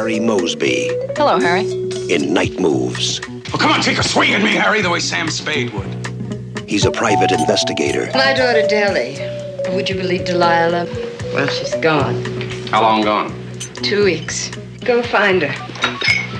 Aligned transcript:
Harry 0.00 0.18
Mosby 0.18 0.88
Hello, 1.14 1.38
Harry. 1.38 1.70
in 2.10 2.32
Night 2.32 2.58
Moves. 2.58 3.20
Well, 3.28 3.58
come 3.58 3.70
on, 3.70 3.82
take 3.82 3.98
a 3.98 4.02
swing 4.02 4.32
at 4.32 4.42
me, 4.42 4.52
Harry, 4.54 4.80
the 4.80 4.88
way 4.88 4.98
Sam 4.98 5.28
Spade 5.28 5.74
would. 5.74 6.64
He's 6.66 6.86
a 6.86 6.90
private 6.90 7.30
investigator. 7.30 8.06
My 8.14 8.32
daughter, 8.32 8.66
Deli. 8.66 9.18
Would 9.76 9.90
you 9.90 9.96
believe 9.96 10.24
Delilah? 10.24 10.86
Well, 11.34 11.46
she's 11.48 11.74
gone. 11.82 12.24
How 12.70 12.80
long 12.80 13.02
gone? 13.02 13.28
Two 13.82 14.06
weeks. 14.06 14.48
Go 14.86 15.02
find 15.02 15.42
her. 15.42 15.54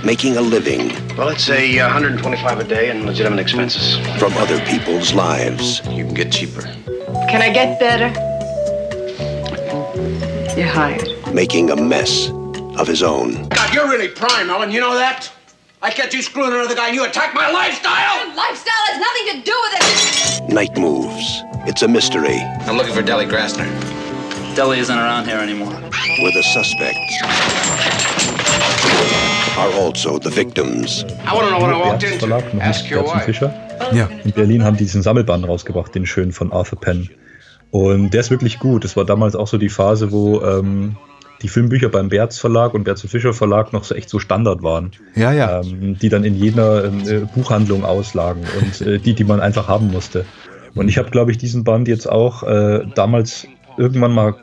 making 0.02 0.38
a 0.38 0.40
living 0.40 0.88
Well, 1.18 1.28
it's 1.28 1.50
a 1.50 1.80
uh, 1.80 1.88
125 1.88 2.60
a 2.60 2.64
day 2.64 2.88
and 2.88 3.04
legitimate 3.04 3.40
expenses. 3.40 3.98
from 4.18 4.32
other 4.38 4.58
people's 4.64 5.12
lives. 5.12 5.82
You 5.90 6.06
can 6.06 6.14
get 6.14 6.32
cheaper. 6.32 6.62
Can 7.28 7.42
I 7.42 7.50
get 7.52 7.78
better? 7.78 8.08
You're 10.58 10.66
hired. 10.66 11.06
making 11.34 11.68
a 11.70 11.76
mess 11.76 12.30
of 12.80 12.88
his 12.88 13.02
own. 13.02 13.48
God, 13.48 13.74
you're 13.74 13.88
really 13.88 14.08
prime, 14.08 14.48
Ellen. 14.48 14.70
You 14.72 14.80
know 14.80 14.94
that? 14.94 15.30
I 15.82 15.90
catch 15.90 16.14
you 16.14 16.22
screwing 16.22 16.52
another 16.52 16.74
guy 16.74 16.88
and 16.88 16.96
you 16.96 17.04
attack 17.04 17.34
my 17.34 17.50
lifestyle! 17.50 18.34
Lifestyle 18.34 18.84
has 18.88 18.98
nothing 19.00 19.26
to 19.32 19.50
do 19.50 19.56
with 19.64 19.72
it. 19.78 20.52
Night 20.52 20.76
moves. 20.76 21.42
It's 21.66 21.82
a 21.82 21.88
mystery 21.88 22.38
I'm 22.66 22.76
looking 22.76 22.94
for 22.94 23.02
Deli 23.02 23.26
Grassner. 23.26 23.68
Deli 24.56 24.78
isn't 24.78 24.98
around 24.98 25.26
here 25.26 25.38
anymore. 25.38 25.72
where 26.22 26.32
the 26.32 26.42
suspects 26.42 27.22
are 29.56 29.72
also 29.74 30.18
the 30.18 30.30
victims. 30.30 31.04
I 31.26 31.34
want 31.34 31.46
to 31.46 31.50
know 31.50 31.60
what 31.60 31.72
I 31.72 31.78
walked 31.78 32.02
into. 32.02 32.62
Ask 32.62 32.90
your 32.90 33.04
wife. 33.04 33.24
Fischer. 33.24 33.52
Ja. 33.92 34.08
In 34.24 34.32
Berlin 34.32 34.64
haben 34.64 34.76
die 34.76 34.84
diesen 34.84 35.02
Sammelband 35.02 35.46
rausgebracht, 35.46 35.94
den 35.94 36.06
schönen 36.06 36.32
von 36.32 36.52
Arthur 36.52 36.80
Penn. 36.80 37.08
Und 37.70 38.12
der 38.12 38.20
ist 38.20 38.30
wirklich 38.30 38.58
gut. 38.58 38.84
Das 38.84 38.96
war 38.96 39.04
damals 39.04 39.34
auch 39.34 39.46
so 39.46 39.56
die 39.56 39.68
Phase, 39.68 40.12
wo 40.12 40.42
ähm, 40.42 40.96
die 41.42 41.48
Filmbücher 41.48 41.88
beim 41.88 42.08
Berz 42.08 42.38
Verlag 42.38 42.74
und 42.74 42.84
Berz 42.84 43.02
und 43.02 43.10
Fischer 43.10 43.32
Verlag 43.32 43.72
noch 43.72 43.84
so 43.84 43.94
echt 43.94 44.08
so 44.10 44.18
Standard 44.18 44.62
waren. 44.62 44.92
Ja, 45.14 45.32
ja. 45.32 45.60
Ähm, 45.62 45.98
die 45.98 46.08
dann 46.08 46.24
in 46.24 46.34
jeder 46.36 46.84
ähm, 46.84 47.00
äh, 47.08 47.18
Buchhandlung 47.34 47.84
auslagen 47.84 48.44
und 48.60 48.80
äh, 48.86 48.98
die, 48.98 49.14
die 49.14 49.24
man 49.24 49.40
einfach 49.40 49.68
haben 49.68 49.90
musste. 49.90 50.24
Und 50.74 50.88
ich 50.88 50.98
habe, 50.98 51.10
glaube 51.10 51.30
ich, 51.30 51.38
diesen 51.38 51.64
Band 51.64 51.88
jetzt 51.88 52.08
auch 52.08 52.42
äh, 52.42 52.84
damals 52.94 53.46
irgendwann 53.76 54.12
mal 54.12 54.34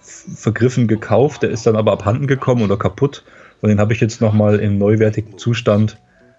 vergriffen 0.00 0.88
gekauft. 0.88 1.42
Der 1.42 1.50
ist 1.50 1.66
dann 1.66 1.76
aber 1.76 1.92
abhanden 1.92 2.26
gekommen 2.26 2.62
oder 2.62 2.76
kaputt. 2.76 3.24
Und 3.60 3.68
den 3.68 3.78
habe 3.78 3.92
ich 3.92 4.00
jetzt 4.00 4.20
nochmal 4.20 4.58
im 4.58 4.78
neuwertigen 4.78 5.38
Zustand 5.38 5.98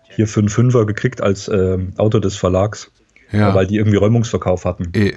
hier 0.10 0.28
für 0.28 0.42
einen 0.42 0.50
Fünfer 0.50 0.86
gekriegt 0.86 1.22
als 1.22 1.48
ähm, 1.48 1.94
Autor 1.98 2.22
des 2.22 2.36
Verlags, 2.36 2.92
ja. 3.32 3.56
weil 3.56 3.66
die 3.66 3.78
irgendwie 3.78 3.98
Räumungsverkauf 3.98 4.66
hatten. 4.66 4.92
Äh, 4.94 5.10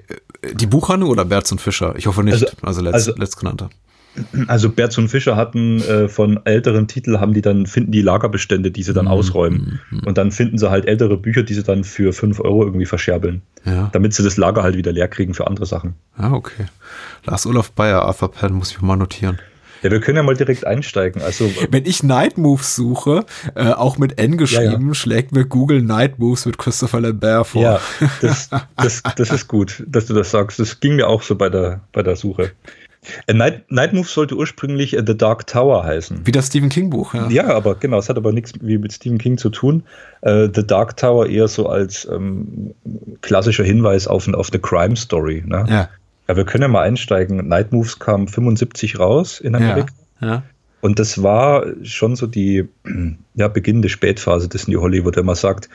äh, 0.43 0.55
die 0.55 0.67
Buchhandlung 0.67 1.11
oder 1.11 1.25
Berz 1.25 1.51
und 1.53 1.61
Fischer? 1.61 1.95
Ich 1.97 2.07
hoffe 2.07 2.23
nicht. 2.23 2.35
Also- 2.35 2.47
Also, 2.63 2.81
letzt, 2.83 2.95
also- 2.95 3.15
letztgenannter. 3.17 3.71
Also 4.47 4.71
Berz 4.71 4.97
und 4.99 5.09
Fischer 5.09 5.37
hatten 5.37 5.81
äh, 5.83 6.09
von 6.09 6.41
älteren 6.45 6.89
Titeln 6.89 7.21
haben 7.21 7.35
die 7.35 7.43
dann, 7.43 7.67
finden 7.67 7.93
die 7.93 8.03
Lagerbestände, 8.03 8.71
die 8.71 8.83
sie 8.83 8.93
dann 8.93 9.09
ausräumen. 9.09 9.81
Und 10.05 10.19
dann 10.19 10.31
finden 10.33 10.59
sie 10.59 10.71
halt 10.71 10.87
ältere 10.87 11.17
Bücher, 11.17 11.43
die 11.43 11.55
sie 11.55 11.63
dann 11.63 11.85
für 11.85 12.13
5 12.13 12.41
Euro 12.41 12.65
irgendwie 12.65 12.87
verscherbeln. 12.87 13.43
Ja. 13.65 13.91
Damit 13.93 14.15
sie 14.15 14.23
das 14.23 14.37
Lager 14.37 14.63
halt 14.63 14.77
wieder 14.77 14.93
leer 14.93 15.09
kriegen 15.09 15.35
für 15.35 15.47
andere 15.47 15.67
Sachen. 15.67 15.95
Ah, 16.17 16.33
okay. 16.33 16.67
Lars 17.25 17.47
Olaf 17.47 17.73
Bayer, 17.73 18.03
Arthur 18.03 18.31
Penn, 18.31 18.53
muss 18.53 18.71
ich 18.71 18.81
mal 18.81 18.97
notieren. 18.97 19.39
Ja, 19.83 19.91
wir 19.91 20.01
können 20.01 20.17
ja 20.17 20.23
mal 20.23 20.35
direkt 20.35 20.67
einsteigen. 20.67 21.23
Also 21.23 21.51
Wenn 21.71 21.85
ich 21.85 22.03
Night 22.03 22.39
Moves 22.39 22.75
suche, 22.75 23.25
äh, 23.55 23.71
auch 23.71 23.99
mit 23.99 24.19
N 24.19 24.37
geschrieben, 24.37 24.89
Ja, 24.89 24.95
schlägt 24.95 25.33
mir 25.33 25.45
Google 25.45 25.83
Night 25.83 26.19
Moves 26.19 26.47
mit 26.47 26.59
Christopher 26.59 27.01
Lambert 27.01 27.47
vor. 27.47 27.63
ja, 27.63 27.81
das, 28.23 28.49
das, 28.77 29.03
das 29.17 29.31
ist 29.31 29.49
gut, 29.49 29.85
dass 29.87 30.07
du 30.07 30.15
das 30.15 30.31
sagst. 30.31 30.59
Das 30.59 30.81
ging 30.81 30.97
mir 30.97 31.07
auch 31.09 31.23
so 31.23 31.37
bei 31.37 31.51
der, 31.51 31.83
bei 31.93 32.03
der 32.03 32.17
Suche. 32.17 32.53
Äh, 33.27 33.35
Night, 33.35 33.71
Night 33.71 33.93
Move 33.93 34.07
sollte 34.07 34.37
ursprünglich 34.37 34.97
äh, 34.97 35.03
The 35.07 35.17
Dark 35.17 35.47
Tower 35.47 35.85
heißen. 35.85 36.21
Wie 36.25 36.33
das 36.33 36.49
Stephen 36.49 36.69
King 36.69 36.91
Buch, 36.91 37.15
ja. 37.15 37.29
Ja, 37.31 37.47
aber 37.55 37.75
genau, 37.77 37.99
es 37.99 38.09
hat 38.09 38.17
aber 38.17 38.33
nichts 38.33 38.53
wie 38.61 38.79
mit 38.79 38.93
Stephen 38.93 39.19
King 39.19 39.39
zu 39.39 39.51
tun. 39.51 39.83
Äh, 40.23 40.49
The 40.55 40.67
Dark 40.67 40.97
Tower 40.97 41.27
eher 41.27 41.49
so 41.49 41.69
als 41.69 42.07
ähm, 42.11 42.75
klassischer 43.23 43.65
Hinweis 43.65 44.07
auf, 44.07 44.27
auf 44.33 44.51
eine 44.53 44.61
Crime 44.61 44.97
Story. 44.97 45.43
Ne? 45.47 45.65
Ja. 45.69 45.89
Ja, 46.29 46.37
wir 46.37 46.45
können 46.45 46.63
ja 46.63 46.69
mal 46.69 46.83
einsteigen. 46.83 47.47
Night 47.49 47.73
Moves 47.73 47.99
kam 48.01 48.27
75 48.27 48.99
raus 48.99 49.41
in 49.41 49.53
Ja. 49.53 49.59
Amerika. 49.61 49.93
ja. 50.21 50.43
Und 50.81 50.99
das 50.99 51.23
war 51.23 51.67
schon 51.83 52.17
so 52.17 52.27
die 52.27 52.69
ja, 53.35 53.49
beginnende 53.49 53.89
Spätphase 53.89 54.49
des 54.49 54.69
New 54.69 54.81
Hollywood, 54.81 55.17
wenn 55.17 55.27
man 55.27 55.35
sagt, 55.35 55.69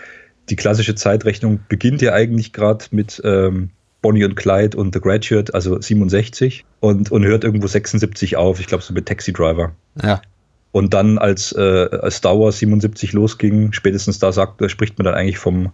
die 0.50 0.56
klassische 0.56 0.96
Zeitrechnung 0.96 1.60
beginnt 1.70 2.02
ja 2.02 2.14
eigentlich 2.14 2.52
gerade 2.54 2.86
mit 2.92 3.22
ähm, 3.24 3.70
Bonnie 4.02 4.26
und 4.26 4.36
Clyde 4.36 4.78
und 4.78 4.94
The 4.94 5.02
Graduate, 5.02 5.54
also 5.54 5.80
67, 5.80 6.66
und, 6.80 7.12
und 7.12 7.24
hört 7.24 7.44
irgendwo 7.44 7.68
76 7.68 8.38
auf, 8.38 8.60
ich 8.60 8.68
glaube 8.68 8.84
so 8.84 8.94
mit 8.94 9.06
Taxi 9.06 9.34
Driver. 9.34 9.74
ja. 10.04 10.22
Und 10.74 10.94
dann, 10.94 11.18
als, 11.18 11.52
äh, 11.52 11.90
als 12.02 12.16
Star 12.16 12.40
Wars 12.40 12.60
77 12.60 13.12
losging, 13.12 13.74
spätestens 13.74 14.20
da 14.20 14.32
sagt, 14.32 14.64
spricht 14.72 14.98
man 14.98 15.04
dann 15.04 15.16
eigentlich 15.16 15.38
vom, 15.38 15.74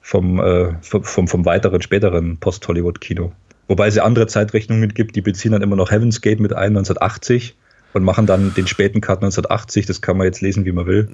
vom, 0.00 0.38
äh, 0.38 0.72
vom, 0.82 1.26
vom, 1.26 1.44
weiteren, 1.44 1.82
späteren 1.82 2.38
Post-Hollywood-Kino. 2.38 3.32
Wobei 3.66 3.88
es 3.88 3.96
ja 3.96 4.04
andere 4.04 4.28
Zeitrechnungen 4.28 4.94
gibt, 4.94 5.16
die 5.16 5.20
beziehen 5.20 5.50
dann 5.50 5.62
immer 5.62 5.74
noch 5.74 5.90
Heaven's 5.90 6.20
Gate 6.20 6.38
mit 6.38 6.52
ein, 6.52 6.76
1980, 6.76 7.56
und 7.96 8.04
machen 8.04 8.26
dann 8.26 8.52
den 8.52 8.66
späten 8.66 9.00
Cut 9.00 9.22
1980. 9.22 9.86
Das 9.86 10.02
kann 10.02 10.18
man 10.18 10.26
jetzt 10.26 10.42
lesen, 10.42 10.66
wie 10.66 10.72
man 10.72 10.86
will. 10.86 11.08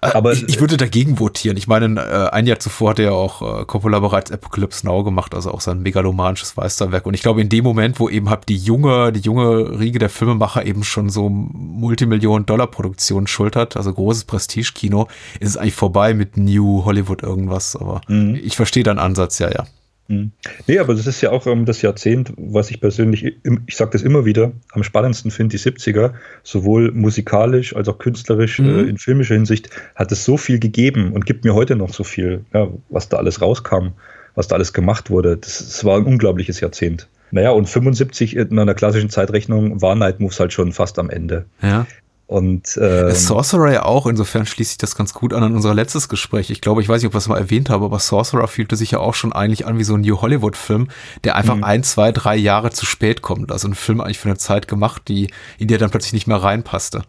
Aber 0.00 0.32
ich, 0.32 0.48
ich 0.48 0.60
würde 0.60 0.76
dagegen 0.76 1.18
votieren. 1.18 1.56
Ich 1.56 1.66
meine, 1.66 2.00
äh, 2.00 2.30
ein 2.30 2.46
Jahr 2.46 2.58
zuvor 2.58 2.90
hat 2.90 2.98
er 2.98 3.06
ja 3.06 3.12
auch 3.12 3.60
äh, 3.60 3.64
Coppola 3.64 3.98
bereits 4.00 4.30
Apocalypse 4.30 4.86
Now 4.86 5.02
gemacht, 5.04 5.34
also 5.34 5.50
auch 5.52 5.60
sein 5.60 5.80
megalomanisches 5.82 6.56
Meisterwerk. 6.56 7.06
Und 7.06 7.14
ich 7.14 7.22
glaube, 7.22 7.40
in 7.40 7.48
dem 7.48 7.64
Moment, 7.64 7.98
wo 8.00 8.08
eben 8.08 8.30
halt 8.30 8.48
die 8.48 8.56
junge, 8.56 9.12
die 9.12 9.20
junge 9.20 9.78
Riege 9.78 9.98
der 9.98 10.10
Filmemacher 10.10 10.64
eben 10.64 10.84
schon 10.84 11.10
so 11.10 11.28
Multimillionen-Dollar-Produktionen 11.28 13.26
schultert, 13.26 13.76
also 13.76 13.92
großes 13.92 14.24
Prestige-Kino, 14.24 15.08
ist 15.40 15.50
es 15.50 15.56
eigentlich 15.56 15.74
vorbei 15.74 16.14
mit 16.14 16.36
New 16.36 16.84
Hollywood 16.84 17.22
irgendwas. 17.22 17.76
Aber 17.76 18.00
ich 18.08 18.56
verstehe 18.56 18.82
deinen 18.82 18.98
Ansatz, 18.98 19.38
ja, 19.38 19.50
ja. 19.50 19.66
Mhm. 20.08 20.32
Nee, 20.66 20.78
aber 20.78 20.94
das 20.94 21.06
ist 21.06 21.20
ja 21.20 21.30
auch 21.30 21.46
ähm, 21.46 21.64
das 21.66 21.82
Jahrzehnt, 21.82 22.32
was 22.36 22.70
ich 22.70 22.80
persönlich, 22.80 23.36
ich 23.66 23.76
sage 23.76 23.90
das 23.92 24.02
immer 24.02 24.24
wieder, 24.24 24.52
am 24.72 24.82
spannendsten 24.82 25.30
finde, 25.30 25.56
die 25.56 25.62
70er, 25.62 26.12
sowohl 26.42 26.92
musikalisch 26.92 27.76
als 27.76 27.88
auch 27.88 27.98
künstlerisch, 27.98 28.58
Mhm. 28.58 28.68
äh, 28.68 28.82
in 28.82 28.98
filmischer 28.98 29.34
Hinsicht, 29.34 29.68
hat 29.94 30.10
es 30.10 30.24
so 30.24 30.36
viel 30.36 30.58
gegeben 30.58 31.12
und 31.12 31.26
gibt 31.26 31.44
mir 31.44 31.54
heute 31.54 31.76
noch 31.76 31.92
so 31.92 32.04
viel, 32.04 32.44
ja, 32.54 32.68
was 32.88 33.08
da 33.08 33.18
alles 33.18 33.40
rauskam, 33.42 33.88
was 34.34 34.48
da 34.48 34.56
alles 34.56 34.72
gemacht 34.72 35.10
wurde. 35.10 35.36
Das, 35.36 35.58
das 35.58 35.84
war 35.84 35.98
ein 35.98 36.04
unglaubliches 36.04 36.60
Jahrzehnt. 36.60 37.06
Naja, 37.30 37.50
und 37.50 37.68
75 37.68 38.36
in 38.36 38.58
einer 38.58 38.72
klassischen 38.74 39.10
Zeitrechnung 39.10 39.82
war 39.82 39.94
Night 39.94 40.18
Moves 40.20 40.40
halt 40.40 40.54
schon 40.54 40.72
fast 40.72 40.98
am 40.98 41.10
Ende. 41.10 41.44
Ja. 41.60 41.86
Und 42.28 42.78
ähm, 42.80 43.10
Sorcerer 43.14 43.72
ja 43.72 43.84
auch, 43.86 44.06
insofern 44.06 44.44
schließt 44.44 44.72
sich 44.72 44.78
das 44.78 44.94
ganz 44.94 45.14
gut 45.14 45.32
an 45.32 45.42
an 45.42 45.54
unser 45.54 45.72
letztes 45.72 46.10
Gespräch. 46.10 46.50
Ich 46.50 46.60
glaube, 46.60 46.82
ich 46.82 46.88
weiß 46.88 47.00
nicht, 47.00 47.06
ob 47.06 47.14
wir 47.14 47.18
es 47.18 47.26
mal 47.28 47.38
erwähnt 47.38 47.70
haben, 47.70 47.82
aber 47.82 47.98
Sorcerer 47.98 48.46
fühlte 48.48 48.76
sich 48.76 48.90
ja 48.90 48.98
auch 48.98 49.14
schon 49.14 49.32
eigentlich 49.32 49.66
an 49.66 49.78
wie 49.78 49.84
so 49.84 49.94
ein 49.94 50.02
New 50.02 50.20
Hollywood-Film, 50.20 50.88
der 51.24 51.36
einfach 51.36 51.56
Mhm. 51.56 51.64
ein, 51.64 51.82
zwei, 51.84 52.12
drei 52.12 52.36
Jahre 52.36 52.68
zu 52.70 52.84
spät 52.84 53.22
kommt. 53.22 53.50
Also 53.50 53.66
ein 53.66 53.74
Film 53.74 54.02
eigentlich 54.02 54.18
für 54.18 54.28
eine 54.28 54.36
Zeit 54.36 54.68
gemacht, 54.68 55.02
die, 55.08 55.30
in 55.56 55.68
die 55.68 55.74
er 55.74 55.78
dann 55.78 55.88
plötzlich 55.88 56.12
nicht 56.12 56.26
mehr 56.26 56.36
reinpasste. 56.36 57.00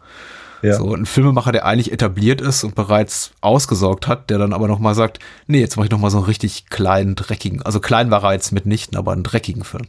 ja. 0.62 0.74
So 0.78 0.94
ein 0.94 1.04
Filmemacher, 1.04 1.52
der 1.52 1.66
eigentlich 1.66 1.92
etabliert 1.92 2.40
ist 2.40 2.64
und 2.64 2.74
bereits 2.74 3.32
ausgesorgt 3.42 4.06
hat, 4.06 4.30
der 4.30 4.38
dann 4.38 4.54
aber 4.54 4.68
nochmal 4.68 4.94
sagt, 4.94 5.18
nee, 5.46 5.60
jetzt 5.60 5.76
mache 5.76 5.84
ich 5.86 5.90
nochmal 5.90 6.10
so 6.10 6.16
einen 6.16 6.26
richtig 6.26 6.66
kleinen, 6.70 7.14
dreckigen, 7.14 7.60
also 7.60 7.78
klein 7.80 8.10
war 8.10 8.24
er 8.24 8.32
jetzt 8.32 8.52
mitnichten, 8.52 8.96
aber 8.96 9.12
einen 9.12 9.22
dreckigen 9.22 9.64
Film. 9.64 9.84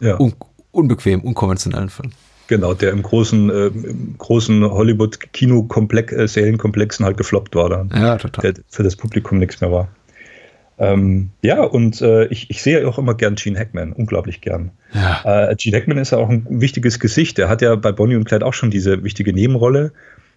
ja. 0.00 0.18
Un 0.20 0.34
unbequem, 0.70 1.22
unkonventionellen 1.22 1.88
Film. 1.88 2.12
Genau, 2.48 2.74
der 2.74 2.92
im 2.92 3.02
großen, 3.02 3.50
äh, 3.50 3.66
im 3.66 4.14
großen 4.18 4.64
Hollywood-Kino-Sälenkomplexen 4.64 7.04
halt 7.04 7.16
gefloppt 7.16 7.56
war 7.56 7.70
dann. 7.70 7.90
Ja, 7.94 8.16
total. 8.16 8.52
Der 8.52 8.62
für 8.68 8.82
das 8.82 8.96
Publikum 8.96 9.38
nichts 9.38 9.60
mehr 9.60 9.70
war. 9.72 9.88
Ähm, 10.78 11.30
ja, 11.42 11.62
und 11.62 12.00
äh, 12.02 12.26
ich, 12.26 12.50
ich 12.50 12.62
sehe 12.62 12.86
auch 12.86 12.98
immer 12.98 13.14
gern 13.14 13.36
Gene 13.36 13.58
Hackman, 13.58 13.92
unglaublich 13.92 14.42
gern. 14.42 14.72
Ja. 14.92 15.50
Äh, 15.50 15.56
Gene 15.56 15.78
Hackman 15.78 15.98
ist 15.98 16.12
ja 16.12 16.18
auch 16.18 16.28
ein 16.28 16.46
wichtiges 16.48 17.00
Gesicht. 17.00 17.38
Der 17.38 17.48
hat 17.48 17.62
ja 17.62 17.74
bei 17.76 17.92
Bonnie 17.92 18.16
und 18.16 18.24
Clyde 18.24 18.44
auch 18.44 18.54
schon 18.54 18.70
diese 18.70 19.02
wichtige 19.02 19.32
Nebenrolle. 19.32 19.92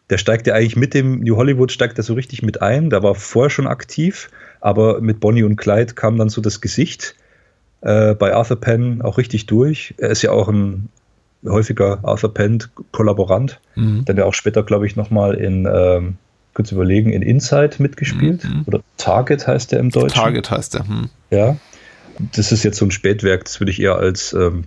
Der 0.09 0.17
steigt 0.17 0.47
ja 0.47 0.55
eigentlich 0.55 0.77
mit 0.77 0.93
dem 0.93 1.19
New 1.19 1.35
Hollywood, 1.35 1.71
steigt 1.71 1.97
er 1.99 2.03
so 2.03 2.13
richtig 2.13 2.41
mit 2.41 2.61
ein. 2.61 2.89
Der 2.89 3.03
war 3.03 3.15
vorher 3.15 3.49
schon 3.49 3.67
aktiv, 3.67 4.29
aber 4.61 5.01
mit 5.01 5.19
Bonnie 5.19 5.43
und 5.43 5.57
Clyde 5.57 5.93
kam 5.93 6.17
dann 6.17 6.29
so 6.29 6.41
das 6.41 6.61
Gesicht 6.61 7.15
äh, 7.81 8.15
bei 8.15 8.33
Arthur 8.33 8.59
Penn 8.59 9.01
auch 9.01 9.17
richtig 9.17 9.45
durch. 9.45 9.93
Er 9.97 10.09
ist 10.09 10.21
ja 10.21 10.31
auch 10.31 10.47
ein 10.47 10.89
häufiger 11.45 11.99
Arthur 12.03 12.33
Penn-Kollaborant, 12.33 13.59
Mhm. 13.75 14.05
der 14.05 14.15
ja 14.15 14.25
auch 14.25 14.33
später, 14.33 14.63
glaube 14.63 14.85
ich, 14.85 14.95
nochmal 14.95 15.35
in, 15.35 15.67
ähm, 15.71 16.17
kurz 16.53 16.71
überlegen, 16.71 17.11
in 17.11 17.21
Inside 17.21 17.75
mitgespielt. 17.79 18.43
Mhm. 18.43 18.63
Oder 18.65 18.81
Target 18.97 19.47
heißt 19.47 19.71
der 19.71 19.79
im 19.79 19.89
Deutschen. 19.89 20.19
Target 20.19 20.51
heißt 20.51 20.73
der. 20.73 20.87
Hm. 20.87 21.09
Ja. 21.29 21.55
Das 22.35 22.51
ist 22.51 22.63
jetzt 22.63 22.77
so 22.77 22.85
ein 22.85 22.91
Spätwerk, 22.91 23.45
das 23.45 23.61
würde 23.61 23.71
ich 23.71 23.81
eher 23.81 23.95
als, 23.95 24.33
ähm, 24.33 24.65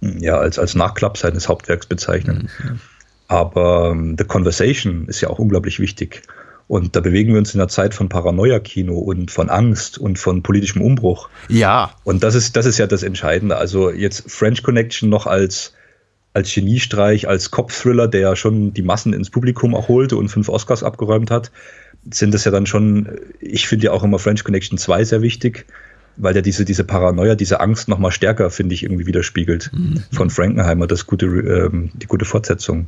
ja, 0.00 0.38
als, 0.38 0.58
als 0.58 0.74
Nachklapp 0.74 1.18
seines 1.18 1.48
Hauptwerks 1.48 1.84
bezeichnen. 1.86 2.48
Aber 3.28 3.90
ähm, 3.92 4.16
The 4.16 4.24
Conversation 4.24 5.06
ist 5.06 5.20
ja 5.20 5.28
auch 5.28 5.38
unglaublich 5.38 5.78
wichtig. 5.78 6.22
Und 6.70 6.94
da 6.94 7.00
bewegen 7.00 7.32
wir 7.32 7.38
uns 7.40 7.52
in 7.52 7.60
einer 7.60 7.66
Zeit 7.66 7.94
von 7.94 8.08
Paranoia-Kino 8.08 8.96
und 8.96 9.32
von 9.32 9.50
Angst 9.50 9.98
und 9.98 10.20
von 10.20 10.44
politischem 10.44 10.82
Umbruch. 10.82 11.28
Ja, 11.48 11.96
Und 12.04 12.22
das 12.22 12.36
ist, 12.36 12.54
das 12.54 12.64
ist 12.64 12.78
ja 12.78 12.86
das 12.86 13.02
Entscheidende. 13.02 13.56
Also 13.56 13.90
jetzt 13.90 14.30
French 14.30 14.62
Connection 14.62 15.10
noch 15.10 15.26
als 15.26 15.74
als 16.32 16.54
Geniestreich, 16.54 17.26
als 17.26 17.50
Cop-Thriller, 17.50 18.06
der 18.06 18.20
ja 18.20 18.36
schon 18.36 18.72
die 18.72 18.82
Massen 18.82 19.12
ins 19.12 19.30
Publikum 19.30 19.74
erholte 19.74 20.16
und 20.16 20.28
fünf 20.28 20.48
Oscars 20.48 20.84
abgeräumt 20.84 21.32
hat, 21.32 21.50
sind 22.08 22.32
das 22.32 22.44
ja 22.44 22.52
dann 22.52 22.66
schon, 22.66 23.18
ich 23.40 23.66
finde 23.66 23.86
ja 23.86 23.92
auch 23.92 24.04
immer 24.04 24.20
French 24.20 24.44
Connection 24.44 24.78
2 24.78 25.02
sehr 25.02 25.22
wichtig, 25.22 25.66
weil 26.18 26.34
der 26.34 26.42
diese, 26.42 26.64
diese 26.64 26.84
Paranoia, 26.84 27.34
diese 27.34 27.58
Angst 27.58 27.88
nochmal 27.88 28.12
stärker, 28.12 28.48
finde 28.48 28.76
ich, 28.76 28.84
irgendwie 28.84 29.06
widerspiegelt. 29.06 29.72
Mhm. 29.72 30.04
Von 30.12 30.30
Frankenheimer, 30.30 30.86
das 30.86 31.08
gute, 31.08 31.26
ähm, 31.26 31.90
die 31.94 32.06
gute 32.06 32.26
Fortsetzung. 32.26 32.86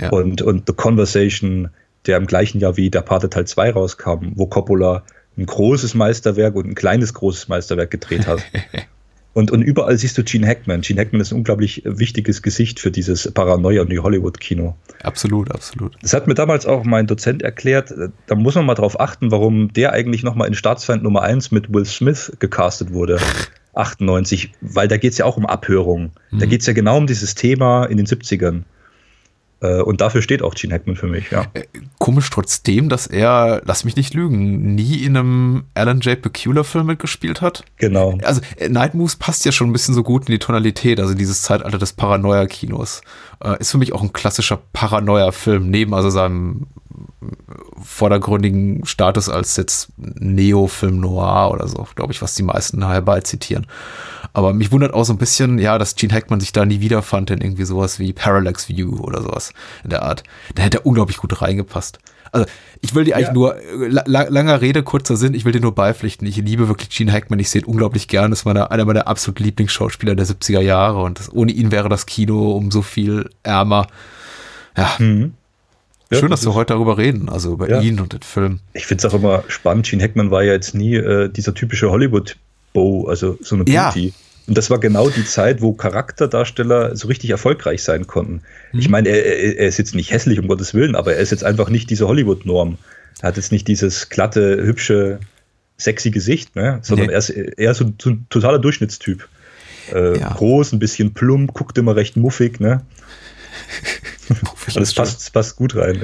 Ja. 0.00 0.10
Und, 0.10 0.42
und 0.42 0.68
The 0.68 0.74
Conversation, 0.74 1.70
der 2.06 2.16
im 2.16 2.26
gleichen 2.26 2.60
Jahr 2.60 2.76
wie 2.76 2.90
Der 2.90 3.02
Pate 3.02 3.30
Teil 3.30 3.46
2 3.46 3.72
rauskam, 3.72 4.32
wo 4.34 4.46
Coppola 4.46 5.02
ein 5.36 5.46
großes 5.46 5.94
Meisterwerk 5.94 6.54
und 6.54 6.66
ein 6.66 6.74
kleines 6.74 7.14
großes 7.14 7.48
Meisterwerk 7.48 7.90
gedreht 7.90 8.26
hat. 8.26 8.40
Und, 9.32 9.52
und 9.52 9.62
überall 9.62 9.96
siehst 9.96 10.18
du 10.18 10.24
Gene 10.24 10.44
Hackman. 10.44 10.80
Gene 10.80 11.00
Hackman 11.00 11.20
ist 11.20 11.30
ein 11.30 11.36
unglaublich 11.36 11.82
wichtiges 11.84 12.42
Gesicht 12.42 12.80
für 12.80 12.90
dieses 12.90 13.30
Paranoia- 13.32 13.82
und 13.82 13.88
New 13.88 14.02
Hollywood-Kino. 14.02 14.74
Absolut, 15.04 15.52
absolut. 15.52 15.96
Das 16.02 16.12
hat 16.12 16.26
mir 16.26 16.34
damals 16.34 16.66
auch 16.66 16.82
mein 16.82 17.06
Dozent 17.06 17.42
erklärt. 17.42 17.94
Da 18.26 18.34
muss 18.34 18.56
man 18.56 18.66
mal 18.66 18.74
drauf 18.74 18.98
achten, 18.98 19.30
warum 19.30 19.72
der 19.72 19.92
eigentlich 19.92 20.24
nochmal 20.24 20.48
in 20.48 20.54
Staatsfeind 20.54 21.04
Nummer 21.04 21.22
1 21.22 21.52
mit 21.52 21.72
Will 21.72 21.84
Smith 21.84 22.32
gecastet 22.40 22.92
wurde. 22.92 23.18
98, 23.74 24.50
weil 24.60 24.88
da 24.88 24.96
geht 24.96 25.12
es 25.12 25.18
ja 25.18 25.26
auch 25.26 25.36
um 25.36 25.46
Abhörung. 25.46 26.10
Mhm. 26.32 26.38
Da 26.40 26.46
geht 26.46 26.62
es 26.62 26.66
ja 26.66 26.72
genau 26.72 26.96
um 26.96 27.06
dieses 27.06 27.36
Thema 27.36 27.84
in 27.84 27.98
den 27.98 28.06
70ern. 28.06 28.62
Äh, 29.60 29.80
und 29.82 30.00
dafür 30.00 30.22
steht 30.22 30.42
auch 30.42 30.54
Gene 30.54 30.74
Hackman 30.74 30.96
für 30.96 31.06
mich, 31.06 31.30
ja. 31.30 31.46
Äh, 31.54 31.64
komisch 31.98 32.30
trotzdem, 32.30 32.88
dass 32.88 33.06
er, 33.06 33.62
lass 33.64 33.84
mich 33.84 33.96
nicht 33.96 34.14
lügen, 34.14 34.74
nie 34.74 35.04
in 35.04 35.16
einem 35.16 35.64
Alan 35.74 36.00
J. 36.00 36.20
Peculiar 36.20 36.64
Film 36.64 36.86
mitgespielt 36.86 37.40
hat. 37.40 37.64
Genau. 37.76 38.18
Also 38.22 38.40
äh, 38.56 38.68
Night 38.68 38.94
Moves 38.94 39.16
passt 39.16 39.44
ja 39.44 39.52
schon 39.52 39.68
ein 39.68 39.72
bisschen 39.72 39.94
so 39.94 40.02
gut 40.02 40.28
in 40.28 40.32
die 40.32 40.38
Tonalität, 40.38 40.98
also 41.00 41.14
dieses 41.14 41.42
Zeitalter 41.42 41.78
des 41.78 41.92
Paranoia-Kinos. 41.92 43.02
ist 43.58 43.70
für 43.70 43.78
mich 43.78 43.92
auch 43.92 44.02
ein 44.02 44.12
klassischer 44.12 44.58
Paranoia-Film, 44.72 45.70
neben 45.70 45.94
also 45.94 46.10
seinem 46.10 46.66
vordergründigen 47.82 48.84
Status 48.84 49.28
als 49.28 49.56
jetzt 49.56 49.90
Neo-Film 49.96 51.00
Noir 51.00 51.50
oder 51.52 51.68
so, 51.68 51.86
glaube 51.94 52.12
ich, 52.12 52.22
was 52.22 52.34
die 52.34 52.42
meisten 52.42 52.86
herbei 52.86 53.20
zitieren. 53.20 53.66
Aber 54.32 54.52
mich 54.52 54.70
wundert 54.70 54.94
auch 54.94 55.04
so 55.04 55.12
ein 55.12 55.18
bisschen, 55.18 55.58
ja, 55.58 55.78
dass 55.78 55.96
Gene 55.96 56.14
Hackman 56.14 56.40
sich 56.40 56.52
da 56.52 56.64
nie 56.64 56.80
wiederfand 56.80 57.30
in 57.30 57.40
irgendwie 57.40 57.64
sowas 57.64 57.98
wie 57.98 58.12
Parallax 58.12 58.68
View 58.68 58.98
oder 59.00 59.22
sowas 59.22 59.52
in 59.82 59.90
der 59.90 60.02
Art. 60.02 60.22
Da 60.54 60.62
hätte 60.62 60.78
er 60.78 60.86
unglaublich 60.86 61.16
gut 61.16 61.40
reingepasst. 61.42 61.98
Also, 62.32 62.46
ich 62.80 62.94
will 62.94 63.04
dir 63.04 63.16
eigentlich 63.16 63.28
ja. 63.28 63.32
nur, 63.32 63.56
la 63.88 64.04
langer 64.28 64.60
Rede, 64.60 64.84
kurzer 64.84 65.16
Sinn, 65.16 65.34
ich 65.34 65.44
will 65.44 65.52
dir 65.52 65.60
nur 65.60 65.74
beipflichten. 65.74 66.26
Ich 66.28 66.36
liebe 66.36 66.68
wirklich 66.68 66.90
Gene 66.90 67.12
Hackman, 67.12 67.40
ich 67.40 67.50
sehe 67.50 67.62
ihn 67.62 67.66
unglaublich 67.66 68.06
gern. 68.06 68.30
Das 68.30 68.40
ist 68.40 68.44
meine, 68.44 68.70
einer 68.70 68.84
meiner 68.84 69.08
absoluten 69.08 69.42
Lieblingsschauspieler 69.42 70.14
der 70.14 70.26
70er 70.26 70.60
Jahre 70.60 71.02
und 71.02 71.18
das, 71.18 71.32
ohne 71.32 71.50
ihn 71.50 71.72
wäre 71.72 71.88
das 71.88 72.06
Kino 72.06 72.52
um 72.52 72.70
so 72.70 72.82
viel 72.82 73.30
ärmer. 73.42 73.88
Ja. 74.76 74.94
Mhm. 74.98 75.34
Ja, 76.10 76.18
Schön, 76.18 76.30
dass 76.30 76.44
wir 76.44 76.54
heute 76.54 76.74
darüber 76.74 76.98
reden, 76.98 77.28
also 77.28 77.52
über 77.52 77.68
ja. 77.68 77.80
ihn 77.80 78.00
und 78.00 78.12
den 78.12 78.22
Film. 78.22 78.58
Ich 78.72 78.86
finde 78.86 79.06
es 79.06 79.12
auch 79.12 79.16
immer 79.16 79.44
spannend. 79.46 79.86
Gene 79.88 80.02
Hackman 80.02 80.32
war 80.32 80.42
ja 80.42 80.52
jetzt 80.52 80.74
nie 80.74 80.96
äh, 80.96 81.28
dieser 81.28 81.54
typische 81.54 81.88
Hollywood-Bow, 81.88 83.06
also 83.06 83.38
so 83.40 83.54
eine 83.54 83.64
Beauty. 83.64 84.06
Ja. 84.06 84.12
Und 84.48 84.58
das 84.58 84.70
war 84.70 84.80
genau 84.80 85.08
die 85.08 85.24
Zeit, 85.24 85.62
wo 85.62 85.72
Charakterdarsteller 85.72 86.96
so 86.96 87.06
richtig 87.06 87.30
erfolgreich 87.30 87.84
sein 87.84 88.08
konnten. 88.08 88.42
Mhm. 88.72 88.80
Ich 88.80 88.88
meine, 88.88 89.08
er, 89.08 89.56
er, 89.58 89.68
ist 89.68 89.78
jetzt 89.78 89.94
nicht 89.94 90.10
hässlich, 90.10 90.40
um 90.40 90.48
Gottes 90.48 90.74
Willen, 90.74 90.96
aber 90.96 91.14
er 91.14 91.20
ist 91.20 91.30
jetzt 91.30 91.44
einfach 91.44 91.70
nicht 91.70 91.88
diese 91.90 92.08
Hollywood-Norm. 92.08 92.76
Er 93.20 93.28
hat 93.28 93.36
jetzt 93.36 93.52
nicht 93.52 93.68
dieses 93.68 94.08
glatte, 94.08 94.64
hübsche, 94.64 95.20
sexy 95.76 96.10
Gesicht, 96.10 96.56
ne? 96.56 96.80
sondern 96.82 97.06
nee. 97.06 97.12
er 97.12 97.18
ist 97.18 97.30
eher 97.30 97.74
so, 97.74 97.92
so 98.02 98.10
ein 98.10 98.26
totaler 98.30 98.58
Durchschnittstyp. 98.58 99.28
Äh, 99.94 100.18
ja. 100.18 100.32
Groß, 100.32 100.72
ein 100.72 100.80
bisschen 100.80 101.14
plump, 101.14 101.54
guckt 101.54 101.78
immer 101.78 101.94
recht 101.94 102.16
muffig, 102.16 102.58
ne? 102.58 102.82
das 104.74 104.94
passt, 104.94 105.20
das 105.20 105.30
passt 105.30 105.56
gut 105.56 105.76
rein, 105.76 106.00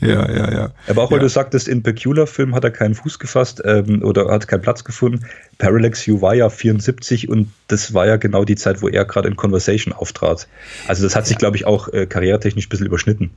ja. 0.00 0.06
Ja, 0.08 0.30
ja, 0.30 0.52
ja. 0.52 0.70
Aber 0.88 1.02
auch 1.02 1.10
weil 1.10 1.18
ja. 1.18 1.24
du 1.24 1.28
sagtest, 1.28 1.68
in 1.68 1.82
Peculiar-Film 1.82 2.54
hat 2.54 2.64
er 2.64 2.70
keinen 2.70 2.94
Fuß 2.94 3.18
gefasst 3.18 3.62
ähm, 3.64 4.02
oder 4.02 4.30
hat 4.30 4.48
keinen 4.48 4.62
Platz 4.62 4.84
gefunden. 4.84 5.26
Parallax 5.58 6.06
U 6.08 6.20
war 6.20 6.34
ja 6.34 6.48
74 6.48 7.28
und 7.28 7.50
das 7.68 7.94
war 7.94 8.06
ja 8.06 8.16
genau 8.16 8.44
die 8.44 8.56
Zeit, 8.56 8.82
wo 8.82 8.88
er 8.88 9.04
gerade 9.04 9.28
in 9.28 9.36
Conversation 9.36 9.92
auftrat. 9.92 10.48
Also 10.86 11.02
das 11.02 11.16
hat 11.16 11.26
sich, 11.26 11.38
glaube 11.38 11.56
ich, 11.56 11.66
auch 11.66 11.88
äh, 11.88 12.06
karrieretechnisch 12.06 12.66
ein 12.66 12.68
bisschen 12.68 12.86
überschnitten. 12.86 13.30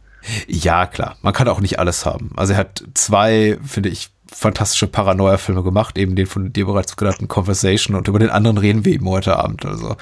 Ja, 0.48 0.86
klar. 0.86 1.18
Man 1.22 1.34
kann 1.34 1.48
auch 1.48 1.62
nicht 1.62 1.80
alles 1.80 2.06
haben. 2.06 2.32
Also 2.36 2.54
er 2.54 2.60
hat 2.60 2.84
zwei, 2.94 3.58
finde 3.66 3.90
ich, 3.90 4.10
fantastische 4.32 4.88
Paranoia-Filme 4.88 5.64
gemacht, 5.64 5.98
eben 5.98 6.16
den 6.16 6.28
von 6.28 6.54
dir 6.54 6.66
bereits 6.66 6.96
genannten 6.96 7.28
Conversation 7.28 7.96
und 7.96 8.08
über 8.08 8.20
den 8.20 8.30
anderen 8.30 8.58
reden 8.58 8.86
wir 8.86 8.94
eben 8.94 9.10
heute 9.10 9.38
Abend. 9.38 9.66
Also 9.66 9.96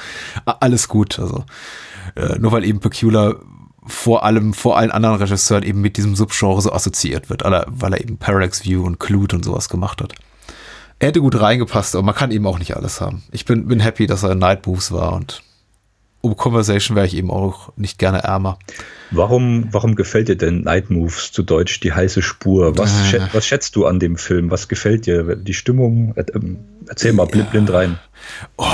alles 0.46 0.88
gut. 0.88 1.20
Also 1.20 1.46
äh, 2.16 2.38
nur 2.40 2.52
weil 2.52 2.66
eben 2.66 2.80
Peculiar 2.80 3.36
vor 3.88 4.24
allem, 4.24 4.54
vor 4.54 4.78
allen 4.78 4.92
anderen 4.92 5.18
Regisseuren 5.18 5.64
eben 5.64 5.82
mit 5.82 5.98
diesem 5.98 6.16
Subgenre 6.16 6.62
so 6.62 6.72
assoziiert 6.72 7.30
wird, 7.30 7.44
weil 7.44 7.94
er 7.94 8.02
eben 8.02 8.18
Parallax 8.18 8.66
View 8.66 8.84
und 8.86 9.00
Clute 9.00 9.36
und 9.36 9.46
sowas 9.46 9.70
gemacht 9.70 10.02
hat. 10.02 10.14
Er 11.00 11.10
hätte 11.10 11.22
gut 11.22 11.40
reingepasst, 11.40 11.96
aber 11.96 12.04
man 12.04 12.16
kann 12.16 12.32
eben 12.32 12.48
auch 12.48 12.60
nicht 12.60 12.76
alles 12.76 13.02
haben. 13.02 13.24
Ich 13.32 13.46
bin, 13.46 13.68
bin 13.68 13.80
happy, 13.80 14.08
dass 14.08 14.24
er 14.24 14.36
Night 14.36 14.66
Moves 14.66 14.92
war 14.92 15.14
und 15.14 15.44
um 16.22 16.36
Conversation 16.36 16.96
wäre 16.96 17.06
ich 17.06 17.16
eben 17.16 17.30
auch 17.30 17.72
nicht 17.78 18.00
gerne 18.00 18.24
ärmer. 18.24 18.58
Warum, 19.12 19.70
warum 19.72 19.96
gefällt 19.96 20.28
dir 20.28 20.36
denn 20.36 20.62
Night 20.62 20.90
Moves 20.90 21.32
zu 21.32 21.44
Deutsch 21.44 21.80
die 21.80 21.94
heiße 21.94 22.22
Spur? 22.22 22.78
Was, 22.78 23.14
äh. 23.14 23.22
was 23.32 23.46
schätzt 23.46 23.76
du 23.76 23.86
an 23.86 24.00
dem 24.00 24.18
Film? 24.18 24.52
Was 24.52 24.68
gefällt 24.68 25.06
dir? 25.06 25.36
Die 25.36 25.54
Stimmung? 25.54 26.14
Ähm, 26.34 26.60
erzähl 26.88 27.14
mal 27.14 27.28
blind, 27.28 27.52
blind 27.52 27.72
rein. 27.72 28.00
Oh, 28.58 28.66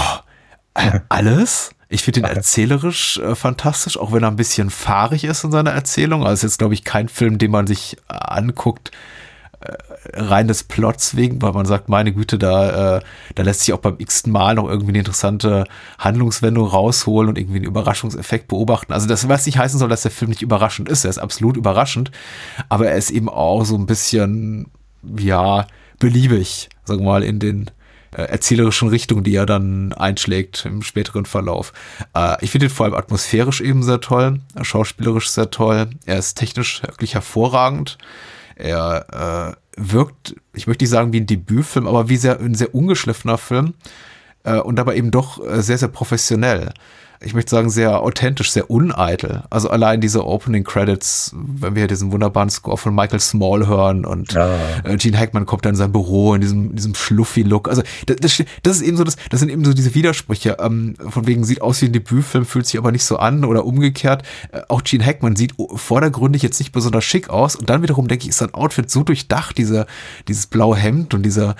alles? 1.09 1.71
Ich 1.93 2.01
finde 2.01 2.21
ihn 2.21 2.25
erzählerisch 2.25 3.19
äh, 3.19 3.35
fantastisch, 3.35 3.99
auch 3.99 4.11
wenn 4.11 4.23
er 4.23 4.31
ein 4.31 4.35
bisschen 4.35 4.71
fahrig 4.71 5.25
ist 5.25 5.43
in 5.43 5.51
seiner 5.51 5.69
Erzählung. 5.69 6.23
Also 6.23 6.33
ist 6.33 6.53
jetzt, 6.53 6.57
glaube 6.57 6.73
ich, 6.73 6.83
kein 6.83 7.07
Film, 7.07 7.37
den 7.37 7.51
man 7.51 7.67
sich 7.67 7.97
äh, 8.09 8.15
anguckt, 8.15 8.89
äh, 9.59 9.73
rein 10.13 10.47
des 10.47 10.63
Plots 10.63 11.15
wegen, 11.15 11.39
weil 11.43 11.51
man 11.51 11.67
sagt, 11.67 11.89
meine 11.89 12.11
Güte, 12.11 12.39
da, 12.39 12.97
äh, 12.97 13.01
da 13.35 13.43
lässt 13.43 13.59
sich 13.59 13.73
auch 13.75 13.79
beim 13.79 13.97
x-ten 13.99 14.33
Mal 14.33 14.55
noch 14.55 14.67
irgendwie 14.67 14.89
eine 14.89 14.97
interessante 14.97 15.65
Handlungswendung 15.99 16.65
rausholen 16.65 17.29
und 17.29 17.37
irgendwie 17.37 17.57
einen 17.57 17.65
Überraschungseffekt 17.65 18.47
beobachten. 18.47 18.91
Also 18.91 19.07
das, 19.07 19.29
was 19.29 19.45
nicht 19.45 19.59
heißen 19.59 19.77
soll, 19.77 19.89
dass 19.89 20.01
der 20.01 20.09
Film 20.09 20.29
nicht 20.29 20.41
überraschend 20.41 20.89
ist. 20.89 21.03
Er 21.03 21.11
ist 21.11 21.19
absolut 21.19 21.57
überraschend, 21.57 22.09
aber 22.69 22.87
er 22.87 22.95
ist 22.95 23.11
eben 23.11 23.29
auch 23.29 23.65
so 23.65 23.75
ein 23.75 23.85
bisschen, 23.85 24.71
ja, 25.15 25.67
beliebig, 25.99 26.69
sagen 26.85 27.01
wir 27.01 27.11
mal, 27.11 27.23
in 27.23 27.37
den 27.37 27.69
äh, 28.13 28.23
erzählerischen 28.23 28.89
Richtung, 28.89 29.23
die 29.23 29.35
er 29.35 29.45
dann 29.45 29.93
einschlägt 29.93 30.65
im 30.65 30.81
späteren 30.81 31.25
Verlauf. 31.25 31.73
Äh, 32.15 32.43
ich 32.43 32.51
finde 32.51 32.67
ihn 32.67 32.71
vor 32.71 32.85
allem 32.85 32.95
atmosphärisch 32.95 33.61
eben 33.61 33.83
sehr 33.83 34.01
toll, 34.01 34.39
schauspielerisch 34.61 35.29
sehr 35.29 35.49
toll. 35.49 35.89
Er 36.05 36.17
ist 36.17 36.35
technisch 36.35 36.81
wirklich 36.83 37.13
hervorragend. 37.15 37.97
Er 38.55 39.55
äh, 39.77 39.81
wirkt, 39.81 40.35
ich 40.53 40.67
möchte 40.67 40.83
nicht 40.83 40.91
sagen 40.91 41.13
wie 41.13 41.19
ein 41.19 41.27
Debütfilm, 41.27 41.87
aber 41.87 42.09
wie 42.09 42.17
sehr, 42.17 42.39
ein 42.39 42.55
sehr 42.55 42.75
ungeschliffener 42.75 43.37
Film 43.37 43.73
äh, 44.43 44.57
und 44.57 44.75
dabei 44.75 44.95
eben 44.95 45.11
doch 45.11 45.41
sehr, 45.61 45.77
sehr 45.77 45.87
professionell 45.87 46.71
ich 47.23 47.33
möchte 47.33 47.51
sagen, 47.51 47.69
sehr 47.69 48.01
authentisch, 48.01 48.51
sehr 48.51 48.69
uneitel. 48.69 49.43
Also 49.49 49.69
allein 49.69 50.01
diese 50.01 50.25
Opening 50.25 50.63
Credits, 50.63 51.31
wenn 51.33 51.75
wir 51.75 51.87
diesen 51.87 52.11
wunderbaren 52.11 52.49
Score 52.49 52.77
von 52.77 52.93
Michael 52.93 53.19
Small 53.19 53.67
hören 53.67 54.05
und 54.05 54.33
ja. 54.33 54.49
Äh, 54.83 54.97
Gene 54.97 55.17
Hackman 55.17 55.45
kommt 55.45 55.65
dann 55.65 55.71
in 55.71 55.77
sein 55.77 55.91
Büro 55.91 56.33
in 56.33 56.41
diesem, 56.41 56.75
diesem 56.75 56.95
Schluffi-Look. 56.95 57.69
Also 57.69 57.83
das, 58.05 58.17
das, 58.17 58.43
das, 58.63 58.77
ist 58.77 58.81
eben 58.83 58.97
so, 58.97 59.03
das, 59.03 59.15
das 59.29 59.39
sind 59.39 59.49
eben 59.49 59.63
so 59.65 59.73
diese 59.73 59.95
Widersprüche. 59.95 60.57
Ähm, 60.59 60.95
von 61.09 61.27
wegen 61.27 61.43
sieht 61.43 61.61
aus 61.61 61.81
wie 61.81 61.85
ein 61.85 61.93
Debütfilm, 61.93 62.45
fühlt 62.45 62.67
sich 62.67 62.77
aber 62.77 62.91
nicht 62.91 63.05
so 63.05 63.17
an 63.17 63.45
oder 63.45 63.65
umgekehrt. 63.65 64.23
Äh, 64.51 64.61
auch 64.67 64.83
Gene 64.83 65.05
Hackman 65.05 65.35
sieht 65.35 65.53
vordergründig 65.75 66.41
jetzt 66.41 66.59
nicht 66.59 66.71
besonders 66.71 67.03
schick 67.03 67.29
aus 67.29 67.55
und 67.55 67.69
dann 67.69 67.81
wiederum 67.81 68.07
denke 68.07 68.23
ich, 68.23 68.29
ist 68.29 68.39
sein 68.39 68.53
Outfit 68.53 68.89
so 68.89 69.03
durchdacht, 69.03 69.57
diese, 69.57 69.87
dieses 70.27 70.47
blaue 70.47 70.75
Hemd 70.75 71.13
und 71.13 71.23
dieser 71.23 71.55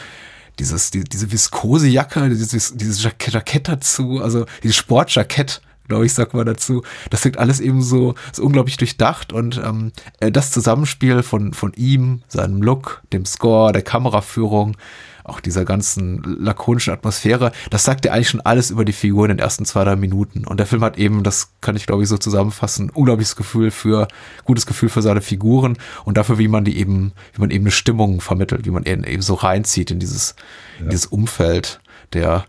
dieses, 0.59 0.91
die, 0.91 1.03
diese 1.03 1.31
viskose 1.31 1.87
Jacke, 1.87 2.29
dieses, 2.29 2.75
dieses 2.75 3.03
Jackett 3.03 3.67
dazu, 3.67 4.21
also 4.21 4.45
dieses 4.61 4.75
Sportjackett, 4.75 5.61
glaube 5.87 6.05
ich, 6.05 6.13
sagt 6.13 6.33
man 6.33 6.45
dazu. 6.45 6.83
Das 7.09 7.23
wirkt 7.25 7.37
alles 7.37 7.59
eben 7.59 7.81
so, 7.81 8.15
so 8.31 8.43
unglaublich 8.43 8.77
durchdacht 8.77 9.33
und 9.33 9.61
ähm, 9.63 9.91
äh, 10.19 10.31
das 10.31 10.51
Zusammenspiel 10.51 11.23
von, 11.23 11.53
von 11.53 11.73
ihm, 11.73 12.21
seinem 12.27 12.61
Look, 12.61 13.01
dem 13.11 13.25
Score, 13.25 13.73
der 13.73 13.81
Kameraführung, 13.81 14.77
auch 15.23 15.39
dieser 15.39 15.65
ganzen 15.65 16.21
lakonischen 16.23 16.93
Atmosphäre, 16.93 17.51
das 17.69 17.83
sagt 17.83 18.05
ja 18.05 18.11
eigentlich 18.11 18.29
schon 18.29 18.41
alles 18.41 18.71
über 18.71 18.85
die 18.85 18.93
Figur 18.93 19.25
in 19.25 19.29
den 19.29 19.39
ersten 19.39 19.65
zwei, 19.65 19.83
drei 19.83 19.95
Minuten. 19.95 20.45
Und 20.45 20.57
der 20.59 20.65
Film 20.65 20.83
hat 20.83 20.97
eben, 20.97 21.23
das 21.23 21.53
kann 21.61 21.75
ich 21.75 21.85
glaube 21.85 22.03
ich 22.03 22.09
so 22.09 22.17
zusammenfassen, 22.17 22.89
unglaubliches 22.89 23.35
Gefühl 23.35 23.71
für, 23.71 24.07
gutes 24.45 24.65
Gefühl 24.65 24.89
für 24.89 25.01
seine 25.01 25.21
Figuren 25.21 25.77
und 26.05 26.17
dafür, 26.17 26.37
wie 26.37 26.47
man 26.47 26.65
die 26.65 26.77
eben, 26.77 27.13
wie 27.33 27.41
man 27.41 27.51
eben 27.51 27.63
eine 27.63 27.71
Stimmung 27.71 28.21
vermittelt, 28.21 28.65
wie 28.65 28.71
man 28.71 28.83
eben 28.83 29.21
so 29.21 29.35
reinzieht 29.35 29.91
in 29.91 29.99
dieses, 29.99 30.35
ja. 30.77 30.85
in 30.85 30.89
dieses 30.89 31.05
Umfeld 31.05 31.79
der, 32.13 32.45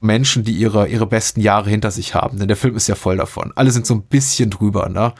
Menschen, 0.00 0.44
die 0.44 0.52
ihre, 0.52 0.88
ihre 0.88 1.06
besten 1.06 1.40
Jahre 1.40 1.68
hinter 1.68 1.90
sich 1.90 2.14
haben. 2.14 2.38
Denn 2.38 2.48
der 2.48 2.56
Film 2.56 2.74
ist 2.74 2.88
ja 2.88 2.94
voll 2.94 3.18
davon. 3.18 3.52
Alle 3.54 3.70
sind 3.70 3.86
so 3.86 3.94
ein 3.94 4.02
bisschen 4.02 4.50
drüber, 4.50 4.88
ne? 4.88 5.12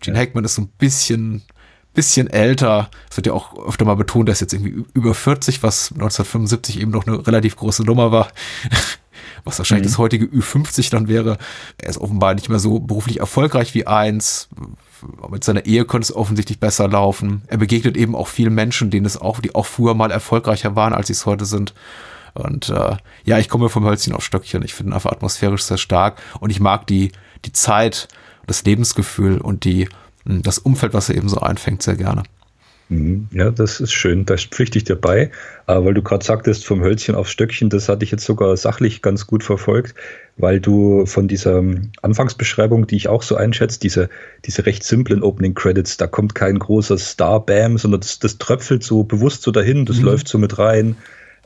Gene. 0.00 0.18
Hackman 0.18 0.44
ist 0.44 0.56
so 0.56 0.62
ein 0.62 0.68
bisschen, 0.78 1.42
bisschen 1.96 2.28
älter. 2.28 2.90
Es 3.10 3.16
wird 3.16 3.26
ja 3.26 3.32
auch 3.32 3.66
öfter 3.66 3.84
mal 3.84 3.96
betont, 3.96 4.28
er 4.28 4.32
ist 4.32 4.40
jetzt 4.40 4.52
irgendwie 4.52 4.84
über 4.94 5.14
40, 5.14 5.62
was 5.62 5.90
1975 5.92 6.80
eben 6.80 6.92
noch 6.92 7.06
eine 7.06 7.26
relativ 7.26 7.56
große 7.56 7.82
Nummer 7.82 8.12
war. 8.12 8.28
was 9.44 9.58
wahrscheinlich 9.58 9.86
mhm. 9.86 9.90
das 9.90 9.98
heutige 9.98 10.26
Ü50 10.26 10.90
dann 10.90 11.08
wäre. 11.08 11.38
Er 11.78 11.88
ist 11.88 11.98
offenbar 11.98 12.34
nicht 12.34 12.48
mehr 12.48 12.58
so 12.58 12.80
beruflich 12.80 13.20
erfolgreich 13.20 13.74
wie 13.74 13.86
eins. 13.86 14.48
Mit 15.30 15.44
seiner 15.44 15.66
Ehe 15.66 15.84
könnte 15.84 16.06
es 16.06 16.16
offensichtlich 16.16 16.58
besser 16.58 16.88
laufen. 16.88 17.42
Er 17.46 17.58
begegnet 17.58 17.96
eben 17.96 18.14
auch 18.14 18.28
vielen 18.28 18.54
Menschen, 18.54 18.90
denen 18.90 19.06
es 19.06 19.20
auch, 19.20 19.40
die 19.40 19.54
auch 19.54 19.66
früher 19.66 19.94
mal 19.94 20.10
erfolgreicher 20.10 20.74
waren, 20.74 20.92
als 20.92 21.06
sie 21.08 21.12
es 21.12 21.26
heute 21.26 21.44
sind. 21.44 21.74
Und 22.34 22.68
äh, 22.68 22.96
ja, 23.24 23.38
ich 23.38 23.48
komme 23.48 23.68
vom 23.68 23.84
Hölzchen 23.84 24.14
auf 24.14 24.24
Stöckchen. 24.24 24.62
Ich 24.62 24.74
finde 24.74 24.90
ihn 24.90 24.94
einfach 24.94 25.12
atmosphärisch 25.12 25.62
sehr 25.62 25.78
stark 25.78 26.20
und 26.40 26.50
ich 26.50 26.60
mag 26.60 26.86
die, 26.86 27.12
die 27.44 27.52
Zeit, 27.52 28.08
das 28.46 28.64
Lebensgefühl 28.64 29.38
und 29.40 29.64
die, 29.64 29.88
das 30.26 30.58
Umfeld, 30.58 30.94
was 30.94 31.08
er 31.08 31.16
eben 31.16 31.28
so 31.28 31.38
einfängt, 31.38 31.82
sehr 31.82 31.96
gerne. 31.96 32.22
Mhm. 32.88 33.28
Ja, 33.32 33.50
das 33.50 33.80
ist 33.80 33.92
schön, 33.92 34.26
da 34.26 34.36
pflichte 34.36 34.78
ich 34.78 34.84
dir 34.84 34.94
bei, 34.96 35.30
weil 35.66 35.94
du 35.94 36.02
gerade 36.02 36.24
sagtest, 36.24 36.64
vom 36.64 36.82
Hölzchen 36.82 37.16
aufs 37.16 37.30
Stöckchen, 37.30 37.68
das 37.68 37.88
hatte 37.88 38.04
ich 38.04 38.12
jetzt 38.12 38.24
sogar 38.24 38.56
sachlich 38.56 39.02
ganz 39.02 39.26
gut 39.26 39.42
verfolgt, 39.42 39.94
weil 40.36 40.60
du 40.60 41.04
von 41.06 41.26
dieser 41.26 41.64
Anfangsbeschreibung, 42.02 42.86
die 42.86 42.96
ich 42.96 43.08
auch 43.08 43.22
so 43.22 43.34
einschätze, 43.34 43.80
diese, 43.80 44.08
diese 44.44 44.66
recht 44.66 44.84
simplen 44.84 45.22
Opening 45.22 45.54
Credits, 45.54 45.96
da 45.96 46.06
kommt 46.06 46.34
kein 46.34 46.58
großer 46.58 46.98
Star-Bam, 46.98 47.78
sondern 47.78 48.00
das, 48.00 48.20
das 48.20 48.38
tröpfelt 48.38 48.84
so 48.84 49.02
bewusst 49.02 49.42
so 49.42 49.50
dahin, 49.50 49.84
das 49.84 49.98
mhm. 49.98 50.04
läuft 50.04 50.28
so 50.28 50.38
mit 50.38 50.58
rein. 50.58 50.96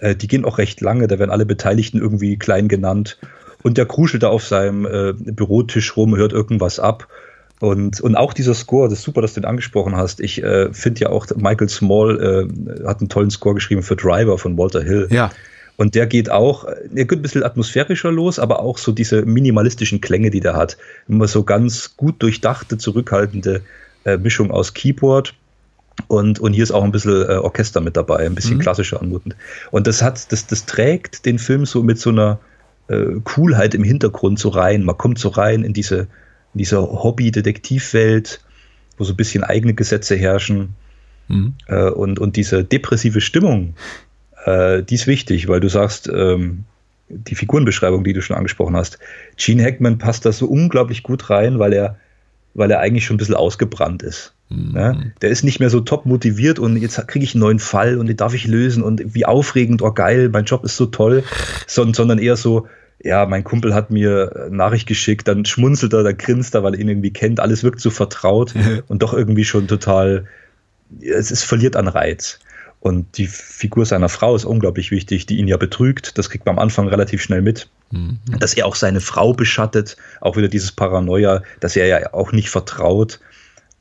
Äh, 0.00 0.16
die 0.16 0.28
gehen 0.28 0.44
auch 0.44 0.58
recht 0.58 0.82
lange, 0.82 1.06
da 1.06 1.18
werden 1.18 1.30
alle 1.30 1.46
Beteiligten 1.46 1.98
irgendwie 1.98 2.36
klein 2.36 2.68
genannt. 2.68 3.18
Und 3.62 3.78
der 3.78 3.86
kruschelt 3.86 4.22
da 4.22 4.28
auf 4.28 4.46
seinem 4.46 4.86
äh, 4.86 5.12
Bürotisch 5.14 5.96
rum, 5.96 6.16
hört 6.16 6.32
irgendwas 6.32 6.80
ab 6.80 7.08
und, 7.60 8.00
und 8.00 8.16
auch 8.16 8.32
dieser 8.32 8.54
Score, 8.54 8.88
das 8.88 9.00
ist 9.00 9.04
super, 9.04 9.20
dass 9.20 9.34
du 9.34 9.40
den 9.40 9.48
angesprochen 9.48 9.94
hast. 9.94 10.20
Ich 10.20 10.42
äh, 10.42 10.72
finde 10.72 11.00
ja 11.00 11.08
auch, 11.10 11.26
Michael 11.36 11.68
Small 11.68 12.48
äh, 12.48 12.86
hat 12.86 13.00
einen 13.00 13.10
tollen 13.10 13.30
Score 13.30 13.54
geschrieben 13.54 13.82
für 13.82 13.96
Driver 13.96 14.38
von 14.38 14.56
Walter 14.56 14.82
Hill. 14.82 15.08
Ja. 15.10 15.30
Und 15.76 15.94
der 15.94 16.06
geht 16.06 16.30
auch, 16.30 16.66
der 16.90 17.04
geht 17.04 17.18
ein 17.18 17.22
bisschen 17.22 17.42
atmosphärischer 17.42 18.10
los, 18.10 18.38
aber 18.38 18.60
auch 18.60 18.78
so 18.78 18.92
diese 18.92 19.22
minimalistischen 19.22 20.00
Klänge, 20.00 20.30
die 20.30 20.40
der 20.40 20.54
hat. 20.54 20.78
Immer 21.06 21.28
so 21.28 21.42
ganz 21.42 21.96
gut 21.96 22.22
durchdachte, 22.22 22.78
zurückhaltende 22.78 23.60
äh, 24.04 24.16
Mischung 24.16 24.50
aus 24.50 24.72
Keyboard. 24.72 25.34
Und, 26.08 26.40
und 26.40 26.54
hier 26.54 26.62
ist 26.62 26.70
auch 26.70 26.84
ein 26.84 26.92
bisschen 26.92 27.28
äh, 27.28 27.34
Orchester 27.34 27.82
mit 27.82 27.94
dabei, 27.94 28.24
ein 28.24 28.34
bisschen 28.34 28.56
mhm. 28.56 28.60
klassischer 28.60 29.02
anmutend. 29.02 29.36
Und 29.70 29.86
das 29.86 30.02
hat, 30.02 30.32
das, 30.32 30.46
das 30.46 30.64
trägt 30.64 31.26
den 31.26 31.38
Film 31.38 31.66
so 31.66 31.82
mit 31.82 31.98
so 31.98 32.08
einer 32.08 32.38
äh, 32.88 33.04
Coolheit 33.24 33.74
im 33.74 33.84
Hintergrund 33.84 34.38
so 34.38 34.48
rein. 34.48 34.82
Man 34.82 34.96
kommt 34.96 35.18
so 35.18 35.28
rein 35.28 35.62
in 35.62 35.74
diese, 35.74 36.06
in 36.54 36.58
dieser 36.58 36.80
Hobby-Detektivwelt, 36.80 38.40
wo 38.98 39.04
so 39.04 39.12
ein 39.12 39.16
bisschen 39.16 39.44
eigene 39.44 39.74
Gesetze 39.74 40.16
herrschen. 40.16 40.74
Mhm. 41.28 41.54
Äh, 41.66 41.90
und, 41.90 42.18
und 42.18 42.36
diese 42.36 42.64
depressive 42.64 43.20
Stimmung, 43.20 43.74
äh, 44.44 44.82
die 44.82 44.94
ist 44.94 45.06
wichtig, 45.06 45.48
weil 45.48 45.60
du 45.60 45.68
sagst, 45.68 46.08
ähm, 46.12 46.64
die 47.08 47.34
Figurenbeschreibung, 47.34 48.04
die 48.04 48.12
du 48.12 48.22
schon 48.22 48.36
angesprochen 48.36 48.76
hast, 48.76 48.98
Gene 49.36 49.64
Hackman 49.64 49.98
passt 49.98 50.26
da 50.26 50.32
so 50.32 50.46
unglaublich 50.46 51.02
gut 51.02 51.28
rein, 51.30 51.58
weil 51.58 51.72
er, 51.72 51.96
weil 52.54 52.70
er 52.70 52.80
eigentlich 52.80 53.04
schon 53.04 53.16
ein 53.16 53.18
bisschen 53.18 53.34
ausgebrannt 53.34 54.02
ist. 54.02 54.34
Mhm. 54.48 54.72
Ja? 54.76 54.96
Der 55.22 55.30
ist 55.30 55.44
nicht 55.44 55.60
mehr 55.60 55.70
so 55.70 55.80
top 55.80 56.06
motiviert 56.06 56.58
und 56.58 56.76
jetzt 56.76 57.06
kriege 57.08 57.24
ich 57.24 57.34
einen 57.34 57.42
neuen 57.42 57.58
Fall 57.58 57.98
und 57.98 58.06
den 58.06 58.16
darf 58.16 58.34
ich 58.34 58.46
lösen 58.46 58.82
und 58.82 59.14
wie 59.14 59.26
aufregend, 59.26 59.82
oh 59.82 59.92
geil, 59.92 60.28
mein 60.32 60.44
Job 60.44 60.64
ist 60.64 60.76
so 60.76 60.86
toll, 60.86 61.24
sondern, 61.66 61.94
sondern 61.94 62.18
eher 62.18 62.36
so, 62.36 62.66
ja, 63.02 63.26
mein 63.26 63.44
Kumpel 63.44 63.74
hat 63.74 63.90
mir 63.90 64.48
Nachricht 64.50 64.86
geschickt, 64.86 65.26
dann 65.26 65.44
schmunzelt 65.44 65.92
er, 65.92 66.02
dann 66.02 66.18
grinst 66.18 66.54
er, 66.54 66.62
weil 66.62 66.74
er 66.74 66.80
ihn 66.80 66.88
irgendwie 66.88 67.12
kennt. 67.12 67.40
Alles 67.40 67.64
wirkt 67.64 67.80
so 67.80 67.90
vertraut 67.90 68.54
und 68.88 69.02
doch 69.02 69.14
irgendwie 69.14 69.44
schon 69.44 69.68
total, 69.68 70.26
es, 71.00 71.30
es 71.30 71.42
verliert 71.42 71.76
an 71.76 71.88
Reiz. 71.88 72.40
Und 72.80 73.18
die 73.18 73.26
Figur 73.26 73.84
seiner 73.84 74.08
Frau 74.08 74.34
ist 74.34 74.46
unglaublich 74.46 74.90
wichtig, 74.90 75.26
die 75.26 75.36
ihn 75.36 75.48
ja 75.48 75.58
betrügt. 75.58 76.16
Das 76.16 76.30
kriegt 76.30 76.46
man 76.46 76.56
am 76.56 76.58
Anfang 76.58 76.88
relativ 76.88 77.22
schnell 77.22 77.42
mit. 77.42 77.68
Mhm. 77.90 78.18
Dass 78.38 78.54
er 78.54 78.66
auch 78.66 78.74
seine 78.74 79.00
Frau 79.00 79.34
beschattet, 79.34 79.98
auch 80.22 80.36
wieder 80.36 80.48
dieses 80.48 80.72
Paranoia, 80.72 81.42
dass 81.60 81.76
er 81.76 81.86
ja 81.86 82.14
auch 82.14 82.32
nicht 82.32 82.48
vertraut. 82.48 83.20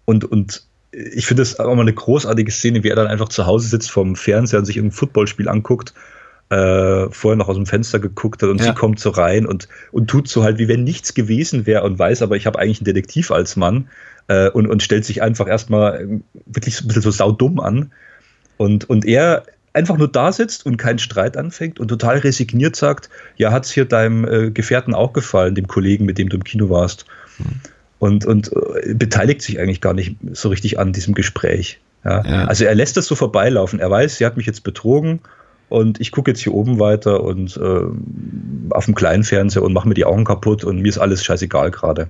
Und, 0.03 0.25
und 0.25 0.63
ich 0.91 1.25
finde 1.27 1.43
es 1.43 1.59
auch 1.59 1.75
mal 1.75 1.81
eine 1.81 1.93
großartige 1.93 2.51
Szene, 2.51 2.83
wie 2.83 2.89
er 2.89 2.95
dann 2.97 3.07
einfach 3.07 3.29
zu 3.29 3.45
Hause 3.45 3.69
sitzt 3.69 3.91
vom 3.91 4.17
Fernseher 4.17 4.59
und 4.59 4.65
sich 4.65 4.77
ein 4.77 4.91
Footballspiel 4.91 5.47
anguckt 5.47 5.93
äh, 6.49 7.09
vorher 7.11 7.37
noch 7.37 7.47
aus 7.47 7.55
dem 7.55 7.65
Fenster 7.65 7.99
geguckt 7.99 8.41
hat 8.41 8.49
und 8.49 8.59
ja. 8.59 8.67
sie 8.67 8.73
kommt 8.73 8.99
so 8.99 9.11
rein 9.11 9.45
und, 9.45 9.67
und 9.91 10.09
tut 10.09 10.27
so 10.27 10.43
halt, 10.43 10.57
wie 10.57 10.67
wenn 10.67 10.83
nichts 10.83 11.13
gewesen 11.13 11.65
wäre 11.65 11.83
und 11.83 11.99
weiß, 11.99 12.21
aber 12.21 12.35
ich 12.35 12.47
habe 12.47 12.57
eigentlich 12.57 12.79
einen 12.79 12.85
Detektiv 12.85 13.31
als 13.31 13.55
Mann 13.55 13.87
äh, 14.27 14.49
und, 14.49 14.67
und 14.67 14.81
stellt 14.81 15.05
sich 15.05 15.21
einfach 15.21 15.47
erstmal 15.47 16.01
ähm, 16.01 16.23
wirklich 16.45 16.75
so 16.75 16.85
ein 16.85 16.87
bisschen 16.87 17.03
so 17.03 17.11
saudumm 17.11 17.59
an. 17.59 17.91
Und, 18.57 18.89
und 18.89 19.05
er 19.05 19.43
einfach 19.73 19.97
nur 19.97 20.11
da 20.11 20.31
sitzt 20.31 20.65
und 20.65 20.77
keinen 20.77 20.99
Streit 20.99 21.37
anfängt 21.37 21.79
und 21.79 21.87
total 21.87 22.17
resigniert 22.17 22.75
sagt, 22.75 23.09
ja, 23.37 23.51
hat 23.51 23.65
es 23.65 23.71
hier 23.71 23.85
deinem 23.85 24.25
äh, 24.27 24.51
Gefährten 24.51 24.93
auch 24.95 25.13
gefallen, 25.13 25.55
dem 25.55 25.67
Kollegen, 25.67 26.05
mit 26.05 26.17
dem 26.17 26.29
du 26.29 26.37
im 26.37 26.43
Kino 26.43 26.69
warst. 26.69 27.05
Hm. 27.37 27.45
Und, 27.99 28.25
und 28.25 28.51
äh, 28.83 28.95
beteiligt 28.95 29.41
sich 29.41 29.59
eigentlich 29.59 29.81
gar 29.81 29.93
nicht 29.93 30.15
so 30.31 30.49
richtig 30.49 30.79
an 30.79 30.93
diesem 30.93 31.13
Gespräch. 31.13 31.79
Ja? 32.03 32.25
ja. 32.25 32.45
Also 32.45 32.65
er 32.65 32.73
lässt 32.73 32.97
das 32.97 33.05
so 33.05 33.15
vorbeilaufen. 33.15 33.79
Er 33.79 33.91
weiß, 33.91 34.17
sie 34.17 34.25
hat 34.25 34.35
mich 34.35 34.47
jetzt 34.47 34.63
betrogen 34.63 35.19
und 35.69 36.01
ich 36.01 36.11
gucke 36.11 36.31
jetzt 36.31 36.41
hier 36.41 36.53
oben 36.53 36.79
weiter 36.79 37.23
und 37.23 37.57
äh, 37.57 38.73
auf 38.73 38.85
dem 38.85 38.95
kleinen 38.95 39.23
Fernseher 39.23 39.63
und 39.63 39.73
mache 39.73 39.87
mir 39.87 39.93
die 39.93 40.05
Augen 40.05 40.25
kaputt 40.25 40.63
und 40.63 40.81
mir 40.81 40.89
ist 40.89 40.97
alles 40.97 41.23
scheißegal 41.23 41.71
gerade. 41.71 42.09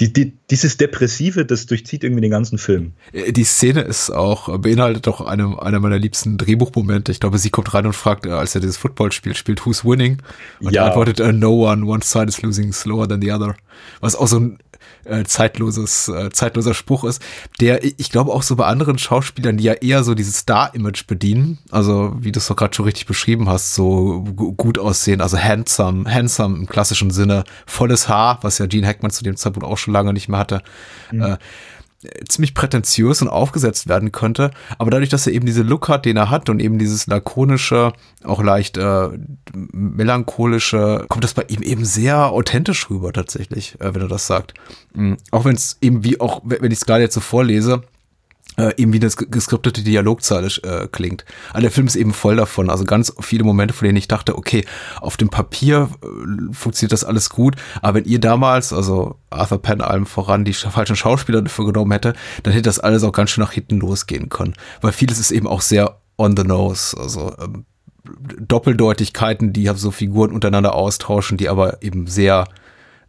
Die, 0.00 0.12
die, 0.12 0.32
dieses 0.50 0.76
Depressive, 0.76 1.46
das 1.46 1.66
durchzieht 1.66 2.02
irgendwie 2.02 2.22
den 2.22 2.30
ganzen 2.30 2.58
Film. 2.58 2.92
Äh, 3.12 3.32
die 3.32 3.44
Szene 3.44 3.82
ist 3.82 4.10
auch, 4.10 4.58
beinhaltet 4.58 5.06
doch 5.06 5.20
eine, 5.20 5.62
einer 5.62 5.78
meiner 5.78 5.98
liebsten 5.98 6.36
Drehbuchmomente. 6.36 7.12
Ich 7.12 7.20
glaube, 7.20 7.38
sie 7.38 7.50
kommt 7.50 7.72
rein 7.74 7.86
und 7.86 7.92
fragt, 7.92 8.26
äh, 8.26 8.30
als 8.30 8.54
er 8.54 8.60
dieses 8.60 8.76
Footballspiel 8.76 9.36
spielt, 9.36 9.64
who's 9.64 9.84
winning? 9.84 10.18
Und 10.60 10.72
ja. 10.72 10.82
er 10.82 10.86
antwortet, 10.88 11.20
uh, 11.20 11.30
no 11.30 11.70
one, 11.70 11.84
one 11.84 12.02
side 12.02 12.26
is 12.26 12.42
losing 12.42 12.72
slower 12.72 13.08
than 13.08 13.22
the 13.22 13.30
other. 13.30 13.54
Was 14.00 14.16
auch 14.16 14.26
so 14.26 14.40
ein 14.40 14.58
äh, 15.04 15.24
zeitloses, 15.24 16.08
äh, 16.08 16.30
zeitloser 16.30 16.74
Spruch 16.74 17.04
ist, 17.04 17.22
der 17.60 17.84
ich 17.84 18.10
glaube 18.10 18.32
auch 18.32 18.42
so 18.42 18.56
bei 18.56 18.66
anderen 18.66 18.98
Schauspielern, 18.98 19.56
die 19.56 19.64
ja 19.64 19.74
eher 19.74 20.04
so 20.04 20.14
dieses 20.14 20.38
Star-Image 20.38 21.06
bedienen, 21.06 21.58
also 21.70 22.14
wie 22.18 22.32
du 22.32 22.38
es 22.38 22.46
doch 22.46 22.56
gerade 22.56 22.74
schon 22.74 22.84
richtig 22.84 23.06
beschrieben 23.06 23.48
hast, 23.48 23.74
so 23.74 24.22
gut 24.22 24.78
aussehen, 24.78 25.20
also 25.20 25.38
handsome, 25.38 26.12
handsome 26.12 26.56
im 26.56 26.66
klassischen 26.66 27.10
Sinne, 27.10 27.44
volles 27.66 28.08
Haar, 28.08 28.38
was 28.42 28.58
ja 28.58 28.66
Gene 28.66 28.86
Hackman 28.86 29.10
zu 29.10 29.24
dem 29.24 29.36
Zeitpunkt 29.36 29.68
auch 29.68 29.78
schon 29.78 29.94
lange 29.94 30.12
nicht 30.12 30.28
mehr 30.28 30.38
hatte. 30.38 30.62
Mhm. 31.10 31.22
Äh, 31.22 31.36
ziemlich 32.28 32.54
prätentiös 32.54 33.22
und 33.22 33.28
aufgesetzt 33.28 33.88
werden 33.88 34.12
könnte. 34.12 34.50
Aber 34.78 34.90
dadurch, 34.90 35.10
dass 35.10 35.26
er 35.26 35.32
eben 35.32 35.46
diese 35.46 35.62
Look 35.62 35.88
hat, 35.88 36.04
den 36.04 36.16
er 36.16 36.30
hat 36.30 36.48
und 36.48 36.60
eben 36.60 36.78
dieses 36.78 37.06
lakonische, 37.06 37.92
auch 38.24 38.42
leicht 38.42 38.76
äh, 38.76 39.08
melancholische, 39.52 41.06
kommt 41.08 41.24
das 41.24 41.34
bei 41.34 41.44
ihm 41.48 41.62
eben 41.62 41.84
sehr 41.84 42.30
authentisch 42.30 42.90
rüber 42.90 43.12
tatsächlich, 43.12 43.80
äh, 43.80 43.94
wenn 43.94 44.02
er 44.02 44.08
das 44.08 44.26
sagt. 44.26 44.54
Mhm. 44.94 45.16
Auch 45.30 45.44
wenn 45.44 45.56
es 45.56 45.78
eben 45.80 46.04
wie 46.04 46.20
auch, 46.20 46.42
wenn 46.44 46.70
ich 46.70 46.78
es 46.78 46.86
gerade 46.86 47.02
jetzt 47.02 47.14
so 47.14 47.20
vorlese, 47.20 47.82
äh, 48.56 48.72
eben 48.76 48.92
wie 48.92 49.00
eine 49.00 49.10
geskriptete 49.10 49.82
Dialogzeile 49.82 50.48
äh, 50.62 50.86
klingt. 50.88 51.24
Aber 51.50 51.62
der 51.62 51.70
Film 51.70 51.86
ist 51.86 51.96
eben 51.96 52.12
voll 52.12 52.36
davon. 52.36 52.70
Also 52.70 52.84
ganz 52.84 53.12
viele 53.20 53.44
Momente, 53.44 53.74
von 53.74 53.86
denen 53.86 53.96
ich 53.96 54.08
dachte, 54.08 54.36
okay, 54.36 54.64
auf 55.00 55.16
dem 55.16 55.28
Papier 55.28 55.88
äh, 56.02 56.54
funktioniert 56.54 56.92
das 56.92 57.04
alles 57.04 57.30
gut, 57.30 57.56
aber 57.82 57.98
wenn 57.98 58.04
ihr 58.04 58.20
damals, 58.20 58.72
also 58.72 59.18
Arthur 59.30 59.60
Penn 59.60 59.80
allem 59.80 60.06
voran, 60.06 60.44
die 60.44 60.52
falschen 60.52 60.96
Schauspieler 60.96 61.42
dafür 61.42 61.66
genommen 61.66 61.92
hätte, 61.92 62.14
dann 62.42 62.52
hätte 62.52 62.62
das 62.62 62.78
alles 62.78 63.02
auch 63.02 63.12
ganz 63.12 63.30
schön 63.30 63.42
nach 63.42 63.52
hinten 63.52 63.78
losgehen 63.78 64.28
können. 64.28 64.54
Weil 64.80 64.92
vieles 64.92 65.18
ist 65.18 65.32
eben 65.32 65.48
auch 65.48 65.60
sehr 65.60 65.98
on 66.16 66.36
the 66.36 66.44
nose. 66.44 66.96
Also 66.96 67.34
ähm, 67.40 67.64
Doppeldeutigkeiten, 68.38 69.52
die 69.52 69.70
so 69.74 69.90
Figuren 69.90 70.30
untereinander 70.30 70.74
austauschen, 70.74 71.38
die 71.38 71.48
aber 71.48 71.82
eben 71.82 72.06
sehr 72.06 72.44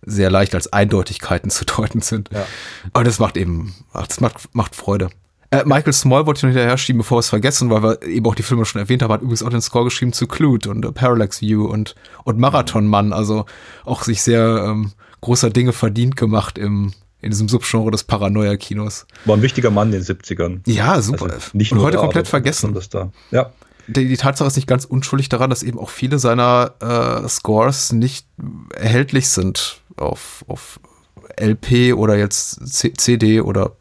sehr 0.08 0.30
leicht 0.30 0.54
als 0.54 0.72
Eindeutigkeiten 0.72 1.50
zu 1.52 1.66
deuten 1.66 2.02
sind. 2.02 2.30
Ja. 2.32 2.46
Aber 2.94 3.04
das 3.04 3.20
macht 3.20 3.38
eben, 3.38 3.76
das 3.94 4.20
macht, 4.22 4.54
macht 4.54 4.76
Freude. 4.76 5.10
Äh, 5.56 5.64
Michael 5.66 5.94
Small 5.94 6.26
wollte 6.26 6.40
ich 6.40 6.44
noch 6.44 6.50
hinterher 6.50 6.78
schieben, 6.78 7.00
bevor 7.00 7.18
wir 7.18 7.20
es 7.20 7.30
vergessen, 7.30 7.70
weil 7.70 7.84
wir 7.84 8.02
eben 8.04 8.26
auch 8.26 8.36
die 8.36 8.44
Filme 8.44 8.66
schon 8.66 8.82
erwähnt 8.82 9.02
haben, 9.02 9.12
hat 9.12 9.22
übrigens 9.22 9.44
auch 9.44 9.50
den 9.50 9.62
Score 9.62 9.86
geschrieben 9.86 10.14
zu 10.14 10.28
Clute 10.28 10.70
und 10.70 10.86
uh, 10.86 10.92
Parallax 10.92 11.42
View 11.42 11.66
und, 11.66 11.96
und 12.24 12.40
Marathon 12.40 12.88
Mann, 12.88 13.14
also 13.14 13.46
auch 13.86 14.04
sich 14.04 14.22
sehr 14.22 14.66
ähm, 14.68 14.92
großer 15.22 15.50
Dinge 15.50 15.74
verdient 15.74 16.16
gemacht 16.16 16.58
im, 16.58 16.94
in 17.22 17.32
diesem 17.32 17.48
Subgenre 17.48 17.92
des 17.92 18.04
Paranoia-Kinos. 18.04 19.08
War 19.26 19.38
ein 19.38 19.42
wichtiger 19.42 19.72
Mann 19.72 19.94
in 19.94 20.04
den 20.04 20.04
70ern. 20.04 20.60
Ja, 20.68 21.02
super. 21.02 21.26
Also 21.26 21.50
nicht 21.54 21.72
nur 21.72 21.82
und 21.82 21.88
heute 21.88 21.98
da, 21.98 22.04
komplett 22.04 22.28
vergessen. 22.28 22.74
Das 22.74 22.90
da. 22.90 23.12
Ja. 23.32 23.52
Die, 23.88 24.08
die, 24.08 24.18
Tatsache 24.18 24.48
ist 24.48 24.56
nicht 24.56 24.68
ganz 24.68 24.84
unschuldig 24.84 25.30
daran, 25.30 25.50
dass 25.50 25.62
eben 25.62 25.78
auch 25.78 25.90
viele 25.90 26.18
seiner 26.18 26.74
äh, 26.82 27.28
Scores 27.30 27.92
nicht 27.92 28.28
erhältlich 28.76 29.30
sind 29.30 29.82
auf, 29.96 30.44
auf 30.48 30.80
LP 31.40 31.94
oder 31.96 32.18
jetzt 32.18 32.68
C 32.68 32.94
CD 32.94 33.42
oder 33.42 33.76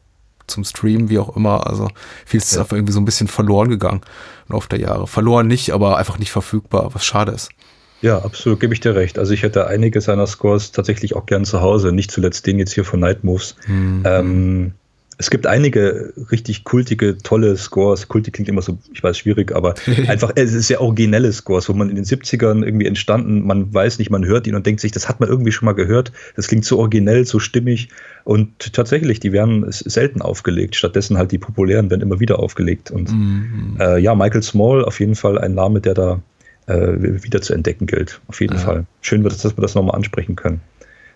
zum 0.46 0.64
Stream, 0.64 1.08
wie 1.08 1.18
auch 1.18 1.36
immer. 1.36 1.66
Also 1.66 1.88
viel 2.26 2.38
ist 2.38 2.54
ja. 2.54 2.60
einfach 2.60 2.76
irgendwie 2.76 2.92
so 2.92 3.00
ein 3.00 3.04
bisschen 3.04 3.28
verloren 3.28 3.68
gegangen 3.68 4.00
im 4.48 4.54
Laufe 4.54 4.68
der 4.68 4.80
Jahre. 4.80 5.06
Verloren 5.06 5.46
nicht, 5.46 5.70
aber 5.70 5.96
einfach 5.96 6.18
nicht 6.18 6.30
verfügbar, 6.30 6.90
was 6.94 7.04
schade 7.04 7.32
ist. 7.32 7.50
Ja, 8.02 8.18
absolut, 8.18 8.60
gebe 8.60 8.74
ich 8.74 8.80
dir 8.80 8.94
recht. 8.94 9.18
Also 9.18 9.32
ich 9.32 9.42
hätte 9.42 9.66
einige 9.66 10.00
seiner 10.00 10.26
Scores 10.26 10.72
tatsächlich 10.72 11.16
auch 11.16 11.24
gern 11.24 11.44
zu 11.44 11.62
Hause, 11.62 11.90
nicht 11.90 12.10
zuletzt 12.10 12.46
den 12.46 12.58
jetzt 12.58 12.74
hier 12.74 12.84
von 12.84 13.00
Night 13.00 13.24
Moves. 13.24 13.56
Mhm. 13.66 14.02
Ähm, 14.04 14.72
Es 15.18 15.30
gibt 15.30 15.46
einige 15.46 16.12
richtig 16.30 16.64
kultige, 16.64 17.18
tolle 17.18 17.56
Scores. 17.56 18.08
Kultig 18.08 18.34
klingt 18.34 18.48
immer 18.48 18.62
so, 18.62 18.78
ich 18.92 19.02
weiß, 19.02 19.18
schwierig, 19.18 19.54
aber 19.54 19.74
einfach 20.08 20.32
es 20.34 20.52
ist 20.52 20.68
sehr 20.68 20.80
originelle 20.80 21.32
Scores, 21.32 21.68
wo 21.68 21.72
man 21.72 21.88
in 21.90 21.96
den 21.96 22.04
70ern 22.04 22.64
irgendwie 22.64 22.86
entstanden, 22.86 23.46
man 23.46 23.72
weiß 23.72 23.98
nicht, 23.98 24.10
man 24.10 24.24
hört 24.24 24.46
ihn 24.46 24.54
und 24.54 24.66
denkt 24.66 24.80
sich, 24.80 24.92
das 24.92 25.08
hat 25.08 25.20
man 25.20 25.28
irgendwie 25.28 25.52
schon 25.52 25.66
mal 25.66 25.72
gehört. 25.72 26.12
Das 26.36 26.48
klingt 26.48 26.64
so 26.64 26.78
originell, 26.78 27.26
so 27.26 27.38
stimmig. 27.38 27.88
Und 28.24 28.72
tatsächlich, 28.72 29.20
die 29.20 29.32
werden 29.32 29.64
selten 29.68 30.22
aufgelegt. 30.22 30.76
Stattdessen 30.76 31.18
halt 31.18 31.32
die 31.32 31.38
populären 31.38 31.90
werden 31.90 32.02
immer 32.02 32.20
wieder 32.20 32.38
aufgelegt. 32.38 32.90
Und 32.90 33.12
mhm. 33.12 33.76
äh, 33.78 33.98
ja, 33.98 34.14
Michael 34.14 34.42
Small 34.42 34.84
auf 34.84 35.00
jeden 35.00 35.14
Fall 35.14 35.38
ein 35.38 35.54
Name, 35.54 35.80
der 35.80 35.94
da 35.94 36.20
äh, 36.66 37.22
wieder 37.22 37.42
zu 37.42 37.52
entdecken 37.52 37.86
gilt. 37.86 38.20
Auf 38.28 38.40
jeden 38.40 38.54
ja. 38.54 38.60
Fall. 38.60 38.86
Schön 39.02 39.22
dass 39.22 39.44
wir 39.44 39.60
das 39.60 39.74
nochmal 39.74 39.94
ansprechen 39.94 40.36
können. 40.36 40.60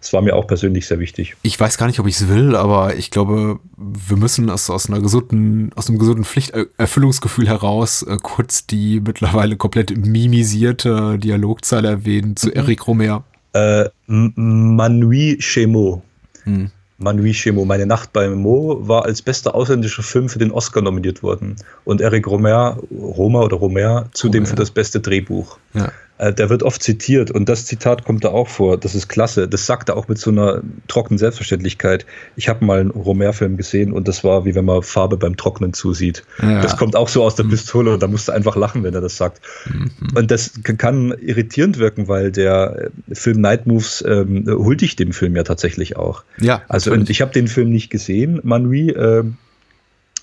Es 0.01 0.13
war 0.13 0.23
mir 0.23 0.37
auch 0.37 0.47
persönlich 0.47 0.87
sehr 0.87 0.99
wichtig. 0.99 1.37
Ich 1.43 1.59
weiß 1.59 1.79
gar 1.79 1.87
nicht, 1.87 1.99
ob 2.01 2.07
ich 2.07 2.21
es 2.21 2.29
will, 2.29 2.55
aber 2.55 2.97
ich 2.97 3.11
glaube, 3.11 3.59
wir 3.77 4.17
müssen 4.17 4.49
aus, 4.51 4.71
aus 4.71 4.89
einer 4.89 5.01
gesunden, 5.01 5.73
aus 5.75 5.89
einem 5.89 5.99
gesunden 5.99 6.25
Pflichterfüllungsgefühl 6.25 7.49
heraus 7.49 8.03
äh, 8.03 8.17
kurz 8.23 8.67
die 8.67 9.01
mittlerweile 9.01 9.57
komplett 9.57 9.97
mimisierte 9.97 11.19
Dialogzeile 11.19 11.89
erwähnen 11.89 12.37
zu 12.37 12.49
mhm. 12.49 12.55
Eric 12.55 12.87
Romer. 12.87 13.25
Äh, 13.53 13.87
Manui 14.07 15.39
Chemo. 15.41 16.03
Hm. 16.45 16.71
Manui 16.99 17.33
Chemo, 17.33 17.65
Meine 17.65 17.87
Nacht 17.87 18.13
bei 18.13 18.29
Mo, 18.29 18.87
war 18.87 19.05
als 19.05 19.23
bester 19.23 19.55
ausländischer 19.55 20.03
Film 20.03 20.29
für 20.29 20.41
den 20.41 20.51
Oscar 20.51 20.83
nominiert 20.83 21.23
worden. 21.23 21.57
Und 21.85 22.01
Eric 22.01 22.27
Romer, 22.27 22.77
Roma 22.91 23.43
oder 23.43 23.57
Romer, 23.57 24.09
zudem 24.13 24.43
Romer. 24.43 24.51
für 24.51 24.57
das 24.57 24.71
beste 24.71 25.01
Drehbuch. 25.01 25.59
Ja. 25.75 25.93
Äh, 26.19 26.35
der 26.35 26.51
wird 26.51 26.63
oft 26.63 26.83
zitiert 26.83 27.31
und 27.31 27.49
das 27.49 27.65
Zitat 27.65 28.05
kommt 28.05 28.25
da 28.25 28.29
auch 28.29 28.49
vor. 28.49 28.77
Das 28.77 28.95
ist 28.95 29.09
klasse. 29.09 29.49
Das 29.49 29.67
sagt 29.67 29.89
er 29.89 29.97
auch 29.97 30.09
mit 30.09 30.19
so 30.19 30.31
einer 30.31 30.63
trockenen 30.89 31.19
Selbstverständlichkeit. 31.19 32.07
Ich 32.37 32.49
habe 32.49 32.65
mal 32.65 32.81
einen 32.81 32.91
Romer-Film 32.91 33.57
gesehen 33.57 33.93
und 33.93 34.09
das 34.09 34.25
war 34.25 34.45
wie 34.45 34.55
wenn 34.55 34.65
man 34.65 34.83
Farbe 34.83 35.17
beim 35.17 35.37
Trocknen 35.37 35.73
zusieht. 35.73 36.25
Ja. 36.43 36.61
Das 36.61 36.77
kommt 36.77 36.97
auch 36.97 37.09
so 37.09 37.23
aus 37.23 37.37
der 37.37 37.45
mhm. 37.45 37.51
Pistole 37.51 37.95
und 37.95 38.03
da 38.03 38.09
musst 38.09 38.29
du 38.29 38.33
einfach 38.33 38.57
lachen, 38.57 38.83
wenn 38.83 38.95
er 38.95 39.01
das 39.01 39.17
sagt. 39.17 39.41
Mhm. 39.67 39.91
Und 40.15 40.31
das 40.31 40.53
kann 40.63 41.15
irritierend 41.21 41.79
wirken, 41.79 42.09
weil 42.09 42.33
der 42.33 42.91
äh, 43.09 43.15
Film 43.15 43.41
Night 43.41 43.67
Moves 43.67 44.05
ähm, 44.07 44.45
huldigt 44.47 44.99
dem 44.99 45.13
Film 45.13 45.37
ja 45.37 45.45
tatsächlich 45.45 45.97
auch. 45.97 46.25
Ja. 46.41 46.63
Also 46.69 46.93
und 46.93 47.11
ich 47.11 47.21
habe 47.21 47.33
den 47.33 47.49
Film 47.49 47.71
nicht 47.71 47.91
gesehen, 47.91 48.41
Manui. 48.43 48.91
Äh, 48.91 49.25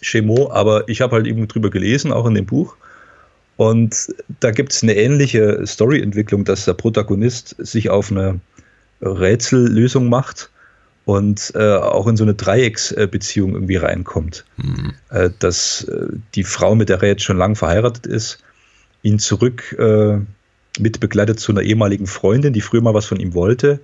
Chemo, 0.02 0.52
aber 0.52 0.88
ich 0.88 1.02
habe 1.02 1.16
halt 1.16 1.26
eben 1.26 1.48
drüber 1.48 1.72
gelesen, 1.72 2.12
auch 2.12 2.28
in 2.28 2.36
dem 2.36 2.46
Buch. 2.46 2.76
Und 3.58 4.14
da 4.42 4.52
gibt 4.52 4.74
es 4.74 4.84
eine 4.84 4.96
ähnliche 4.96 5.66
Storyentwicklung, 5.66 6.44
dass 6.44 6.66
der 6.66 6.74
Protagonist 6.74 7.56
sich 7.60 7.90
auf 7.90 8.12
eine 8.12 8.40
Rätsellösung 9.02 10.10
macht 10.10 10.50
und 11.06 11.54
äh, 11.56 11.76
auch 11.76 12.08
in 12.08 12.18
so 12.18 12.24
eine 12.24 12.34
Dreiecksbeziehung 12.34 13.54
irgendwie 13.54 13.78
reinkommt. 13.78 14.46
Mhm. 14.58 14.94
Äh, 15.10 15.30
dass 15.40 15.84
äh, 15.86 16.08
die 16.34 16.44
Frau, 16.44 16.76
mit 16.76 16.90
der 16.90 17.02
er 17.02 17.10
jetzt 17.10 17.24
schon 17.24 17.38
lange 17.38 17.56
verheiratet 17.56 18.08
ist, 18.08 18.40
ihn 19.04 19.20
zurück 19.20 19.76
äh, 19.80 20.18
mit 20.80 21.00
begleitet 21.00 21.40
zu 21.40 21.52
einer 21.52 21.62
ehemaligen 21.62 22.08
Freundin, 22.08 22.54
die 22.54 22.62
früher 22.62 22.82
mal 22.82 22.94
was 22.94 23.06
von 23.06 23.20
ihm 23.20 23.34
wollte. 23.34 23.80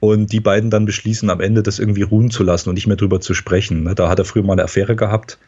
Und 0.00 0.32
die 0.32 0.40
beiden 0.40 0.70
dann 0.70 0.86
beschließen 0.86 1.30
am 1.30 1.40
Ende, 1.40 1.62
das 1.62 1.78
irgendwie 1.78 2.02
ruhen 2.02 2.30
zu 2.30 2.42
lassen 2.42 2.68
und 2.68 2.74
nicht 2.76 2.86
mehr 2.86 2.96
drüber 2.96 3.20
zu 3.20 3.34
sprechen. 3.34 3.84
Ne? 3.84 3.94
Da 3.94 4.08
hat 4.08 4.18
er 4.18 4.24
früher 4.24 4.42
mal 4.42 4.54
eine 4.54 4.64
Affäre 4.64 4.96
gehabt 4.96 5.38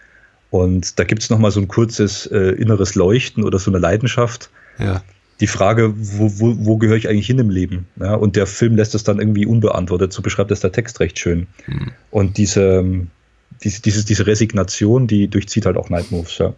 und 0.55 1.01
da 1.01 1.03
gibt 1.03 1.21
es 1.21 1.31
nochmal 1.31 1.51
so 1.51 1.59
ein 1.59 1.67
kurzes 1.67 2.27
äh, 2.27 2.39
inneres 2.39 2.95
Leuchten 2.95 3.43
oder 3.43 3.59
so 3.59 3.73
eine 3.73 3.81
Leidenschaft. 3.81 4.51
Ja. 4.79 5.03
Die 5.41 5.49
Frage, 5.49 5.93
wo, 5.97 6.31
wo, 6.39 6.55
wo 6.65 6.77
gehöre 6.77 6.97
ich 6.97 7.09
eigentlich 7.09 7.27
hin 7.27 7.41
im 7.41 7.51
Leben? 7.51 7.89
Ja, 7.99 8.15
und 8.15 8.37
der 8.37 8.47
Film 8.47 8.77
lässt 8.77 8.95
es 8.95 9.03
dann 9.03 9.19
irgendwie 9.19 9.47
unbeantwortet. 9.47 10.13
So 10.13 10.23
beschreibt 10.23 10.53
es 10.53 10.61
der 10.61 10.71
Text 10.71 11.01
recht 11.01 11.19
schön. 11.19 11.49
Mhm. 11.67 11.91
Und 12.13 12.37
diese, 12.37 12.85
diese, 13.65 13.83
diese, 13.83 14.05
diese 14.05 14.29
Resignation, 14.29 15.09
die 15.09 15.27
durchzieht 15.27 15.67
halt 15.67 15.77
auch 15.77 15.91
Night 15.91 16.13
Moves. 16.13 16.39
Ja. 16.39 16.55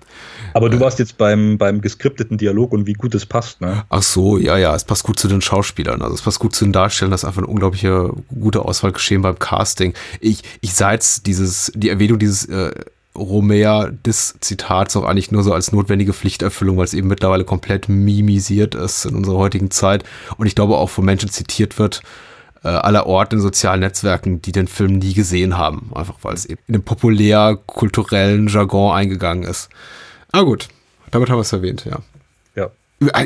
Aber 0.52 0.68
du 0.68 0.78
warst 0.78 0.98
jetzt 0.98 1.16
beim, 1.16 1.56
beim 1.56 1.80
geskripteten 1.80 2.36
Dialog 2.36 2.72
und 2.72 2.86
wie 2.86 2.92
gut 2.92 3.14
es 3.14 3.24
passt. 3.24 3.62
Ne? 3.62 3.84
Ach 3.88 4.02
so, 4.02 4.36
ja, 4.36 4.58
ja, 4.58 4.76
es 4.76 4.84
passt 4.84 5.04
gut 5.04 5.18
zu 5.18 5.26
den 5.26 5.40
Schauspielern. 5.40 6.02
Also 6.02 6.16
es 6.16 6.20
passt 6.20 6.38
gut 6.38 6.54
zu 6.54 6.66
den 6.66 6.74
Darstellern. 6.74 7.12
Das 7.12 7.22
ist 7.22 7.24
einfach 7.24 7.40
eine 7.40 7.50
unglaubliche 7.50 8.12
gute 8.28 8.60
Auswahl 8.60 8.92
geschehen 8.92 9.22
beim 9.22 9.38
Casting. 9.38 9.94
Ich, 10.20 10.42
ich 10.60 10.74
sah 10.74 10.92
jetzt 10.92 11.26
dieses, 11.26 11.72
die 11.74 11.88
Erwähnung 11.88 12.18
dieses 12.18 12.44
äh, 12.44 12.72
Romer 13.16 13.90
des 13.90 14.36
Zitats 14.40 14.96
auch 14.96 15.04
eigentlich 15.04 15.30
nur 15.30 15.42
so 15.42 15.52
als 15.52 15.72
notwendige 15.72 16.12
Pflichterfüllung, 16.12 16.76
weil 16.76 16.84
es 16.84 16.94
eben 16.94 17.08
mittlerweile 17.08 17.44
komplett 17.44 17.88
mimisiert 17.88 18.74
ist 18.74 19.06
in 19.06 19.16
unserer 19.16 19.38
heutigen 19.38 19.70
Zeit 19.70 20.04
und 20.36 20.46
ich 20.46 20.54
glaube 20.54 20.76
auch 20.76 20.90
von 20.90 21.04
Menschen 21.04 21.30
zitiert 21.30 21.78
wird, 21.78 22.02
äh, 22.62 22.68
aller 22.68 23.06
Orten 23.06 23.36
in 23.36 23.40
sozialen 23.40 23.80
Netzwerken, 23.80 24.42
die 24.42 24.52
den 24.52 24.68
Film 24.68 24.98
nie 24.98 25.14
gesehen 25.14 25.56
haben, 25.56 25.90
einfach 25.94 26.16
weil 26.22 26.34
es 26.34 26.46
eben 26.46 26.60
in 26.66 26.74
den 26.74 26.82
populär-kulturellen 26.82 28.48
Jargon 28.48 28.94
eingegangen 28.94 29.44
ist. 29.44 29.68
Ah 30.32 30.42
gut, 30.42 30.68
damit 31.10 31.30
haben 31.30 31.38
wir 31.38 31.42
es 31.42 31.52
erwähnt, 31.52 31.84
ja. 31.84 32.00
Ja. 32.54 32.70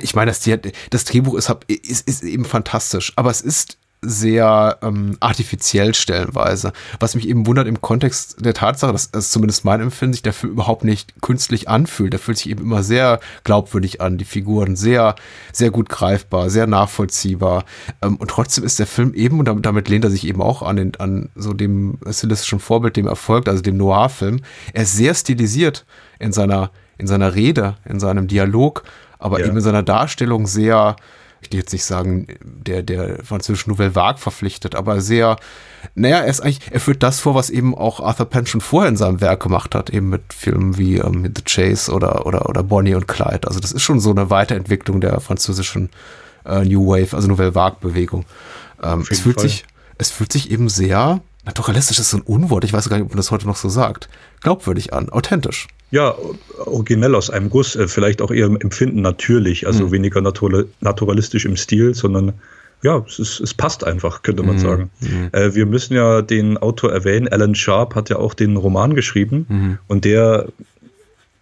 Ich 0.02 0.14
meine, 0.14 0.30
das, 0.30 0.48
das 0.90 1.04
Drehbuch 1.04 1.34
ist, 1.34 1.54
ist, 1.68 2.08
ist 2.08 2.22
eben 2.22 2.44
fantastisch, 2.44 3.12
aber 3.16 3.30
es 3.30 3.40
ist 3.40 3.78
sehr 4.02 4.78
ähm, 4.82 5.16
artifiziell 5.20 5.94
stellenweise. 5.94 6.72
Was 7.00 7.14
mich 7.14 7.28
eben 7.28 7.46
wundert 7.46 7.66
im 7.68 7.82
Kontext 7.82 8.44
der 8.44 8.54
Tatsache, 8.54 8.92
dass 8.92 9.10
es 9.12 9.30
zumindest 9.30 9.64
mein 9.64 9.80
Empfinden 9.80 10.14
sich 10.14 10.22
Film 10.32 10.52
überhaupt 10.52 10.84
nicht 10.84 11.20
künstlich 11.20 11.68
anfühlt. 11.68 12.12
Der 12.12 12.20
fühlt 12.20 12.38
sich 12.38 12.48
eben 12.48 12.62
immer 12.62 12.82
sehr 12.82 13.20
glaubwürdig 13.44 14.00
an, 14.00 14.16
die 14.16 14.24
Figuren 14.24 14.74
sehr, 14.74 15.16
sehr 15.52 15.70
gut 15.70 15.90
greifbar, 15.90 16.48
sehr 16.48 16.66
nachvollziehbar. 16.66 17.64
Ähm, 18.00 18.16
und 18.16 18.30
trotzdem 18.30 18.64
ist 18.64 18.78
der 18.78 18.86
Film 18.86 19.12
eben, 19.12 19.38
und 19.38 19.46
damit, 19.46 19.66
damit 19.66 19.88
lehnt 19.88 20.04
er 20.04 20.10
sich 20.10 20.26
eben 20.26 20.40
auch 20.40 20.62
an, 20.62 20.76
den, 20.76 20.96
an 20.96 21.28
so 21.34 21.52
dem 21.52 21.98
stilistischen 22.10 22.58
Vorbild, 22.58 22.96
dem 22.96 23.06
Erfolg, 23.06 23.48
also 23.48 23.62
dem 23.62 23.76
Noir-Film. 23.76 24.40
Er 24.72 24.84
ist 24.84 24.96
sehr 24.96 25.14
stilisiert 25.14 25.84
in 26.18 26.32
seiner, 26.32 26.70
in 26.96 27.06
seiner 27.06 27.34
Rede, 27.34 27.76
in 27.84 28.00
seinem 28.00 28.28
Dialog, 28.28 28.84
aber 29.18 29.40
ja. 29.40 29.46
eben 29.46 29.56
in 29.56 29.62
seiner 29.62 29.82
Darstellung 29.82 30.46
sehr, 30.46 30.96
ich 31.42 31.50
will 31.50 31.60
jetzt 31.60 31.72
nicht 31.72 31.84
sagen, 31.84 32.26
der, 32.42 32.82
der 32.82 33.24
französischen 33.24 33.70
Nouvelle 33.70 33.94
Vague 33.94 34.18
verpflichtet, 34.18 34.74
aber 34.74 35.00
sehr, 35.00 35.36
naja, 35.94 36.18
er 36.18 36.26
ist 36.26 36.40
eigentlich, 36.40 36.60
er 36.70 36.80
führt 36.80 37.02
das 37.02 37.20
vor, 37.20 37.34
was 37.34 37.50
eben 37.50 37.74
auch 37.74 38.00
Arthur 38.00 38.26
Penn 38.26 38.46
schon 38.46 38.60
vorher 38.60 38.88
in 38.88 38.96
seinem 38.96 39.20
Werk 39.20 39.42
gemacht 39.42 39.74
hat, 39.74 39.90
eben 39.90 40.10
mit 40.10 40.32
Filmen 40.32 40.76
wie 40.76 40.96
ähm, 40.96 41.32
The 41.34 41.42
Chase 41.42 41.92
oder, 41.92 42.26
oder, 42.26 42.48
oder 42.48 42.62
Bonnie 42.62 42.94
und 42.94 43.08
Clyde. 43.08 43.48
Also 43.48 43.60
das 43.60 43.72
ist 43.72 43.82
schon 43.82 44.00
so 44.00 44.10
eine 44.10 44.30
Weiterentwicklung 44.30 45.00
der 45.00 45.20
französischen 45.20 45.90
äh, 46.44 46.64
New 46.64 46.86
Wave, 46.86 47.16
also 47.16 47.28
Nouvelle 47.28 47.54
Vague 47.54 47.78
Bewegung. 47.80 48.24
Ähm, 48.82 49.06
es 49.10 49.20
fühlt 49.20 49.40
Fall. 49.40 49.48
sich, 49.48 49.64
es 49.98 50.10
fühlt 50.10 50.32
sich 50.32 50.50
eben 50.50 50.68
sehr, 50.68 51.20
naturalistisch 51.44 51.98
ist 51.98 52.10
so 52.10 52.18
ein 52.18 52.22
Unwort, 52.22 52.64
ich 52.64 52.72
weiß 52.72 52.88
gar 52.88 52.96
nicht, 52.96 53.04
ob 53.04 53.10
man 53.10 53.16
das 53.16 53.30
heute 53.30 53.46
noch 53.46 53.56
so 53.56 53.68
sagt, 53.68 54.08
glaubwürdig 54.40 54.92
an, 54.92 55.08
authentisch. 55.08 55.68
Ja, 55.90 56.14
originell 56.64 57.14
aus 57.14 57.30
einem 57.30 57.50
Guss, 57.50 57.74
äh, 57.76 57.88
vielleicht 57.88 58.22
auch 58.22 58.30
eher 58.30 58.46
im 58.46 58.56
Empfinden 58.56 59.00
natürlich, 59.00 59.66
also 59.66 59.86
mhm. 59.86 59.92
weniger 59.92 60.20
naturalistisch 60.20 61.44
im 61.44 61.56
Stil, 61.56 61.94
sondern 61.94 62.34
ja, 62.82 63.04
es, 63.06 63.18
ist, 63.18 63.40
es 63.40 63.52
passt 63.52 63.84
einfach, 63.84 64.22
könnte 64.22 64.42
man 64.42 64.56
mhm. 64.56 64.60
sagen. 64.60 64.90
Mhm. 65.00 65.28
Äh, 65.32 65.54
wir 65.54 65.66
müssen 65.66 65.94
ja 65.94 66.22
den 66.22 66.56
Autor 66.58 66.92
erwähnen, 66.92 67.28
Alan 67.28 67.54
Sharp 67.54 67.94
hat 67.94 68.08
ja 68.08 68.16
auch 68.16 68.34
den 68.34 68.56
Roman 68.56 68.94
geschrieben 68.94 69.46
mhm. 69.48 69.78
und 69.88 70.04
der, 70.04 70.48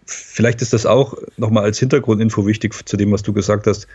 vielleicht 0.04 0.62
ist 0.62 0.72
das 0.72 0.86
auch 0.86 1.14
nochmal 1.36 1.64
als 1.64 1.78
Hintergrundinfo 1.78 2.46
wichtig 2.46 2.74
zu 2.86 2.96
dem, 2.96 3.12
was 3.12 3.22
du 3.22 3.32
gesagt 3.32 3.66
hast, 3.66 3.86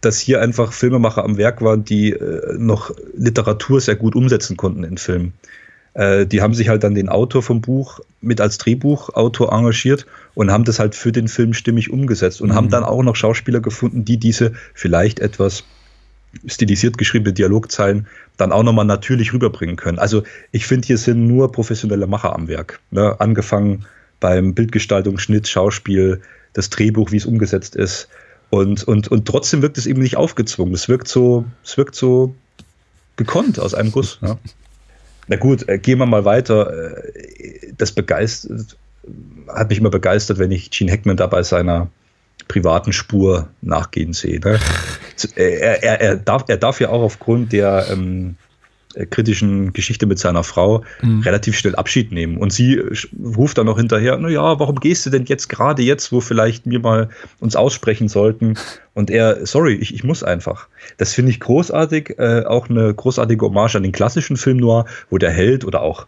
dass 0.00 0.18
hier 0.18 0.40
einfach 0.40 0.72
Filmemacher 0.72 1.24
am 1.24 1.36
Werk 1.36 1.62
waren, 1.62 1.84
die 1.84 2.12
äh, 2.12 2.56
noch 2.58 2.90
Literatur 3.16 3.80
sehr 3.80 3.96
gut 3.96 4.14
umsetzen 4.14 4.56
konnten 4.56 4.84
in 4.84 4.98
Filmen. 4.98 5.32
Äh, 5.94 6.26
die 6.26 6.42
haben 6.42 6.54
sich 6.54 6.68
halt 6.68 6.84
dann 6.84 6.94
den 6.94 7.08
Autor 7.08 7.42
vom 7.42 7.60
Buch 7.60 8.00
mit 8.20 8.40
als 8.40 8.58
Drehbuchautor 8.58 9.52
engagiert 9.52 10.06
und 10.34 10.50
haben 10.50 10.64
das 10.64 10.78
halt 10.78 10.94
für 10.94 11.12
den 11.12 11.28
Film 11.28 11.54
stimmig 11.54 11.90
umgesetzt 11.90 12.40
und 12.40 12.50
mhm. 12.50 12.54
haben 12.54 12.70
dann 12.70 12.84
auch 12.84 13.02
noch 13.02 13.16
Schauspieler 13.16 13.60
gefunden, 13.60 14.04
die 14.04 14.18
diese 14.18 14.52
vielleicht 14.74 15.20
etwas 15.20 15.64
stilisiert 16.46 16.98
geschriebene 16.98 17.32
Dialogzeilen 17.32 18.08
dann 18.36 18.50
auch 18.50 18.64
nochmal 18.64 18.84
natürlich 18.84 19.32
rüberbringen 19.32 19.76
können. 19.76 20.00
Also 20.00 20.24
ich 20.50 20.66
finde, 20.66 20.86
hier 20.86 20.98
sind 20.98 21.26
nur 21.28 21.52
professionelle 21.52 22.08
Macher 22.08 22.34
am 22.34 22.48
Werk. 22.48 22.80
Ne? 22.90 23.14
Angefangen 23.20 23.86
beim 24.18 24.54
Bildgestaltung, 24.54 25.18
Schnitt, 25.18 25.46
Schauspiel, 25.46 26.20
das 26.52 26.70
Drehbuch, 26.70 27.12
wie 27.12 27.18
es 27.18 27.26
umgesetzt 27.26 27.76
ist. 27.76 28.08
Und, 28.50 28.82
und, 28.84 29.08
und 29.08 29.26
trotzdem 29.26 29.62
wirkt 29.62 29.78
es 29.78 29.86
eben 29.86 30.02
nicht 30.02 30.16
aufgezwungen. 30.16 30.74
Es 30.74 30.88
wirkt 30.88 31.08
so, 31.08 31.44
es 31.64 31.76
wirkt 31.76 31.94
so 31.94 32.34
gekonnt 33.16 33.60
aus 33.60 33.74
einem 33.74 33.92
Guss. 33.92 34.18
Ja. 34.22 34.38
Na 35.28 35.36
gut, 35.36 35.68
äh, 35.68 35.78
gehen 35.78 35.98
wir 35.98 36.06
mal 36.06 36.24
weiter. 36.24 36.96
Äh, 36.96 37.72
das 37.76 37.92
begeistert, 37.92 38.76
hat 39.48 39.68
mich 39.68 39.78
immer 39.78 39.90
begeistert, 39.90 40.38
wenn 40.38 40.50
ich 40.50 40.70
Gene 40.70 40.92
Hackman 40.92 41.16
da 41.16 41.26
bei 41.26 41.42
seiner 41.42 41.88
privaten 42.48 42.92
Spur 42.92 43.48
nachgehen 43.62 44.12
sehe. 44.12 44.40
Ne? 44.40 44.58
Er, 45.36 45.82
er, 45.84 46.00
er, 46.00 46.16
darf, 46.16 46.44
er 46.48 46.56
darf 46.56 46.80
ja 46.80 46.88
auch 46.88 47.00
aufgrund 47.00 47.52
der 47.52 47.86
ähm, 47.88 48.34
äh, 48.34 48.43
kritischen 49.10 49.72
Geschichte 49.72 50.06
mit 50.06 50.18
seiner 50.18 50.44
Frau 50.44 50.82
mhm. 51.02 51.20
relativ 51.20 51.56
schnell 51.56 51.74
Abschied 51.74 52.12
nehmen. 52.12 52.36
Und 52.38 52.52
sie 52.52 52.80
ruft 53.22 53.58
dann 53.58 53.66
noch 53.66 53.78
hinterher, 53.78 54.16
naja, 54.16 54.58
warum 54.58 54.80
gehst 54.80 55.06
du 55.06 55.10
denn 55.10 55.24
jetzt 55.26 55.48
gerade 55.48 55.82
jetzt, 55.82 56.12
wo 56.12 56.20
vielleicht 56.20 56.68
wir 56.68 56.80
mal 56.80 57.08
uns 57.40 57.56
aussprechen 57.56 58.08
sollten? 58.08 58.54
Und 58.94 59.10
er, 59.10 59.46
sorry, 59.46 59.74
ich, 59.74 59.94
ich 59.94 60.04
muss 60.04 60.22
einfach. 60.22 60.68
Das 60.96 61.12
finde 61.12 61.30
ich 61.30 61.40
großartig, 61.40 62.18
äh, 62.18 62.44
auch 62.46 62.68
eine 62.68 62.94
großartige 62.94 63.46
Hommage 63.46 63.76
an 63.76 63.82
den 63.82 63.92
klassischen 63.92 64.36
Film 64.36 64.58
Noir, 64.58 64.86
wo 65.10 65.18
der 65.18 65.30
Held 65.30 65.64
oder 65.64 65.82
auch 65.82 66.06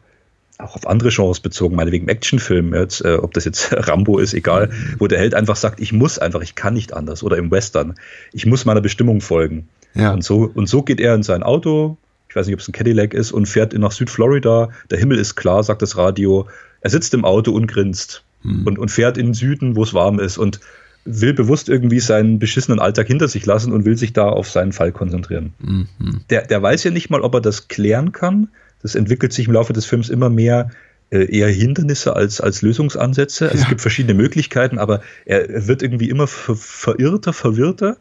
auch 0.58 0.74
auf 0.74 0.86
andere 0.86 1.10
Genres 1.10 1.40
bezogen, 1.40 1.76
meinetwegen 1.76 2.08
Actionfilmen, 2.08 2.74
jetzt, 2.80 3.04
äh, 3.04 3.18
ob 3.20 3.34
das 3.34 3.44
jetzt 3.44 3.72
Rambo 3.88 4.18
ist, 4.18 4.32
egal, 4.32 4.70
wo 4.98 5.06
der 5.06 5.18
Held 5.18 5.34
einfach 5.34 5.56
sagt, 5.56 5.80
ich 5.80 5.92
muss 5.92 6.18
einfach, 6.18 6.40
ich 6.40 6.54
kann 6.54 6.74
nicht 6.74 6.94
anders. 6.94 7.22
Oder 7.22 7.36
im 7.36 7.50
Western, 7.50 7.94
ich 8.32 8.46
muss 8.46 8.64
meiner 8.64 8.80
Bestimmung 8.80 9.20
folgen. 9.20 9.68
Ja. 9.94 10.12
Und, 10.12 10.24
so, 10.24 10.50
und 10.54 10.68
so 10.68 10.82
geht 10.82 11.00
er 11.00 11.14
in 11.14 11.22
sein 11.22 11.42
Auto, 11.42 11.96
ich 12.36 12.40
weiß 12.40 12.46
nicht, 12.48 12.54
ob 12.54 12.60
es 12.60 12.68
ein 12.68 12.72
Cadillac 12.72 13.14
ist, 13.14 13.32
und 13.32 13.46
fährt 13.46 13.72
nach 13.72 13.92
Südflorida. 13.92 14.68
Der 14.90 14.98
Himmel 14.98 15.16
ist 15.16 15.36
klar, 15.36 15.62
sagt 15.62 15.80
das 15.80 15.96
Radio. 15.96 16.46
Er 16.82 16.90
sitzt 16.90 17.14
im 17.14 17.24
Auto 17.24 17.52
und 17.52 17.66
grinst 17.66 18.24
hm. 18.42 18.66
und, 18.66 18.78
und 18.78 18.90
fährt 18.90 19.16
in 19.16 19.28
den 19.28 19.34
Süden, 19.34 19.74
wo 19.74 19.82
es 19.82 19.94
warm 19.94 20.20
ist 20.20 20.36
und 20.36 20.60
will 21.06 21.32
bewusst 21.32 21.70
irgendwie 21.70 21.98
seinen 21.98 22.38
beschissenen 22.38 22.78
Alltag 22.78 23.06
hinter 23.06 23.28
sich 23.28 23.46
lassen 23.46 23.72
und 23.72 23.86
will 23.86 23.96
sich 23.96 24.12
da 24.12 24.28
auf 24.28 24.50
seinen 24.50 24.72
Fall 24.72 24.92
konzentrieren. 24.92 25.54
Mhm. 25.60 25.86
Der, 26.28 26.46
der 26.46 26.60
weiß 26.60 26.84
ja 26.84 26.90
nicht 26.90 27.08
mal, 27.08 27.22
ob 27.22 27.32
er 27.32 27.40
das 27.40 27.68
klären 27.68 28.12
kann. 28.12 28.48
Das 28.82 28.96
entwickelt 28.96 29.32
sich 29.32 29.46
im 29.46 29.54
Laufe 29.54 29.72
des 29.72 29.86
Films 29.86 30.10
immer 30.10 30.28
mehr 30.28 30.70
äh, 31.10 31.24
eher 31.32 31.48
Hindernisse 31.48 32.16
als, 32.16 32.40
als 32.40 32.60
Lösungsansätze. 32.60 33.46
Also 33.46 33.56
ja. 33.56 33.62
Es 33.62 33.68
gibt 33.68 33.80
verschiedene 33.80 34.14
Möglichkeiten, 34.14 34.78
aber 34.78 35.00
er, 35.24 35.48
er 35.48 35.68
wird 35.68 35.82
irgendwie 35.82 36.10
immer 36.10 36.26
ver 36.26 36.56
verirrter, 36.56 37.32
verwirrter. 37.32 37.96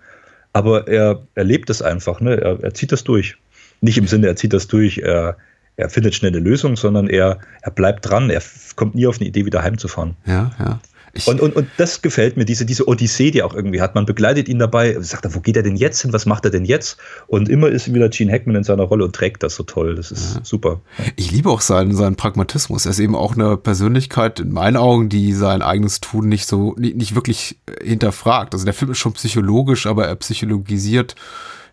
Aber 0.52 0.88
er 0.88 1.22
erlebt 1.36 1.70
es 1.70 1.82
einfach, 1.82 2.22
ne? 2.22 2.42
er, 2.42 2.64
er 2.64 2.74
zieht 2.74 2.92
das 2.92 3.04
durch. 3.04 3.38
Nicht 3.82 3.98
im 3.98 4.08
Sinne, 4.08 4.28
er 4.28 4.36
zieht 4.36 4.54
das 4.54 4.68
durch, 4.68 5.00
er, 5.00 5.38
er 5.78 5.90
findet 5.90 6.16
schnell 6.16 6.32
eine 6.32 6.40
Lösung, 6.40 6.78
sondern 6.78 7.08
er, 7.08 7.40
er 7.62 7.72
bleibt 7.72 8.10
dran, 8.10 8.30
er 8.30 8.42
kommt 8.76 8.96
nie 8.96 9.08
auf 9.08 9.20
eine 9.20 9.28
Idee, 9.28 9.46
wieder 9.46 9.64
heimzufahren. 9.64 10.16
Ja, 10.26 10.52
ja. 10.60 10.80
Und, 11.26 11.40
und, 11.40 11.56
und 11.56 11.68
das 11.78 12.02
gefällt 12.02 12.36
mir, 12.36 12.44
diese, 12.44 12.66
diese 12.66 12.88
Odyssee, 12.88 13.32
die 13.32 13.42
auch 13.42 13.54
irgendwie 13.54 13.82
hat. 13.82 13.96
Man 13.96 14.06
begleitet 14.06 14.50
ihn 14.50 14.60
dabei, 14.60 14.98
sagt 15.00 15.24
er, 15.24 15.34
wo 15.34 15.40
geht 15.40 15.56
er 15.56 15.64
denn 15.64 15.78
jetzt 15.78 16.02
hin, 16.02 16.12
was 16.12 16.26
macht 16.26 16.44
er 16.44 16.52
denn 16.52 16.66
jetzt? 16.66 16.98
Und 17.28 17.48
immer 17.48 17.70
ist 17.70 17.94
wieder 17.94 18.10
Gene 18.10 18.32
Hackman 18.34 18.58
in 18.58 18.64
seiner 18.66 18.84
Rolle 18.84 19.06
und 19.06 19.16
trägt 19.16 19.42
das 19.42 19.56
so 19.56 19.64
toll. 19.64 19.96
Das 19.96 20.12
ist 20.12 20.36
ja. 20.36 20.42
super. 20.44 20.82
Ich 21.16 21.32
liebe 21.32 21.50
auch 21.50 21.62
seinen, 21.62 21.96
seinen 21.96 22.18
Pragmatismus. 22.18 22.86
Er 22.86 22.92
ist 22.92 23.00
eben 23.00 23.16
auch 23.16 23.36
eine 23.36 23.56
Persönlichkeit, 23.56 24.42
in 24.42 24.52
meinen 24.52 24.76
Augen, 24.76 25.08
die 25.08 25.32
sein 25.32 25.62
eigenes 25.62 26.02
Tun 26.02 26.28
nicht 26.28 26.48
so, 26.48 26.76
nicht, 26.78 26.98
nicht 26.98 27.16
wirklich 27.16 27.60
hinterfragt. 27.82 28.54
Also 28.54 28.66
der 28.66 28.74
Film 28.74 28.92
ist 28.92 28.98
schon 28.98 29.14
psychologisch, 29.14 29.88
aber 29.88 30.08
er 30.08 30.16
psychologisiert 30.16 31.16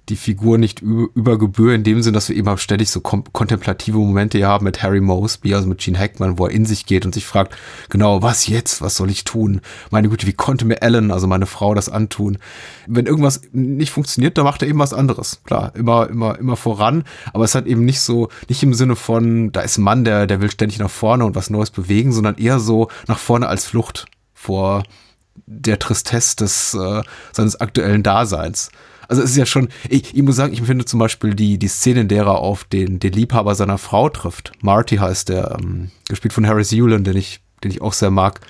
die 0.09 0.17
Figur 0.17 0.59
nicht 0.59 0.81
über 0.81 1.38
Gebühr 1.38 1.75
in 1.75 1.85
dem 1.85 2.03
Sinn, 2.03 2.12
dass 2.12 2.29
wir 2.29 2.37
eben 2.37 2.59
ständig 2.59 2.91
so 2.91 3.01
kontemplative 3.01 3.97
Momente 3.97 4.38
hier 4.38 4.49
haben 4.49 4.65
mit 4.65 4.83
Harry 4.83 5.01
Mosby, 5.01 5.55
also 5.55 5.69
mit 5.69 5.79
Gene 5.79 5.99
Hackman, 5.99 6.38
wo 6.38 6.47
er 6.47 6.53
in 6.53 6.67
sich 6.67 6.87
geht 6.87 7.07
und 7.07 7.15
sich 7.15 7.25
fragt, 7.25 7.57
genau, 7.88 8.21
was 8.21 8.49
jetzt? 8.49 8.83
Was 8.83 8.97
soll 8.97 9.11
ich 9.11 9.23
tun? 9.23 9.61
Meine 9.91 10.09
Güte, 10.09 10.27
wie 10.27 10.33
konnte 10.33 10.65
mir 10.65 10.83
Ellen, 10.83 11.12
also 11.12 11.29
meine 11.29 11.47
Frau, 11.47 11.75
das 11.75 11.88
antun? 11.88 12.38
Wenn 12.88 13.07
irgendwas 13.07 13.43
nicht 13.53 13.93
funktioniert, 13.93 14.37
dann 14.37 14.45
macht 14.45 14.62
er 14.62 14.69
eben 14.69 14.81
was 14.81 14.93
anderes. 14.93 15.41
Klar, 15.45 15.73
immer, 15.77 16.11
immer, 16.11 16.37
immer 16.38 16.57
voran, 16.57 17.05
aber 17.33 17.45
es 17.45 17.55
hat 17.55 17.67
eben 17.67 17.85
nicht 17.85 18.01
so, 18.01 18.29
nicht 18.49 18.62
im 18.65 18.75
Sinne 18.75 18.97
von, 18.97 19.53
da 19.53 19.61
ist 19.61 19.79
ein 19.79 19.83
Mann, 19.83 20.05
der, 20.05 20.27
der 20.27 20.41
will 20.41 20.51
ständig 20.51 20.81
nach 20.81 20.91
vorne 20.91 21.25
und 21.25 21.37
was 21.37 21.49
Neues 21.49 21.71
bewegen, 21.71 22.12
sondern 22.12 22.37
eher 22.38 22.59
so 22.59 22.88
nach 23.07 23.19
vorne 23.19 23.49
als 23.49 23.67
Flucht 23.67 24.07
vor 24.35 24.83
der 25.47 25.79
Tristesse 25.79 26.37
des, 26.37 26.75
äh, 26.75 27.03
seines 27.33 27.61
aktuellen 27.61 28.03
Daseins. 28.03 28.71
Also 29.12 29.25
es 29.25 29.33
ist 29.33 29.37
ja 29.37 29.44
schon, 29.44 29.68
ich, 29.90 30.16
ich 30.16 30.22
muss 30.22 30.37
sagen, 30.37 30.55
ich 30.55 30.62
finde 30.62 30.87
zum 30.87 30.98
Beispiel 30.98 31.35
die, 31.35 31.59
die 31.59 31.68
Szene, 31.68 32.01
in 32.01 32.09
der 32.09 32.22
er 32.25 32.38
auf 32.38 32.64
den, 32.64 32.98
den 32.98 33.12
Liebhaber 33.12 33.55
seiner 33.55 33.77
Frau 33.77 34.09
trifft. 34.09 34.53
Marty 34.62 34.96
heißt 34.96 35.29
der, 35.29 35.59
ähm, 35.61 35.90
gespielt 36.09 36.33
von 36.33 36.46
Harris 36.46 36.70
Yulin, 36.70 37.05
den 37.05 37.18
ich, 37.18 37.42
den 37.62 37.72
ich 37.72 37.83
auch 37.83 37.92
sehr 37.92 38.11
mag. 38.11 38.40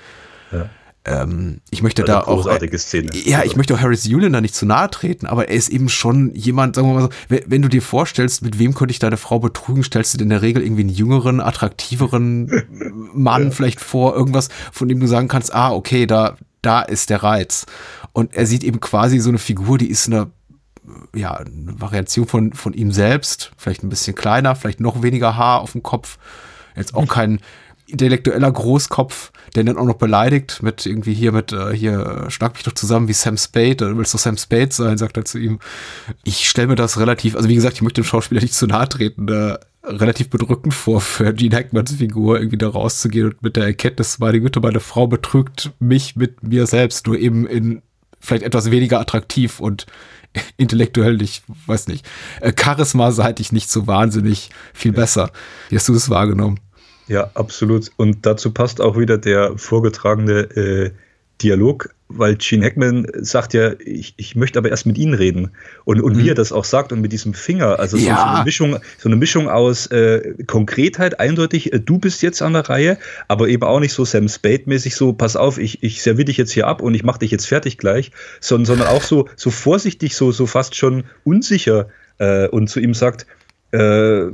Ja. 0.53 0.69
Ähm, 1.03 1.59
ich 1.69 1.83
möchte 1.83 2.05
da 2.05 2.21
auch. 2.21 2.43
Großartige 2.43 2.79
Szene. 2.79 3.09
Ja, 3.13 3.43
ich 3.43 3.57
möchte 3.57 3.73
auch 3.73 3.81
Harris 3.81 4.05
Yulin 4.05 4.31
da 4.31 4.39
nicht 4.39 4.55
zu 4.55 4.65
nahe 4.65 4.89
treten, 4.89 5.25
aber 5.25 5.49
er 5.49 5.55
ist 5.57 5.67
eben 5.67 5.89
schon 5.89 6.33
jemand, 6.33 6.77
sagen 6.77 6.87
wir 6.87 6.93
mal 6.93 7.01
so, 7.01 7.09
wenn, 7.27 7.43
wenn 7.45 7.61
du 7.61 7.67
dir 7.67 7.81
vorstellst, 7.81 8.41
mit 8.41 8.57
wem 8.57 8.73
könnte 8.73 8.93
ich 8.93 8.99
deine 8.99 9.17
Frau 9.17 9.39
betrügen, 9.39 9.83
stellst 9.83 10.13
du 10.13 10.17
dir 10.17 10.23
in 10.23 10.29
der 10.29 10.41
Regel 10.41 10.63
irgendwie 10.63 10.83
einen 10.83 10.91
jüngeren, 10.91 11.41
attraktiveren 11.41 12.49
Mann 13.13 13.43
ja. 13.43 13.51
vielleicht 13.51 13.81
vor, 13.81 14.15
irgendwas, 14.15 14.47
von 14.71 14.87
dem 14.87 15.01
du 15.01 15.07
sagen 15.07 15.27
kannst, 15.27 15.53
ah, 15.53 15.73
okay, 15.73 16.07
da, 16.07 16.37
da 16.61 16.81
ist 16.83 17.09
der 17.09 17.21
Reiz. 17.21 17.65
Und 18.13 18.33
er 18.33 18.45
sieht 18.45 18.63
eben 18.63 18.79
quasi 18.79 19.19
so 19.19 19.27
eine 19.27 19.39
Figur, 19.39 19.77
die 19.77 19.89
ist 19.89 20.07
eine 20.07 20.31
ja, 21.15 21.35
eine 21.35 21.79
Variation 21.79 22.27
von, 22.27 22.53
von 22.53 22.73
ihm 22.73 22.91
selbst, 22.91 23.51
vielleicht 23.57 23.83
ein 23.83 23.89
bisschen 23.89 24.15
kleiner, 24.15 24.55
vielleicht 24.55 24.79
noch 24.79 25.01
weniger 25.01 25.35
Haar 25.37 25.61
auf 25.61 25.73
dem 25.73 25.83
Kopf. 25.83 26.17
Jetzt 26.75 26.95
auch 26.95 27.07
kein 27.07 27.39
intellektueller 27.87 28.51
Großkopf, 28.51 29.31
der 29.55 29.63
dann 29.63 29.77
auch 29.77 29.85
noch 29.85 29.97
beleidigt 29.97 30.63
mit 30.63 30.85
irgendwie 30.85 31.13
hier 31.13 31.31
mit, 31.31 31.51
äh, 31.51 31.75
hier, 31.75 32.25
schlag 32.29 32.53
mich 32.53 32.63
doch 32.63 32.73
zusammen 32.73 33.07
wie 33.07 33.13
Sam 33.13 33.37
Spade, 33.37 33.75
du 33.75 33.97
willst 33.97 34.13
doch 34.13 34.19
Sam 34.19 34.37
Spade 34.37 34.71
sein, 34.71 34.97
sagt 34.97 35.17
er 35.17 35.25
zu 35.25 35.37
ihm. 35.37 35.59
Ich 36.23 36.49
stelle 36.49 36.67
mir 36.67 36.75
das 36.75 36.99
relativ, 36.99 37.35
also 37.35 37.49
wie 37.49 37.55
gesagt, 37.55 37.75
ich 37.75 37.81
möchte 37.81 38.01
dem 38.01 38.07
Schauspieler 38.07 38.41
nicht 38.41 38.53
zu 38.53 38.67
nahe 38.67 38.89
treten, 38.89 39.27
äh, 39.27 39.57
relativ 39.83 40.29
bedrückend 40.29 40.73
vor, 40.73 41.01
für 41.01 41.33
Gene 41.33 41.55
Hackmans 41.55 41.93
Figur 41.93 42.37
irgendwie 42.39 42.57
da 42.57 42.69
rauszugehen 42.69 43.27
und 43.27 43.43
mit 43.43 43.57
der 43.57 43.65
Erkenntnis, 43.65 44.17
meine 44.17 44.39
Güte, 44.39 44.61
meine 44.61 44.79
Frau 44.79 45.07
betrügt 45.07 45.71
mich 45.79 46.15
mit 46.15 46.41
mir 46.41 46.65
selbst, 46.67 47.05
nur 47.05 47.17
eben 47.17 47.45
in 47.45 47.81
vielleicht 48.23 48.43
etwas 48.43 48.71
weniger 48.71 48.99
attraktiv 48.99 49.59
und 49.59 49.85
intellektuell 50.57 51.17
nicht, 51.17 51.43
weiß 51.67 51.87
nicht, 51.87 52.05
äh, 52.41 52.53
charismaseitig 52.53 53.51
nicht 53.51 53.69
so 53.69 53.85
wahnsinnig 53.87 54.49
viel 54.73 54.93
besser. 54.93 55.31
Wie 55.69 55.75
hast 55.75 55.87
du 55.87 55.93
das 55.93 56.09
wahrgenommen? 56.09 56.59
Ja, 57.07 57.29
absolut. 57.33 57.91
Und 57.97 58.25
dazu 58.25 58.51
passt 58.51 58.79
auch 58.79 58.97
wieder 58.97 59.17
der 59.17 59.57
vorgetragene 59.57 60.39
äh, 60.55 60.91
Dialog, 61.41 61.92
weil 62.17 62.35
Gene 62.35 62.65
Hackman 62.65 63.07
sagt 63.15 63.53
ja, 63.53 63.73
ich, 63.79 64.13
ich 64.17 64.35
möchte 64.35 64.59
aber 64.59 64.69
erst 64.69 64.85
mit 64.85 64.97
Ihnen 64.97 65.13
reden. 65.13 65.51
Und, 65.85 66.01
und 66.01 66.15
mhm. 66.15 66.19
wie 66.19 66.29
er 66.29 66.35
das 66.35 66.51
auch 66.51 66.65
sagt 66.65 66.91
und 66.91 67.01
mit 67.01 67.11
diesem 67.11 67.33
Finger, 67.33 67.79
also 67.79 67.97
so, 67.97 68.07
ja. 68.07 68.17
so 68.17 68.23
eine, 68.23 68.43
Mischung, 68.43 68.79
so 68.97 69.09
eine 69.09 69.15
Mischung 69.15 69.49
aus 69.49 69.87
äh, 69.87 70.35
Konkretheit, 70.47 71.19
eindeutig, 71.19 71.73
äh, 71.73 71.79
du 71.79 71.97
bist 71.97 72.21
jetzt 72.21 72.41
an 72.41 72.53
der 72.53 72.69
Reihe, 72.69 72.97
aber 73.27 73.47
eben 73.47 73.63
auch 73.63 73.79
nicht 73.79 73.93
so 73.93 74.05
Sam 74.05 74.27
Spade-mäßig 74.27 74.95
so, 74.95 75.13
pass 75.13 75.35
auf, 75.35 75.57
ich, 75.57 75.83
ich 75.83 76.01
serviere 76.01 76.25
dich 76.25 76.37
jetzt 76.37 76.51
hier 76.51 76.67
ab 76.67 76.81
und 76.81 76.93
ich 76.93 77.03
mache 77.03 77.19
dich 77.19 77.31
jetzt 77.31 77.47
fertig 77.47 77.77
gleich, 77.77 78.11
sondern, 78.39 78.65
sondern 78.65 78.87
auch 78.87 79.03
so, 79.03 79.27
so 79.35 79.49
vorsichtig, 79.49 80.15
so, 80.15 80.31
so 80.31 80.45
fast 80.45 80.75
schon 80.75 81.03
unsicher 81.23 81.87
äh, 82.19 82.47
und 82.47 82.69
zu 82.69 82.79
ihm 82.79 82.93
sagt, 82.93 83.25
äh, 83.71 84.27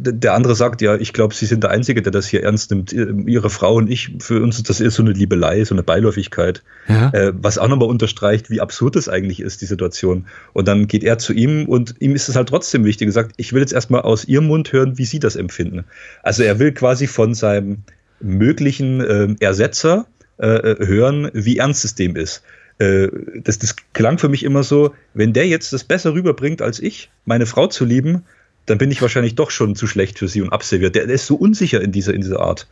der 0.00 0.34
andere 0.34 0.54
sagt, 0.54 0.80
ja, 0.80 0.94
ich 0.94 1.12
glaube, 1.12 1.34
Sie 1.34 1.46
sind 1.46 1.64
der 1.64 1.70
Einzige, 1.70 2.02
der 2.02 2.12
das 2.12 2.28
hier 2.28 2.44
ernst 2.44 2.70
nimmt. 2.70 2.92
Ihre 2.92 3.50
Frau 3.50 3.74
und 3.74 3.90
ich, 3.90 4.14
für 4.20 4.40
uns 4.40 4.56
ist 4.56 4.68
das 4.68 4.80
eher 4.80 4.92
so 4.92 5.02
eine 5.02 5.10
Liebelei, 5.10 5.64
so 5.64 5.74
eine 5.74 5.82
Beiläufigkeit. 5.82 6.62
Ja. 6.86 7.10
Äh, 7.10 7.32
was 7.34 7.58
auch 7.58 7.66
nochmal 7.66 7.88
unterstreicht, 7.88 8.48
wie 8.48 8.60
absurd 8.60 8.94
es 8.94 9.08
eigentlich 9.08 9.40
ist, 9.40 9.60
die 9.60 9.66
Situation. 9.66 10.26
Und 10.52 10.68
dann 10.68 10.86
geht 10.86 11.02
er 11.02 11.18
zu 11.18 11.32
ihm 11.32 11.66
und 11.66 11.96
ihm 11.98 12.14
ist 12.14 12.28
es 12.28 12.36
halt 12.36 12.48
trotzdem 12.48 12.84
wichtig, 12.84 13.08
er 13.08 13.12
sagt, 13.12 13.34
ich 13.38 13.52
will 13.52 13.60
jetzt 13.60 13.72
erstmal 13.72 14.02
aus 14.02 14.24
Ihrem 14.24 14.46
Mund 14.46 14.72
hören, 14.72 14.98
wie 14.98 15.04
Sie 15.04 15.18
das 15.18 15.34
empfinden. 15.34 15.84
Also 16.22 16.44
er 16.44 16.60
will 16.60 16.72
quasi 16.72 17.08
von 17.08 17.34
seinem 17.34 17.82
möglichen 18.20 19.00
äh, 19.00 19.34
Ersetzer 19.40 20.06
äh, 20.38 20.46
hören, 20.86 21.30
wie 21.34 21.58
ernst 21.58 21.84
es 21.84 21.96
dem 21.96 22.14
ist. 22.14 22.42
Äh, 22.78 23.08
das, 23.42 23.58
das 23.58 23.74
klang 23.92 24.18
für 24.18 24.28
mich 24.28 24.44
immer 24.44 24.62
so, 24.62 24.94
wenn 25.14 25.32
der 25.32 25.48
jetzt 25.48 25.72
das 25.72 25.82
besser 25.82 26.14
rüberbringt 26.14 26.62
als 26.62 26.78
ich, 26.78 27.10
meine 27.24 27.46
Frau 27.46 27.66
zu 27.66 27.84
lieben, 27.84 28.22
dann 28.68 28.78
bin 28.78 28.90
ich 28.90 29.00
wahrscheinlich 29.02 29.34
doch 29.34 29.50
schon 29.50 29.74
zu 29.74 29.86
schlecht 29.86 30.18
für 30.18 30.28
sie 30.28 30.42
und 30.42 30.50
abserviert. 30.50 30.94
Der, 30.94 31.06
der 31.06 31.14
ist 31.14 31.26
so 31.26 31.36
unsicher 31.36 31.80
in 31.80 31.92
dieser, 31.92 32.14
in 32.14 32.20
dieser 32.20 32.40
Art. 32.40 32.66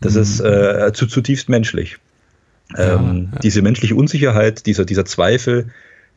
Das 0.00 0.14
mhm. 0.14 0.22
ist 0.22 0.40
äh, 0.40 0.92
zu, 0.94 1.06
zutiefst 1.06 1.48
menschlich. 1.48 1.98
Ja, 2.76 2.94
ähm, 2.94 3.28
ja. 3.32 3.38
Diese 3.40 3.62
menschliche 3.62 3.94
Unsicherheit, 3.94 4.66
dieser, 4.66 4.84
dieser 4.84 5.04
Zweifel, 5.04 5.70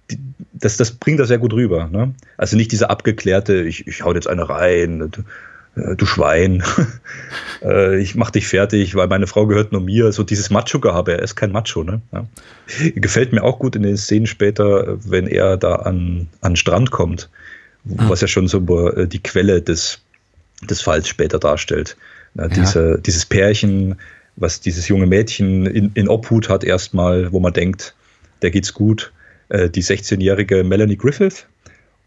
die, 0.10 0.20
das, 0.54 0.78
das 0.78 0.92
bringt 0.92 1.20
er 1.20 1.26
sehr 1.26 1.38
gut 1.38 1.54
rüber. 1.54 1.90
Ne? 1.92 2.14
Also 2.38 2.56
nicht 2.56 2.72
dieser 2.72 2.90
abgeklärte, 2.90 3.64
ich, 3.64 3.88
ich 3.88 4.04
hau 4.04 4.14
jetzt 4.14 4.28
eine 4.28 4.48
rein, 4.48 5.12
du, 5.12 5.82
äh, 5.82 5.96
du 5.96 6.06
Schwein, 6.06 6.64
äh, 7.62 8.00
ich 8.00 8.16
mach 8.16 8.32
dich 8.32 8.48
fertig, 8.48 8.96
weil 8.96 9.08
meine 9.08 9.28
Frau 9.28 9.48
gehört 9.48 9.74
nur 9.74 9.82
mir. 9.82 10.14
So 10.14 10.24
dieses 10.24 10.50
Macho-Gehabe, 10.50 11.14
er 11.14 11.24
ist 11.24 11.36
kein 11.36 11.52
Macho. 11.52 11.84
Ne? 11.84 12.02
Ja. 12.14 12.26
Gefällt 12.96 13.34
mir 13.34 13.44
auch 13.44 13.60
gut 13.60 13.76
in 13.76 13.84
den 13.84 13.98
Szenen 13.98 14.28
später, 14.28 14.98
wenn 15.04 15.28
er 15.28 15.58
da 15.58 15.76
an, 15.76 16.28
an 16.42 16.56
Strand 16.56 16.92
kommt 16.92 17.30
ah. 17.98 18.10
was 18.10 18.22
ja 18.22 18.28
schon 18.28 18.48
so 18.48 18.60
äh, 18.90 19.08
die 19.08 19.22
Quelle 19.22 19.62
des, 19.62 20.00
des 20.70 20.82
Falls 20.82 21.08
später 21.08 21.40
darstellt. 21.40 21.98
Ja, 22.36 22.48
diese, 22.48 23.00
Dieses 23.00 23.26
Pärchen, 23.26 23.96
was 24.36 24.60
dieses 24.60 24.88
junge 24.90 25.06
Mädchen 25.06 25.66
in, 25.66 25.92
in 25.94 26.10
Obhut 26.10 26.50
hat, 26.50 26.64
erstmal, 26.64 27.32
wo 27.32 27.40
man 27.40 27.54
denkt, 27.54 27.96
der 28.42 28.52
geht's 28.52 28.74
gut. 28.74 29.14
Äh, 29.50 29.70
die 29.70 29.84
16-jährige 29.84 30.64
Melanie 30.64 30.98
Griffith 30.98 31.48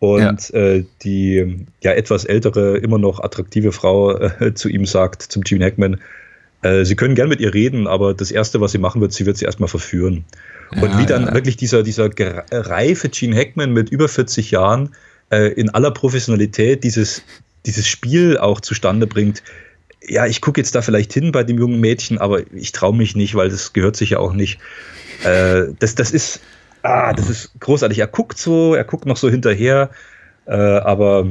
und 0.00 0.50
ja. 0.50 0.58
äh, 0.58 0.84
die 1.02 1.66
ja 1.82 1.92
etwas 1.92 2.24
ältere, 2.24 2.76
immer 2.78 2.98
noch 2.98 3.20
attraktive 3.20 3.72
Frau 3.72 4.16
äh, 4.16 4.54
zu 4.54 4.68
ihm 4.68 4.86
sagt, 4.86 5.22
zum 5.22 5.42
Gene 5.42 5.64
Hackman, 5.64 6.00
äh, 6.62 6.84
sie 6.84 6.96
können 6.96 7.14
gern 7.14 7.28
mit 7.28 7.40
ihr 7.40 7.54
reden, 7.54 7.86
aber 7.86 8.14
das 8.14 8.30
Erste, 8.30 8.60
was 8.60 8.72
sie 8.72 8.78
machen 8.78 9.00
wird, 9.00 9.12
sie 9.12 9.26
wird 9.26 9.36
sie 9.36 9.44
erstmal 9.44 9.68
verführen. 9.68 10.24
Und 10.82 10.98
wie 10.98 11.06
dann 11.06 11.32
wirklich 11.32 11.56
dieser, 11.56 11.82
dieser 11.82 12.10
reife 12.52 13.08
Gene 13.08 13.34
Hackman 13.34 13.72
mit 13.72 13.88
über 13.88 14.06
40 14.06 14.50
Jahren 14.50 14.90
äh, 15.30 15.52
in 15.52 15.70
aller 15.70 15.90
Professionalität 15.90 16.84
dieses, 16.84 17.22
dieses 17.66 17.86
Spiel 17.86 18.38
auch 18.38 18.60
zustande 18.60 19.06
bringt. 19.06 19.42
Ja, 20.06 20.26
ich 20.26 20.40
gucke 20.40 20.60
jetzt 20.60 20.74
da 20.74 20.82
vielleicht 20.82 21.12
hin 21.12 21.32
bei 21.32 21.44
dem 21.44 21.58
jungen 21.58 21.80
Mädchen, 21.80 22.18
aber 22.18 22.40
ich 22.52 22.72
traue 22.72 22.94
mich 22.94 23.16
nicht, 23.16 23.34
weil 23.34 23.50
das 23.50 23.72
gehört 23.72 23.96
sich 23.96 24.10
ja 24.10 24.18
auch 24.18 24.32
nicht. 24.32 24.58
Äh, 25.24 25.64
das, 25.78 25.94
das 25.94 26.10
ist, 26.12 26.40
ah, 26.82 27.12
das 27.12 27.28
ist 27.28 27.50
großartig. 27.60 27.98
Er 27.98 28.06
guckt 28.06 28.38
so, 28.38 28.74
er 28.74 28.84
guckt 28.84 29.06
noch 29.06 29.16
so 29.16 29.28
hinterher, 29.28 29.90
äh, 30.46 30.52
aber 30.52 31.26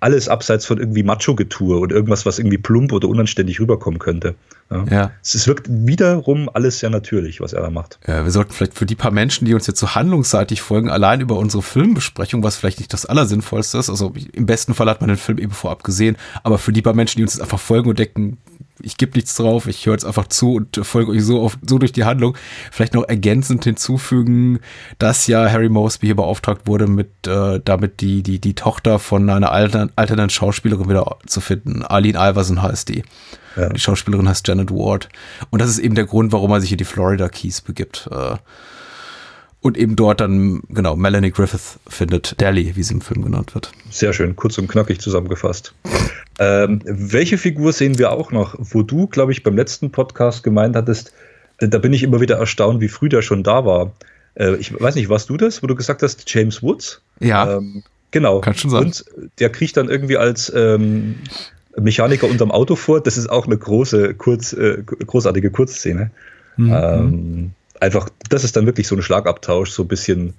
alles 0.00 0.28
abseits 0.28 0.66
von 0.66 0.78
irgendwie 0.78 1.02
Macho-Getue 1.02 1.78
und 1.78 1.92
irgendwas, 1.92 2.26
was 2.26 2.38
irgendwie 2.38 2.58
plump 2.58 2.92
oder 2.92 3.08
unanständig 3.08 3.60
rüberkommen 3.60 4.00
könnte. 4.00 4.34
Ja. 4.70 4.84
ja. 4.90 5.10
Es 5.22 5.46
wirkt 5.46 5.66
wiederum 5.68 6.50
alles 6.52 6.80
sehr 6.80 6.90
natürlich, 6.90 7.40
was 7.40 7.52
er 7.52 7.62
da 7.62 7.70
macht. 7.70 7.98
Ja, 8.06 8.24
wir 8.24 8.30
sollten 8.30 8.52
vielleicht 8.52 8.74
für 8.74 8.86
die 8.86 8.96
paar 8.96 9.12
Menschen, 9.12 9.44
die 9.44 9.54
uns 9.54 9.66
jetzt 9.66 9.78
so 9.78 9.94
handlungsseitig 9.94 10.60
folgen, 10.60 10.90
allein 10.90 11.20
über 11.20 11.36
unsere 11.36 11.62
Filmbesprechung, 11.62 12.42
was 12.42 12.56
vielleicht 12.56 12.80
nicht 12.80 12.92
das 12.92 13.06
Allersinnvollste 13.06 13.78
ist, 13.78 13.90
also 13.90 14.12
im 14.32 14.46
besten 14.46 14.74
Fall 14.74 14.90
hat 14.90 15.00
man 15.00 15.08
den 15.08 15.16
Film 15.16 15.38
eben 15.38 15.52
vorab 15.52 15.84
gesehen, 15.84 16.16
aber 16.42 16.58
für 16.58 16.72
die 16.72 16.82
paar 16.82 16.94
Menschen, 16.94 17.18
die 17.18 17.22
uns 17.22 17.34
jetzt 17.34 17.42
einfach 17.42 17.60
folgen 17.60 17.90
und 17.90 17.98
denken, 17.98 18.38
ich 18.82 18.96
gebe 18.96 19.12
nichts 19.14 19.34
drauf, 19.36 19.66
ich 19.66 19.86
höre 19.86 19.94
jetzt 19.94 20.04
einfach 20.04 20.26
zu 20.28 20.54
und 20.54 20.80
folge 20.82 21.12
euch 21.12 21.24
so, 21.24 21.40
auf, 21.40 21.56
so 21.66 21.78
durch 21.78 21.92
die 21.92 22.04
Handlung. 22.04 22.36
Vielleicht 22.72 22.94
noch 22.94 23.04
ergänzend 23.04 23.64
hinzufügen, 23.64 24.60
dass 24.98 25.26
ja 25.26 25.48
Harry 25.50 25.68
Mosby 25.68 26.06
hier 26.06 26.16
beauftragt 26.16 26.66
wurde, 26.66 26.86
mit 26.86 27.26
äh, 27.26 27.60
damit 27.64 28.00
die, 28.00 28.22
die, 28.22 28.40
die 28.40 28.54
Tochter 28.54 28.98
von 28.98 29.28
einer 29.30 29.52
altern, 29.52 29.92
alternden 29.96 30.30
Schauspielerin 30.30 30.88
wieder 30.88 31.18
zu 31.26 31.40
finden. 31.40 31.82
Arlene 31.82 32.18
Iverson 32.18 32.62
heißt 32.62 32.88
die. 32.88 33.04
Ja. 33.56 33.68
Die 33.68 33.80
Schauspielerin 33.80 34.28
heißt 34.28 34.46
Janet 34.48 34.70
Ward. 34.70 35.08
Und 35.50 35.62
das 35.62 35.70
ist 35.70 35.78
eben 35.78 35.94
der 35.94 36.06
Grund, 36.06 36.32
warum 36.32 36.50
er 36.50 36.60
sich 36.60 36.72
in 36.72 36.78
die 36.78 36.84
Florida 36.84 37.28
Keys 37.28 37.60
begibt. 37.60 38.08
Äh, 38.10 38.36
und 39.64 39.78
eben 39.78 39.96
dort 39.96 40.20
dann, 40.20 40.60
genau, 40.68 40.94
Melanie 40.94 41.30
Griffith 41.30 41.78
findet 41.86 42.38
Dally, 42.38 42.76
wie 42.76 42.82
sie 42.82 42.92
im 42.92 43.00
Film 43.00 43.24
genannt 43.24 43.54
wird. 43.54 43.72
Sehr 43.88 44.12
schön, 44.12 44.36
kurz 44.36 44.58
und 44.58 44.68
knackig 44.68 45.00
zusammengefasst. 45.00 45.72
Ähm, 46.38 46.82
welche 46.84 47.38
Figur 47.38 47.72
sehen 47.72 47.98
wir 47.98 48.12
auch 48.12 48.30
noch, 48.30 48.56
wo 48.58 48.82
du, 48.82 49.06
glaube 49.06 49.32
ich, 49.32 49.42
beim 49.42 49.56
letzten 49.56 49.90
Podcast 49.90 50.44
gemeint 50.44 50.76
hattest, 50.76 51.14
äh, 51.60 51.68
da 51.68 51.78
bin 51.78 51.94
ich 51.94 52.02
immer 52.02 52.20
wieder 52.20 52.36
erstaunt, 52.36 52.82
wie 52.82 52.88
früh 52.88 53.08
der 53.08 53.22
schon 53.22 53.42
da 53.42 53.64
war. 53.64 53.92
Äh, 54.34 54.56
ich 54.56 54.78
weiß 54.78 54.96
nicht, 54.96 55.08
warst 55.08 55.30
du 55.30 55.38
das, 55.38 55.62
wo 55.62 55.66
du 55.66 55.74
gesagt 55.74 56.02
hast, 56.02 56.30
James 56.30 56.62
Woods? 56.62 57.00
Ja. 57.20 57.56
Ähm, 57.56 57.84
genau. 58.10 58.40
Kann 58.42 58.54
schon 58.56 58.70
sein. 58.70 58.84
Und 58.84 59.06
der 59.38 59.48
kriegt 59.48 59.78
dann 59.78 59.88
irgendwie 59.88 60.18
als 60.18 60.52
ähm, 60.54 61.14
Mechaniker 61.74 62.28
unterm 62.28 62.50
Auto 62.50 62.76
vor. 62.76 63.00
Das 63.00 63.16
ist 63.16 63.30
auch 63.30 63.46
eine 63.46 63.56
große, 63.56 64.12
kurz, 64.12 64.52
äh, 64.52 64.82
großartige 64.82 65.50
Kurzszene. 65.50 66.10
Mhm. 66.58 66.70
Ähm, 66.70 67.50
einfach, 67.80 68.08
das 68.30 68.44
ist 68.44 68.56
dann 68.56 68.66
wirklich 68.66 68.88
so 68.88 68.96
ein 68.96 69.02
Schlagabtausch, 69.02 69.70
so 69.70 69.82
ein 69.82 69.88
bisschen, 69.88 70.34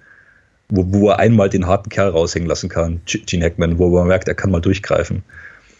wo, 0.69 0.85
wo 0.87 1.09
er 1.09 1.19
einmal 1.19 1.49
den 1.49 1.67
harten 1.67 1.89
Kerl 1.89 2.09
raushängen 2.09 2.47
lassen 2.47 2.69
kann, 2.69 3.01
Gene 3.05 3.45
Hackman, 3.45 3.77
wo 3.77 3.89
man 3.89 4.07
merkt, 4.07 4.27
er 4.27 4.35
kann 4.35 4.51
mal 4.51 4.61
durchgreifen. 4.61 5.23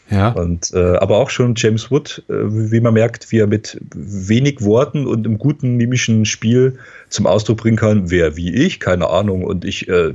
Ja. 0.09 0.29
Und, 0.29 0.71
äh, 0.73 0.97
aber 0.97 1.17
auch 1.17 1.31
schon 1.31 1.55
James 1.57 1.89
Wood, 1.89 2.23
äh, 2.29 2.33
wie 2.33 2.79
man 2.79 2.93
merkt, 2.93 3.31
wie 3.31 3.39
er 3.39 3.47
mit 3.47 3.79
wenig 3.95 4.61
Worten 4.61 5.07
und 5.07 5.25
im 5.25 5.39
guten 5.39 5.77
mimischen 5.77 6.25
Spiel 6.25 6.77
zum 7.09 7.25
Ausdruck 7.25 7.57
bringen 7.57 7.77
kann, 7.77 8.11
wer 8.11 8.37
wie 8.37 8.53
ich, 8.53 8.79
keine 8.79 9.09
Ahnung, 9.09 9.43
und 9.43 9.65
ich, 9.65 9.87
äh, 9.87 10.13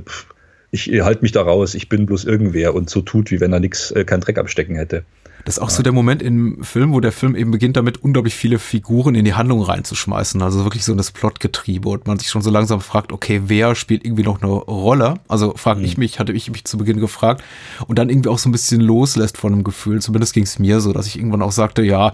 ich 0.71 0.87
halte 1.01 1.23
mich 1.23 1.33
da 1.33 1.41
raus, 1.41 1.75
ich 1.75 1.89
bin 1.89 2.05
bloß 2.05 2.23
irgendwer 2.23 2.73
und 2.73 2.89
so 2.89 3.01
tut, 3.01 3.31
wie 3.31 3.41
wenn 3.41 3.51
er 3.51 3.59
nichts, 3.59 3.91
äh, 3.91 4.05
keinen 4.05 4.21
Dreck 4.21 4.37
abstecken 4.37 4.75
hätte. 4.75 5.03
Das 5.45 5.57
ist 5.57 5.63
auch 5.63 5.69
so 5.69 5.83
der 5.83 5.93
Moment 5.93 6.21
im 6.21 6.63
Film, 6.63 6.93
wo 6.93 6.99
der 6.99 7.11
Film 7.11 7.35
eben 7.35 7.51
beginnt 7.51 7.77
damit, 7.77 8.03
unglaublich 8.03 8.35
viele 8.35 8.59
Figuren 8.59 9.15
in 9.15 9.25
die 9.25 9.33
Handlung 9.33 9.61
reinzuschmeißen. 9.61 10.41
Also 10.41 10.63
wirklich 10.63 10.85
so 10.85 10.93
das 10.95 11.11
Plotgetriebe 11.11 11.89
und 11.89 12.07
man 12.07 12.19
sich 12.19 12.29
schon 12.29 12.41
so 12.41 12.49
langsam 12.49 12.81
fragt, 12.81 13.11
okay, 13.11 13.43
wer 13.45 13.75
spielt 13.75 14.05
irgendwie 14.05 14.23
noch 14.23 14.41
eine 14.41 14.51
Rolle? 14.51 15.15
Also 15.27 15.53
frage 15.55 15.79
mhm. 15.79 15.85
ich 15.85 15.97
mich, 15.97 16.19
hatte 16.19 16.33
ich 16.33 16.51
mich 16.51 16.65
zu 16.65 16.77
Beginn 16.77 16.99
gefragt 16.99 17.43
und 17.87 17.97
dann 17.97 18.09
irgendwie 18.09 18.29
auch 18.29 18.39
so 18.39 18.49
ein 18.49 18.51
bisschen 18.51 18.81
loslässt 18.81 19.37
von 19.37 19.53
einem 19.53 19.63
Gefühl. 19.63 20.01
Zumindest 20.01 20.33
ging 20.33 20.43
es 20.43 20.59
mir 20.59 20.79
so, 20.79 20.93
dass 20.93 21.07
ich 21.07 21.17
irgendwann 21.17 21.41
auch 21.41 21.51
sagte, 21.51 21.81
ja, 21.81 22.11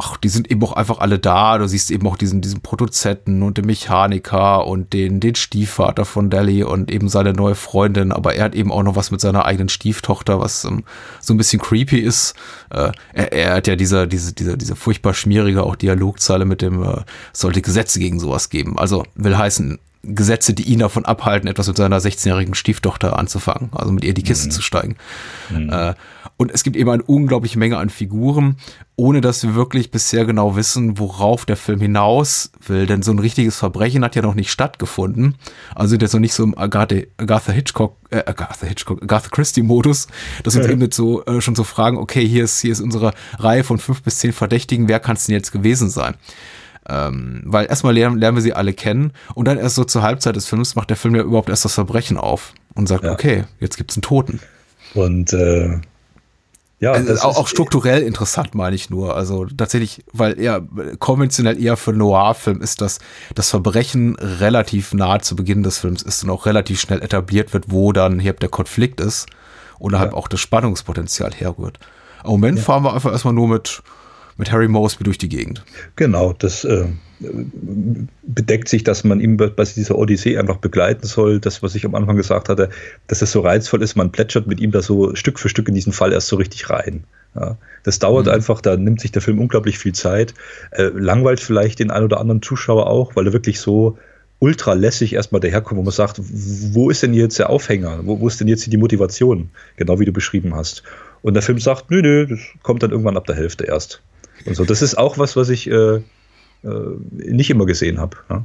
ach, 0.00 0.16
die 0.16 0.28
sind 0.28 0.50
eben 0.50 0.62
auch 0.64 0.72
einfach 0.72 0.98
alle 0.98 1.18
da. 1.18 1.58
Du 1.58 1.66
siehst 1.66 1.90
eben 1.90 2.06
auch 2.06 2.16
diesen, 2.16 2.40
diesen 2.40 2.60
Produzenten 2.60 3.42
und 3.42 3.58
den 3.58 3.66
Mechaniker 3.66 4.66
und 4.66 4.92
den, 4.92 5.20
den 5.20 5.34
Stiefvater 5.34 6.04
von 6.04 6.30
Deli 6.30 6.64
und 6.64 6.90
eben 6.90 7.08
seine 7.08 7.32
neue 7.32 7.54
Freundin. 7.54 8.10
Aber 8.12 8.34
er 8.34 8.44
hat 8.44 8.54
eben 8.54 8.72
auch 8.72 8.82
noch 8.82 8.96
was 8.96 9.10
mit 9.10 9.20
seiner 9.20 9.44
eigenen 9.44 9.68
Stieftochter, 9.68 10.40
was 10.40 10.64
ähm, 10.64 10.84
so 11.20 11.34
ein 11.34 11.36
bisschen 11.36 11.60
creepy 11.60 11.98
ist. 11.98 12.34
Äh, 12.70 12.92
er, 13.12 13.32
er, 13.32 13.54
hat 13.54 13.66
ja 13.66 13.76
diese, 13.76 14.08
diese, 14.08 14.32
diese, 14.32 14.56
diese 14.56 14.76
furchtbar 14.76 15.14
schmierige 15.14 15.62
auch 15.62 15.76
Dialogzeile 15.76 16.44
mit 16.44 16.62
dem, 16.62 16.82
äh, 16.82 17.02
sollte 17.32 17.60
Gesetze 17.60 17.98
gegen 17.98 18.18
sowas 18.20 18.48
geben. 18.48 18.78
Also 18.78 19.04
will 19.14 19.36
heißen, 19.36 19.78
Gesetze, 20.02 20.54
die 20.54 20.62
ihn 20.62 20.78
davon 20.78 21.04
abhalten, 21.04 21.46
etwas 21.46 21.68
mit 21.68 21.76
seiner 21.76 21.98
16-jährigen 21.98 22.54
Stieftochter 22.54 23.18
anzufangen, 23.18 23.68
also 23.72 23.92
mit 23.92 24.04
ihr 24.04 24.14
die 24.14 24.22
Kiste 24.22 24.46
mhm. 24.46 24.50
zu 24.52 24.62
steigen. 24.62 24.96
Mhm. 25.50 25.70
Äh, 25.70 25.94
und 26.38 26.50
es 26.50 26.62
gibt 26.62 26.76
eben 26.76 26.88
eine 26.88 27.02
unglaubliche 27.02 27.58
Menge 27.58 27.76
an 27.76 27.90
Figuren, 27.90 28.56
ohne 28.96 29.20
dass 29.20 29.42
wir 29.42 29.54
wirklich 29.54 29.90
bisher 29.90 30.24
genau 30.24 30.56
wissen, 30.56 30.98
worauf 30.98 31.44
der 31.44 31.58
Film 31.58 31.80
hinaus 31.80 32.50
will. 32.66 32.86
Denn 32.86 33.02
so 33.02 33.12
ein 33.12 33.18
richtiges 33.18 33.58
Verbrechen 33.58 34.02
hat 34.02 34.16
ja 34.16 34.22
noch 34.22 34.34
nicht 34.34 34.50
stattgefunden. 34.50 35.36
Also 35.74 35.90
sind 35.90 36.02
jetzt 36.02 36.14
noch 36.14 36.20
nicht 36.20 36.32
so 36.32 36.44
im 36.44 36.56
Agatha, 36.56 36.96
Agatha 37.18 37.52
Hitchcock, 37.52 37.96
äh, 38.08 38.22
Agatha 38.24 38.66
Hitchcock, 38.66 39.02
Agatha 39.02 39.28
Christie-Modus, 39.28 40.06
dass 40.42 40.54
wir 40.54 40.62
uns 40.62 40.70
eben 40.70 40.80
jetzt 40.80 40.96
so 40.96 41.22
äh, 41.26 41.42
schon 41.42 41.54
so 41.54 41.64
fragen, 41.64 41.98
okay, 41.98 42.26
hier 42.26 42.44
ist, 42.44 42.60
hier 42.60 42.72
ist 42.72 42.80
unsere 42.80 43.12
Reihe 43.38 43.62
von 43.62 43.76
fünf 43.76 44.02
bis 44.02 44.18
zehn 44.18 44.32
Verdächtigen, 44.32 44.88
wer 44.88 44.98
kann 44.98 45.16
es 45.16 45.26
denn 45.26 45.34
jetzt 45.34 45.52
gewesen 45.52 45.90
sein? 45.90 46.14
Ähm, 46.88 47.42
weil 47.44 47.66
erstmal 47.66 47.94
lernen, 47.94 48.18
lernen 48.18 48.36
wir 48.36 48.42
sie 48.42 48.54
alle 48.54 48.72
kennen 48.72 49.12
und 49.34 49.46
dann 49.46 49.58
erst 49.58 49.74
so 49.74 49.84
zur 49.84 50.02
Halbzeit 50.02 50.34
des 50.34 50.46
Films 50.46 50.74
macht 50.76 50.90
der 50.90 50.96
Film 50.96 51.14
ja 51.14 51.22
überhaupt 51.22 51.50
erst 51.50 51.64
das 51.64 51.74
Verbrechen 51.74 52.16
auf 52.16 52.54
und 52.74 52.86
sagt, 52.86 53.04
ja. 53.04 53.12
okay, 53.12 53.44
jetzt 53.60 53.76
gibt 53.76 53.90
es 53.90 53.96
einen 53.96 54.02
Toten. 54.02 54.40
Und 54.94 55.32
äh, 55.32 55.78
ja, 56.80 56.92
also 56.92 57.12
auch, 57.20 57.36
auch, 57.36 57.46
strukturell 57.46 58.02
interessant, 58.02 58.54
meine 58.54 58.74
ich 58.74 58.88
nur. 58.88 59.14
Also 59.14 59.44
tatsächlich, 59.44 60.02
weil 60.14 60.40
eher 60.40 60.66
konventionell 60.98 61.62
eher 61.62 61.76
für 61.76 61.92
Noir-Film 61.92 62.62
ist, 62.62 62.80
dass 62.80 63.00
das 63.34 63.50
Verbrechen 63.50 64.16
relativ 64.16 64.94
nahe 64.94 65.20
zu 65.20 65.36
Beginn 65.36 65.62
des 65.62 65.78
Films 65.78 66.02
ist 66.02 66.24
und 66.24 66.30
auch 66.30 66.46
relativ 66.46 66.80
schnell 66.80 67.02
etabliert 67.02 67.52
wird, 67.52 67.66
wo 67.68 67.92
dann 67.92 68.18
hier 68.18 68.32
der 68.32 68.48
Konflikt 68.48 69.00
ist 69.00 69.26
oder 69.78 69.98
ja. 69.98 70.00
halt 70.00 70.14
auch 70.14 70.26
das 70.26 70.40
Spannungspotenzial 70.40 71.32
herrührt. 71.34 71.78
Im 72.24 72.30
Moment 72.30 72.58
ja. 72.58 72.64
fahren 72.64 72.82
wir 72.82 72.94
einfach 72.94 73.12
erstmal 73.12 73.34
nur 73.34 73.48
mit 73.48 73.82
mit 74.40 74.50
Harry 74.50 74.66
Mosby 74.66 75.04
durch 75.04 75.18
die 75.18 75.28
Gegend. 75.28 75.64
Genau, 75.94 76.32
das 76.32 76.64
äh, 76.64 76.86
bedeckt 78.22 78.68
sich, 78.68 78.82
dass 78.82 79.04
man 79.04 79.20
ihm 79.20 79.36
bei 79.36 79.50
dieser 79.50 79.96
Odyssee 79.96 80.38
einfach 80.38 80.56
begleiten 80.56 81.06
soll. 81.06 81.38
Das, 81.38 81.62
was 81.62 81.74
ich 81.74 81.84
am 81.84 81.94
Anfang 81.94 82.16
gesagt 82.16 82.48
hatte, 82.48 82.70
dass 83.06 83.22
es 83.22 83.30
so 83.30 83.40
reizvoll 83.40 83.82
ist, 83.82 83.96
man 83.96 84.10
plätschert 84.10 84.46
mit 84.46 84.58
ihm 84.58 84.72
da 84.72 84.82
so 84.82 85.14
Stück 85.14 85.38
für 85.38 85.48
Stück 85.48 85.68
in 85.68 85.74
diesen 85.74 85.92
Fall 85.92 86.12
erst 86.12 86.28
so 86.28 86.36
richtig 86.36 86.70
rein. 86.70 87.04
Ja, 87.36 87.58
das 87.84 88.00
dauert 88.00 88.26
mhm. 88.26 88.32
einfach, 88.32 88.60
da 88.60 88.76
nimmt 88.76 89.00
sich 89.00 89.12
der 89.12 89.22
Film 89.22 89.38
unglaublich 89.38 89.78
viel 89.78 89.92
Zeit. 89.92 90.34
Äh, 90.72 90.84
langweilt 90.94 91.38
vielleicht 91.38 91.78
den 91.78 91.90
ein 91.90 92.02
oder 92.02 92.18
anderen 92.18 92.42
Zuschauer 92.42 92.88
auch, 92.88 93.14
weil 93.14 93.26
er 93.26 93.32
wirklich 93.32 93.60
so 93.60 93.98
ultra 94.40 94.72
lässig 94.72 95.12
erstmal 95.12 95.40
daherkommt, 95.40 95.78
wo 95.78 95.84
man 95.84 95.92
sagt, 95.92 96.18
wo 96.18 96.90
ist 96.90 97.02
denn 97.02 97.12
jetzt 97.12 97.38
der 97.38 97.50
Aufhänger? 97.50 98.00
Wo, 98.04 98.20
wo 98.20 98.26
ist 98.26 98.40
denn 98.40 98.48
jetzt 98.48 98.66
die 98.66 98.76
Motivation? 98.78 99.50
Genau 99.76 100.00
wie 100.00 100.06
du 100.06 100.12
beschrieben 100.12 100.56
hast. 100.56 100.82
Und 101.22 101.34
der 101.34 101.42
Film 101.42 101.58
sagt, 101.58 101.90
nö, 101.90 102.00
nö, 102.00 102.26
das 102.26 102.40
kommt 102.62 102.82
dann 102.82 102.90
irgendwann 102.90 103.18
ab 103.18 103.26
der 103.26 103.36
Hälfte 103.36 103.64
erst. 103.64 104.02
Und 104.46 104.56
so, 104.56 104.64
das 104.64 104.82
ist 104.82 104.96
auch 104.96 105.18
was, 105.18 105.36
was 105.36 105.48
ich 105.48 105.70
äh, 105.70 105.96
äh 105.96 106.02
nicht 107.10 107.50
immer 107.50 107.66
gesehen 107.66 107.98
habe. 107.98 108.16
Ja. 108.28 108.44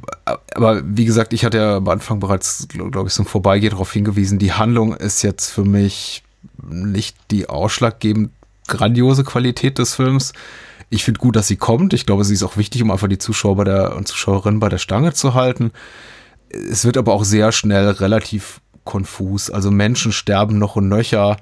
Aber 0.54 0.82
wie 0.86 1.06
gesagt, 1.06 1.34
ich 1.34 1.46
hatte 1.46 1.58
ja 1.58 1.78
am 1.78 1.88
Anfang 1.88 2.20
bereits, 2.20 2.68
glaube 2.68 3.08
ich, 3.08 3.14
so 3.14 3.24
im 3.24 3.28
Vorbeigehen 3.28 3.72
darauf 3.72 3.92
hingewiesen, 3.92 4.40
die 4.40 4.54
Handlung 4.54 4.96
ist 4.96 5.22
jetzt 5.22 5.50
für 5.50 5.64
mich 5.64 6.24
nicht 6.68 7.18
die 7.32 7.50
ausschlaggebend 7.50 8.32
grandiose 8.68 9.24
Qualität 9.24 9.78
des 9.78 9.96
Films. 9.96 10.34
Ich 10.90 11.04
finde 11.04 11.20
gut, 11.20 11.36
dass 11.36 11.48
sie 11.48 11.56
kommt. 11.56 11.94
Ich 11.94 12.06
glaube, 12.06 12.24
sie 12.24 12.34
ist 12.34 12.44
auch 12.44 12.58
wichtig, 12.58 12.82
um 12.82 12.92
einfach 12.92 13.08
die 13.08 13.18
Zuschauer 13.18 13.56
bei 13.58 13.64
der, 13.64 13.96
und 13.96 14.08
Zuschauerinnen 14.08 14.60
bei 14.60 14.70
der 14.70 14.78
Stange 14.78 15.14
zu 15.14 15.34
halten. 15.34 15.72
Es 16.50 16.86
wird 16.86 16.98
aber 16.98 17.14
auch 17.14 17.26
sehr 17.26 17.52
schnell 17.52 17.90
relativ 17.90 18.62
konfus. 18.84 19.50
Also 19.50 19.72
Menschen 19.72 20.12
sterben 20.12 20.58
noch 20.58 20.76
und 20.76 20.88
nöcher 20.88 21.38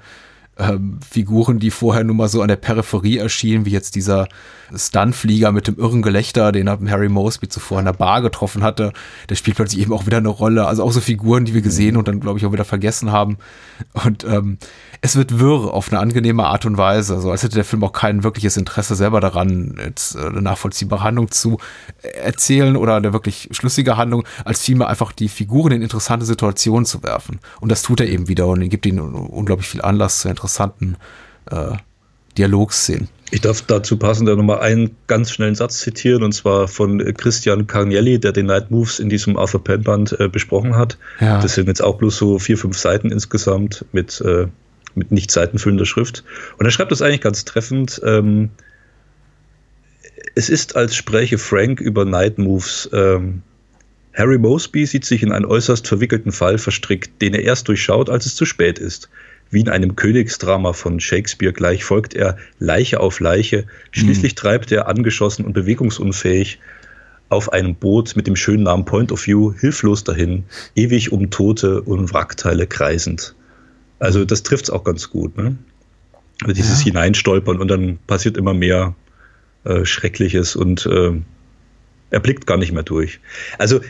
ähm, 0.58 0.98
Figuren, 1.08 1.58
die 1.58 1.70
vorher 1.70 2.04
nur 2.04 2.14
mal 2.14 2.28
so 2.28 2.42
an 2.42 2.48
der 2.48 2.56
Peripherie 2.56 3.18
erschienen, 3.18 3.66
wie 3.66 3.70
jetzt 3.70 3.94
dieser 3.94 4.28
Stuntflieger 4.76 5.52
mit 5.52 5.66
dem 5.66 5.78
irren 5.78 6.02
Gelächter, 6.02 6.52
den 6.52 6.68
Harry 6.68 7.08
Mosby 7.08 7.48
zuvor 7.48 7.78
in 7.78 7.84
der 7.84 7.92
Bar 7.92 8.22
getroffen 8.22 8.62
hatte, 8.62 8.92
der 9.28 9.34
spielt 9.34 9.56
plötzlich 9.56 9.82
eben 9.82 9.92
auch 9.92 10.06
wieder 10.06 10.18
eine 10.18 10.28
Rolle. 10.28 10.66
Also 10.66 10.82
auch 10.82 10.92
so 10.92 11.00
Figuren, 11.00 11.44
die 11.44 11.54
wir 11.54 11.62
gesehen 11.62 11.96
und 11.96 12.08
dann, 12.08 12.20
glaube 12.20 12.38
ich, 12.38 12.46
auch 12.46 12.52
wieder 12.52 12.64
vergessen 12.64 13.12
haben. 13.12 13.38
Und 13.92 14.24
ähm, 14.24 14.58
es 15.00 15.16
wird 15.16 15.38
wirr 15.38 15.72
auf 15.72 15.90
eine 15.90 16.00
angenehme 16.00 16.44
Art 16.44 16.64
und 16.64 16.76
Weise, 16.76 17.20
so 17.20 17.30
als 17.30 17.42
hätte 17.42 17.56
der 17.56 17.64
Film 17.64 17.84
auch 17.84 17.92
kein 17.92 18.24
wirkliches 18.24 18.56
Interesse 18.56 18.94
selber 18.94 19.20
daran, 19.20 19.76
jetzt 19.78 20.16
äh, 20.16 20.20
eine 20.26 20.42
nachvollziehbare 20.42 21.02
Handlung 21.02 21.30
zu 21.30 21.58
erzählen 22.02 22.76
oder 22.76 22.96
eine 22.96 23.12
wirklich 23.12 23.48
schlüssige 23.52 23.96
Handlung, 23.96 24.24
als 24.44 24.60
vielmehr 24.62 24.88
einfach 24.88 25.12
die 25.12 25.28
Figuren 25.28 25.72
in 25.72 25.82
interessante 25.82 26.26
Situationen 26.26 26.86
zu 26.86 27.02
werfen. 27.02 27.40
Und 27.60 27.70
das 27.70 27.82
tut 27.82 28.00
er 28.00 28.08
eben 28.08 28.28
wieder 28.28 28.46
und 28.46 28.68
gibt 28.68 28.86
ihnen 28.86 29.00
unglaublich 29.00 29.68
viel 29.68 29.82
Anlass 29.82 30.20
zu 30.20 30.28
interessanten 30.28 30.96
äh, 31.50 31.72
Dialogszenen. 32.36 33.08
Ich 33.30 33.40
darf 33.40 33.62
dazu 33.62 33.96
passend 33.96 34.28
nochmal 34.28 34.60
einen 34.60 34.96
ganz 35.08 35.32
schnellen 35.32 35.54
Satz 35.54 35.80
zitieren, 35.80 36.22
und 36.22 36.32
zwar 36.32 36.68
von 36.68 36.98
Christian 37.14 37.66
Carnielli, 37.66 38.20
der 38.20 38.32
den 38.32 38.46
Night 38.46 38.70
Moves 38.70 39.00
in 39.00 39.08
diesem 39.08 39.36
Arthur 39.36 39.64
Penn 39.64 39.82
Band 39.82 40.18
äh, 40.20 40.28
besprochen 40.28 40.76
hat. 40.76 40.98
Ja. 41.20 41.40
Das 41.40 41.54
sind 41.54 41.66
jetzt 41.66 41.82
auch 41.82 41.98
bloß 41.98 42.16
so 42.16 42.38
vier, 42.38 42.56
fünf 42.56 42.78
Seiten 42.78 43.10
insgesamt 43.10 43.84
mit, 43.92 44.20
äh, 44.20 44.46
mit 44.94 45.10
nicht 45.10 45.30
seitenfüllender 45.30 45.86
Schrift. 45.86 46.22
Und 46.58 46.66
er 46.66 46.70
schreibt 46.70 46.92
das 46.92 47.02
eigentlich 47.02 47.22
ganz 47.22 47.44
treffend. 47.44 48.00
Ähm, 48.04 48.50
es 50.36 50.48
ist, 50.48 50.76
als 50.76 50.94
spräche 50.94 51.38
Frank 51.38 51.80
über 51.80 52.04
Night 52.04 52.38
Moves. 52.38 52.88
Ähm, 52.92 53.42
Harry 54.14 54.38
Mosby 54.38 54.86
sieht 54.86 55.04
sich 55.04 55.22
in 55.24 55.32
einen 55.32 55.44
äußerst 55.44 55.88
verwickelten 55.88 56.30
Fall 56.30 56.58
verstrickt, 56.58 57.20
den 57.20 57.34
er 57.34 57.42
erst 57.42 57.66
durchschaut, 57.66 58.10
als 58.10 58.26
es 58.26 58.36
zu 58.36 58.44
spät 58.44 58.78
ist. 58.78 59.08
Wie 59.50 59.60
in 59.60 59.68
einem 59.68 59.96
Königsdrama 59.96 60.72
von 60.72 61.00
Shakespeare 61.00 61.52
gleich 61.52 61.84
folgt 61.84 62.14
er 62.14 62.36
Leiche 62.58 63.00
auf 63.00 63.20
Leiche. 63.20 63.66
Schließlich 63.92 64.32
mhm. 64.32 64.36
treibt 64.36 64.72
er 64.72 64.88
angeschossen 64.88 65.44
und 65.44 65.52
bewegungsunfähig 65.52 66.58
auf 67.28 67.52
einem 67.52 67.74
Boot 67.74 68.16
mit 68.16 68.26
dem 68.26 68.36
schönen 68.36 68.64
Namen 68.64 68.84
Point 68.84 69.12
of 69.12 69.26
View 69.26 69.52
hilflos 69.58 70.04
dahin, 70.04 70.44
ewig 70.74 71.12
um 71.12 71.30
Tote 71.30 71.82
und 71.82 72.12
Wrackteile 72.12 72.66
kreisend. 72.66 73.34
Also 73.98 74.24
das 74.24 74.42
trifft 74.42 74.64
es 74.64 74.70
auch 74.70 74.84
ganz 74.84 75.10
gut. 75.10 75.36
Ne? 75.36 75.56
Dieses 76.46 76.80
ja. 76.80 76.92
Hineinstolpern 76.92 77.58
und 77.58 77.68
dann 77.68 77.98
passiert 78.06 78.36
immer 78.36 78.54
mehr 78.54 78.94
äh, 79.64 79.84
Schreckliches 79.84 80.56
und 80.56 80.86
äh, 80.86 81.12
er 82.10 82.20
blickt 82.20 82.46
gar 82.46 82.58
nicht 82.58 82.72
mehr 82.72 82.82
durch. 82.82 83.20
Also 83.58 83.80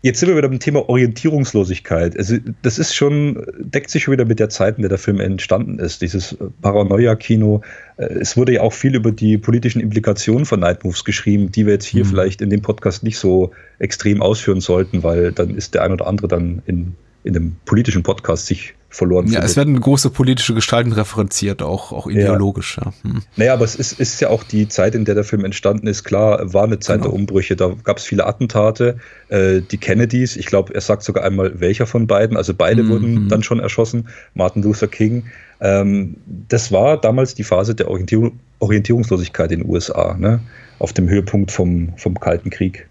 Jetzt 0.00 0.20
sind 0.20 0.28
wir 0.28 0.36
wieder 0.36 0.48
beim 0.48 0.60
Thema 0.60 0.88
Orientierungslosigkeit. 0.88 2.16
Also 2.16 2.36
das 2.62 2.78
ist 2.78 2.94
schon, 2.94 3.44
deckt 3.58 3.90
sich 3.90 4.04
schon 4.04 4.12
wieder 4.12 4.24
mit 4.24 4.38
der 4.38 4.48
Zeit, 4.48 4.76
in 4.76 4.82
der 4.82 4.88
der 4.88 4.98
Film 4.98 5.18
entstanden 5.18 5.80
ist. 5.80 6.02
Dieses 6.02 6.36
Paranoia-Kino. 6.62 7.62
Äh, 7.96 8.04
es 8.20 8.36
wurde 8.36 8.52
ja 8.54 8.60
auch 8.60 8.72
viel 8.72 8.94
über 8.94 9.10
die 9.10 9.38
politischen 9.38 9.80
Implikationen 9.80 10.46
von 10.46 10.60
Night 10.60 10.84
Moves 10.84 11.04
geschrieben, 11.04 11.50
die 11.50 11.66
wir 11.66 11.72
jetzt 11.74 11.86
hier 11.86 12.04
mhm. 12.04 12.10
vielleicht 12.10 12.40
in 12.42 12.50
dem 12.50 12.62
Podcast 12.62 13.02
nicht 13.02 13.18
so 13.18 13.50
extrem 13.80 14.22
ausführen 14.22 14.60
sollten, 14.60 15.02
weil 15.02 15.32
dann 15.32 15.56
ist 15.56 15.74
der 15.74 15.82
ein 15.82 15.92
oder 15.92 16.06
andere 16.06 16.28
dann 16.28 16.62
in, 16.66 16.94
in 17.24 17.34
einem 17.34 17.56
politischen 17.64 18.04
Podcast 18.04 18.46
sich 18.46 18.74
verloren 18.90 19.26
Ja, 19.26 19.32
findet. 19.32 19.50
es 19.50 19.56
werden 19.56 19.80
große 19.80 20.10
politische 20.10 20.54
Gestalten 20.54 20.92
referenziert, 20.92 21.62
auch, 21.62 21.92
auch 21.92 22.06
ideologisch. 22.06 22.78
Ja. 22.78 22.92
Ja. 23.04 23.10
Hm. 23.10 23.22
Naja, 23.36 23.52
aber 23.52 23.64
es 23.64 23.74
ist, 23.74 24.00
ist 24.00 24.20
ja 24.20 24.30
auch 24.30 24.42
die 24.44 24.68
Zeit, 24.68 24.94
in 24.94 25.04
der 25.04 25.14
der 25.14 25.24
Film 25.24 25.44
entstanden 25.44 25.86
ist. 25.86 26.04
Klar, 26.04 26.52
war 26.54 26.64
eine 26.64 26.78
Zeit 26.78 26.98
genau. 26.98 27.10
der 27.10 27.14
Umbrüche. 27.14 27.54
Da 27.54 27.74
gab 27.84 27.98
es 27.98 28.04
viele 28.04 28.26
Attentate. 28.26 28.96
Äh, 29.28 29.60
die 29.60 29.76
Kennedys, 29.76 30.36
ich 30.36 30.46
glaube, 30.46 30.74
er 30.74 30.80
sagt 30.80 31.02
sogar 31.02 31.24
einmal, 31.24 31.60
welcher 31.60 31.86
von 31.86 32.06
beiden. 32.06 32.36
Also 32.36 32.54
beide 32.54 32.82
mhm. 32.82 32.88
wurden 32.88 33.28
dann 33.28 33.42
schon 33.42 33.60
erschossen. 33.60 34.08
Martin 34.34 34.62
Luther 34.62 34.88
King. 34.88 35.24
Ähm, 35.60 36.16
das 36.48 36.72
war 36.72 36.98
damals 36.98 37.34
die 37.34 37.44
Phase 37.44 37.74
der 37.74 37.90
Orientierung, 37.90 38.38
Orientierungslosigkeit 38.60 39.52
in 39.52 39.60
den 39.60 39.68
USA, 39.68 40.16
ne? 40.18 40.40
auf 40.78 40.92
dem 40.92 41.08
Höhepunkt 41.08 41.50
vom, 41.50 41.92
vom 41.96 42.18
Kalten 42.18 42.50
Krieg. 42.50 42.88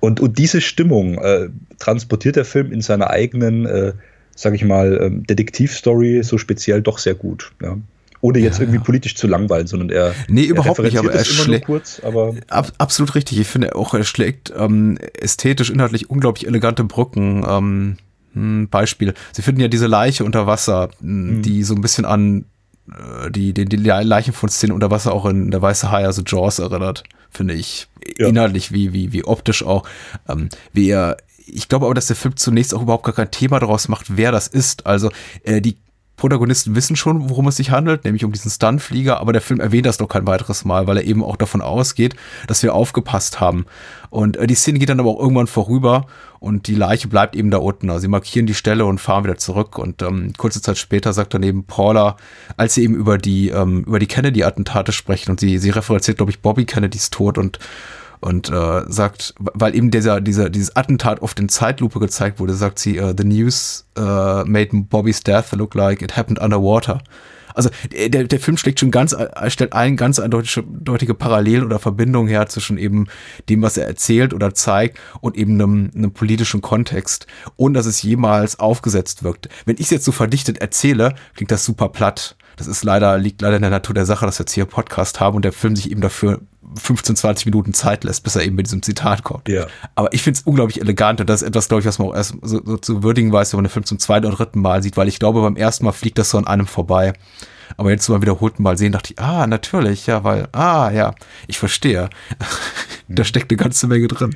Und, 0.00 0.20
und 0.20 0.38
diese 0.38 0.60
Stimmung 0.60 1.18
äh, 1.18 1.48
transportiert 1.78 2.36
der 2.36 2.44
Film 2.44 2.72
in 2.72 2.80
seiner 2.80 3.10
eigenen 3.10 3.66
äh, 3.66 3.92
sage 4.40 4.56
ich 4.56 4.64
mal, 4.64 4.98
ähm, 5.02 5.26
Detektivstory 5.26 6.22
so 6.22 6.38
speziell 6.38 6.82
doch 6.82 6.98
sehr 6.98 7.14
gut. 7.14 7.52
Ja. 7.62 7.76
Ohne 8.22 8.38
jetzt 8.38 8.58
ja, 8.58 8.62
irgendwie 8.62 8.78
ja. 8.78 8.84
politisch 8.84 9.16
zu 9.16 9.26
langweilen, 9.26 9.66
sondern 9.66 9.90
er. 9.90 10.14
Nee, 10.28 10.44
überhaupt 10.44 10.78
er 10.78 10.84
nicht, 10.84 10.98
aber 10.98 11.12
er 11.12 11.24
schlägt. 11.24 11.66
Kurz, 11.66 12.00
aber 12.04 12.34
ab, 12.48 12.72
absolut 12.78 13.14
richtig. 13.14 13.38
Ich 13.38 13.46
finde 13.46 13.74
auch, 13.74 13.94
er 13.94 14.04
schlägt 14.04 14.52
ähm, 14.56 14.98
ästhetisch, 15.18 15.70
inhaltlich 15.70 16.10
unglaublich 16.10 16.46
elegante 16.46 16.84
Brücken. 16.84 17.44
Ähm, 17.48 17.96
hm, 18.34 18.68
Beispiel. 18.68 19.14
Sie 19.32 19.42
finden 19.42 19.60
ja 19.60 19.68
diese 19.68 19.86
Leiche 19.86 20.24
unter 20.24 20.46
Wasser, 20.46 20.90
mhm. 21.00 21.42
die 21.42 21.62
so 21.62 21.74
ein 21.74 21.80
bisschen 21.80 22.04
an 22.04 22.44
äh, 22.90 23.30
die, 23.30 23.52
die, 23.52 23.64
die 23.64 23.76
Leichenfundszene 23.76 24.72
unter 24.72 24.90
Wasser 24.90 25.12
auch 25.12 25.26
in 25.26 25.50
der 25.50 25.62
Weiße 25.62 25.90
Hai, 25.90 26.04
also 26.04 26.22
Jaws 26.24 26.58
erinnert, 26.58 27.04
finde 27.30 27.54
ich. 27.54 27.88
Ja. 28.18 28.28
Inhaltlich 28.28 28.72
wie, 28.72 28.92
wie, 28.92 29.12
wie 29.12 29.24
optisch 29.24 29.64
auch. 29.64 29.86
Ähm, 30.28 30.48
wie 30.72 30.90
er 30.90 31.16
ich 31.54 31.68
glaube 31.68 31.86
aber, 31.86 31.94
dass 31.94 32.06
der 32.06 32.16
Film 32.16 32.36
zunächst 32.36 32.74
auch 32.74 32.82
überhaupt 32.82 33.04
gar 33.04 33.14
kein 33.14 33.30
Thema 33.30 33.58
daraus 33.58 33.88
macht, 33.88 34.16
wer 34.16 34.32
das 34.32 34.46
ist. 34.46 34.86
Also 34.86 35.10
äh, 35.44 35.60
die 35.60 35.76
Protagonisten 36.20 36.74
wissen 36.74 36.96
schon, 36.96 37.30
worum 37.30 37.48
es 37.48 37.56
sich 37.56 37.70
handelt, 37.70 38.04
nämlich 38.04 38.26
um 38.26 38.32
diesen 38.32 38.50
Stuntflieger, 38.50 39.20
aber 39.20 39.32
der 39.32 39.40
Film 39.40 39.58
erwähnt 39.58 39.86
das 39.86 39.98
noch 40.00 40.08
kein 40.08 40.26
weiteres 40.26 40.66
Mal, 40.66 40.86
weil 40.86 40.98
er 40.98 41.04
eben 41.04 41.24
auch 41.24 41.36
davon 41.36 41.62
ausgeht, 41.62 42.14
dass 42.46 42.62
wir 42.62 42.74
aufgepasst 42.74 43.40
haben. 43.40 43.64
Und 44.10 44.36
äh, 44.36 44.46
die 44.46 44.54
Szene 44.54 44.78
geht 44.78 44.90
dann 44.90 45.00
aber 45.00 45.08
auch 45.08 45.18
irgendwann 45.18 45.46
vorüber 45.46 46.06
und 46.38 46.66
die 46.66 46.74
Leiche 46.74 47.08
bleibt 47.08 47.34
eben 47.34 47.50
da 47.50 47.56
unten. 47.56 47.88
Also 47.88 48.02
sie 48.02 48.08
markieren 48.08 48.46
die 48.46 48.54
Stelle 48.54 48.84
und 48.84 49.00
fahren 49.00 49.24
wieder 49.24 49.38
zurück. 49.38 49.78
Und 49.78 50.02
ähm, 50.02 50.34
kurze 50.36 50.60
Zeit 50.60 50.76
später 50.76 51.14
sagt 51.14 51.32
dann 51.32 51.42
eben 51.42 51.64
Paula, 51.64 52.16
als 52.58 52.74
sie 52.74 52.82
eben 52.82 52.96
über 52.96 53.16
die, 53.16 53.48
ähm, 53.48 53.84
über 53.86 53.98
die 53.98 54.06
Kennedy-Attentate 54.06 54.92
sprechen 54.92 55.30
und 55.30 55.40
sie, 55.40 55.56
sie 55.56 55.70
referenziert, 55.70 56.18
glaube 56.18 56.32
ich, 56.32 56.40
Bobby 56.40 56.66
Kennedys 56.66 57.08
Tod 57.08 57.38
und 57.38 57.58
und 58.20 58.50
äh, 58.50 58.82
sagt, 58.88 59.34
weil 59.38 59.74
eben 59.74 59.90
dieser, 59.90 60.20
dieser, 60.20 60.50
dieses 60.50 60.76
Attentat 60.76 61.22
oft 61.22 61.38
in 61.40 61.48
Zeitlupe 61.48 62.00
gezeigt 62.00 62.38
wurde, 62.38 62.54
sagt 62.54 62.78
sie, 62.78 63.00
uh, 63.00 63.14
the 63.16 63.24
news 63.24 63.86
uh, 63.98 64.44
made 64.44 64.68
Bobby's 64.72 65.22
death 65.22 65.52
look 65.52 65.74
like 65.74 66.02
it 66.02 66.16
happened 66.16 66.38
underwater. 66.38 67.00
Also 67.54 67.70
der, 67.92 68.24
der 68.24 68.40
Film 68.40 68.56
schlägt 68.56 68.80
schon 68.80 68.90
ganz, 68.90 69.14
stellt 69.48 69.72
ein 69.72 69.96
ganz 69.96 70.18
eindeutige 70.18 71.14
Parallel 71.14 71.64
oder 71.64 71.78
Verbindung 71.78 72.28
her 72.28 72.46
zwischen 72.46 72.78
eben 72.78 73.06
dem, 73.48 73.62
was 73.62 73.76
er 73.76 73.86
erzählt 73.86 74.34
oder 74.34 74.54
zeigt 74.54 74.98
und 75.20 75.36
eben 75.36 75.54
einem, 75.54 75.90
einem 75.94 76.12
politischen 76.12 76.60
Kontext, 76.60 77.26
ohne 77.56 77.74
dass 77.74 77.86
es 77.86 78.02
jemals 78.02 78.58
aufgesetzt 78.58 79.24
wirkt. 79.24 79.48
Wenn 79.64 79.76
ich 79.76 79.82
es 79.82 79.90
jetzt 79.90 80.04
so 80.04 80.12
verdichtet 80.12 80.58
erzähle, 80.58 81.14
klingt 81.34 81.50
das 81.50 81.64
super 81.64 81.88
platt. 81.88 82.36
Das 82.56 82.66
ist 82.66 82.84
leider, 82.84 83.18
liegt 83.18 83.42
leider 83.42 83.56
in 83.56 83.62
der 83.62 83.70
Natur 83.70 83.94
der 83.94 84.06
Sache, 84.06 84.26
dass 84.26 84.38
wir 84.38 84.44
jetzt 84.44 84.52
hier 84.52 84.64
Podcast 84.64 85.20
haben 85.20 85.36
und 85.36 85.44
der 85.44 85.52
Film 85.52 85.76
sich 85.76 85.90
eben 85.90 86.00
dafür 86.00 86.40
15, 86.76 87.16
20 87.16 87.46
Minuten 87.46 87.74
Zeit 87.74 88.04
lässt, 88.04 88.22
bis 88.22 88.36
er 88.36 88.44
eben 88.44 88.56
mit 88.56 88.66
diesem 88.66 88.82
Zitat 88.82 89.24
kommt. 89.24 89.48
Ja. 89.48 89.66
Aber 89.94 90.12
ich 90.12 90.22
finde 90.22 90.38
es 90.38 90.46
unglaublich 90.46 90.80
elegant 90.80 91.20
und 91.20 91.28
das 91.28 91.42
ist 91.42 91.48
etwas, 91.48 91.68
glaube 91.68 91.80
ich, 91.80 91.86
was 91.86 91.98
man 91.98 92.08
auch 92.08 92.14
erst 92.14 92.34
so, 92.42 92.60
so 92.64 92.76
zu 92.76 93.02
würdigen 93.02 93.32
weiß, 93.32 93.52
wenn 93.52 93.58
man 93.58 93.64
den 93.64 93.70
Film 93.70 93.84
zum 93.84 93.98
zweiten 93.98 94.26
oder 94.26 94.36
dritten 94.36 94.60
Mal 94.60 94.82
sieht, 94.82 94.96
weil 94.96 95.08
ich 95.08 95.18
glaube, 95.18 95.40
beim 95.40 95.56
ersten 95.56 95.84
Mal 95.84 95.92
fliegt 95.92 96.18
das 96.18 96.30
so 96.30 96.38
an 96.38 96.46
einem 96.46 96.66
vorbei. 96.66 97.12
Aber 97.76 97.90
jetzt 97.90 98.08
mal 98.08 98.20
wiederholten 98.20 98.62
Mal 98.62 98.76
sehen, 98.76 98.92
dachte 98.92 99.12
ich, 99.12 99.18
ah, 99.20 99.46
natürlich, 99.46 100.06
ja, 100.06 100.24
weil, 100.24 100.48
ah, 100.52 100.90
ja, 100.90 101.14
ich 101.46 101.58
verstehe. 101.58 102.10
da 103.08 103.24
steckt 103.24 103.50
eine 103.50 103.58
ganze 103.58 103.86
Menge 103.86 104.08
drin. 104.08 104.34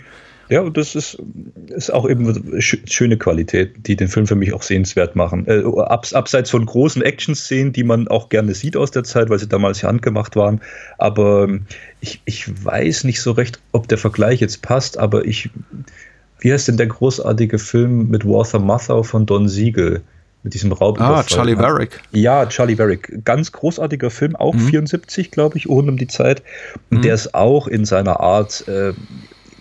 Ja, 0.49 0.61
und 0.61 0.77
das 0.77 0.95
ist, 0.95 1.19
ist 1.69 1.93
auch 1.93 2.09
eben 2.09 2.61
schöne 2.61 3.17
Qualität, 3.17 3.87
die 3.87 3.97
den 3.97 4.09
Film 4.09 4.27
für 4.27 4.35
mich 4.35 4.53
auch 4.53 4.63
sehenswert 4.63 5.17
machen. 5.17 5.47
Äh, 5.47 5.63
abs, 5.83 6.13
abseits 6.13 6.51
von 6.51 6.67
großen 6.67 7.03
Action-Szenen, 7.03 7.73
die 7.73 7.85
man 7.85 8.09
auch 8.09 8.29
gerne 8.29 8.55
sieht 8.55 8.77
aus 8.77 8.91
der 8.91 9.05
Zeit, 9.05 9.31
weil 9.31 9.39
sie 9.39 9.49
damals 9.49 9.81
ja 9.81 9.89
handgemacht 9.89 10.37
waren. 10.37 10.61
Aber 10.99 11.45
ähm, 11.45 11.63
ich, 12.01 12.21
ich 12.25 12.65
weiß 12.65 13.05
nicht 13.05 13.23
so 13.23 13.33
recht, 13.33 13.61
ob 13.73 13.89
der 13.89 13.99
Vergleich 13.99 14.41
jetzt 14.41 14.63
passt, 14.63 14.99
aber 14.99 15.25
ich. 15.25 15.51
Wie 16.41 16.53
heißt 16.53 16.69
denn 16.69 16.77
der 16.77 16.89
großartige 16.89 17.59
Film 17.59 18.11
mit 18.11 18.27
Walter 18.27 18.59
Matthau 18.59 19.03
von 19.03 19.25
Don 19.25 19.49
Siegel? 19.49 20.03
Mit 20.43 20.53
diesem 20.53 20.73
Raubüberfall. 20.73 21.21
Ah, 21.21 21.23
Charlie 21.23 21.57
Varick. 21.57 22.03
Ja, 22.13 22.45
Charlie 22.45 22.77
Varick. 22.77 23.25
Ganz 23.25 23.51
großartiger 23.51 24.11
Film, 24.11 24.37
auch 24.37 24.53
mhm. 24.53 24.69
74, 24.69 25.31
glaube 25.31 25.57
ich, 25.57 25.67
rund 25.71 25.89
um 25.89 25.97
die 25.97 26.07
Zeit. 26.07 26.43
Und 26.91 26.99
mhm. 26.99 27.03
der 27.03 27.15
ist 27.15 27.35
auch 27.35 27.67
in 27.67 27.87
seiner 27.87 28.21
Art 28.21 28.69
äh, 28.69 28.93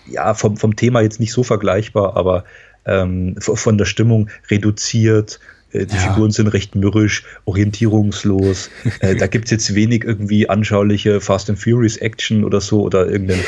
ja, 0.08 0.34
vom, 0.34 0.58
vom 0.58 0.76
Thema 0.76 1.02
jetzt 1.02 1.20
nicht 1.20 1.32
so 1.32 1.44
vergleichbar, 1.44 2.16
aber 2.16 2.46
ähm, 2.86 3.36
von 3.40 3.78
der 3.78 3.86
Stimmung 3.86 4.30
reduziert. 4.50 5.40
Äh, 5.72 5.86
die 5.86 5.96
ja. 5.96 6.02
Figuren 6.02 6.32
sind 6.32 6.48
recht 6.48 6.76
mürrisch, 6.76 7.24
orientierungslos. 7.46 8.70
äh, 9.00 9.16
da 9.16 9.28
gibt 9.28 9.46
es 9.46 9.52
jetzt 9.52 9.76
wenig 9.76 10.04
irgendwie 10.04 10.50
anschauliche 10.50 11.20
Fast 11.22 11.50
and 11.50 11.60
Furious 11.60 11.98
Action 11.98 12.44
oder 12.44 12.62
so 12.62 12.82
oder 12.82 13.08
irgendeinen 13.08 13.44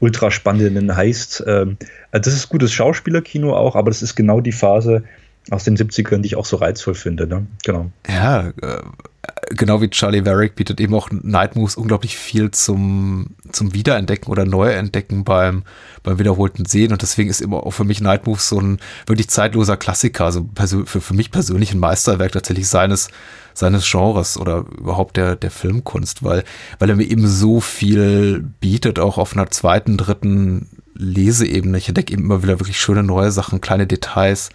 ultra 0.00 0.30
spannenden 0.30 0.94
Heist. 0.94 1.42
Ähm, 1.46 1.76
also 2.10 2.30
das 2.30 2.34
ist 2.34 2.48
gutes 2.48 2.72
Schauspielerkino 2.72 3.54
auch, 3.54 3.76
aber 3.76 3.90
das 3.90 4.02
ist 4.02 4.14
genau 4.14 4.40
die 4.40 4.52
Phase, 4.52 5.04
aus 5.50 5.64
den 5.64 5.76
70ern, 5.76 6.20
die 6.20 6.28
ich 6.28 6.36
auch 6.36 6.44
so 6.44 6.56
reizvoll 6.56 6.94
finde. 6.94 7.26
Ne? 7.26 7.46
Genau. 7.64 7.90
Ja, 8.06 8.48
äh, 8.48 8.82
genau 9.50 9.80
wie 9.80 9.88
Charlie 9.88 10.24
Varick 10.24 10.54
bietet 10.56 10.80
eben 10.80 10.94
auch 10.94 11.08
Night 11.10 11.56
Moves 11.56 11.76
unglaublich 11.76 12.16
viel 12.16 12.50
zum, 12.50 13.28
zum 13.50 13.74
Wiederentdecken 13.74 14.30
oder 14.30 14.44
Neuentdecken 14.44 15.24
beim, 15.24 15.64
beim 16.02 16.18
wiederholten 16.18 16.66
Sehen. 16.66 16.92
Und 16.92 17.02
deswegen 17.02 17.30
ist 17.30 17.40
immer 17.40 17.66
auch 17.66 17.70
für 17.70 17.84
mich 17.84 18.00
Night 18.00 18.26
Moves 18.26 18.48
so 18.48 18.60
ein 18.60 18.78
wirklich 19.06 19.28
zeitloser 19.28 19.76
Klassiker. 19.76 20.26
Also 20.26 20.48
für, 20.54 21.00
für 21.00 21.14
mich 21.14 21.30
persönlich 21.30 21.72
ein 21.72 21.80
Meisterwerk 21.80 22.32
tatsächlich 22.32 22.68
seines, 22.68 23.08
seines 23.54 23.90
Genres 23.90 24.38
oder 24.38 24.64
überhaupt 24.78 25.16
der, 25.16 25.36
der 25.36 25.50
Filmkunst, 25.50 26.22
weil, 26.22 26.44
weil 26.78 26.90
er 26.90 26.96
mir 26.96 27.10
eben 27.10 27.26
so 27.26 27.60
viel 27.60 28.44
bietet, 28.60 28.98
auch 28.98 29.18
auf 29.18 29.34
einer 29.34 29.50
zweiten, 29.50 29.96
dritten 29.96 30.68
Leseebene. 30.94 31.78
Ich 31.78 31.88
entdecke 31.88 32.12
eben 32.12 32.24
immer 32.24 32.42
wieder 32.42 32.60
wirklich 32.60 32.80
schöne 32.80 33.02
neue 33.02 33.30
Sachen, 33.30 33.60
kleine 33.60 33.86
Details 33.86 34.50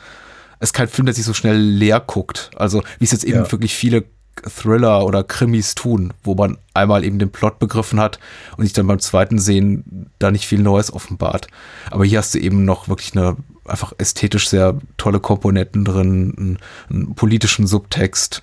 ist 0.64 0.74
kein 0.74 0.88
Film, 0.88 1.06
der 1.06 1.16
sich 1.16 1.26
so 1.26 1.34
schnell 1.34 1.58
leer 1.58 2.00
guckt. 2.00 2.52
Also 2.56 2.84
wie 3.00 3.06
es 3.06 3.12
jetzt 3.12 3.24
eben 3.24 3.44
ja. 3.44 3.52
wirklich 3.52 3.74
viele 3.76 4.06
Thriller 4.42 5.06
oder 5.06 5.24
Krimis 5.24 5.76
tun, 5.76 6.14
wo 6.24 6.36
man 6.36 6.58
einmal 6.74 7.04
eben 7.04 7.20
den 7.20 7.32
Plot 7.32 7.60
begriffen 7.60 8.00
hat 8.00 8.20
und 8.58 8.64
sich 8.64 8.74
dann 8.74 8.88
beim 8.88 9.00
zweiten 9.00 9.40
Sehen 9.40 10.10
da 10.20 10.32
nicht 10.32 10.48
viel 10.48 10.62
Neues 10.62 10.92
offenbart. 10.92 11.48
Aber 11.92 12.04
hier 12.06 12.18
hast 12.18 12.34
du 12.34 12.40
eben 12.40 12.66
noch 12.66 12.88
wirklich 12.88 13.16
eine 13.16 13.38
einfach 13.66 13.94
ästhetisch 13.98 14.50
sehr 14.50 14.78
tolle 14.98 15.20
Komponenten 15.20 15.86
drin, 15.86 16.34
einen, 16.38 16.60
einen 16.90 17.16
politischen 17.16 17.68
Subtext. 17.68 18.42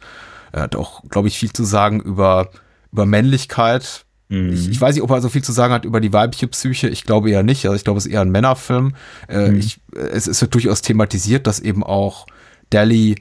Er 0.53 0.63
hat 0.63 0.77
auch, 0.77 1.03
glaube 1.09 1.29
ich, 1.29 1.39
viel 1.39 1.53
zu 1.53 1.65
sagen 1.65 2.01
über, 2.01 2.51
über 2.93 3.07
Männlichkeit, 3.07 4.07
Mhm. 4.31 4.53
Ich, 4.53 4.71
ich, 4.71 4.81
weiß 4.81 4.95
nicht, 4.95 5.03
ob 5.03 5.11
er 5.11 5.21
so 5.21 5.29
viel 5.29 5.43
zu 5.43 5.53
sagen 5.53 5.75
hat 5.75 5.85
über 5.85 6.01
die 6.01 6.13
weibliche 6.13 6.47
Psyche. 6.47 6.89
Ich 6.89 7.05
glaube 7.05 7.31
eher 7.31 7.43
nicht. 7.43 7.67
Also 7.67 7.77
ich 7.77 7.85
glaube, 7.85 7.99
es 7.99 8.07
ist 8.07 8.13
eher 8.13 8.23
ein 8.23 8.31
Männerfilm. 8.31 8.95
Äh, 9.29 9.51
mhm. 9.51 9.59
ich, 9.59 9.81
es, 9.95 10.27
es, 10.27 10.41
wird 10.41 10.55
durchaus 10.55 10.83
thematisiert, 10.83 11.47
dass 11.47 11.61
eben 11.61 11.83
auch 11.83 12.27
Dally 12.71 13.17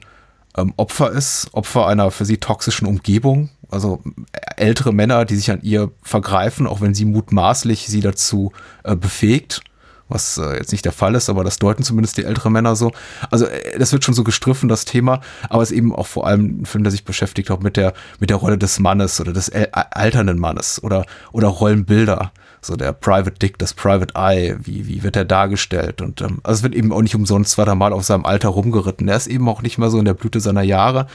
ähm, 0.56 0.72
Opfer 0.76 1.10
ist, 1.10 1.48
Opfer 1.52 1.86
einer 1.86 2.10
für 2.10 2.24
sie 2.24 2.38
toxischen 2.38 2.86
Umgebung. 2.86 3.50
Also 3.68 4.02
äh, 4.32 4.62
ältere 4.62 4.92
Männer, 4.94 5.24
die 5.24 5.36
sich 5.36 5.50
an 5.50 5.60
ihr 5.62 5.90
vergreifen, 6.02 6.66
auch 6.66 6.80
wenn 6.80 6.94
sie 6.94 7.04
mutmaßlich 7.04 7.86
sie 7.88 8.00
dazu 8.00 8.52
äh, 8.84 8.94
befähigt 8.94 9.62
was 10.10 10.38
äh, 10.38 10.56
jetzt 10.56 10.72
nicht 10.72 10.84
der 10.84 10.92
Fall 10.92 11.14
ist, 11.14 11.30
aber 11.30 11.44
das 11.44 11.58
deuten 11.58 11.82
zumindest 11.82 12.16
die 12.16 12.24
älteren 12.24 12.52
Männer 12.52 12.76
so. 12.76 12.92
Also 13.30 13.46
äh, 13.46 13.78
das 13.78 13.92
wird 13.92 14.04
schon 14.04 14.14
so 14.14 14.24
gestriffen, 14.24 14.68
das 14.68 14.84
Thema, 14.84 15.20
aber 15.48 15.62
es 15.62 15.70
ist 15.70 15.76
eben 15.76 15.94
auch 15.94 16.06
vor 16.06 16.26
allem 16.26 16.62
ein 16.62 16.66
Film, 16.66 16.84
der 16.84 16.90
sich 16.90 17.04
beschäftigt 17.04 17.50
auch 17.50 17.60
mit 17.60 17.76
der, 17.76 17.94
mit 18.18 18.30
der 18.30 18.36
Rolle 18.36 18.58
des 18.58 18.78
Mannes 18.78 19.20
oder 19.20 19.32
des 19.32 19.50
alternden 19.72 20.38
Mannes 20.38 20.82
oder, 20.82 21.06
oder 21.32 21.48
Rollenbilder. 21.48 22.32
So 22.62 22.76
der 22.76 22.92
Private 22.92 23.38
Dick, 23.38 23.58
das 23.58 23.72
Private 23.72 24.14
Eye, 24.14 24.56
wie, 24.62 24.86
wie 24.86 25.02
wird 25.02 25.16
er 25.16 25.24
dargestellt? 25.24 26.02
Und 26.02 26.20
ähm, 26.20 26.40
also 26.42 26.58
es 26.58 26.62
wird 26.62 26.74
eben 26.74 26.92
auch 26.92 27.00
nicht 27.00 27.14
umsonst 27.14 27.52
zweimal 27.52 27.94
auf 27.94 28.04
seinem 28.04 28.26
Alter 28.26 28.50
rumgeritten. 28.50 29.08
Er 29.08 29.16
ist 29.16 29.28
eben 29.28 29.48
auch 29.48 29.62
nicht 29.62 29.78
mehr 29.78 29.88
so 29.88 29.98
in 29.98 30.04
der 30.04 30.14
Blüte 30.14 30.40
seiner 30.40 30.62
Jahre. 30.62 31.06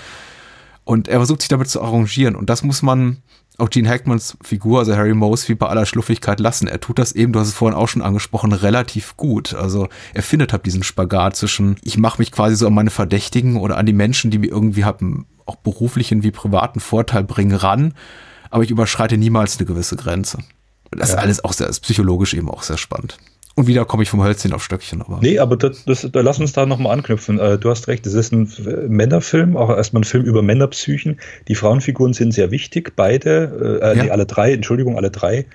Und 0.85 1.07
er 1.07 1.17
versucht 1.17 1.41
sich 1.41 1.49
damit 1.49 1.69
zu 1.69 1.81
arrangieren. 1.81 2.35
Und 2.35 2.49
das 2.49 2.63
muss 2.63 2.81
man 2.81 3.17
auch 3.57 3.69
Gene 3.69 3.89
Hackmans 3.89 4.37
Figur, 4.41 4.79
also 4.79 4.95
Harry 4.95 5.13
Moseby, 5.13 5.55
bei 5.55 5.67
aller 5.67 5.85
Schluffigkeit 5.85 6.39
lassen. 6.39 6.67
Er 6.67 6.79
tut 6.79 6.99
das 6.99 7.13
eben, 7.13 7.31
du 7.31 7.39
hast 7.39 7.47
es 7.47 7.53
vorhin 7.53 7.77
auch 7.77 7.87
schon 7.87 8.01
angesprochen, 8.01 8.51
relativ 8.51 9.15
gut. 9.17 9.53
Also 9.53 9.87
er 10.13 10.23
findet 10.23 10.53
halt 10.53 10.65
diesen 10.65 10.83
Spagat 10.83 11.35
zwischen, 11.35 11.77
ich 11.83 11.97
mache 11.97 12.19
mich 12.19 12.31
quasi 12.31 12.55
so 12.55 12.67
an 12.67 12.73
meine 12.73 12.89
Verdächtigen 12.89 13.57
oder 13.57 13.77
an 13.77 13.85
die 13.85 13.93
Menschen, 13.93 14.31
die 14.31 14.39
mir 14.39 14.51
irgendwie 14.51 14.83
haben, 14.83 15.25
auch 15.45 15.55
beruflichen 15.55 16.23
wie 16.23 16.31
privaten 16.31 16.79
Vorteil 16.79 17.23
bringen, 17.23 17.55
ran, 17.55 17.93
aber 18.49 18.63
ich 18.63 18.71
überschreite 18.71 19.17
niemals 19.17 19.57
eine 19.57 19.65
gewisse 19.65 19.95
Grenze. 19.95 20.39
Das 20.91 21.09
ja. 21.09 21.15
ist 21.15 21.21
alles 21.21 21.43
auch 21.43 21.53
sehr, 21.53 21.67
ist 21.67 21.81
psychologisch 21.81 22.33
eben 22.33 22.49
auch 22.49 22.63
sehr 22.63 22.77
spannend. 22.77 23.17
Und 23.55 23.67
wieder 23.67 23.85
komme 23.85 24.03
ich 24.03 24.09
vom 24.09 24.21
Hölzchen 24.21 24.51
auf 24.51 24.63
Stöckchen. 24.63 25.01
Aber. 25.01 25.19
Nee, 25.21 25.39
aber 25.39 25.55
das, 25.55 25.85
das, 25.85 26.07
da 26.11 26.21
lass 26.21 26.39
uns 26.39 26.51
da 26.51 26.65
nochmal 26.65 26.91
anknüpfen. 26.91 27.39
Äh, 27.39 27.57
du 27.57 27.69
hast 27.69 27.87
recht, 27.87 28.05
es 28.05 28.13
ist 28.13 28.33
ein 28.33 28.49
Männerfilm, 28.89 29.55
auch 29.55 29.69
erstmal 29.69 30.01
ein 30.01 30.03
Film 30.03 30.25
über 30.25 30.41
Männerpsychen. 30.41 31.19
Die 31.47 31.55
Frauenfiguren 31.55 32.13
sind 32.13 32.33
sehr 32.33 32.51
wichtig, 32.51 32.93
beide, 32.97 33.79
äh, 33.81 33.97
ja. 33.97 34.03
nee, 34.03 34.09
alle 34.09 34.25
drei, 34.25 34.53
Entschuldigung, 34.53 34.97
alle 34.97 35.09
drei. 35.09 35.45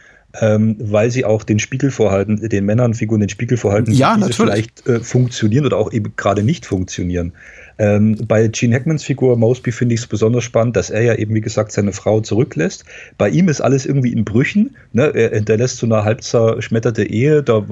Ähm, 0.40 0.76
weil 0.78 1.10
sie 1.10 1.24
auch 1.24 1.42
den 1.42 1.58
Spiegel 1.58 1.90
vorhalten, 1.90 2.36
den 2.36 2.64
Männernfiguren 2.64 3.20
den 3.20 3.28
Spiegel 3.28 3.58
vorhalten, 3.58 3.92
ja, 3.92 4.14
wie 4.14 4.20
natürlich. 4.20 4.36
sie 4.36 4.42
vielleicht 4.42 4.86
äh, 4.86 5.00
funktionieren 5.00 5.66
oder 5.66 5.76
auch 5.76 5.92
eben 5.92 6.14
gerade 6.16 6.44
nicht 6.44 6.66
funktionieren. 6.66 7.32
Ähm, 7.80 8.14
bei 8.28 8.46
Gene 8.48 8.74
Hackmans 8.74 9.04
Figur 9.04 9.38
Mosby 9.38 9.72
finde 9.72 9.94
ich 9.94 10.02
es 10.02 10.06
besonders 10.06 10.44
spannend, 10.44 10.76
dass 10.76 10.90
er 10.90 11.00
ja 11.00 11.14
eben, 11.14 11.34
wie 11.34 11.40
gesagt, 11.40 11.72
seine 11.72 11.92
Frau 11.92 12.20
zurücklässt. 12.20 12.84
Bei 13.16 13.30
ihm 13.30 13.48
ist 13.48 13.62
alles 13.62 13.86
irgendwie 13.86 14.12
in 14.12 14.26
Brüchen. 14.26 14.76
Ne? 14.92 15.10
Er 15.14 15.30
hinterlässt 15.30 15.78
so 15.78 15.86
eine 15.86 16.04
halb 16.04 16.22
zerschmetterte 16.22 17.04
Ehe. 17.04 17.42
Da 17.42 17.64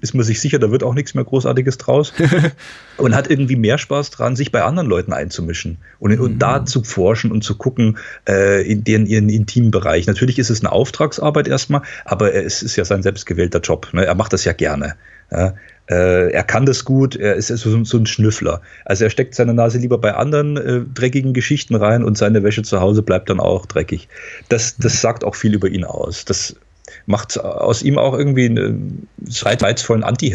ist 0.00 0.14
man 0.14 0.24
sich 0.24 0.40
sicher, 0.40 0.60
da 0.60 0.70
wird 0.70 0.84
auch 0.84 0.94
nichts 0.94 1.14
mehr 1.14 1.24
Großartiges 1.24 1.78
draus. 1.78 2.12
und 2.96 3.16
hat 3.16 3.28
irgendwie 3.28 3.56
mehr 3.56 3.78
Spaß 3.78 4.10
dran, 4.10 4.36
sich 4.36 4.52
bei 4.52 4.62
anderen 4.62 4.88
Leuten 4.88 5.12
einzumischen 5.12 5.78
und, 5.98 6.12
mhm. 6.12 6.20
und 6.20 6.38
da 6.38 6.64
zu 6.64 6.84
forschen 6.84 7.32
und 7.32 7.42
zu 7.42 7.56
gucken 7.56 7.98
äh, 8.28 8.62
in 8.70 8.84
deren 8.84 9.06
ihren 9.06 9.28
intimen 9.28 9.72
Bereich. 9.72 10.06
Natürlich 10.06 10.38
ist 10.38 10.50
es 10.50 10.60
eine 10.60 10.70
Auftragsarbeit 10.70 11.48
erstmal, 11.48 11.82
aber 12.04 12.32
es 12.34 12.62
ist 12.62 12.76
ja 12.76 12.84
sein 12.84 13.02
selbstgewählter 13.02 13.58
Job. 13.58 13.88
Ne? 13.92 14.06
Er 14.06 14.14
macht 14.14 14.32
das 14.32 14.44
ja 14.44 14.52
gerne. 14.52 14.94
Ja? 15.30 15.54
Äh, 15.90 16.30
er 16.30 16.44
kann 16.44 16.66
das 16.66 16.84
gut, 16.84 17.16
er 17.16 17.34
ist 17.34 17.48
so, 17.48 17.84
so, 17.84 17.98
ein 17.98 18.06
Schnüffler. 18.06 18.62
Also 18.84 19.04
er 19.04 19.10
steckt 19.10 19.34
seine 19.34 19.54
Nase 19.54 19.78
lieber 19.78 19.98
bei 19.98 20.14
anderen 20.14 20.56
äh, 20.56 20.82
dreckigen 20.94 21.34
Geschichten 21.34 21.74
rein 21.74 22.04
und 22.04 22.16
seine 22.16 22.44
Wäsche 22.44 22.62
zu 22.62 22.80
Hause 22.80 23.02
bleibt 23.02 23.28
dann 23.28 23.40
auch 23.40 23.66
dreckig. 23.66 24.08
Das, 24.48 24.76
das 24.76 25.00
sagt 25.00 25.24
auch 25.24 25.34
viel 25.34 25.52
über 25.52 25.68
ihn 25.68 25.82
aus. 25.82 26.24
Das 26.24 26.54
macht 27.06 27.40
aus 27.40 27.82
ihm 27.82 27.98
auch 27.98 28.16
irgendwie 28.16 28.46
einen 28.46 29.08
reizvollen 29.42 30.04
Anti. 30.04 30.34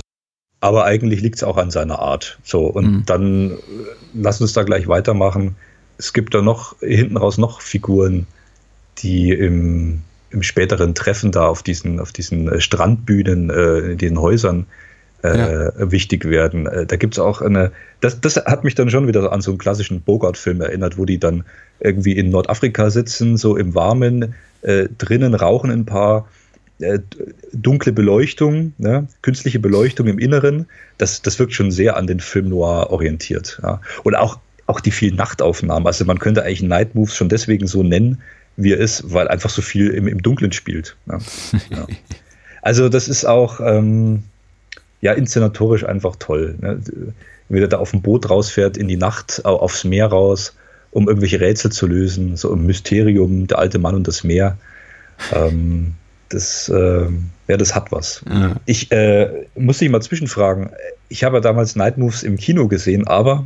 Aber 0.60 0.84
eigentlich 0.84 1.22
liegt 1.22 1.38
es 1.38 1.43
auch 1.43 1.56
an 1.56 1.72
seiner 1.72 2.00
Art. 2.00 2.38
So, 2.43 2.66
und 2.66 2.86
mhm. 2.86 3.04
dann 3.06 3.52
äh, 3.52 3.56
lass 4.14 4.41
uns 4.41 4.52
da 4.52 4.64
gleich 4.64 4.89
weitermachen. 4.89 5.56
Es 5.98 6.12
gibt 6.12 6.34
da 6.34 6.41
noch 6.41 6.78
hinten 6.82 7.16
raus 7.16 7.38
noch 7.38 7.62
Figuren, 7.62 8.28
die 8.98 9.32
im, 9.32 10.02
im 10.32 10.43
späteren 10.43 10.96
Treffen 10.96 11.32
da 11.32 11.48
auf 11.48 11.64
diesen, 11.64 12.02
auf 12.02 12.12
diesen 12.12 12.50
äh, 12.50 12.60
Strandbühnen 12.60 13.50
äh, 13.50 13.91
in 13.91 13.98
den 13.98 14.20
Häusern 14.20 14.66
äh, 15.34 15.65
ja. 15.80 15.91
wichtig 15.91 16.26
werden. 16.26 16.67
Äh, 16.67 16.86
da 16.86 16.95
gibt 16.95 17.15
es 17.15 17.19
auch 17.19 17.41
eine, 17.41 17.71
das, 18.01 18.21
das 18.21 18.36
hat 18.38 18.63
mich 18.63 18.76
dann 18.76 18.89
schon 18.89 19.07
wieder 19.07 19.32
an 19.32 19.41
so 19.41 19.51
einen 19.51 19.57
klassischen 19.57 20.01
Bogart-Film 20.01 20.61
erinnert, 20.61 20.97
wo 20.97 21.05
die 21.05 21.19
dann 21.19 21.43
irgendwie 21.80 22.13
in 22.13 22.30
Nordafrika 22.30 22.89
sitzen, 22.89 23.38
so 23.38 23.57
im 23.57 23.76
Warmen, 23.76 24.36
äh, 24.61 24.88
drinnen 24.97 25.36
rauchen 25.36 25.71
ein 25.71 25.86
paar 25.86 26.28
äh, 26.80 26.99
dunkle 27.53 27.93
Beleuchtung, 27.93 28.73
ne? 28.78 29.07
künstliche 29.21 29.59
Beleuchtung 29.59 30.07
im 30.07 30.19
Inneren, 30.19 30.67
das, 30.97 31.21
das 31.21 31.39
wirkt 31.39 31.53
schon 31.53 31.71
sehr 31.71 31.95
an 31.95 32.07
den 32.07 32.19
Film 32.19 32.49
Noir 32.49 32.89
orientiert. 32.89 33.59
Ja? 33.63 33.82
Und 34.03 34.15
auch, 34.15 34.39
auch 34.65 34.80
die 34.80 34.91
vielen 34.91 35.15
Nachtaufnahmen. 35.15 35.88
Also 35.88 36.05
man 36.05 36.19
könnte 36.19 36.43
eigentlich 36.43 36.63
Night 36.63 36.95
Moves 36.95 37.15
schon 37.15 37.30
deswegen 37.30 37.67
so 37.67 37.84
nennen, 37.84 38.21
wie 38.57 38.73
er 38.73 38.80
ist, 38.80 39.13
weil 39.13 39.28
einfach 39.28 39.49
so 39.49 39.61
viel 39.61 39.89
im, 39.89 40.07
im 40.07 40.21
Dunkeln 40.21 40.51
spielt. 40.51 40.95
Ja? 41.07 41.19
ja. 41.69 41.88
Also 42.61 42.89
das 42.89 43.07
ist 43.07 43.26
auch, 43.26 43.59
ähm, 43.59 44.23
ja, 45.02 45.14
inszenatorisch 45.14 45.86
einfach 45.86 46.16
toll. 46.18 46.56
Ne? 46.60 46.80
Wie 47.50 47.60
er 47.60 47.68
da 47.68 47.78
auf 47.78 47.91
dem 47.91 48.02
Boot 48.02 48.30
rausfährt, 48.30 48.78
in 48.78 48.88
die 48.88 48.98
Nacht, 48.98 49.46
aufs 49.46 49.84
Meer 49.84 50.08
raus, 50.08 50.56
um 50.91 51.08
irgendwelche 51.08 51.39
Rätsel 51.39 51.72
zu 51.72 51.88
lösen, 51.88 52.38
so 52.38 52.54
ein 52.54 52.66
Mysterium, 52.66 53.48
der 53.48 53.60
alte 53.60 53.80
Mann 53.80 53.96
und 53.96 54.08
das 54.08 54.24
Meer. 54.24 54.58
Ähm, 55.34 55.93
das, 56.30 56.70
äh, 56.70 57.08
ja, 57.48 57.58
das 57.58 57.76
hat 57.76 57.91
was. 57.91 58.24
Ja. 58.28 58.56
Ich 58.66 58.91
äh, 58.91 59.46
muss 59.56 59.78
dich 59.78 59.89
mal 59.89 60.02
zwischenfragen. 60.02 60.72
Ich 61.10 61.24
habe 61.24 61.38
ja 61.38 61.41
damals 61.41 61.76
Night 61.76 61.98
Moves 61.98 62.24
im 62.24 62.38
Kino 62.38 62.68
gesehen, 62.68 63.08
aber 63.08 63.46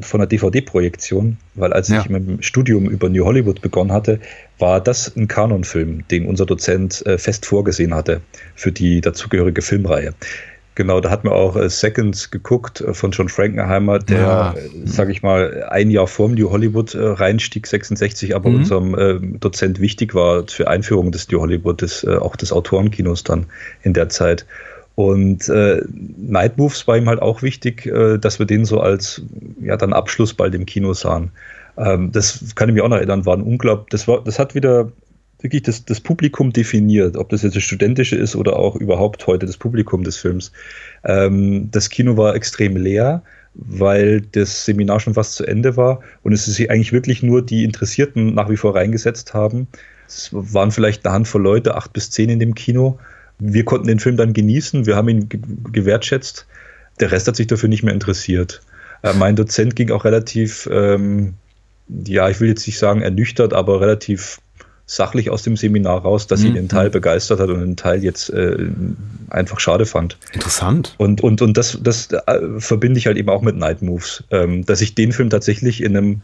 von 0.00 0.20
der 0.20 0.26
DVD-Projektion, 0.26 1.36
weil 1.54 1.72
als 1.72 1.88
ja. 1.88 2.00
ich 2.00 2.08
mit 2.08 2.26
dem 2.26 2.42
Studium 2.42 2.88
über 2.88 3.08
New 3.08 3.24
Hollywood 3.24 3.60
begonnen 3.60 3.92
hatte, 3.92 4.18
war 4.58 4.80
das 4.80 5.14
ein 5.14 5.28
Kanonfilm, 5.28 6.06
den 6.08 6.26
unser 6.26 6.46
Dozent 6.46 7.04
äh, 7.06 7.18
fest 7.18 7.46
vorgesehen 7.46 7.94
hatte 7.94 8.20
für 8.56 8.72
die 8.72 9.00
dazugehörige 9.00 9.62
Filmreihe. 9.62 10.14
Genau, 10.76 11.00
da 11.00 11.10
hat 11.10 11.24
man 11.24 11.32
auch 11.32 11.56
äh, 11.56 11.68
Seconds 11.68 12.30
geguckt 12.30 12.80
äh, 12.80 12.94
von 12.94 13.12
John 13.12 13.28
Frankenheimer, 13.28 14.00
der, 14.00 14.18
ja. 14.18 14.54
Äh, 14.54 14.86
sage 14.86 15.12
ich 15.12 15.22
mal, 15.22 15.64
ein 15.70 15.90
Jahr 15.90 16.06
vorm 16.06 16.34
New 16.34 16.50
Hollywood 16.50 16.96
reinstieg, 16.96 17.66
66, 17.66 18.34
aber 18.34 18.50
mhm. 18.50 18.56
unserem 18.56 19.40
Dozent 19.40 19.80
wichtig 19.80 20.14
war 20.14 20.46
für 20.48 20.68
Einführung 20.68 21.12
des 21.12 21.30
New 21.30 21.40
Hollywood, 21.40 21.82
des, 21.82 22.04
auch 22.04 22.36
des 22.36 22.52
Autorenkinos 22.52 23.22
dann 23.24 23.46
in 23.82 23.92
der 23.92 24.08
Zeit. 24.08 24.46
Und 24.96 25.48
äh, 25.48 25.82
Night 25.88 26.56
Moves 26.56 26.86
war 26.86 26.96
ihm 26.96 27.08
halt 27.08 27.20
auch 27.20 27.42
wichtig, 27.42 27.86
äh, 27.86 28.16
dass 28.18 28.38
wir 28.38 28.46
den 28.46 28.64
so 28.64 28.80
als 28.80 29.22
ja 29.60 29.76
dann 29.76 29.92
Abschluss 29.92 30.34
bald 30.34 30.54
im 30.54 30.66
Kino 30.66 30.92
sahen. 30.92 31.30
Ähm, 31.76 32.12
das 32.12 32.54
kann 32.54 32.68
ich 32.68 32.74
mich 32.74 32.82
auch 32.82 32.88
noch 32.88 32.96
erinnern, 32.96 33.26
war 33.26 33.36
ein 33.36 33.42
unglaublich, 33.42 33.88
das 33.90 34.06
war, 34.06 34.22
das 34.22 34.38
hat 34.38 34.54
wieder 34.54 34.92
wirklich 35.40 35.62
das, 35.62 35.84
das 35.84 36.00
Publikum 36.00 36.52
definiert, 36.52 37.16
ob 37.16 37.28
das 37.28 37.42
jetzt 37.42 37.56
das 37.56 37.62
studentische 37.62 38.16
ist 38.16 38.34
oder 38.36 38.56
auch 38.56 38.76
überhaupt 38.76 39.26
heute 39.26 39.46
das 39.46 39.56
Publikum 39.56 40.04
des 40.04 40.16
Films. 40.16 40.52
Ähm, 41.04 41.70
das 41.70 41.90
Kino 41.90 42.16
war 42.16 42.34
extrem 42.34 42.76
leer, 42.76 43.22
weil 43.54 44.20
das 44.20 44.64
Seminar 44.64 45.00
schon 45.00 45.14
fast 45.14 45.34
zu 45.34 45.46
Ende 45.46 45.76
war 45.76 46.00
und 46.22 46.32
es 46.32 46.48
ist 46.48 46.58
eigentlich 46.70 46.92
wirklich 46.92 47.22
nur 47.22 47.42
die 47.42 47.64
Interessierten 47.64 48.34
nach 48.34 48.48
wie 48.48 48.56
vor 48.56 48.74
reingesetzt 48.74 49.34
haben. 49.34 49.68
Es 50.06 50.30
waren 50.32 50.70
vielleicht 50.70 51.04
eine 51.04 51.14
Handvoll 51.14 51.42
Leute, 51.42 51.76
acht 51.76 51.92
bis 51.92 52.10
zehn 52.10 52.30
in 52.30 52.40
dem 52.40 52.54
Kino. 52.54 52.98
Wir 53.38 53.64
konnten 53.64 53.86
den 53.86 53.98
Film 54.00 54.16
dann 54.16 54.32
genießen, 54.32 54.86
wir 54.86 54.96
haben 54.96 55.08
ihn 55.08 55.28
gewertschätzt. 55.72 56.46
Der 57.00 57.10
Rest 57.10 57.26
hat 57.26 57.36
sich 57.36 57.48
dafür 57.48 57.68
nicht 57.68 57.82
mehr 57.82 57.94
interessiert. 57.94 58.62
Äh, 59.02 59.12
mein 59.14 59.36
Dozent 59.36 59.76
ging 59.76 59.90
auch 59.90 60.04
relativ, 60.04 60.68
ähm, 60.72 61.34
ja, 61.88 62.28
ich 62.30 62.40
will 62.40 62.48
jetzt 62.48 62.66
nicht 62.66 62.78
sagen 62.78 63.02
ernüchtert, 63.02 63.52
aber 63.52 63.80
relativ 63.80 64.38
sachlich 64.86 65.30
aus 65.30 65.42
dem 65.42 65.56
Seminar 65.56 66.02
raus, 66.02 66.26
dass 66.26 66.40
mhm. 66.40 66.48
ihn 66.48 66.54
den 66.54 66.68
Teil 66.68 66.90
begeistert 66.90 67.40
hat 67.40 67.48
und 67.48 67.60
den 67.60 67.76
Teil 67.76 68.04
jetzt 68.04 68.30
äh, 68.30 68.56
einfach 69.30 69.58
schade 69.58 69.86
fand. 69.86 70.18
Interessant. 70.32 70.94
Und, 70.98 71.22
und, 71.22 71.40
und 71.40 71.56
das, 71.56 71.78
das 71.82 72.08
äh, 72.12 72.40
verbinde 72.58 72.98
ich 72.98 73.06
halt 73.06 73.16
eben 73.16 73.30
auch 73.30 73.42
mit 73.42 73.56
Night 73.56 73.80
Moves, 73.80 74.24
ähm, 74.30 74.64
dass 74.66 74.80
ich 74.80 74.94
den 74.94 75.12
Film 75.12 75.30
tatsächlich 75.30 75.82
in 75.82 75.96
einem, 75.96 76.20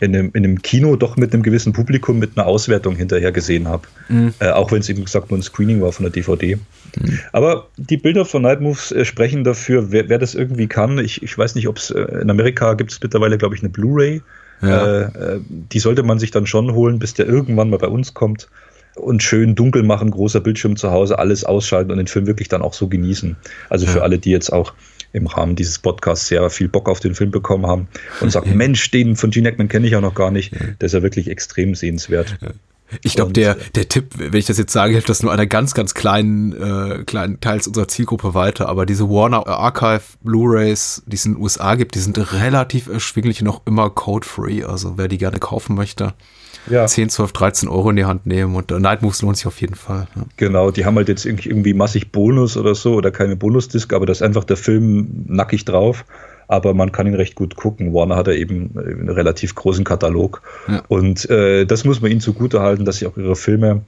in 0.00 0.16
einem, 0.16 0.30
in 0.34 0.44
einem 0.44 0.62
Kino 0.62 0.96
doch 0.96 1.16
mit 1.16 1.32
einem 1.32 1.44
gewissen 1.44 1.72
Publikum 1.72 2.18
mit 2.18 2.36
einer 2.36 2.48
Auswertung 2.48 2.96
hinterher 2.96 3.30
gesehen 3.30 3.68
habe. 3.68 3.82
Mhm. 4.08 4.34
Äh, 4.40 4.50
auch 4.50 4.72
wenn 4.72 4.80
es 4.80 4.88
eben 4.88 5.04
gesagt 5.04 5.30
nur 5.30 5.38
ein 5.38 5.42
Screening 5.42 5.80
war 5.80 5.92
von 5.92 6.02
der 6.02 6.12
DVD. 6.12 6.56
Mhm. 6.98 7.18
Aber 7.30 7.68
die 7.76 7.96
Bilder 7.96 8.24
von 8.24 8.42
Night 8.42 8.60
Moves 8.60 8.90
äh, 8.90 9.04
sprechen 9.04 9.44
dafür, 9.44 9.92
wer, 9.92 10.08
wer, 10.08 10.18
das 10.18 10.34
irgendwie 10.34 10.66
kann. 10.66 10.98
Ich, 10.98 11.22
ich 11.22 11.38
weiß 11.38 11.54
nicht, 11.54 11.68
ob 11.68 11.76
es 11.76 11.92
äh, 11.92 12.00
in 12.20 12.28
Amerika 12.28 12.74
gibt 12.74 12.90
es 12.90 13.00
mittlerweile, 13.00 13.38
glaube 13.38 13.54
ich, 13.54 13.62
eine 13.62 13.70
Blu-ray 13.70 14.20
ja. 14.62 14.86
Äh, 14.86 15.02
äh, 15.02 15.40
die 15.48 15.78
sollte 15.78 16.02
man 16.02 16.18
sich 16.18 16.30
dann 16.30 16.46
schon 16.46 16.74
holen, 16.74 16.98
bis 16.98 17.14
der 17.14 17.26
irgendwann 17.26 17.70
mal 17.70 17.78
bei 17.78 17.88
uns 17.88 18.14
kommt 18.14 18.48
und 18.96 19.22
schön 19.22 19.54
dunkel 19.54 19.82
machen, 19.82 20.10
großer 20.10 20.40
Bildschirm 20.40 20.76
zu 20.76 20.90
Hause, 20.90 21.18
alles 21.18 21.44
ausschalten 21.44 21.90
und 21.90 21.98
den 21.98 22.06
Film 22.06 22.26
wirklich 22.26 22.48
dann 22.48 22.62
auch 22.62 22.74
so 22.74 22.88
genießen. 22.88 23.36
Also 23.68 23.86
für 23.86 23.98
ja. 23.98 24.02
alle, 24.02 24.18
die 24.18 24.30
jetzt 24.30 24.52
auch 24.52 24.74
im 25.12 25.26
Rahmen 25.26 25.56
dieses 25.56 25.78
Podcasts 25.78 26.28
sehr 26.28 26.48
viel 26.50 26.68
Bock 26.68 26.88
auf 26.88 27.00
den 27.00 27.14
Film 27.14 27.30
bekommen 27.30 27.66
haben 27.66 27.88
und 28.20 28.30
sagen, 28.30 28.56
Mensch, 28.56 28.90
den 28.90 29.16
von 29.16 29.30
Gene 29.30 29.48
Hackman 29.48 29.68
kenne 29.68 29.86
ich 29.86 29.92
ja 29.92 30.00
noch 30.00 30.14
gar 30.14 30.30
nicht, 30.30 30.52
der 30.52 30.86
ist 30.86 30.92
ja 30.92 31.02
wirklich 31.02 31.28
extrem 31.28 31.74
sehenswert. 31.74 32.38
Ich 33.02 33.14
glaube, 33.14 33.32
der, 33.32 33.56
der 33.74 33.88
Tipp, 33.88 34.14
wenn 34.16 34.34
ich 34.34 34.46
das 34.46 34.58
jetzt 34.58 34.72
sage, 34.72 34.92
hilft 34.92 35.08
das 35.08 35.22
nur 35.22 35.32
einer 35.32 35.46
ganz, 35.46 35.74
ganz 35.74 35.94
kleinen, 35.94 36.52
äh, 36.52 37.04
kleinen 37.04 37.40
Teils 37.40 37.66
unserer 37.66 37.88
Zielgruppe 37.88 38.34
weiter. 38.34 38.68
Aber 38.68 38.86
diese 38.86 39.08
Warner 39.08 39.46
Archive 39.46 40.02
Blu-rays, 40.22 41.02
die 41.06 41.16
es 41.16 41.24
in 41.24 41.34
den 41.34 41.42
USA 41.42 41.74
gibt, 41.74 41.94
die 41.94 42.00
sind 42.00 42.18
relativ 42.32 42.88
erschwinglich 42.88 43.40
und 43.42 43.48
auch 43.48 43.62
immer 43.66 43.90
code-free. 43.90 44.64
Also 44.64 44.96
wer 44.96 45.08
die 45.08 45.18
gerne 45.18 45.38
kaufen 45.38 45.74
möchte, 45.76 46.14
ja. 46.68 46.86
10, 46.86 47.08
12, 47.08 47.32
13 47.32 47.68
Euro 47.68 47.90
in 47.90 47.96
die 47.96 48.04
Hand 48.04 48.26
nehmen 48.26 48.54
und 48.54 48.70
äh, 48.70 48.78
Night 48.78 49.02
Moves 49.02 49.22
lohnt 49.22 49.36
sich 49.36 49.46
auf 49.46 49.60
jeden 49.60 49.74
Fall. 49.74 50.08
Ja. 50.14 50.22
Genau, 50.36 50.70
die 50.70 50.84
haben 50.84 50.96
halt 50.96 51.08
jetzt 51.08 51.24
irgendwie 51.24 51.74
massig 51.74 52.12
Bonus 52.12 52.56
oder 52.56 52.74
so 52.74 52.94
oder 52.94 53.10
keine 53.10 53.36
Bonusdisk, 53.36 53.92
aber 53.92 54.06
das 54.06 54.18
ist 54.18 54.22
einfach 54.22 54.44
der 54.44 54.56
Film 54.56 55.24
nackig 55.26 55.64
drauf 55.64 56.04
aber 56.50 56.74
man 56.74 56.90
kann 56.90 57.06
ihn 57.06 57.14
recht 57.14 57.36
gut 57.36 57.54
gucken. 57.54 57.94
Warner 57.94 58.16
hat 58.16 58.26
ja 58.26 58.32
eben 58.32 58.72
einen 58.76 59.08
relativ 59.08 59.54
großen 59.54 59.84
Katalog. 59.84 60.42
Ja. 60.66 60.82
Und 60.88 61.30
äh, 61.30 61.64
das 61.64 61.84
muss 61.84 62.00
man 62.00 62.10
ihnen 62.10 62.20
zugutehalten, 62.20 62.84
dass 62.84 62.96
sie 62.96 63.06
auch 63.06 63.16
ihre 63.16 63.36
Filme, 63.36 63.82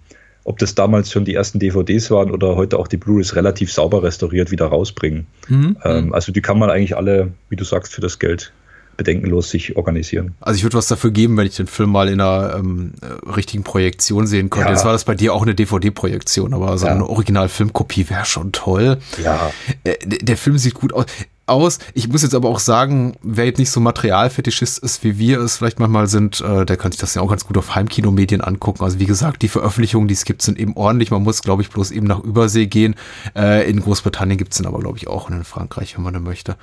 ob 0.44 0.58
das 0.58 0.76
damals 0.76 1.10
schon 1.10 1.24
die 1.24 1.34
ersten 1.34 1.58
DVDs 1.58 2.12
waren 2.12 2.30
oder 2.30 2.54
heute 2.54 2.78
auch 2.78 2.86
die 2.86 2.98
Blu-rays, 2.98 3.34
relativ 3.34 3.72
sauber 3.72 4.04
restauriert 4.04 4.52
wieder 4.52 4.66
rausbringen. 4.66 5.26
Mhm. 5.48 5.76
Ähm, 5.82 6.14
also 6.14 6.30
die 6.30 6.40
kann 6.40 6.56
man 6.56 6.70
eigentlich 6.70 6.96
alle, 6.96 7.32
wie 7.48 7.56
du 7.56 7.64
sagst, 7.64 7.92
für 7.92 8.00
das 8.00 8.20
Geld 8.20 8.52
bedenkenlos 8.96 9.50
sich 9.50 9.76
organisieren. 9.76 10.34
Also 10.40 10.58
ich 10.58 10.62
würde 10.62 10.76
was 10.76 10.86
dafür 10.86 11.10
geben, 11.10 11.36
wenn 11.36 11.46
ich 11.46 11.56
den 11.56 11.66
Film 11.66 11.90
mal 11.90 12.08
in 12.08 12.20
einer 12.20 12.56
ähm, 12.56 12.92
richtigen 13.34 13.64
Projektion 13.64 14.26
sehen 14.26 14.50
könnte. 14.50 14.68
Ja. 14.68 14.74
Jetzt 14.74 14.84
war 14.84 14.92
das 14.92 15.04
bei 15.04 15.14
dir 15.14 15.34
auch 15.34 15.42
eine 15.42 15.54
DVD-Projektion, 15.54 16.54
aber 16.54 16.76
so 16.78 16.86
ja. 16.86 16.92
eine 16.92 17.08
Original-Filmkopie 17.08 18.08
wäre 18.10 18.24
schon 18.24 18.52
toll. 18.52 18.98
Ja. 19.24 19.50
Äh, 19.82 19.96
der 20.06 20.36
Film 20.36 20.58
sieht 20.58 20.74
gut 20.74 20.92
aus 20.92 21.06
aus. 21.46 21.78
Ich 21.94 22.08
muss 22.08 22.22
jetzt 22.22 22.34
aber 22.34 22.48
auch 22.48 22.58
sagen, 22.58 23.16
wer 23.22 23.46
jetzt 23.46 23.58
nicht 23.58 23.70
so 23.70 23.80
Materialfetischist 23.80 24.78
ist, 24.78 25.02
wie 25.04 25.18
wir 25.18 25.40
es 25.40 25.56
vielleicht 25.56 25.78
manchmal 25.80 26.06
sind, 26.06 26.40
äh, 26.40 26.64
der 26.64 26.76
kann 26.76 26.92
sich 26.92 27.00
das 27.00 27.14
ja 27.14 27.22
auch 27.22 27.28
ganz 27.28 27.46
gut 27.46 27.58
auf 27.58 27.74
Heimkinomedien 27.74 28.40
angucken. 28.40 28.82
Also 28.84 28.98
wie 28.98 29.06
gesagt, 29.06 29.42
die 29.42 29.48
Veröffentlichungen, 29.48 30.08
die 30.08 30.14
es 30.14 30.24
gibt, 30.24 30.42
sind 30.42 30.58
eben 30.58 30.76
ordentlich. 30.76 31.10
Man 31.10 31.22
muss, 31.22 31.42
glaube 31.42 31.62
ich, 31.62 31.70
bloß 31.70 31.90
eben 31.90 32.06
nach 32.06 32.20
Übersee 32.20 32.66
gehen. 32.66 32.94
Äh, 33.36 33.68
in 33.68 33.80
Großbritannien 33.80 34.38
gibt 34.38 34.52
es 34.52 34.58
den 34.58 34.66
aber, 34.66 34.78
glaube 34.78 34.98
ich, 34.98 35.08
auch 35.08 35.28
und 35.28 35.36
in 35.36 35.44
Frankreich, 35.44 35.96
wenn 35.96 36.04
man 36.04 36.14
den 36.14 36.22
möchte. 36.22 36.56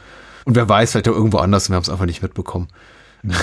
Und 0.45 0.55
wer 0.55 0.67
weiß, 0.67 0.91
vielleicht 0.91 1.09
auch 1.09 1.15
irgendwo 1.15 1.37
anders, 1.37 1.69
wir 1.69 1.75
haben 1.75 1.83
es 1.83 1.89
einfach 1.89 2.05
nicht 2.05 2.21
mitbekommen. 2.21 2.67
Ja. 3.23 3.35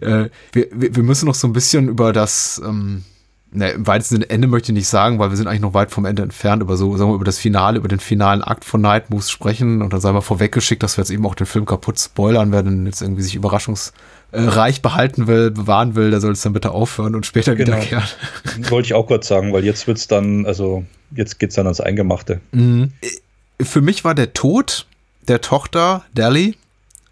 äh, 0.24 0.30
wir, 0.52 0.68
wir 0.70 1.02
müssen 1.02 1.26
noch 1.26 1.34
so 1.34 1.46
ein 1.46 1.52
bisschen 1.52 1.88
über 1.88 2.12
das... 2.12 2.60
Ähm, 2.64 3.04
ne, 3.52 3.70
im 3.70 3.86
weitesten 3.86 4.22
Ende 4.22 4.48
möchte 4.48 4.72
ich 4.72 4.74
nicht 4.76 4.88
sagen, 4.88 5.18
weil 5.18 5.30
wir 5.30 5.36
sind 5.36 5.46
eigentlich 5.46 5.60
noch 5.60 5.74
weit 5.74 5.90
vom 5.90 6.04
Ende 6.04 6.22
entfernt, 6.22 6.62
über 6.62 6.76
so, 6.76 6.96
sagen 6.96 7.10
wir, 7.10 7.14
über 7.14 7.24
das 7.24 7.38
Finale, 7.38 7.78
über 7.78 7.88
den 7.88 8.00
finalen 8.00 8.42
Akt 8.42 8.64
von 8.64 8.80
Night 8.80 9.10
Moves 9.10 9.30
sprechen 9.30 9.82
und 9.82 9.92
dann 9.92 10.00
sei 10.00 10.12
mal 10.12 10.20
vorweggeschickt, 10.20 10.82
dass 10.82 10.96
wir 10.96 11.02
jetzt 11.02 11.10
eben 11.10 11.26
auch 11.26 11.34
den 11.34 11.46
Film 11.46 11.64
kaputt 11.64 11.98
spoilern 11.98 12.52
werden, 12.52 12.86
jetzt 12.86 13.02
irgendwie 13.02 13.22
sich 13.22 13.34
überraschungsreich 13.34 14.82
behalten 14.82 15.26
will, 15.26 15.50
bewahren 15.50 15.94
will, 15.94 16.10
der 16.10 16.20
soll 16.20 16.32
es 16.32 16.42
dann 16.42 16.52
bitte 16.52 16.70
aufhören 16.70 17.14
und 17.14 17.26
später 17.26 17.54
genau. 17.54 17.76
wiederkehren. 17.76 18.04
Wollte 18.70 18.86
ich 18.86 18.94
auch 18.94 19.06
kurz 19.06 19.28
sagen, 19.28 19.52
weil 19.52 19.64
jetzt 19.64 19.86
wird's 19.86 20.08
dann, 20.08 20.46
also 20.46 20.84
jetzt 21.12 21.38
geht's 21.38 21.54
dann 21.54 21.66
ans 21.66 21.80
Eingemachte. 21.80 22.40
Mhm. 22.52 22.92
Für 23.60 23.80
mich 23.80 24.04
war 24.04 24.14
der 24.14 24.32
Tod 24.34 24.86
der 25.28 25.40
Tochter 25.40 26.04
Dally 26.14 26.56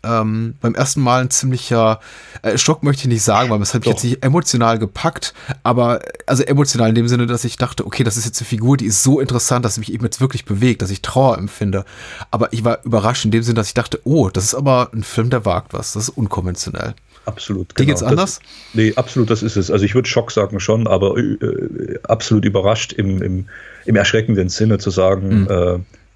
ähm, 0.07 0.57
beim 0.61 0.75
ersten 0.75 1.01
Mal 1.01 1.23
ein 1.23 1.31
ziemlicher 1.31 2.01
äh, 2.43 2.59
Schock, 2.59 2.83
möchte 2.83 3.03
ich 3.03 3.09
nicht 3.09 3.23
sagen, 3.23 3.51
weil 3.51 3.61
es 3.63 3.75
hat 3.75 3.83
mich 3.83 3.91
jetzt 3.91 4.05
nicht 4.05 4.25
emotional 4.25 4.79
gepackt, 4.79 5.35
aber 5.63 6.01
also 6.27 6.43
emotional 6.43 6.89
in 6.91 6.95
dem 6.95 7.09
Sinne, 7.09 7.27
dass 7.27 7.45
ich 7.45 7.57
dachte, 7.57 7.87
okay, 7.87 8.05
das 8.05 8.17
ist 8.17 8.25
jetzt 8.25 8.41
eine 8.41 8.47
Figur, 8.47 8.77
die 8.77 8.87
ist 8.87 9.03
so 9.03 9.21
interessant, 9.21 9.65
dass 9.65 9.75
sie 9.75 9.81
mich 9.81 9.93
eben 9.93 10.05
jetzt 10.05 10.21
wirklich 10.21 10.45
bewegt, 10.45 10.83
dass 10.83 10.91
ich 10.91 11.03
Trauer 11.03 11.39
empfinde. 11.39 11.85
Aber 12.31 12.53
ich 12.53 12.65
war 12.65 12.85
überrascht 12.85 13.25
in 13.25 13.31
dem 13.31 13.43
Sinne, 13.43 13.55
dass 13.55 13.69
ich 13.69 13.75
dachte, 13.75 14.01
oh, 14.05 14.29
das 14.29 14.45
ist 14.45 14.55
aber 14.55 14.91
ein 14.93 15.03
Film, 15.03 15.31
der 15.31 15.45
wagt 15.45 15.73
was, 15.73 15.93
das 15.93 16.05
ist 16.05 16.17
unkonventionell. 16.17 16.95
Absolut. 17.27 17.75
Genau. 17.75 17.87
Geht 17.87 17.89
jetzt 17.89 18.03
anders? 18.03 18.39
Das, 18.39 18.49
nee, 18.75 18.93
absolut, 18.97 19.31
das 19.31 19.43
ist 19.43 19.57
es. 19.57 19.71
Also 19.71 19.85
ich 19.85 19.95
würde 19.95 20.09
Schock 20.09 20.31
sagen 20.31 20.61
schon, 20.61 20.87
aber 20.87 21.17
äh, 21.17 21.99
absolut 22.05 22.45
überrascht 22.45 22.93
im, 22.93 23.23
im, 23.23 23.47
im 23.87 23.97
erschreckenden 23.97 24.49
Sinne 24.49 24.79
zu 24.79 24.91
sagen, 24.91 25.43
mhm. 25.43 25.49
äh, 25.51 25.75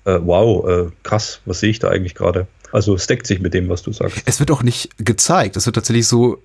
äh, 0.09 0.21
wow, 0.23 0.69
äh, 0.69 0.87
krass, 1.03 1.41
was 1.45 1.61
sehe 1.61 1.71
ich 1.71 1.79
da 1.79 1.89
eigentlich 1.89 2.15
gerade? 2.15 2.47
Also 2.73 2.95
es 2.95 3.07
deckt 3.07 3.27
sich 3.27 3.41
mit 3.41 3.55
dem, 3.55 3.69
was 3.69 3.83
du 3.83 3.93
sagst. 3.93 4.23
Es 4.27 4.41
wird 4.41 4.51
auch 4.51 4.63
nicht 4.63 4.91
gezeigt. 4.99 5.57
Es 5.57 5.67
wird 5.67 5.77
tatsächlich 5.77 6.07
so 6.07 6.43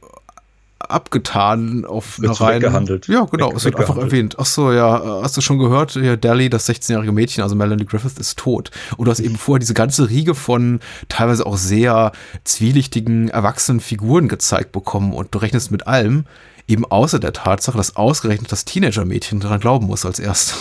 abgetan 0.79 1.85
auf 1.85 2.19
einer 2.19 2.31
rein. 2.31 2.61
Weggehandelt. 2.61 3.07
Ja, 3.07 3.25
genau. 3.25 3.49
Weg, 3.49 3.57
es 3.57 3.65
wird 3.65 3.75
einfach 3.77 3.97
erwähnt. 3.97 4.35
Ach 4.37 4.45
so, 4.45 4.71
ja, 4.71 5.21
hast 5.21 5.35
du 5.37 5.41
schon 5.41 5.59
gehört? 5.59 5.95
Ja, 5.95 6.15
Dally, 6.15 6.49
das 6.49 6.67
16-jährige 6.67 7.11
Mädchen, 7.11 7.43
also 7.43 7.55
Melanie 7.55 7.85
Griffith, 7.85 8.17
ist 8.17 8.37
tot. 8.37 8.71
Und 8.97 9.05
du 9.05 9.11
hast 9.11 9.19
eben 9.19 9.37
vorher 9.37 9.59
diese 9.59 9.73
ganze 9.73 10.09
Riege 10.09 10.35
von 10.35 10.79
teilweise 11.09 11.45
auch 11.45 11.57
sehr 11.57 12.11
zwielichtigen, 12.43 13.29
erwachsenen 13.29 13.79
Figuren 13.79 14.27
gezeigt 14.27 14.71
bekommen 14.71 15.13
und 15.13 15.33
du 15.33 15.39
rechnest 15.39 15.71
mit 15.71 15.87
allem, 15.87 16.25
eben 16.67 16.85
außer 16.85 17.19
der 17.19 17.33
Tatsache, 17.33 17.77
dass 17.77 17.95
ausgerechnet 17.95 18.51
das 18.51 18.65
Teenager-Mädchen 18.65 19.39
daran 19.39 19.59
glauben 19.59 19.87
muss 19.87 20.05
als 20.05 20.19
erste. 20.19 20.53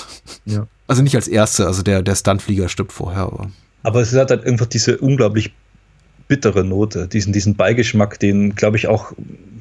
Ja. 0.45 0.67
Also 0.87 1.03
nicht 1.03 1.17
als 1.17 1.29
erste, 1.29 1.67
also 1.67 1.83
der, 1.83 2.03
der 2.03 2.15
Stuntflieger 2.15 2.69
stirbt 2.69 2.93
vorher, 2.93 3.23
aber. 3.23 3.51
Aber 3.83 4.01
es 4.01 4.15
hat 4.15 4.31
halt 4.31 4.47
einfach 4.47 4.67
diese 4.67 4.99
unglaublich 4.99 5.53
bittere 6.29 6.65
Note, 6.65 7.09
diesen, 7.09 7.33
diesen 7.33 7.57
Beigeschmack, 7.57 8.19
den, 8.19 8.55
glaube 8.55 8.77
ich, 8.77 8.87
auch 8.87 9.13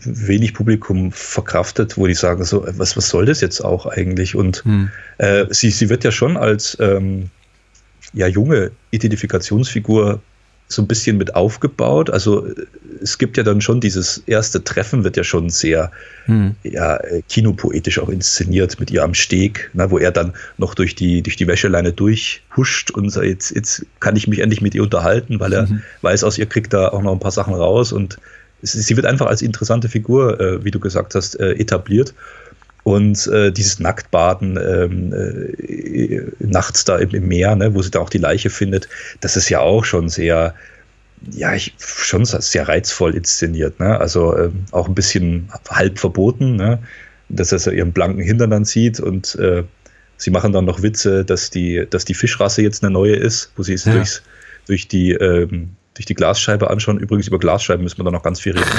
wenig 0.03 0.53
Publikum 0.53 1.11
verkraftet, 1.11 1.97
wo 1.97 2.07
die 2.07 2.13
sagen, 2.13 2.43
so, 2.43 2.65
was, 2.77 2.95
was 2.95 3.09
soll 3.09 3.25
das 3.25 3.41
jetzt 3.41 3.61
auch 3.61 3.85
eigentlich? 3.85 4.35
Und 4.35 4.63
hm. 4.63 4.89
äh, 5.17 5.45
sie, 5.49 5.69
sie 5.69 5.89
wird 5.89 6.03
ja 6.03 6.11
schon 6.11 6.37
als 6.37 6.77
ähm, 6.79 7.29
ja, 8.13 8.27
junge 8.27 8.71
Identifikationsfigur 8.91 10.21
so 10.71 10.81
ein 10.81 10.87
bisschen 10.87 11.17
mit 11.17 11.35
aufgebaut. 11.35 12.09
Also 12.09 12.47
es 13.01 13.17
gibt 13.17 13.37
ja 13.37 13.43
dann 13.43 13.61
schon 13.61 13.81
dieses 13.81 14.19
erste 14.25 14.63
Treffen, 14.63 15.03
wird 15.03 15.17
ja 15.17 15.23
schon 15.23 15.49
sehr 15.49 15.91
hm. 16.25 16.55
ja, 16.63 16.99
kinopoetisch 17.27 17.99
auch 17.99 18.09
inszeniert 18.09 18.79
mit 18.79 18.89
ihr 18.91 19.03
am 19.03 19.13
Steg, 19.13 19.69
ne, 19.73 19.91
wo 19.91 19.97
er 19.97 20.11
dann 20.11 20.33
noch 20.57 20.73
durch 20.73 20.95
die, 20.95 21.21
durch 21.21 21.35
die 21.35 21.47
Wäscheleine 21.47 21.91
durchhuscht 21.91 22.91
und 22.91 23.09
sagt, 23.09 23.25
jetzt, 23.25 23.51
jetzt 23.51 23.85
kann 23.99 24.15
ich 24.15 24.27
mich 24.27 24.39
endlich 24.39 24.61
mit 24.61 24.73
ihr 24.73 24.83
unterhalten, 24.83 25.39
weil 25.39 25.53
er 25.53 25.67
mhm. 25.67 25.81
weiß, 26.01 26.23
aus 26.23 26.37
ihr 26.37 26.45
kriegt 26.45 26.73
er 26.73 26.93
auch 26.93 27.01
noch 27.01 27.11
ein 27.11 27.19
paar 27.19 27.31
Sachen 27.31 27.53
raus 27.53 27.91
und 27.91 28.17
sie 28.61 28.95
wird 28.95 29.05
einfach 29.05 29.25
als 29.25 29.41
interessante 29.41 29.89
Figur, 29.89 30.39
äh, 30.39 30.63
wie 30.63 30.71
du 30.71 30.79
gesagt 30.79 31.15
hast, 31.15 31.39
äh, 31.39 31.53
etabliert. 31.53 32.13
Und 32.83 33.27
äh, 33.27 33.51
dieses 33.51 33.79
Nacktbaden 33.79 34.57
ähm, 34.57 35.13
äh, 35.13 36.31
nachts 36.39 36.83
da 36.83 36.97
im, 36.97 37.11
im 37.11 37.27
Meer, 37.27 37.55
ne, 37.55 37.75
wo 37.75 37.81
sie 37.81 37.91
da 37.91 37.99
auch 37.99 38.09
die 38.09 38.17
Leiche 38.17 38.49
findet, 38.49 38.89
das 39.19 39.37
ist 39.37 39.49
ja 39.49 39.59
auch 39.59 39.85
schon 39.85 40.09
sehr, 40.09 40.55
ja, 41.29 41.53
ich, 41.53 41.75
schon 41.77 42.25
sehr 42.25 42.67
reizvoll 42.67 43.15
inszeniert. 43.15 43.79
Ne? 43.79 43.99
Also 43.99 44.35
ähm, 44.35 44.65
auch 44.71 44.87
ein 44.87 44.95
bisschen 44.95 45.49
halb 45.69 45.99
verboten, 45.99 46.55
ne? 46.55 46.79
dass 47.29 47.51
er 47.51 47.73
ihren 47.73 47.93
blanken 47.93 48.21
Hintern 48.21 48.49
dann 48.49 48.65
sieht 48.65 48.99
und 48.99 49.35
äh, 49.35 49.63
sie 50.17 50.31
machen 50.31 50.51
dann 50.51 50.65
noch 50.65 50.81
Witze, 50.81 51.23
dass 51.23 51.51
die, 51.51 51.85
dass 51.89 52.03
die 52.05 52.15
Fischrasse 52.15 52.63
jetzt 52.63 52.83
eine 52.83 52.91
neue 52.91 53.15
ist, 53.15 53.51
wo 53.55 53.63
sie 53.63 53.73
es 53.73 53.85
ja. 53.85 53.93
durchs, 53.93 54.23
durch 54.67 54.87
die 54.87 55.11
ähm, 55.11 55.75
durch 55.93 56.05
die 56.05 56.13
Glasscheibe 56.13 56.69
anschauen. 56.69 56.99
Übrigens 56.99 57.27
über 57.27 57.39
Glasscheiben 57.39 57.83
müssen 57.83 57.99
wir 57.99 58.05
da 58.05 58.11
noch 58.11 58.23
ganz 58.23 58.39
viel 58.39 58.53
reden. 58.53 58.69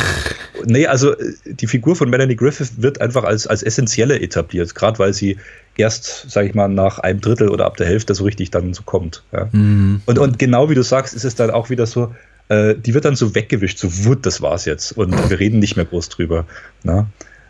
Nee, 0.67 0.87
also 0.87 1.17
äh, 1.17 1.35
die 1.45 1.67
Figur 1.67 1.97
von 1.97 2.11
Melanie 2.11 2.37
Griffith 2.37 2.83
wird 2.83 3.01
einfach 3.01 3.25
als, 3.25 3.47
als 3.47 3.63
essentielle 3.63 4.21
etabliert, 4.21 4.75
gerade 4.75 4.99
weil 4.99 5.13
sie 5.13 5.39
erst, 5.77 6.31
sage 6.31 6.49
ich 6.49 6.55
mal, 6.55 6.69
nach 6.69 6.99
einem 6.99 7.21
Drittel 7.21 7.49
oder 7.49 7.67
ab 7.67 7.77
der 7.77 7.87
Hälfte 7.87 8.15
so 8.15 8.25
richtig 8.25 8.51
dann 8.51 8.75
so 8.75 8.83
kommt. 8.83 9.23
Ja. 9.33 9.49
Mhm. 9.53 10.03
Und, 10.07 10.19
und 10.19 10.39
genau 10.39 10.71
wie 10.71 10.75
du 10.75 10.83
sagst, 10.83 11.15
ist 11.15 11.25
es 11.25 11.35
dann 11.35 11.51
auch 11.51 11.71
wieder 11.71 11.87
so, 11.87 12.15
äh, 12.49 12.75
die 12.75 12.95
wird 12.95 13.05
dann 13.05 13.17
so 13.17 13.35
weggewischt, 13.35 13.79
so 13.79 14.05
wut, 14.05 14.27
das 14.27 14.43
war's 14.43 14.65
jetzt. 14.65 14.93
Und 14.93 15.31
wir 15.31 15.39
reden 15.39 15.59
nicht 15.59 15.77
mehr 15.77 15.87
groß 15.87 16.09
drüber. 16.11 16.47
Na? 16.83 17.07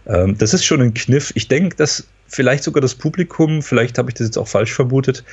Ähm, 0.07 0.37
das 0.39 0.55
ist 0.55 0.65
schon 0.65 0.81
ein 0.81 0.95
Kniff. 0.95 1.33
Ich 1.35 1.49
denke, 1.49 1.77
dass 1.77 2.07
vielleicht 2.29 2.65
sogar 2.65 2.81
das 2.81 2.95
Publikum, 2.95 3.63
vielleicht 3.63 3.99
habe 3.99 4.11
ich 4.11 4.15
das 4.15 4.29
jetzt 4.29 4.39
auch 4.39 4.49
falsch 4.49 4.73
vermutet, 4.73 5.25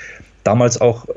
damals 0.43 0.81
auch 0.81 1.07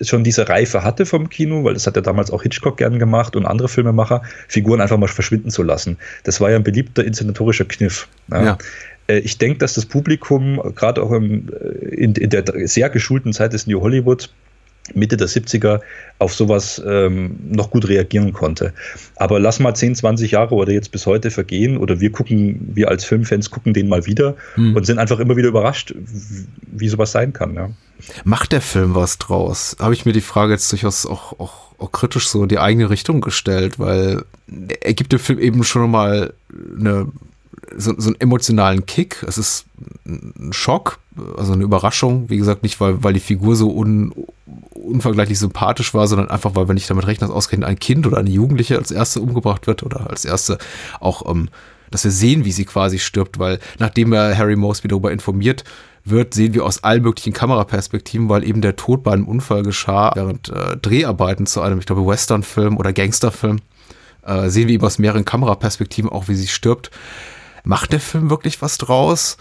schon 0.00 0.24
diese 0.24 0.48
Reife 0.48 0.82
hatte 0.82 1.06
vom 1.06 1.28
Kino, 1.28 1.64
weil 1.64 1.74
das 1.74 1.86
hat 1.86 1.96
ja 1.96 2.02
damals 2.02 2.30
auch 2.30 2.42
Hitchcock 2.42 2.76
gern 2.76 2.98
gemacht 2.98 3.36
und 3.36 3.46
andere 3.46 3.68
Filmemacher, 3.68 4.22
Figuren 4.48 4.80
einfach 4.80 4.98
mal 4.98 5.08
verschwinden 5.08 5.50
zu 5.50 5.62
lassen. 5.62 5.98
Das 6.24 6.40
war 6.40 6.50
ja 6.50 6.56
ein 6.56 6.64
beliebter 6.64 7.04
inszenatorischer 7.04 7.64
Kniff. 7.64 8.08
Ja. 8.30 8.44
ja. 8.44 8.58
Äh, 9.06 9.18
ich 9.18 9.38
denke, 9.38 9.58
dass 9.58 9.74
das 9.74 9.86
Publikum, 9.86 10.60
gerade 10.74 11.02
auch 11.02 11.12
im, 11.12 11.48
äh, 11.48 11.94
in, 11.94 12.14
in, 12.14 12.30
der 12.30 12.44
sehr 12.66 12.90
geschulten 12.90 13.32
Zeit 13.32 13.52
des 13.52 13.66
New 13.66 13.80
Hollywood, 13.80 14.30
Mitte 14.92 15.16
der 15.16 15.28
70er 15.28 15.80
auf 16.18 16.34
sowas 16.34 16.82
ähm, 16.86 17.38
noch 17.48 17.70
gut 17.70 17.88
reagieren 17.88 18.32
konnte. 18.32 18.74
Aber 19.16 19.40
lass 19.40 19.58
mal 19.58 19.74
10, 19.74 19.94
20 19.94 20.32
Jahre 20.32 20.54
oder 20.54 20.72
jetzt 20.72 20.92
bis 20.92 21.06
heute 21.06 21.30
vergehen 21.30 21.78
oder 21.78 22.00
wir 22.00 22.12
gucken, 22.12 22.70
wir 22.74 22.88
als 22.88 23.04
Filmfans 23.04 23.50
gucken 23.50 23.72
den 23.72 23.88
mal 23.88 24.04
wieder 24.04 24.36
hm. 24.54 24.76
und 24.76 24.84
sind 24.84 24.98
einfach 24.98 25.20
immer 25.20 25.36
wieder 25.36 25.48
überrascht, 25.48 25.94
wie 26.60 26.88
sowas 26.88 27.12
sein 27.12 27.32
kann. 27.32 27.54
Ja. 27.54 27.70
Macht 28.24 28.52
der 28.52 28.60
Film 28.60 28.94
was 28.94 29.18
draus? 29.18 29.76
Habe 29.80 29.94
ich 29.94 30.04
mir 30.04 30.12
die 30.12 30.20
Frage 30.20 30.52
jetzt 30.52 30.70
durchaus 30.70 31.06
auch, 31.06 31.38
auch, 31.38 31.72
auch 31.78 31.92
kritisch 31.92 32.28
so 32.28 32.42
in 32.42 32.48
die 32.48 32.58
eigene 32.58 32.90
Richtung 32.90 33.22
gestellt, 33.22 33.78
weil 33.78 34.22
er 34.80 34.94
gibt 34.94 35.12
dem 35.12 35.18
Film 35.18 35.38
eben 35.38 35.64
schon 35.64 35.90
mal 35.90 36.34
eine 36.78 37.06
so, 37.76 37.94
so 37.96 38.08
einen 38.08 38.20
emotionalen 38.20 38.86
Kick. 38.86 39.24
Es 39.26 39.38
ist 39.38 39.66
ein 40.06 40.52
Schock, 40.52 40.98
also 41.36 41.52
eine 41.52 41.64
Überraschung. 41.64 42.30
Wie 42.30 42.36
gesagt, 42.36 42.62
nicht, 42.62 42.80
weil, 42.80 43.02
weil 43.02 43.12
die 43.12 43.20
Figur 43.20 43.56
so 43.56 43.70
un, 43.74 44.12
unvergleichlich 44.72 45.38
sympathisch 45.38 45.94
war, 45.94 46.06
sondern 46.06 46.30
einfach, 46.30 46.54
weil, 46.54 46.68
wenn 46.68 46.76
ich 46.76 46.86
damit 46.86 47.06
rechne, 47.06 47.26
dass 47.26 47.34
ausgerechnet 47.34 47.68
ein 47.68 47.78
Kind 47.78 48.06
oder 48.06 48.18
eine 48.18 48.30
Jugendliche 48.30 48.78
als 48.78 48.90
erste 48.90 49.20
umgebracht 49.20 49.66
wird 49.66 49.82
oder 49.82 50.10
als 50.10 50.24
erste 50.24 50.58
auch 51.00 51.28
ähm, 51.30 51.48
dass 51.90 52.02
wir 52.02 52.10
sehen, 52.10 52.44
wie 52.44 52.50
sie 52.50 52.64
quasi 52.64 52.98
stirbt, 52.98 53.38
weil 53.38 53.60
nachdem 53.78 54.12
er 54.12 54.36
Harry 54.36 54.56
Mosby 54.56 54.88
darüber 54.88 55.12
informiert 55.12 55.62
wird, 56.04 56.34
sehen 56.34 56.52
wir 56.52 56.64
aus 56.64 56.82
allen 56.82 57.02
möglichen 57.02 57.32
Kameraperspektiven, 57.32 58.28
weil 58.28 58.42
eben 58.42 58.60
der 58.60 58.74
Tod 58.74 59.04
bei 59.04 59.12
einem 59.12 59.28
Unfall 59.28 59.62
geschah, 59.62 60.10
während 60.14 60.48
äh, 60.48 60.76
Dreharbeiten 60.76 61.46
zu 61.46 61.60
einem, 61.60 61.78
ich 61.78 61.86
glaube, 61.86 62.04
Westernfilm 62.04 62.76
oder 62.76 62.92
Gangsterfilm, 62.92 63.60
äh, 64.26 64.48
sehen 64.48 64.68
wir 64.68 64.74
eben 64.74 64.84
aus 64.84 64.98
mehreren 64.98 65.24
Kameraperspektiven 65.24 66.10
auch, 66.10 66.28
wie 66.28 66.34
sie 66.34 66.48
stirbt. 66.48 66.90
Macht 67.64 67.92
der 67.92 68.00
Film 68.00 68.30
wirklich 68.30 68.62
was 68.62 68.78
draus? 68.78 69.36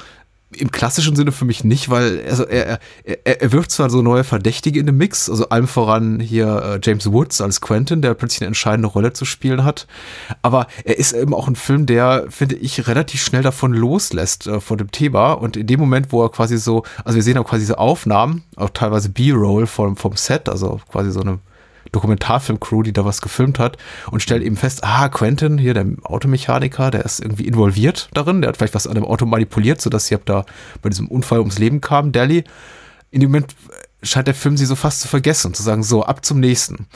im 0.57 0.71
klassischen 0.71 1.15
Sinne 1.15 1.31
für 1.31 1.45
mich 1.45 1.63
nicht, 1.63 1.89
weil 1.89 2.23
also 2.27 2.45
er, 2.45 2.79
er, 3.03 3.41
er 3.41 3.51
wirft 3.51 3.71
zwar 3.71 3.89
so 3.89 4.01
neue 4.01 4.23
Verdächtige 4.23 4.79
in 4.79 4.85
den 4.85 4.97
Mix, 4.97 5.29
also 5.29 5.49
allem 5.49 5.67
voran 5.67 6.19
hier 6.19 6.63
äh, 6.63 6.79
James 6.81 7.11
Woods 7.11 7.41
als 7.41 7.61
Quentin, 7.61 8.01
der 8.01 8.13
plötzlich 8.13 8.41
eine 8.41 8.47
entscheidende 8.47 8.87
Rolle 8.87 9.13
zu 9.13 9.25
spielen 9.25 9.63
hat, 9.63 9.87
aber 10.41 10.67
er 10.83 10.97
ist 10.97 11.13
eben 11.13 11.33
auch 11.33 11.47
ein 11.47 11.55
Film, 11.55 11.85
der, 11.85 12.25
finde 12.29 12.55
ich, 12.55 12.87
relativ 12.87 13.23
schnell 13.23 13.43
davon 13.43 13.73
loslässt, 13.73 14.47
äh, 14.47 14.59
von 14.59 14.77
dem 14.77 14.91
Thema 14.91 15.33
und 15.33 15.57
in 15.57 15.67
dem 15.67 15.79
Moment, 15.79 16.11
wo 16.11 16.23
er 16.23 16.29
quasi 16.29 16.57
so, 16.57 16.83
also 17.03 17.15
wir 17.15 17.23
sehen 17.23 17.37
auch 17.37 17.47
quasi 17.47 17.65
so 17.65 17.75
Aufnahmen, 17.75 18.43
auch 18.55 18.69
teilweise 18.69 19.09
B-Roll 19.09 19.67
vom, 19.67 19.95
vom 19.97 20.15
Set, 20.15 20.49
also 20.49 20.79
quasi 20.91 21.11
so 21.11 21.21
eine 21.21 21.39
Dokumentarfilm-Crew, 21.93 22.83
die 22.83 22.91
da 22.91 23.05
was 23.05 23.21
gefilmt 23.21 23.59
hat 23.59 23.77
und 24.11 24.21
stellt 24.21 24.43
eben 24.43 24.57
fest, 24.57 24.83
ah, 24.83 25.07
Quentin, 25.07 25.57
hier 25.57 25.73
der 25.73 25.85
Automechaniker, 26.03 26.91
der 26.91 27.05
ist 27.05 27.21
irgendwie 27.21 27.47
involviert 27.47 28.09
darin, 28.13 28.41
der 28.41 28.49
hat 28.49 28.57
vielleicht 28.57 28.75
was 28.75 28.87
an 28.87 28.95
dem 28.95 29.05
Auto 29.05 29.25
manipuliert, 29.25 29.79
sodass 29.79 30.07
sie 30.07 30.17
da 30.25 30.45
bei 30.81 30.89
diesem 30.89 31.07
Unfall 31.07 31.39
ums 31.39 31.59
Leben 31.59 31.79
kam, 31.79 32.11
Dally. 32.11 32.43
In 33.11 33.21
dem 33.21 33.29
Moment 33.29 33.55
scheint 34.01 34.27
der 34.27 34.35
Film 34.35 34.57
sie 34.57 34.65
so 34.65 34.75
fast 34.75 35.01
zu 35.01 35.07
vergessen 35.07 35.53
zu 35.53 35.63
sagen, 35.63 35.83
so, 35.83 36.03
ab 36.03 36.25
zum 36.25 36.39
nächsten. 36.39 36.87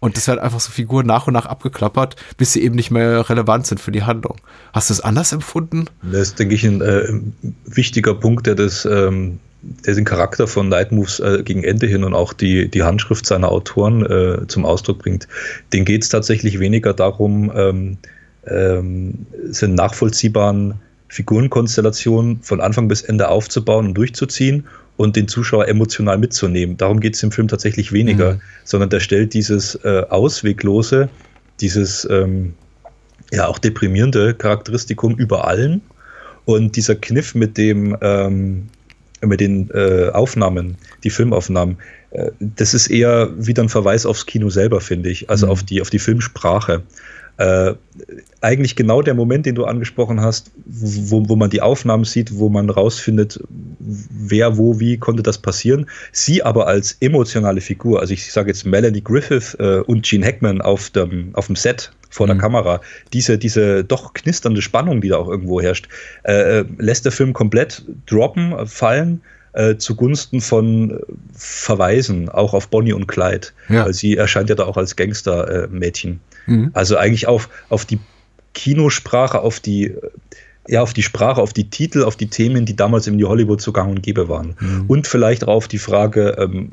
Und 0.00 0.16
das 0.16 0.28
werden 0.28 0.38
einfach 0.38 0.60
so 0.60 0.70
Figuren 0.70 1.06
nach 1.06 1.26
und 1.26 1.32
nach 1.32 1.46
abgeklappert, 1.46 2.14
bis 2.36 2.52
sie 2.52 2.62
eben 2.62 2.76
nicht 2.76 2.90
mehr 2.90 3.28
relevant 3.28 3.66
sind 3.66 3.80
für 3.80 3.90
die 3.90 4.04
Handlung. 4.04 4.36
Hast 4.72 4.90
du 4.90 4.94
es 4.94 5.00
anders 5.00 5.32
empfunden? 5.32 5.86
Das 6.02 6.28
ist, 6.28 6.38
denke 6.38 6.54
ich, 6.54 6.64
ein 6.64 6.80
äh, 6.80 7.20
wichtiger 7.64 8.14
Punkt, 8.14 8.46
der 8.46 8.54
das 8.54 8.84
ähm, 8.84 9.40
den 9.62 10.04
Charakter 10.04 10.46
von 10.46 10.68
Night 10.68 10.92
Moves 10.92 11.20
äh, 11.20 11.42
gegen 11.42 11.64
Ende 11.64 11.86
hin 11.86 12.04
und 12.04 12.14
auch 12.14 12.32
die, 12.32 12.68
die 12.68 12.82
Handschrift 12.82 13.26
seiner 13.26 13.50
Autoren 13.50 14.04
äh, 14.06 14.46
zum 14.46 14.64
Ausdruck 14.64 14.98
bringt. 14.98 15.26
Den 15.72 15.84
geht 15.84 16.02
es 16.02 16.08
tatsächlich 16.08 16.60
weniger 16.60 16.94
darum, 16.94 17.50
ähm, 17.54 17.98
ähm, 18.46 19.26
sind 19.50 19.74
nachvollziehbaren 19.74 20.74
Figurenkonstellationen 21.08 22.40
von 22.42 22.60
Anfang 22.60 22.86
bis 22.88 23.02
Ende 23.02 23.28
aufzubauen 23.28 23.88
und 23.88 23.94
durchzuziehen 23.94 24.64
und 24.96 25.16
den 25.16 25.26
Zuschauer 25.26 25.68
emotional 25.68 26.18
mitzunehmen. 26.18 26.76
Darum 26.76 27.00
geht 27.00 27.14
es 27.14 27.22
im 27.22 27.32
Film 27.32 27.48
tatsächlich 27.48 27.92
weniger, 27.92 28.34
mhm. 28.34 28.40
sondern 28.64 28.90
der 28.90 29.00
stellt 29.00 29.32
dieses 29.32 29.76
äh, 29.84 30.04
Ausweglose, 30.08 31.08
dieses 31.60 32.06
ähm, 32.10 32.54
ja 33.32 33.46
auch 33.46 33.58
deprimierende 33.58 34.34
Charakteristikum 34.34 35.16
über 35.16 35.46
allen. 35.46 35.80
Und 36.44 36.76
dieser 36.76 36.94
Kniff 36.94 37.34
mit 37.34 37.58
dem, 37.58 37.96
ähm, 38.00 38.68
mit 39.20 39.40
den 39.40 39.70
äh, 39.70 40.10
Aufnahmen, 40.12 40.76
die 41.04 41.10
Filmaufnahmen, 41.10 41.78
äh, 42.10 42.30
das 42.38 42.74
ist 42.74 42.88
eher 42.88 43.30
wieder 43.36 43.62
ein 43.62 43.68
Verweis 43.68 44.06
aufs 44.06 44.26
Kino 44.26 44.50
selber, 44.50 44.80
finde 44.80 45.10
ich, 45.10 45.30
also 45.30 45.46
mhm. 45.46 45.52
auf, 45.52 45.62
die, 45.62 45.80
auf 45.80 45.90
die 45.90 45.98
Filmsprache. 45.98 46.82
Äh, 47.38 47.74
eigentlich 48.40 48.74
genau 48.74 49.00
der 49.00 49.14
Moment, 49.14 49.46
den 49.46 49.54
du 49.54 49.64
angesprochen 49.64 50.20
hast, 50.20 50.50
wo, 50.66 51.28
wo 51.28 51.36
man 51.36 51.50
die 51.50 51.62
Aufnahmen 51.62 52.04
sieht, 52.04 52.36
wo 52.36 52.48
man 52.48 52.68
rausfindet, 52.68 53.40
wer, 53.78 54.58
wo, 54.58 54.80
wie 54.80 54.98
konnte 54.98 55.22
das 55.22 55.38
passieren. 55.38 55.88
Sie 56.10 56.42
aber 56.42 56.66
als 56.66 56.96
emotionale 57.00 57.60
Figur, 57.60 58.00
also 58.00 58.12
ich 58.12 58.32
sage 58.32 58.48
jetzt 58.48 58.66
Melanie 58.66 59.02
Griffith 59.02 59.56
äh, 59.60 59.78
und 59.86 60.04
Gene 60.04 60.26
Hackman 60.26 60.60
auf 60.60 60.90
dem, 60.90 61.32
auf 61.34 61.46
dem 61.46 61.54
Set 61.54 61.92
vor 62.10 62.26
mhm. 62.26 62.30
der 62.30 62.38
Kamera, 62.38 62.80
diese, 63.12 63.38
diese 63.38 63.84
doch 63.84 64.14
knisternde 64.14 64.60
Spannung, 64.60 65.00
die 65.00 65.08
da 65.08 65.16
auch 65.18 65.28
irgendwo 65.28 65.60
herrscht, 65.60 65.88
äh, 66.24 66.60
äh 66.60 66.64
lässt 66.78 67.04
der 67.04 67.12
Film 67.12 67.34
komplett 67.34 67.84
droppen, 68.06 68.66
fallen 68.66 69.22
äh, 69.52 69.76
zugunsten 69.76 70.40
von 70.40 71.00
Verweisen, 71.32 72.28
auch 72.28 72.54
auf 72.54 72.68
Bonnie 72.68 72.92
und 72.92 73.06
Clyde. 73.06 73.48
Ja. 73.68 73.86
Weil 73.86 73.94
sie 73.94 74.16
erscheint 74.16 74.48
ja 74.48 74.54
da 74.54 74.64
auch 74.64 74.76
als 74.76 74.96
Gangster-Mädchen. 74.96 76.20
Mhm. 76.46 76.70
Also 76.74 76.96
eigentlich 76.96 77.26
auf, 77.26 77.48
auf 77.68 77.84
die 77.84 77.98
Kinosprache, 78.54 79.40
auf 79.40 79.60
die 79.60 79.94
ja, 80.68 80.82
auf 80.82 80.92
die 80.92 81.02
Sprache, 81.02 81.40
auf 81.40 81.54
die 81.54 81.70
Titel, 81.70 82.04
auf 82.04 82.16
die 82.16 82.28
Themen, 82.28 82.66
die 82.66 82.76
damals 82.76 83.06
in 83.06 83.16
die 83.16 83.24
Hollywood 83.24 83.60
so 83.60 83.72
gang 83.72 83.90
und 83.90 84.02
gäbe 84.02 84.28
waren. 84.28 84.54
Mhm. 84.60 84.84
Und 84.86 85.06
vielleicht 85.06 85.44
auch 85.44 85.54
auf 85.54 85.68
die 85.68 85.78
Frage, 85.78 86.36
ähm, 86.38 86.72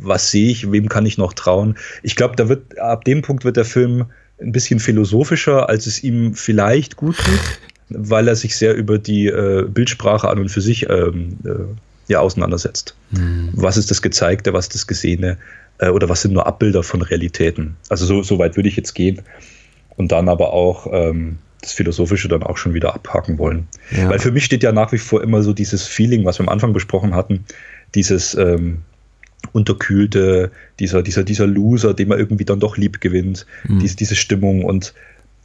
was 0.00 0.30
sehe 0.30 0.48
ich, 0.48 0.70
wem 0.70 0.88
kann 0.88 1.06
ich 1.06 1.18
noch 1.18 1.32
trauen? 1.32 1.76
Ich 2.04 2.14
glaube, 2.14 2.36
da 2.36 2.48
wird, 2.48 2.78
ab 2.78 3.04
dem 3.04 3.20
Punkt 3.22 3.44
wird 3.44 3.56
der 3.56 3.64
Film 3.64 4.06
ein 4.40 4.52
bisschen 4.52 4.78
philosophischer, 4.78 5.68
als 5.68 5.86
es 5.86 6.02
ihm 6.02 6.34
vielleicht 6.34 6.96
gut 6.96 7.16
tut, 7.16 7.58
weil 7.88 8.28
er 8.28 8.36
sich 8.36 8.56
sehr 8.56 8.74
über 8.74 8.98
die 8.98 9.26
äh, 9.26 9.66
Bildsprache 9.68 10.28
an 10.28 10.38
und 10.38 10.48
für 10.48 10.60
sich 10.60 10.88
ähm, 10.88 11.36
äh, 11.44 11.50
ja, 12.08 12.20
auseinandersetzt. 12.20 12.94
Mhm. 13.10 13.50
Was 13.52 13.76
ist 13.76 13.90
das 13.90 14.02
Gezeigte, 14.02 14.52
was 14.52 14.66
ist 14.66 14.74
das 14.74 14.86
Gesehene 14.86 15.38
äh, 15.78 15.88
oder 15.88 16.08
was 16.08 16.22
sind 16.22 16.32
nur 16.32 16.46
Abbilder 16.46 16.82
von 16.82 17.02
Realitäten? 17.02 17.76
Also 17.88 18.06
so, 18.06 18.22
so 18.22 18.38
weit 18.38 18.56
würde 18.56 18.68
ich 18.68 18.76
jetzt 18.76 18.94
gehen 18.94 19.22
und 19.96 20.12
dann 20.12 20.28
aber 20.28 20.52
auch 20.52 20.86
ähm, 20.92 21.38
das 21.60 21.72
Philosophische 21.72 22.28
dann 22.28 22.42
auch 22.42 22.56
schon 22.56 22.74
wieder 22.74 22.94
abhaken 22.94 23.38
wollen. 23.38 23.68
Ja. 23.96 24.10
Weil 24.10 24.18
für 24.18 24.32
mich 24.32 24.44
steht 24.44 24.62
ja 24.62 24.72
nach 24.72 24.92
wie 24.92 24.98
vor 24.98 25.22
immer 25.22 25.42
so 25.42 25.52
dieses 25.52 25.86
Feeling, 25.86 26.24
was 26.24 26.38
wir 26.38 26.44
am 26.44 26.48
Anfang 26.48 26.72
besprochen 26.72 27.14
hatten, 27.14 27.44
dieses 27.94 28.34
ähm, 28.34 28.82
unterkühlte, 29.52 30.50
dieser, 30.78 31.02
dieser, 31.02 31.24
dieser 31.24 31.46
Loser, 31.46 31.94
den 31.94 32.08
man 32.08 32.18
irgendwie 32.18 32.44
dann 32.44 32.60
doch 32.60 32.76
lieb 32.76 33.00
gewinnt, 33.00 33.46
mhm. 33.68 33.78
diese, 33.80 33.96
diese 33.96 34.16
Stimmung. 34.16 34.64
Und 34.64 34.94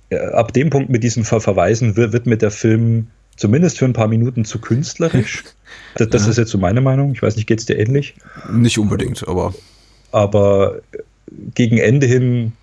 äh, 0.09 0.17
ab 0.17 0.53
dem 0.53 0.69
Punkt 0.69 0.89
mit 0.89 1.03
diesen 1.03 1.23
Ver 1.23 1.39
Verweisen 1.39 1.95
wird, 1.95 2.13
wird 2.13 2.25
mir 2.25 2.37
der 2.37 2.51
Film 2.51 3.07
zumindest 3.35 3.77
für 3.77 3.85
ein 3.85 3.93
paar 3.93 4.07
Minuten 4.07 4.45
zu 4.45 4.59
künstlerisch. 4.59 5.43
Das, 5.95 6.09
das 6.09 6.23
ja. 6.23 6.29
ist 6.31 6.37
jetzt 6.37 6.51
so 6.51 6.57
meine 6.57 6.81
Meinung. 6.81 7.13
Ich 7.13 7.21
weiß 7.21 7.35
nicht, 7.35 7.47
geht 7.47 7.59
es 7.59 7.65
dir 7.65 7.77
ähnlich? 7.77 8.15
Nicht 8.51 8.77
unbedingt, 8.77 9.27
aber. 9.27 9.53
Aber 10.11 10.79
gegen 11.53 11.77
Ende 11.77 12.07
hin 12.07 12.53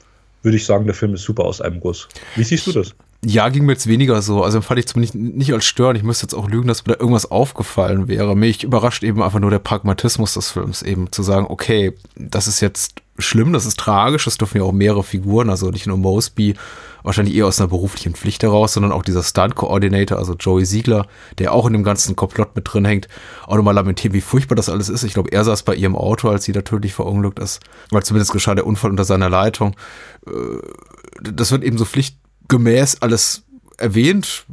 würde 0.43 0.57
ich 0.57 0.67
sagen, 0.67 0.85
der 0.85 0.95
Film 0.95 1.15
ist 1.15 1.23
super 1.23 1.45
aus 1.45 1.61
einem 1.61 1.81
Guss. 1.81 2.09
Wie 2.37 2.45
siehst 2.45 2.67
du 2.67 2.73
das? 2.73 2.95
Ja, 3.25 3.49
ging 3.49 3.65
mir 3.65 3.73
jetzt 3.73 3.87
weniger 3.87 4.21
so. 4.21 4.43
Also 4.43 4.61
fand 4.61 4.81
ich 4.81 4.87
zumindest 4.87 5.15
nicht 5.15 5.53
als 5.53 5.65
störend. 5.65 5.97
Ich 5.97 6.05
müsste 6.05 6.27
jetzt 6.27 6.35
auch 6.35 6.49
lügen, 6.49 6.69
dass 6.69 6.85
mir 6.85 6.93
da 6.93 7.01
irgendwas 7.01 7.31
aufgefallen 7.31 8.07
wäre. 8.07 8.37
Mich 8.37 8.65
überrascht 8.65 9.03
eben 9.03 9.23
einfach 9.23 9.41
nur 9.41 9.51
der 9.51 9.59
Pragmatismus 9.59 10.35
des 10.35 10.51
Films, 10.51 10.83
eben 10.83 11.11
zu 11.11 11.23
sagen, 11.23 11.47
okay, 11.49 11.95
das 12.17 12.47
ist 12.47 12.61
jetzt 12.61 12.97
schlimm, 13.19 13.53
das 13.53 13.67
ist 13.67 13.79
tragisch, 13.79 14.25
das 14.25 14.39
dürfen 14.39 14.59
ja 14.59 14.65
auch 14.65 14.73
mehrere 14.73 15.05
Figuren, 15.05 15.51
also 15.51 15.71
nicht 15.71 15.87
nur 15.87 15.97
Mosby, 15.97 16.55
wahrscheinlich 17.03 17.37
eher 17.37 17.47
aus 17.47 17.61
einer 17.61 17.69
beruflichen 17.69 18.15
Pflicht 18.15 18.43
heraus, 18.43 18.73
sondern 18.73 18.93
auch 18.93 19.03
dieser 19.03 19.23
Stunt-Coordinator, 19.23 20.19
also 20.19 20.35
Joey 20.35 20.65
Siegler, 20.65 21.07
der 21.39 21.53
auch 21.53 21.67
in 21.67 21.75
dem 21.75 21.85
ganzen 21.85 22.17
Komplott 22.17 22.57
mit 22.57 22.73
drin 22.73 22.85
hängt, 22.85 23.09
auch 23.47 23.57
nochmal 23.57 23.75
lamentieren, 23.75 24.15
wie 24.15 24.21
furchtbar 24.21 24.57
das 24.57 24.69
alles 24.69 24.89
ist. 24.89 25.05
Ich 25.05 25.15
glaube, 25.15 25.31
er 25.31 25.45
saß 25.45 25.63
bei 25.63 25.75
ihrem 25.75 25.97
Auto, 25.97 26.29
als 26.29 26.45
sie 26.45 26.53
da 26.53 26.63
tödlich 26.63 26.95
verunglückt 26.95 27.39
ist, 27.39 27.61
weil 27.91 28.03
zumindest 28.03 28.33
geschah 28.33 28.55
der 28.55 28.67
Unfall 28.67 28.91
unter 28.91 29.05
seiner 29.05 29.31
Leitung. 29.31 29.77
Äh, 30.27 30.33
das 31.23 31.53
wird 31.53 31.63
eben 31.63 31.79
so 31.79 31.85
pflichtgemäß 31.85 33.03
alles 33.03 33.45
erwähnt, 33.77 34.47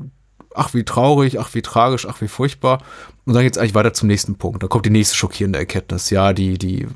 ach 0.55 0.73
wie 0.73 0.83
traurig, 0.83 1.39
ach 1.39 1.53
wie 1.53 1.61
tragisch, 1.61 2.07
ach 2.07 2.21
wie 2.21 2.27
furchtbar. 2.27 2.81
Und 3.25 3.35
dann 3.35 3.43
geht's 3.43 3.57
eigentlich 3.57 3.75
weiter 3.75 3.93
zum 3.93 4.07
nächsten 4.07 4.35
Punkt. 4.35 4.63
Da 4.63 4.67
kommt 4.67 4.85
die 4.85 4.89
nächste 4.89 5.15
schockierende 5.15 5.59
Erkenntnis. 5.59 6.09
Ja, 6.09 6.33
die, 6.33 6.57
die, 6.57 6.87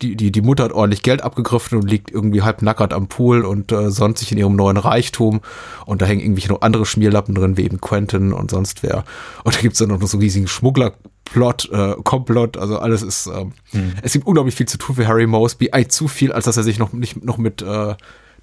die, 0.00 0.32
die 0.32 0.40
Mutter 0.40 0.64
hat 0.64 0.72
ordentlich 0.72 1.02
Geld 1.02 1.22
abgegriffen 1.22 1.78
und 1.78 1.88
liegt 1.88 2.10
irgendwie 2.10 2.42
halb 2.42 2.62
nackert 2.62 2.94
am 2.94 3.08
Pool 3.08 3.44
und 3.44 3.72
äh, 3.72 3.90
sonnt 3.90 4.16
sich 4.16 4.32
in 4.32 4.38
ihrem 4.38 4.56
neuen 4.56 4.78
Reichtum. 4.78 5.42
Und 5.84 6.00
da 6.00 6.06
hängen 6.06 6.22
irgendwie 6.22 6.48
noch 6.48 6.62
andere 6.62 6.86
Schmierlappen 6.86 7.34
drin, 7.34 7.58
wie 7.58 7.64
eben 7.64 7.80
Quentin 7.80 8.32
und 8.32 8.50
sonst 8.50 8.82
wer. 8.82 9.04
Und 9.44 9.54
da 9.54 9.60
gibt's 9.60 9.78
dann 9.80 9.88
noch 9.88 10.00
so 10.00 10.16
einen 10.16 10.22
riesigen 10.22 10.48
Schmugglerplot, 10.48 11.70
äh, 11.70 11.94
Komplott, 12.02 12.56
also 12.56 12.78
alles 12.78 13.02
ist, 13.02 13.26
ähm, 13.26 13.52
hm. 13.72 13.92
es 14.02 14.14
gibt 14.14 14.26
unglaublich 14.26 14.54
viel 14.54 14.66
zu 14.66 14.78
tun 14.78 14.96
für 14.96 15.06
Harry 15.06 15.26
Mosby, 15.26 15.72
eigentlich 15.72 15.90
zu 15.90 16.08
viel, 16.08 16.32
als 16.32 16.46
dass 16.46 16.56
er 16.56 16.62
sich 16.62 16.78
noch 16.78 16.94
nicht 16.94 17.22
noch 17.22 17.36
mit 17.36 17.60
äh, 17.60 17.94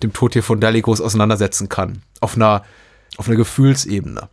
dem 0.04 0.14
Tod 0.14 0.34
hier 0.34 0.44
von 0.44 0.60
Daligos 0.60 1.02
auseinandersetzen 1.02 1.68
kann. 1.68 2.04
Auf 2.22 2.36
einer 2.36 2.64
auf 3.20 3.28
einer 3.28 3.38
Gefühlsebene. 3.38 4.30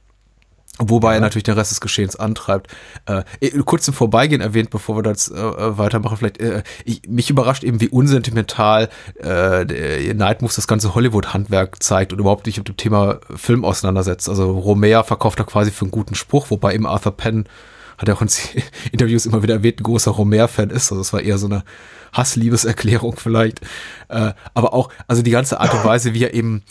Wobei 0.79 1.13
ja. 1.13 1.15
er 1.15 1.21
natürlich 1.21 1.45
den 1.45 1.55
Rest 1.55 1.71
des 1.71 1.81
Geschehens 1.81 2.17
antreibt. 2.17 2.71
Äh, 3.07 3.25
kurz 3.65 3.89
im 3.89 3.95
Vorbeigehen 3.95 4.43
erwähnt, 4.43 4.69
bevor 4.69 4.97
wir 4.97 5.03
das 5.03 5.29
äh, 5.29 5.35
äh, 5.35 5.79
weitermachen, 5.79 6.19
vielleicht, 6.19 6.39
äh, 6.39 6.63
ich, 6.85 7.03
mich 7.09 7.31
überrascht 7.31 7.65
eben, 7.65 7.81
wie 7.81 7.89
unsentimental 7.89 8.91
äh, 9.23 10.13
Night 10.13 10.43
Moves 10.43 10.57
das 10.57 10.69
ganze 10.69 10.95
Hollywood-Handwerk 10.95 11.83
zeigt 11.83 12.13
und 12.13 12.19
überhaupt 12.19 12.45
nicht 12.47 12.59
mit 12.59 12.69
dem 12.69 12.77
Thema 12.77 13.21
Film 13.35 13.65
auseinandersetzt. 13.65 14.29
Also 14.29 14.53
Romea 14.53 15.03
verkauft 15.03 15.41
da 15.41 15.45
quasi 15.45 15.71
für 15.71 15.87
einen 15.87 15.93
guten 15.93 16.15
Spruch, 16.15 16.51
wobei 16.51 16.75
eben 16.75 16.87
Arthur 16.87 17.17
Penn 17.17 17.49
hat 17.97 18.09
er 18.09 18.15
auch 18.15 18.23
in 18.23 18.29
Interviews 18.93 19.25
immer 19.25 19.43
wieder 19.43 19.55
erwähnt, 19.55 19.81
ein 19.81 19.85
großer 19.85 20.11
Romea-Fan 20.11 20.69
ist. 20.69 20.93
Also 20.93 21.01
es 21.01 21.13
war 21.15 21.23
eher 21.23 21.39
so 21.39 21.47
eine 21.47 21.65
Hassliebeserklärung 22.13 23.17
vielleicht. 23.17 23.61
Äh, 24.09 24.33
aber 24.53 24.75
auch, 24.75 24.91
also 25.07 25.23
die 25.23 25.31
ganze 25.31 25.59
Art 25.59 25.73
und 25.73 25.85
Weise, 25.85 26.13
wie 26.13 26.25
er 26.25 26.35
eben 26.35 26.63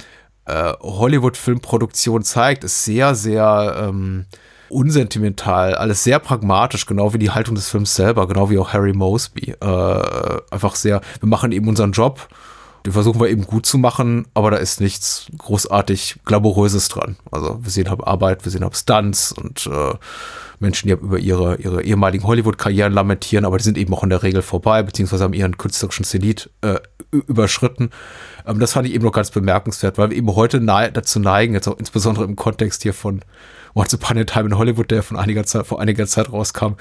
äh, 0.45 0.73
Hollywood-Filmproduktion 0.81 2.23
zeigt, 2.23 2.63
ist 2.63 2.85
sehr, 2.85 3.15
sehr 3.15 3.75
ähm, 3.79 4.25
unsentimental, 4.69 5.75
alles 5.75 6.03
sehr 6.03 6.19
pragmatisch, 6.19 6.85
genau 6.85 7.13
wie 7.13 7.19
die 7.19 7.31
Haltung 7.31 7.55
des 7.55 7.69
Films 7.69 7.95
selber, 7.95 8.27
genau 8.27 8.49
wie 8.49 8.57
auch 8.57 8.73
Harry 8.73 8.93
Mosby. 8.93 9.55
Äh, 9.59 10.41
einfach 10.51 10.75
sehr, 10.75 11.01
wir 11.19 11.29
machen 11.29 11.51
eben 11.51 11.67
unseren 11.67 11.91
Job 11.91 12.27
den 12.85 12.93
versuchen 12.93 13.19
wir 13.19 13.29
eben 13.29 13.47
gut 13.47 13.65
zu 13.65 13.79
machen, 13.79 14.27
aber 14.35 14.51
da 14.51 14.57
ist 14.57 14.79
nichts 14.79 15.25
großartig 15.39 16.19
Glamouröses 16.23 16.87
dran. 16.87 17.15
Also 17.31 17.57
wir 17.63 17.71
sehen 17.71 17.89
halt 17.89 18.05
Arbeit, 18.05 18.45
wir 18.45 18.51
sehen 18.51 18.63
halt 18.63 18.77
Stunts 18.77 19.31
und 19.31 19.65
äh, 19.65 19.93
Menschen, 20.59 20.87
die 20.87 20.93
über 20.93 21.19
ihre, 21.19 21.57
ihre 21.57 21.83
ehemaligen 21.83 22.25
Hollywood-Karrieren 22.25 22.93
lamentieren, 22.93 23.45
aber 23.45 23.57
die 23.57 23.63
sind 23.63 23.77
eben 23.77 23.93
auch 23.93 24.03
in 24.03 24.09
der 24.09 24.23
Regel 24.23 24.41
vorbei, 24.41 24.83
beziehungsweise 24.83 25.23
haben 25.23 25.33
ihren 25.33 25.57
künstlerischen 25.57 26.05
Zenit 26.05 26.49
äh, 26.61 26.79
überschritten. 27.11 27.89
Ähm, 28.45 28.59
das 28.59 28.73
fand 28.73 28.87
ich 28.87 28.93
eben 28.93 29.05
noch 29.05 29.11
ganz 29.11 29.31
bemerkenswert, 29.31 29.97
weil 29.97 30.09
wir 30.09 30.17
eben 30.17 30.35
heute 30.35 30.59
nahe, 30.59 30.91
dazu 30.91 31.19
neigen, 31.19 31.53
jetzt 31.53 31.67
auch 31.67 31.77
insbesondere 31.77 32.25
im 32.25 32.35
Kontext 32.35 32.83
hier 32.83 32.93
von 32.93 33.21
Once 33.73 33.93
Upon 33.93 34.17
a 34.17 34.23
Time 34.23 34.45
in 34.45 34.57
Hollywood, 34.57 34.89
der 34.91 35.03
von 35.03 35.17
einiger 35.17 35.43
Zeit, 35.45 35.67
vor 35.67 35.81
einiger 35.81 36.07
Zeit 36.07 36.31
rauskam, 36.31 36.75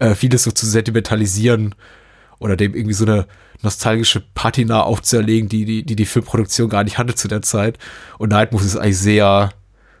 äh, 0.00 0.14
vieles 0.14 0.42
so 0.42 0.50
zu 0.50 0.66
sentimentalisieren 0.66 1.74
oder 2.40 2.56
dem 2.56 2.74
irgendwie 2.74 2.94
so 2.94 3.04
eine 3.04 3.26
nostalgische 3.62 4.20
Patina 4.34 4.82
aufzuerlegen, 4.82 5.48
die 5.48 5.64
die, 5.64 5.84
die, 5.84 5.96
die 5.96 6.06
Filmproduktion 6.06 6.68
gar 6.68 6.82
nicht 6.82 6.98
hatte 6.98 7.14
zu 7.14 7.28
der 7.28 7.42
Zeit. 7.42 7.78
Und 8.18 8.30
Night 8.30 8.52
Moves 8.52 8.66
ist 8.66 8.76
eigentlich 8.76 8.98
sehr, 8.98 9.50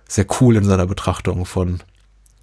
sehr 0.08 0.26
cool 0.40 0.56
in 0.56 0.64
seiner 0.64 0.86
Betrachtung 0.86 1.44
von 1.44 1.80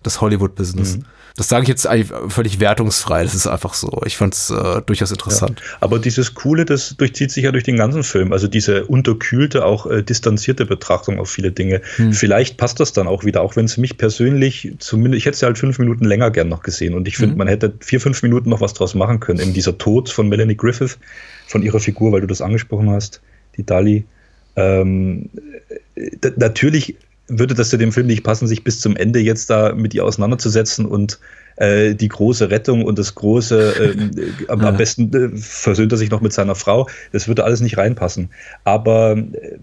das 0.04 0.22
Hollywood-Business. 0.22 0.98
Mhm. 0.98 1.06
Das 1.38 1.50
sage 1.50 1.64
ich 1.64 1.70
jetzt 1.70 1.86
eigentlich 1.86 2.12
völlig 2.30 2.60
wertungsfrei. 2.60 3.24
Das 3.24 3.36
ist 3.36 3.46
einfach 3.46 3.76
so. 3.76 4.02
Ich 4.06 4.18
fand 4.18 4.34
es 4.34 4.50
äh, 4.50 4.82
durchaus 4.82 5.12
interessant. 5.12 5.60
Ja, 5.60 5.78
aber 5.82 6.00
dieses 6.00 6.34
Coole, 6.34 6.66
das 6.66 6.98
durchzieht 6.98 7.30
sich 7.30 7.44
ja 7.44 7.52
durch 7.52 7.64
den 7.64 7.78
ganzen 7.78 8.04
Film. 8.04 8.34
Also 8.34 8.48
diese 8.48 8.86
unterkühlte, 8.86 9.64
auch 9.64 9.86
äh, 9.86 10.02
distanzierte 10.02 10.66
Betrachtung 10.66 11.20
auf 11.20 11.30
viele 11.30 11.52
Dinge. 11.52 11.82
Hm. 11.98 12.12
Vielleicht 12.14 12.58
passt 12.58 12.80
das 12.80 12.92
dann 12.92 13.08
auch 13.08 13.24
wieder, 13.24 13.42
auch 13.44 13.56
wenn 13.56 13.66
es 13.66 13.78
mich 13.78 13.98
persönlich 13.98 14.74
zumindest, 14.80 15.20
ich 15.20 15.26
hätte 15.28 15.36
es 15.36 15.42
ja 15.42 15.48
halt 15.48 15.60
fünf 15.60 15.78
Minuten 15.78 16.06
länger 16.06 16.32
gern 16.32 16.50
noch 16.50 16.64
gesehen. 16.64 16.96
Und 16.96 17.08
ich 17.08 17.18
finde, 17.18 17.34
hm. 17.34 17.38
man 17.38 17.48
hätte 17.48 17.72
vier, 17.82 18.02
fünf 18.02 18.24
Minuten 18.24 18.50
noch 18.50 18.62
was 18.62 18.74
draus 18.74 18.96
machen 18.96 19.20
können. 19.20 19.40
Eben 19.40 19.54
dieser 19.54 19.78
Tod 19.78 20.10
von 20.10 20.30
Melanie 20.30 20.58
Griffith, 20.58 20.98
von 21.46 21.62
ihrer 21.62 21.80
Figur, 21.80 22.12
weil 22.14 22.22
du 22.22 22.28
das 22.28 22.42
angesprochen 22.42 22.90
hast, 22.90 23.22
die 23.58 23.64
Dali. 23.64 24.06
Ähm, 24.56 25.30
natürlich 26.36 26.98
würde 27.28 27.54
das 27.54 27.70
zu 27.70 27.78
dem 27.78 27.92
Film 27.92 28.08
nicht 28.08 28.24
passen, 28.24 28.48
sich 28.48 28.64
bis 28.64 28.80
zum 28.80 28.96
Ende 28.96 29.20
jetzt 29.20 29.50
da 29.50 29.74
mit 29.74 29.94
ihr 29.94 30.06
auseinanderzusetzen 30.06 30.86
und 30.86 31.20
äh, 31.58 31.96
die 31.96 32.08
große 32.08 32.50
Rettung 32.50 32.86
und 32.86 32.98
das 33.00 33.16
große, 33.16 33.96
äh, 33.98 34.46
am, 34.48 34.62
am, 34.62 34.78
besten 34.78 35.14
äh, 35.14 35.38
versöhnt 35.38 35.92
er 35.92 35.98
sich 35.98 36.10
noch 36.10 36.22
mit 36.22 36.34
seiner 36.34 36.56
Frau. 36.56 36.88
Das 37.12 37.28
würde 37.28 37.44
alles 37.44 37.62
nicht 37.62 37.78
reinpassen. 37.78 38.30
Aber 38.64 39.18
äh, 39.18 39.58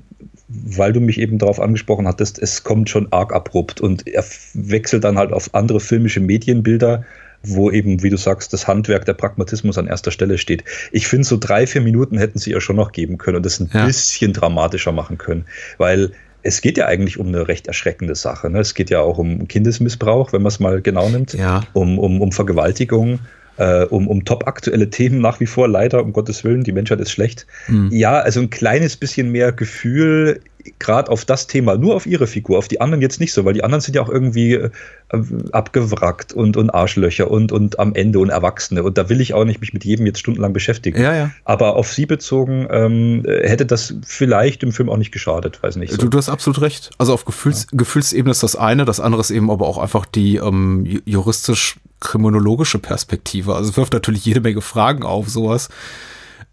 weil 0.49 0.93
du 0.93 1.01
mich 1.01 1.19
eben 1.19 1.39
darauf 1.39 1.61
angesprochen 1.61 2.07
hattest, 2.07 2.39
es 2.39 2.65
kommt 2.65 2.91
schon 2.91 3.13
arg 3.13 3.33
abrupt 3.33 3.81
und 3.81 4.07
er 4.07 4.25
wechselt 4.53 5.05
dann 5.05 5.17
halt 5.17 5.33
auf 5.33 5.55
andere 5.55 5.81
filmische 5.81 6.21
Medienbilder 6.21 7.05
wo 7.47 7.71
eben, 7.71 8.03
wie 8.03 8.11
du 8.11 8.17
sagst, 8.17 8.53
das 8.53 8.67
Handwerk, 8.67 9.05
der 9.05 9.13
Pragmatismus 9.13 9.79
an 9.79 9.87
erster 9.87 10.11
Stelle 10.11 10.39
steht. 10.39 10.65
Ich 10.93 11.07
finde, 11.07 11.27
so 11.27 11.37
drei, 11.39 11.67
vier 11.67 11.83
Minuten 11.83 12.17
hätten 12.17 12.39
sie 12.39 12.53
ja 12.53 12.61
schon 12.61 12.77
noch 12.77 12.93
geben 12.93 13.19
können 13.19 13.37
und 13.37 13.47
das 13.47 13.61
ein 13.61 13.71
ja. 13.73 13.85
bisschen 13.85 14.33
dramatischer 14.33 14.93
machen 14.93 15.19
können, 15.19 15.45
weil 15.77 16.13
es 16.45 16.61
geht 16.61 16.79
ja 16.79 16.87
eigentlich 16.87 17.19
um 17.19 17.29
eine 17.29 17.49
recht 17.49 17.67
erschreckende 17.67 18.15
Sache. 18.15 18.51
Ne? 18.51 18.61
Es 18.61 18.75
geht 18.75 18.91
ja 18.91 19.01
auch 19.01 19.19
um 19.19 19.49
Kindesmissbrauch, 19.49 20.33
wenn 20.33 20.43
man 20.43 20.49
es 20.49 20.61
mal 20.61 20.81
genau 20.83 21.09
nimmt, 21.09 21.33
ja. 21.33 21.63
um, 21.73 21.99
um, 21.99 22.21
um 22.21 22.31
Vergewaltigung. 22.31 23.19
Äh, 23.57 23.85
um, 23.85 24.09
um 24.09 24.25
top 24.25 24.49
aktuelle 24.49 24.91
Themen 24.91 25.21
nach 25.21 25.39
wie 25.39 25.47
vor, 25.47 25.69
leider, 25.69 26.03
um 26.03 26.13
Gottes 26.13 26.43
Willen, 26.43 26.65
die 26.65 26.73
Menschheit 26.73 26.99
ist 26.99 27.13
schlecht. 27.13 27.47
Mhm. 27.69 27.89
Ja, 27.93 28.19
also 28.19 28.41
ein 28.41 28.51
kleines 28.51 28.97
bisschen 28.97 29.31
mehr 29.31 29.53
Gefühl 29.53 30.41
gerade 30.79 31.11
auf 31.11 31.25
das 31.25 31.47
Thema, 31.47 31.77
nur 31.77 31.95
auf 31.95 32.07
ihre 32.07 32.27
Figur, 32.27 32.59
auf 32.59 32.69
die 32.69 32.81
anderen 32.81 33.03
jetzt 33.03 33.21
nicht 33.21 33.33
so, 33.33 33.45
weil 33.45 33.55
die 33.55 33.65
anderen 33.65 33.81
sind 33.81 33.95
ja 33.95 34.03
auch 34.03 34.09
irgendwie 34.09 34.55
äh, 34.55 34.71
abgewrackt 35.53 36.33
und, 36.33 36.57
und 36.57 36.71
Arschlöcher 36.71 37.31
und, 37.31 37.53
und 37.53 37.79
am 37.79 37.95
Ende 37.95 38.19
und 38.19 38.31
Erwachsene. 38.31 38.83
Und 38.83 38.99
da 38.99 39.09
will 39.09 39.21
ich 39.21 39.35
auch 39.35 39.45
nicht 39.45 39.61
mich 39.61 39.73
mit 39.73 39.85
jedem 39.85 40.07
jetzt 40.07 40.19
stundenlang 40.19 40.53
beschäftigen. 40.53 41.01
Ja, 41.01 41.15
ja. 41.15 41.31
Aber 41.45 41.77
auf 41.77 41.93
sie 41.93 42.07
bezogen 42.07 42.67
ähm, 42.71 43.25
hätte 43.27 43.67
das 43.67 43.95
vielleicht 44.07 44.63
im 44.63 44.73
Film 44.73 44.89
auch 44.89 44.97
nicht 44.97 45.13
geschadet, 45.13 45.63
weiß 45.63 45.77
nicht. 45.77 45.93
So. 45.93 45.99
Du, 45.99 46.09
du 46.09 46.19
hast 46.19 46.29
absolut 46.29 46.61
recht. 46.61 46.91
Also 46.99 47.13
auf 47.13 47.25
Gefühls, 47.25 47.67
ja. 47.71 47.79
Gefühlsebene 47.79 48.31
ist 48.31 48.43
das 48.43 48.57
eine, 48.57 48.85
das 48.85 49.01
andere 49.01 49.21
ist 49.21 49.31
eben 49.31 49.51
aber 49.51 49.67
auch 49.67 49.79
einfach 49.79 50.07
die 50.07 50.37
ähm, 50.37 51.03
juristisch 51.05 51.77
kriminologische 52.01 52.79
Perspektive. 52.79 53.55
Also 53.55 53.71
es 53.71 53.77
wirft 53.77 53.93
natürlich 53.93 54.25
jede 54.25 54.41
Menge 54.41 54.61
Fragen 54.61 55.05
auf, 55.05 55.29
sowas 55.29 55.69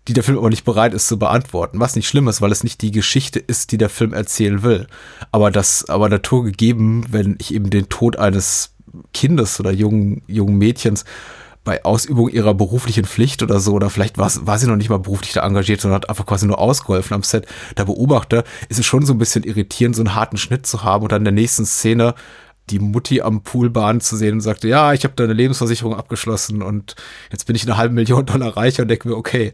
die 0.07 0.13
der 0.13 0.23
Film 0.23 0.37
aber 0.37 0.49
nicht 0.49 0.65
bereit 0.65 0.93
ist 0.93 1.07
zu 1.07 1.19
beantworten. 1.19 1.79
Was 1.79 1.95
nicht 1.95 2.07
schlimm 2.07 2.27
ist, 2.27 2.41
weil 2.41 2.51
es 2.51 2.63
nicht 2.63 2.81
die 2.81 2.91
Geschichte 2.91 3.39
ist, 3.39 3.71
die 3.71 3.77
der 3.77 3.89
Film 3.89 4.13
erzählen 4.13 4.63
will. 4.63 4.87
Aber 5.31 5.51
das, 5.51 5.87
aber 5.89 6.09
Natur 6.09 6.43
gegeben, 6.43 7.05
wenn 7.09 7.35
ich 7.39 7.53
eben 7.53 7.69
den 7.69 7.89
Tod 7.89 8.17
eines 8.17 8.73
Kindes 9.13 9.59
oder 9.59 9.71
jungen, 9.71 10.23
jungen 10.27 10.57
Mädchens 10.57 11.05
bei 11.63 11.85
Ausübung 11.85 12.29
ihrer 12.29 12.55
beruflichen 12.55 13.05
Pflicht 13.05 13.43
oder 13.43 13.59
so, 13.59 13.73
oder 13.73 13.91
vielleicht 13.91 14.17
war, 14.17 14.31
war 14.47 14.57
sie 14.57 14.67
noch 14.67 14.75
nicht 14.75 14.89
mal 14.89 14.97
beruflich 14.97 15.33
da 15.33 15.45
engagiert, 15.45 15.79
sondern 15.79 16.01
hat 16.01 16.09
einfach 16.09 16.25
quasi 16.25 16.47
nur 16.47 16.57
ausgeholfen 16.57 17.13
am 17.13 17.21
Set, 17.21 17.45
da 17.75 17.83
beobachte, 17.83 18.43
ist 18.69 18.79
es 18.79 18.85
schon 18.85 19.05
so 19.05 19.13
ein 19.13 19.19
bisschen 19.19 19.43
irritierend, 19.43 19.95
so 19.95 20.01
einen 20.01 20.15
harten 20.15 20.37
Schnitt 20.37 20.65
zu 20.65 20.83
haben 20.83 21.03
und 21.03 21.11
dann 21.11 21.21
in 21.21 21.25
der 21.25 21.33
nächsten 21.33 21.65
Szene 21.65 22.15
die 22.69 22.79
Mutti 22.79 23.21
am 23.21 23.43
Poolbahn 23.43 24.01
zu 24.01 24.15
sehen 24.15 24.35
und 24.35 24.41
sagte, 24.41 24.67
ja, 24.67 24.93
ich 24.93 25.03
habe 25.03 25.13
da 25.15 25.23
eine 25.23 25.33
Lebensversicherung 25.33 25.95
abgeschlossen 25.95 26.61
und 26.61 26.95
jetzt 27.31 27.45
bin 27.45 27.55
ich 27.55 27.63
eine 27.63 27.77
halbe 27.77 27.93
Million 27.93 28.25
Dollar 28.25 28.57
reicher 28.57 28.83
und 28.83 28.87
denke 28.87 29.09
mir, 29.09 29.17
okay. 29.17 29.53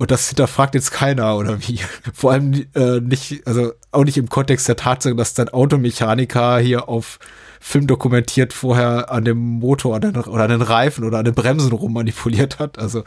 Und 0.00 0.10
das 0.10 0.28
hinterfragt 0.28 0.74
jetzt 0.74 0.92
keiner 0.92 1.36
oder 1.36 1.60
wie. 1.60 1.78
Vor 2.14 2.32
allem 2.32 2.64
äh, 2.74 3.00
nicht, 3.00 3.46
also 3.46 3.74
auch 3.90 4.04
nicht 4.04 4.16
im 4.16 4.30
Kontext 4.30 4.66
der 4.66 4.76
Tatsache, 4.76 5.14
dass 5.14 5.34
dein 5.34 5.50
Automechaniker 5.50 6.58
hier 6.58 6.88
auf 6.88 7.18
Film 7.60 7.86
dokumentiert 7.86 8.54
vorher 8.54 9.12
an 9.12 9.26
dem 9.26 9.36
Motor 9.36 9.96
oder 9.96 10.44
an 10.44 10.48
den 10.48 10.62
Reifen 10.62 11.04
oder 11.04 11.18
an 11.18 11.26
den 11.26 11.34
Bremsen 11.34 11.70
rummanipuliert 11.72 12.58
hat. 12.58 12.78
Also 12.78 13.04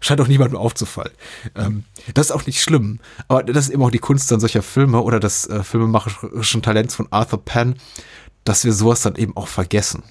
scheint 0.00 0.18
auch 0.22 0.26
niemandem 0.26 0.56
aufzufallen. 0.56 1.12
Ähm, 1.56 1.84
das 2.14 2.28
ist 2.28 2.32
auch 2.32 2.46
nicht 2.46 2.62
schlimm. 2.62 3.00
Aber 3.28 3.42
das 3.42 3.66
ist 3.66 3.72
eben 3.74 3.82
auch 3.82 3.90
die 3.90 3.98
Kunst 3.98 4.32
an 4.32 4.40
solcher 4.40 4.62
Filme 4.62 5.02
oder 5.02 5.20
des 5.20 5.46
äh, 5.50 5.62
filmemacherischen 5.62 6.62
Talents 6.62 6.94
von 6.94 7.06
Arthur 7.10 7.44
Penn, 7.44 7.74
dass 8.44 8.64
wir 8.64 8.72
sowas 8.72 9.02
dann 9.02 9.16
eben 9.16 9.36
auch 9.36 9.48
vergessen 9.48 10.02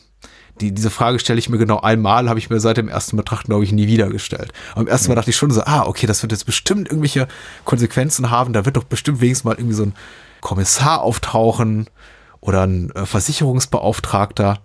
die, 0.62 0.72
diese 0.72 0.90
Frage 0.90 1.20
stelle 1.20 1.40
ich 1.40 1.50
mir 1.50 1.58
genau 1.58 1.80
einmal, 1.80 2.30
habe 2.30 2.40
ich 2.40 2.50
mir 2.50 2.60
seit 2.60 2.78
dem 2.78 2.88
ersten 2.88 3.18
Betrachten, 3.18 3.48
glaube 3.48 3.64
ich, 3.64 3.72
nie 3.72 3.88
wieder 3.88 4.10
gestellt. 4.10 4.54
Im 4.76 4.88
ersten 4.88 5.10
Mal 5.10 5.16
dachte 5.16 5.32
ich 5.32 5.36
schon 5.36 5.52
so, 5.52 5.64
ah, 5.64 5.86
okay, 5.86 6.06
das 6.06 6.22
wird 6.22 6.32
jetzt 6.32 6.46
bestimmt 6.46 6.88
irgendwelche 6.88 7.28
Konsequenzen 7.66 8.30
haben. 8.30 8.54
Da 8.54 8.66
wird 8.66 8.78
doch 8.78 8.84
bestimmt 8.84 9.22
wenigstens 9.22 9.46
mal 9.46 9.56
irgendwie 9.56 9.76
so 9.76 9.84
ein 9.84 9.96
Kommissar 10.42 11.02
auftauchen 11.02 11.88
oder 12.40 12.68
ein 12.68 12.92
äh, 12.92 13.06
Versicherungsbeauftragter 13.06 14.60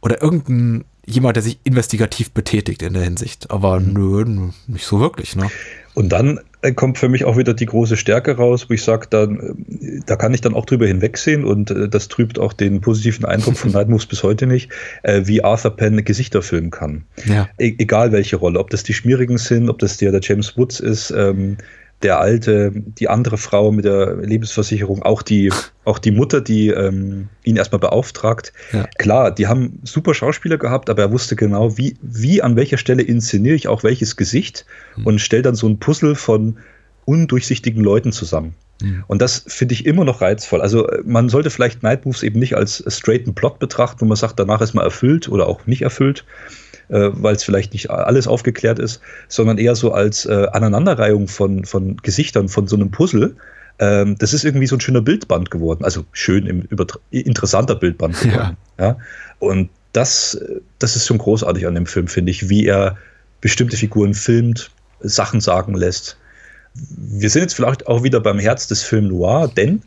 oder 0.00 0.22
irgendein 0.22 0.84
jemand, 1.06 1.36
der 1.36 1.42
sich 1.42 1.58
investigativ 1.64 2.30
betätigt 2.32 2.82
in 2.82 2.92
der 2.92 3.02
Hinsicht. 3.02 3.50
Aber 3.50 3.80
mhm. 3.80 3.92
nö, 3.92 4.50
nicht 4.66 4.86
so 4.86 5.00
wirklich, 5.00 5.36
ne? 5.36 5.50
Und 5.94 6.10
dann 6.10 6.40
kommt 6.74 6.98
für 6.98 7.08
mich 7.08 7.24
auch 7.24 7.36
wieder 7.36 7.54
die 7.54 7.66
große 7.66 7.96
Stärke 7.96 8.36
raus, 8.36 8.66
wo 8.68 8.74
ich 8.74 8.82
sage, 8.82 9.06
da, 9.08 9.24
äh, 9.24 9.54
da 10.06 10.16
kann 10.16 10.34
ich 10.34 10.40
dann 10.40 10.54
auch 10.54 10.66
drüber 10.66 10.86
hinwegsehen 10.86 11.44
und 11.44 11.70
äh, 11.70 11.88
das 11.88 12.08
trübt 12.08 12.38
auch 12.38 12.52
den 12.52 12.80
positiven 12.80 13.24
Eindruck 13.24 13.56
von 13.56 13.70
Night 13.72 13.88
Moves 13.88 14.06
bis 14.06 14.22
heute 14.22 14.46
nicht, 14.46 14.70
äh, 15.02 15.22
wie 15.24 15.42
Arthur 15.42 15.76
Penn 15.76 16.04
Gesichter 16.04 16.42
filmen 16.42 16.70
kann. 16.70 17.04
Ja. 17.24 17.48
E 17.58 17.74
egal 17.78 18.12
welche 18.12 18.36
Rolle, 18.36 18.58
ob 18.58 18.70
das 18.70 18.82
die 18.82 18.94
Schmierigen 18.94 19.38
sind, 19.38 19.70
ob 19.70 19.78
das 19.78 19.96
der, 19.96 20.12
der 20.12 20.20
James 20.22 20.56
Woods 20.56 20.80
ist, 20.80 21.10
ähm, 21.10 21.56
der 22.02 22.18
alte, 22.18 22.72
die 22.74 23.08
andere 23.08 23.36
Frau 23.36 23.72
mit 23.72 23.84
der 23.84 24.16
Lebensversicherung, 24.16 25.02
auch 25.02 25.22
die, 25.22 25.52
auch 25.84 25.98
die 25.98 26.10
Mutter, 26.10 26.40
die 26.40 26.68
ähm, 26.68 27.28
ihn 27.44 27.56
erstmal 27.56 27.78
beauftragt. 27.78 28.52
Ja. 28.72 28.88
Klar, 28.98 29.30
die 29.34 29.46
haben 29.46 29.80
super 29.84 30.14
Schauspieler 30.14 30.56
gehabt, 30.56 30.88
aber 30.88 31.02
er 31.02 31.12
wusste 31.12 31.36
genau, 31.36 31.76
wie, 31.76 31.96
wie 32.00 32.42
an 32.42 32.56
welcher 32.56 32.78
Stelle 32.78 33.02
inszeniere 33.02 33.54
ich 33.54 33.68
auch 33.68 33.82
welches 33.82 34.16
Gesicht 34.16 34.64
mhm. 34.96 35.06
und 35.06 35.20
stellt 35.20 35.46
dann 35.46 35.54
so 35.54 35.68
ein 35.68 35.78
Puzzle 35.78 36.14
von 36.14 36.56
undurchsichtigen 37.04 37.82
Leuten 37.82 38.12
zusammen. 38.12 38.54
Mhm. 38.80 39.04
Und 39.06 39.20
das 39.20 39.44
finde 39.46 39.74
ich 39.74 39.84
immer 39.84 40.04
noch 40.04 40.22
reizvoll. 40.22 40.62
Also 40.62 40.88
man 41.04 41.28
sollte 41.28 41.50
vielleicht 41.50 41.82
Night 41.82 42.06
Moves 42.06 42.22
eben 42.22 42.38
nicht 42.38 42.56
als 42.56 42.82
straighten 42.86 43.34
Plot 43.34 43.58
betrachten, 43.58 44.00
wo 44.00 44.04
man 44.06 44.16
sagt, 44.16 44.38
danach 44.38 44.62
ist 44.62 44.72
man 44.74 44.84
erfüllt 44.84 45.28
oder 45.28 45.48
auch 45.48 45.66
nicht 45.66 45.82
erfüllt, 45.82 46.24
äh, 46.90 47.10
weil 47.12 47.36
es 47.36 47.44
vielleicht 47.44 47.72
nicht 47.72 47.90
alles 47.90 48.26
aufgeklärt 48.26 48.78
ist, 48.78 49.00
sondern 49.28 49.58
eher 49.58 49.74
so 49.74 49.92
als 49.92 50.26
äh, 50.26 50.46
Aneinanderreihung 50.52 51.28
von, 51.28 51.64
von 51.64 51.96
Gesichtern 51.98 52.48
von 52.48 52.66
so 52.66 52.76
einem 52.76 52.90
Puzzle. 52.90 53.36
Ähm, 53.78 54.16
das 54.18 54.34
ist 54.34 54.44
irgendwie 54.44 54.66
so 54.66 54.76
ein 54.76 54.80
schöner 54.80 55.00
Bildband 55.00 55.50
geworden, 55.50 55.84
also 55.84 56.04
schön 56.12 56.46
im 56.46 56.68
interessanter 57.10 57.76
Bildband 57.76 58.20
geworden. 58.20 58.56
Ja. 58.78 58.84
ja. 58.84 58.98
Und 59.38 59.70
das, 59.92 60.40
das 60.78 60.96
ist 60.96 61.06
schon 61.06 61.18
großartig 61.18 61.66
an 61.66 61.74
dem 61.74 61.86
Film, 61.86 62.08
finde 62.08 62.30
ich, 62.30 62.48
wie 62.48 62.66
er 62.66 62.96
bestimmte 63.40 63.76
Figuren 63.76 64.14
filmt, 64.14 64.70
Sachen 65.00 65.40
sagen 65.40 65.74
lässt. 65.74 66.16
Wir 66.74 67.30
sind 67.30 67.42
jetzt 67.42 67.54
vielleicht 67.54 67.86
auch 67.88 68.04
wieder 68.04 68.20
beim 68.20 68.38
Herz 68.38 68.68
des 68.68 68.82
Film 68.82 69.08
Noir, 69.08 69.50
denn 69.56 69.82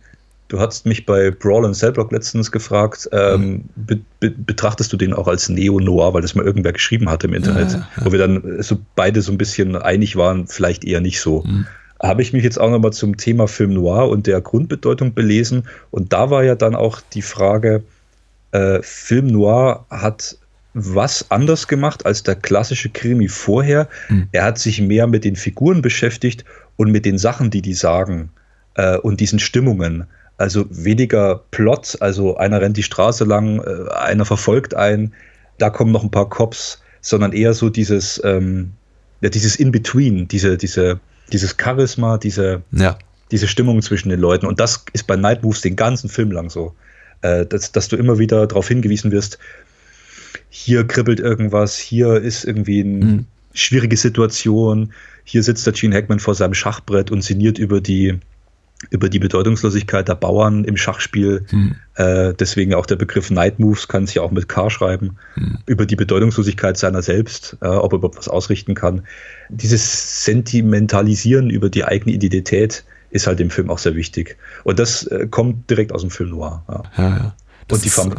Du 0.53 0.59
hast 0.59 0.85
mich 0.85 1.07
bei 1.07 1.31
Brawl 1.31 1.65
und 1.65 1.73
Cellblock 1.73 2.11
letztens 2.11 2.51
gefragt, 2.51 3.09
ähm, 3.11 3.41
mhm. 3.41 3.63
be 3.75 3.99
be 4.19 4.29
betrachtest 4.29 4.93
du 4.93 4.97
den 4.97 5.11
auch 5.11 5.27
als 5.27 5.49
Neo-Noir, 5.49 6.13
weil 6.13 6.21
das 6.21 6.35
mal 6.35 6.45
irgendwer 6.45 6.73
geschrieben 6.73 7.09
hat 7.09 7.23
im 7.23 7.33
Internet, 7.33 7.71
ja, 7.71 7.77
ja. 7.97 8.05
wo 8.05 8.11
wir 8.11 8.19
dann 8.19 8.61
so 8.61 8.77
beide 8.93 9.23
so 9.23 9.31
ein 9.31 9.39
bisschen 9.39 9.75
einig 9.75 10.15
waren, 10.15 10.45
vielleicht 10.45 10.85
eher 10.85 11.01
nicht 11.01 11.21
so. 11.21 11.41
Mhm. 11.41 11.65
Habe 12.03 12.21
ich 12.21 12.33
mich 12.33 12.43
jetzt 12.43 12.61
auch 12.61 12.69
nochmal 12.69 12.93
zum 12.93 13.17
Thema 13.17 13.47
Film 13.47 13.73
Noir 13.73 14.07
und 14.09 14.27
der 14.27 14.41
Grundbedeutung 14.41 15.15
belesen 15.15 15.63
und 15.89 16.13
da 16.13 16.29
war 16.29 16.43
ja 16.43 16.53
dann 16.53 16.75
auch 16.75 17.01
die 17.01 17.23
Frage, 17.23 17.81
äh, 18.51 18.79
Film 18.83 19.25
Noir 19.25 19.87
hat 19.89 20.37
was 20.75 21.31
anders 21.31 21.67
gemacht 21.67 22.05
als 22.05 22.21
der 22.21 22.35
klassische 22.35 22.89
Krimi 22.89 23.27
vorher. 23.27 23.89
Mhm. 24.07 24.27
Er 24.31 24.43
hat 24.43 24.59
sich 24.59 24.79
mehr 24.79 25.07
mit 25.07 25.25
den 25.25 25.35
Figuren 25.35 25.81
beschäftigt 25.81 26.45
und 26.75 26.91
mit 26.91 27.05
den 27.05 27.17
Sachen, 27.17 27.49
die 27.49 27.63
die 27.63 27.73
sagen 27.73 28.29
äh, 28.75 28.97
und 28.97 29.19
diesen 29.19 29.39
Stimmungen. 29.39 30.05
Also 30.37 30.65
weniger 30.69 31.43
Plot, 31.51 31.97
also 31.99 32.37
einer 32.37 32.59
rennt 32.61 32.77
die 32.77 32.83
Straße 32.83 33.23
lang, 33.23 33.59
äh, 33.59 33.91
einer 33.93 34.25
verfolgt 34.25 34.73
einen, 34.73 35.13
da 35.57 35.69
kommen 35.69 35.91
noch 35.91 36.03
ein 36.03 36.11
paar 36.11 36.29
Cops, 36.29 36.81
sondern 37.01 37.33
eher 37.33 37.53
so 37.53 37.69
dieses, 37.69 38.21
ähm, 38.23 38.71
ja, 39.21 39.29
dieses 39.29 39.55
In-Between, 39.55 40.27
diese, 40.27 40.57
diese, 40.57 40.99
dieses 41.31 41.55
Charisma, 41.61 42.17
diese, 42.17 42.63
ja. 42.71 42.97
diese 43.31 43.47
Stimmung 43.47 43.81
zwischen 43.81 44.09
den 44.09 44.19
Leuten. 44.19 44.47
Und 44.47 44.59
das 44.59 44.85
ist 44.93 45.05
bei 45.05 45.15
Night 45.15 45.43
Moves 45.43 45.61
den 45.61 45.75
ganzen 45.75 46.09
Film 46.09 46.31
lang 46.31 46.49
so. 46.49 46.73
Äh, 47.21 47.45
dass, 47.45 47.71
dass 47.71 47.87
du 47.87 47.95
immer 47.95 48.19
wieder 48.19 48.45
darauf 48.47 48.67
hingewiesen 48.67 49.11
wirst, 49.11 49.39
hier 50.49 50.85
kribbelt 50.85 51.19
irgendwas, 51.19 51.77
hier 51.77 52.15
ist 52.15 52.43
irgendwie 52.43 52.81
eine 52.81 53.05
mhm. 53.05 53.25
schwierige 53.53 53.97
Situation, 53.97 54.93
hier 55.23 55.41
sitzt 55.41 55.65
der 55.65 55.73
Gene 55.73 55.95
Hackman 55.95 56.19
vor 56.19 56.35
seinem 56.35 56.53
Schachbrett 56.53 57.11
und 57.11 57.23
sinniert 57.23 57.57
über 57.57 57.79
die, 57.81 58.19
über 58.89 59.09
die 59.09 59.19
Bedeutungslosigkeit 59.19 60.07
der 60.07 60.15
Bauern 60.15 60.63
im 60.63 60.77
Schachspiel. 60.77 61.45
Hm. 61.49 61.75
Äh, 61.95 62.33
deswegen 62.33 62.73
auch 62.73 62.85
der 62.85 62.95
Begriff 62.95 63.29
Night 63.29 63.59
Moves 63.59 63.87
kann 63.87 64.07
sich 64.07 64.19
auch 64.19 64.31
mit 64.31 64.47
K 64.47 64.69
schreiben. 64.69 65.17
Hm. 65.35 65.59
Über 65.65 65.85
die 65.85 65.95
Bedeutungslosigkeit 65.95 66.77
seiner 66.77 67.01
selbst, 67.01 67.57
äh, 67.61 67.67
ob 67.67 67.93
er 67.93 67.97
überhaupt 67.97 68.17
was 68.17 68.27
ausrichten 68.27 68.75
kann. 68.75 69.03
Dieses 69.49 70.25
Sentimentalisieren 70.25 71.49
über 71.49 71.69
die 71.69 71.85
eigene 71.85 72.13
Identität 72.13 72.83
ist 73.09 73.27
halt 73.27 73.39
im 73.39 73.49
Film 73.49 73.69
auch 73.69 73.77
sehr 73.77 73.95
wichtig. 73.95 74.37
Und 74.63 74.79
das 74.79 75.05
äh, 75.07 75.27
kommt 75.29 75.69
direkt 75.69 75.91
aus 75.91 76.01
dem 76.01 76.09
Film 76.09 76.31
Noir. 76.31 76.63
Ja. 76.67 76.83
Ja, 76.97 77.09
ja. 77.17 77.35
Und 77.71 77.85
die 77.85 77.89
Femme, 77.89 78.15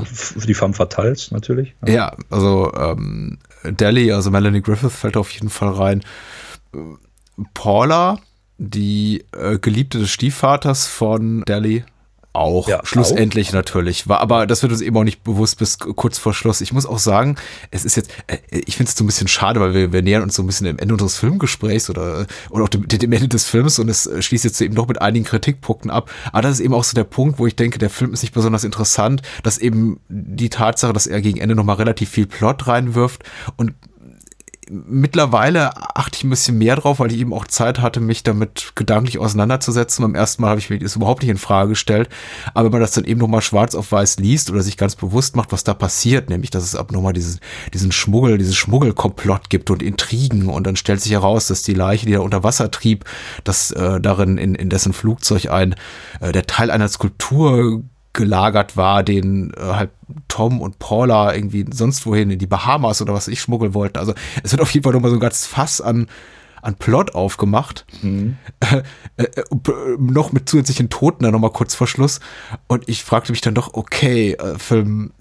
die 0.46 0.54
Femme 0.54 0.74
Fatales 0.74 1.30
natürlich. 1.30 1.74
Ja, 1.86 1.94
ja 1.94 2.16
also 2.30 2.72
ähm, 2.74 3.38
Delhi, 3.64 4.10
also 4.12 4.30
Melanie 4.30 4.62
Griffith 4.62 4.92
fällt 4.92 5.16
auf 5.16 5.30
jeden 5.30 5.50
Fall 5.50 5.70
rein. 5.70 6.02
Paula, 7.52 8.18
die 8.70 9.24
äh, 9.32 9.58
Geliebte 9.58 9.98
des 9.98 10.10
Stiefvaters 10.10 10.86
von 10.86 11.42
Delhi, 11.46 11.84
auch. 12.34 12.68
Ja, 12.68 12.80
Schlussendlich 12.82 13.50
auch. 13.50 13.54
natürlich. 13.54 14.08
War, 14.08 14.20
aber 14.20 14.46
das 14.46 14.62
wird 14.62 14.72
uns 14.72 14.80
eben 14.80 14.96
auch 14.96 15.04
nicht 15.04 15.22
bewusst 15.22 15.56
bis 15.58 15.78
kurz 15.78 16.18
vor 16.18 16.34
Schluss. 16.34 16.60
Ich 16.60 16.72
muss 16.72 16.84
auch 16.84 16.98
sagen, 16.98 17.36
es 17.70 17.84
ist 17.84 17.94
jetzt, 17.94 18.10
äh, 18.26 18.38
ich 18.50 18.76
finde 18.76 18.90
es 18.90 18.96
so 18.96 19.04
ein 19.04 19.06
bisschen 19.06 19.28
schade, 19.28 19.60
weil 19.60 19.72
wir, 19.72 19.92
wir 19.92 20.02
nähern 20.02 20.22
uns 20.24 20.34
so 20.34 20.42
ein 20.42 20.46
bisschen 20.46 20.66
dem 20.66 20.78
Ende 20.78 20.94
unseres 20.94 21.16
Filmgesprächs 21.16 21.90
oder, 21.90 22.26
oder 22.50 22.64
auch 22.64 22.68
dem, 22.68 22.88
dem 22.88 23.12
Ende 23.12 23.28
des 23.28 23.46
Films 23.46 23.78
und 23.78 23.88
es 23.88 24.10
schließt 24.18 24.44
jetzt 24.44 24.60
eben 24.60 24.74
doch 24.74 24.88
mit 24.88 25.00
einigen 25.00 25.24
Kritikpunkten 25.24 25.90
ab. 25.90 26.10
Aber 26.32 26.42
das 26.42 26.54
ist 26.54 26.60
eben 26.60 26.74
auch 26.74 26.84
so 26.84 26.94
der 26.94 27.04
Punkt, 27.04 27.38
wo 27.38 27.46
ich 27.46 27.54
denke, 27.54 27.78
der 27.78 27.90
Film 27.90 28.12
ist 28.12 28.22
nicht 28.22 28.34
besonders 28.34 28.64
interessant, 28.64 29.22
dass 29.44 29.58
eben 29.58 30.00
die 30.08 30.50
Tatsache, 30.50 30.92
dass 30.92 31.06
er 31.06 31.20
gegen 31.20 31.38
Ende 31.38 31.54
nochmal 31.54 31.76
relativ 31.76 32.10
viel 32.10 32.26
Plot 32.26 32.66
reinwirft 32.66 33.22
und 33.56 33.74
mittlerweile 34.70 35.76
achte 35.96 36.18
ich 36.18 36.24
ein 36.24 36.30
bisschen 36.30 36.58
mehr 36.58 36.76
drauf, 36.76 36.98
weil 36.98 37.12
ich 37.12 37.18
eben 37.18 37.32
auch 37.32 37.46
Zeit 37.46 37.80
hatte, 37.80 38.00
mich 38.00 38.22
damit 38.22 38.72
gedanklich 38.74 39.18
auseinanderzusetzen. 39.18 40.02
Beim 40.02 40.14
ersten 40.14 40.42
Mal 40.42 40.50
habe 40.50 40.60
ich 40.60 40.70
mir 40.70 40.78
das 40.78 40.96
überhaupt 40.96 41.22
nicht 41.22 41.30
in 41.30 41.38
Frage 41.38 41.70
gestellt. 41.70 42.08
Aber 42.52 42.66
wenn 42.66 42.72
man 42.72 42.80
das 42.80 42.92
dann 42.92 43.04
eben 43.04 43.20
nochmal 43.20 43.42
schwarz 43.42 43.74
auf 43.74 43.92
weiß 43.92 44.18
liest 44.18 44.50
oder 44.50 44.62
sich 44.62 44.76
ganz 44.76 44.96
bewusst 44.96 45.36
macht, 45.36 45.52
was 45.52 45.64
da 45.64 45.74
passiert, 45.74 46.30
nämlich, 46.30 46.50
dass 46.50 46.64
es 46.64 46.76
ab 46.76 46.92
nochmal 46.92 47.12
diesen, 47.12 47.40
diesen 47.72 47.92
Schmuggel, 47.92 48.38
dieses 48.38 48.56
Schmuggelkomplott 48.56 49.50
gibt 49.50 49.70
und 49.70 49.82
Intrigen 49.82 50.48
und 50.48 50.66
dann 50.66 50.76
stellt 50.76 51.00
sich 51.00 51.12
heraus, 51.12 51.46
dass 51.46 51.62
die 51.62 51.74
Leiche, 51.74 52.06
die 52.06 52.12
da 52.12 52.20
unter 52.20 52.42
Wasser 52.42 52.70
trieb, 52.70 53.04
dass 53.44 53.70
äh, 53.70 54.00
darin 54.00 54.38
in, 54.38 54.54
in 54.54 54.70
dessen 54.70 54.92
Flugzeug 54.92 55.50
ein, 55.50 55.74
äh, 56.20 56.32
der 56.32 56.46
Teil 56.46 56.70
einer 56.70 56.88
Skulptur 56.88 57.82
gelagert 58.14 58.76
war, 58.76 59.02
den 59.02 59.52
äh, 59.54 59.60
halt 59.60 59.90
Tom 60.28 60.60
und 60.60 60.78
Paula 60.78 61.34
irgendwie 61.34 61.66
sonst 61.70 62.06
wohin 62.06 62.30
in 62.30 62.38
die 62.38 62.46
Bahamas 62.46 63.02
oder 63.02 63.12
was 63.12 63.28
ich 63.28 63.40
schmuggeln 63.40 63.74
wollten. 63.74 63.98
Also 63.98 64.14
es 64.42 64.52
wird 64.52 64.62
auf 64.62 64.70
jeden 64.70 64.84
Fall 64.84 64.94
nochmal 64.94 65.10
so 65.10 65.16
ein 65.16 65.20
ganz 65.20 65.44
Fass 65.44 65.80
an, 65.80 66.06
an 66.62 66.76
Plot 66.76 67.14
aufgemacht. 67.14 67.84
Mhm. 68.02 68.38
Äh, 69.16 69.26
äh, 69.26 69.44
noch 69.96 70.32
mit 70.32 70.48
zusätzlichen 70.48 70.90
Toten 70.90 71.22
dann 71.22 71.30
nochmal 71.30 71.52
kurz 71.52 71.76
vor 71.76 71.86
Schluss. 71.86 72.18
Und 72.66 72.88
ich 72.88 73.04
fragte 73.04 73.30
mich 73.30 73.42
dann 73.42 73.54
doch, 73.54 73.74
okay, 73.74 74.32
äh, 74.32 74.58
Film, 74.58 75.12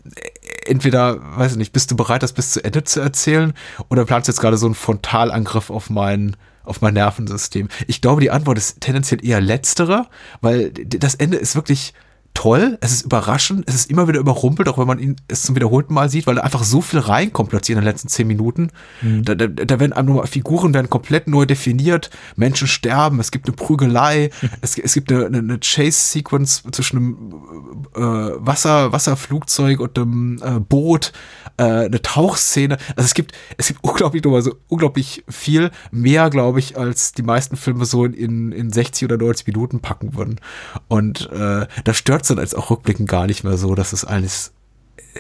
entweder, 0.66 1.20
weiß 1.38 1.52
ich 1.52 1.58
nicht, 1.60 1.74
bist 1.74 1.92
du 1.92 1.96
bereit, 1.96 2.24
das 2.24 2.34
bis 2.34 2.54
zu 2.54 2.64
Ende 2.64 2.84
zu 2.84 3.02
erzählen? 3.02 3.54
Oder 3.90 4.06
planst 4.06 4.28
du 4.28 4.32
jetzt 4.32 4.42
gerade 4.42 4.58
so 4.58 4.66
einen 4.66 4.74
Frontalangriff 4.74 5.70
auf 5.70 5.92
meinen 5.92 6.38
auf 6.64 6.82
mein 6.82 6.94
Nervensystem. 6.94 7.68
Ich 7.88 8.02
glaube, 8.02 8.22
die 8.22 8.32
Antwort 8.32 8.58
ist 8.58 8.82
tendenziell 8.82 9.24
eher 9.24 9.42
letztere, 9.42 10.08
weil 10.42 10.72
das 10.72 11.14
Ende 11.16 11.38
ist 11.38 11.56
wirklich 11.56 11.94
toll, 12.34 12.78
es 12.82 12.92
ist 12.92 13.06
überraschend, 13.06 13.64
es 13.68 13.76
ist 13.76 13.90
immer 13.90 14.08
wieder 14.08 14.20
überrumpelt, 14.20 14.68
auch 14.68 14.78
wenn 14.78 14.88
man 14.88 15.00
ihn 15.00 15.16
es 15.28 15.44
zum 15.44 15.56
wiederholten 15.56 15.94
Mal 15.94 16.10
sieht, 16.10 16.28
weil 16.28 16.36
da 16.36 16.42
einfach 16.42 16.64
so 16.64 16.82
viel 16.82 17.00
reinkommt 17.00 17.50
plötzlich 17.50 17.76
in 17.76 17.82
den 17.82 17.86
letzten 17.86 18.08
zehn 18.08 18.28
Minuten. 18.28 18.72
Mhm. 19.02 19.24
Da, 19.24 19.36
da, 19.36 19.48
da 19.48 19.80
werden 19.80 19.94
einem 19.94 20.08
nur 20.08 20.26
Figuren 20.28 20.74
werden 20.74 20.90
komplett 20.90 21.28
neu 21.28 21.46
definiert, 21.46 22.10
Menschen 22.36 22.68
sterben, 22.68 23.20
es 23.20 23.32
gibt 23.32 23.48
eine 23.48 23.56
Prügelei, 23.56 24.30
es, 24.62 24.78
es 24.78 24.94
gibt 24.94 25.12
eine, 25.12 25.26
eine 25.26 25.60
Chase-Sequence 25.60 26.64
zwischen 26.72 26.98
einem 26.98 27.86
äh, 27.96 28.00
Wasser, 28.46 28.92
Wasserflugzeug 28.92 29.80
und 29.80 29.98
einem 29.98 30.42
äh, 30.44 30.60
Boot, 30.60 31.14
äh, 31.58 31.64
eine 31.64 32.02
Tauchszene. 32.02 32.78
Also 32.96 33.06
es 33.06 33.14
gibt, 33.14 33.34
es 33.58 33.68
gibt 33.68 33.84
unglaublich 33.84 34.24
nochmal 34.24 34.42
so 34.42 34.56
unglaublich 34.68 35.24
viel 35.30 35.72
mehr, 35.92 36.30
glaube 36.30 36.60
ich, 36.60 36.78
als 36.78 37.12
die 37.12 37.24
meisten 37.24 37.56
Filme 37.58 37.86
so 37.86 38.06
in, 38.06 38.52
in 38.52 38.72
60 38.72 39.06
oder 39.06 39.18
90 39.18 39.48
Minuten 39.48 39.80
packen 39.80 40.16
würden. 40.16 40.40
Und 40.88 41.30
äh, 41.32 41.68
da 41.84 41.94
stört 41.94 42.23
dann 42.28 42.40
als 42.40 42.56
auch 42.56 42.70
rückblickend 42.70 43.10
gar 43.10 43.28
nicht 43.28 43.44
mehr 43.44 43.58
so, 43.58 43.76
dass 43.76 43.94
es 43.94 44.06
alles, 44.06 44.52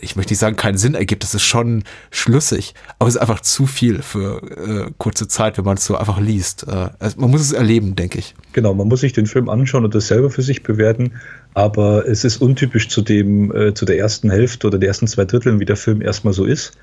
ich 0.01 0.15
möchte 0.15 0.33
nicht 0.33 0.39
sagen, 0.39 0.55
keinen 0.55 0.77
Sinn 0.77 0.95
ergibt. 0.95 1.23
Das 1.23 1.33
ist 1.33 1.43
schon 1.43 1.83
schlüssig, 2.11 2.73
aber 2.99 3.07
es 3.07 3.15
ist 3.15 3.21
einfach 3.21 3.41
zu 3.41 3.65
viel 3.65 4.01
für 4.01 4.41
äh, 4.87 4.91
kurze 4.97 5.27
Zeit, 5.27 5.57
wenn 5.57 5.65
man 5.65 5.77
es 5.77 5.85
so 5.85 5.95
einfach 5.95 6.19
liest. 6.19 6.65
Äh, 6.67 6.89
also 6.99 7.19
man 7.19 7.31
muss 7.31 7.41
es 7.41 7.51
erleben, 7.51 7.95
denke 7.95 8.19
ich. 8.19 8.35
Genau, 8.53 8.73
man 8.73 8.87
muss 8.87 9.01
sich 9.01 9.13
den 9.13 9.25
Film 9.25 9.49
anschauen 9.49 9.85
und 9.85 9.95
das 9.95 10.07
selber 10.07 10.29
für 10.29 10.41
sich 10.41 10.63
bewerten, 10.63 11.13
aber 11.53 12.07
es 12.07 12.23
ist 12.23 12.41
untypisch 12.41 12.89
zu 12.89 13.01
dem, 13.01 13.55
äh, 13.55 13.73
zu 13.73 13.85
der 13.85 13.97
ersten 13.97 14.29
Hälfte 14.29 14.67
oder 14.67 14.79
der 14.79 14.89
ersten 14.89 15.07
zwei 15.07 15.25
Dritteln, 15.25 15.59
wie 15.59 15.65
der 15.65 15.77
Film 15.77 16.01
erstmal 16.01 16.33
so 16.33 16.45
ist. 16.45 16.77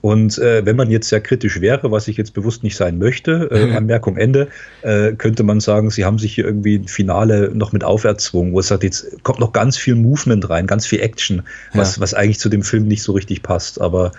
Und 0.00 0.38
äh, 0.38 0.64
wenn 0.64 0.76
man 0.76 0.90
jetzt 0.90 1.08
sehr 1.08 1.20
kritisch 1.20 1.60
wäre, 1.60 1.90
was 1.90 2.08
ich 2.08 2.16
jetzt 2.16 2.32
bewusst 2.32 2.62
nicht 2.62 2.76
sein 2.76 2.98
möchte, 2.98 3.50
äh, 3.50 3.66
mhm. 3.66 3.76
Anmerkung 3.76 4.16
Ende, 4.16 4.48
äh, 4.82 5.12
könnte 5.12 5.42
man 5.42 5.60
sagen, 5.60 5.90
sie 5.90 6.04
haben 6.04 6.18
sich 6.18 6.34
hier 6.34 6.44
irgendwie 6.44 6.76
ein 6.76 6.88
Finale 6.88 7.50
noch 7.54 7.72
mit 7.72 7.84
auferzwungen, 7.84 8.54
wo 8.54 8.60
es 8.60 8.68
sagt, 8.68 8.82
jetzt 8.82 9.22
kommt 9.24 9.40
noch 9.40 9.52
ganz 9.52 9.76
viel 9.76 9.96
Movement 9.96 10.48
rein, 10.48 10.66
ganz 10.66 10.86
viel 10.86 11.00
Action, 11.00 11.42
was, 11.74 11.96
ja. 11.96 12.02
was 12.02 12.14
eigentlich 12.14 12.38
zu 12.38 12.48
dem 12.48 12.62
Film 12.62 12.88
nicht 12.88 13.02
so 13.02 13.12
richtig 13.12 13.42
passt, 13.42 13.80
aber 13.80 14.12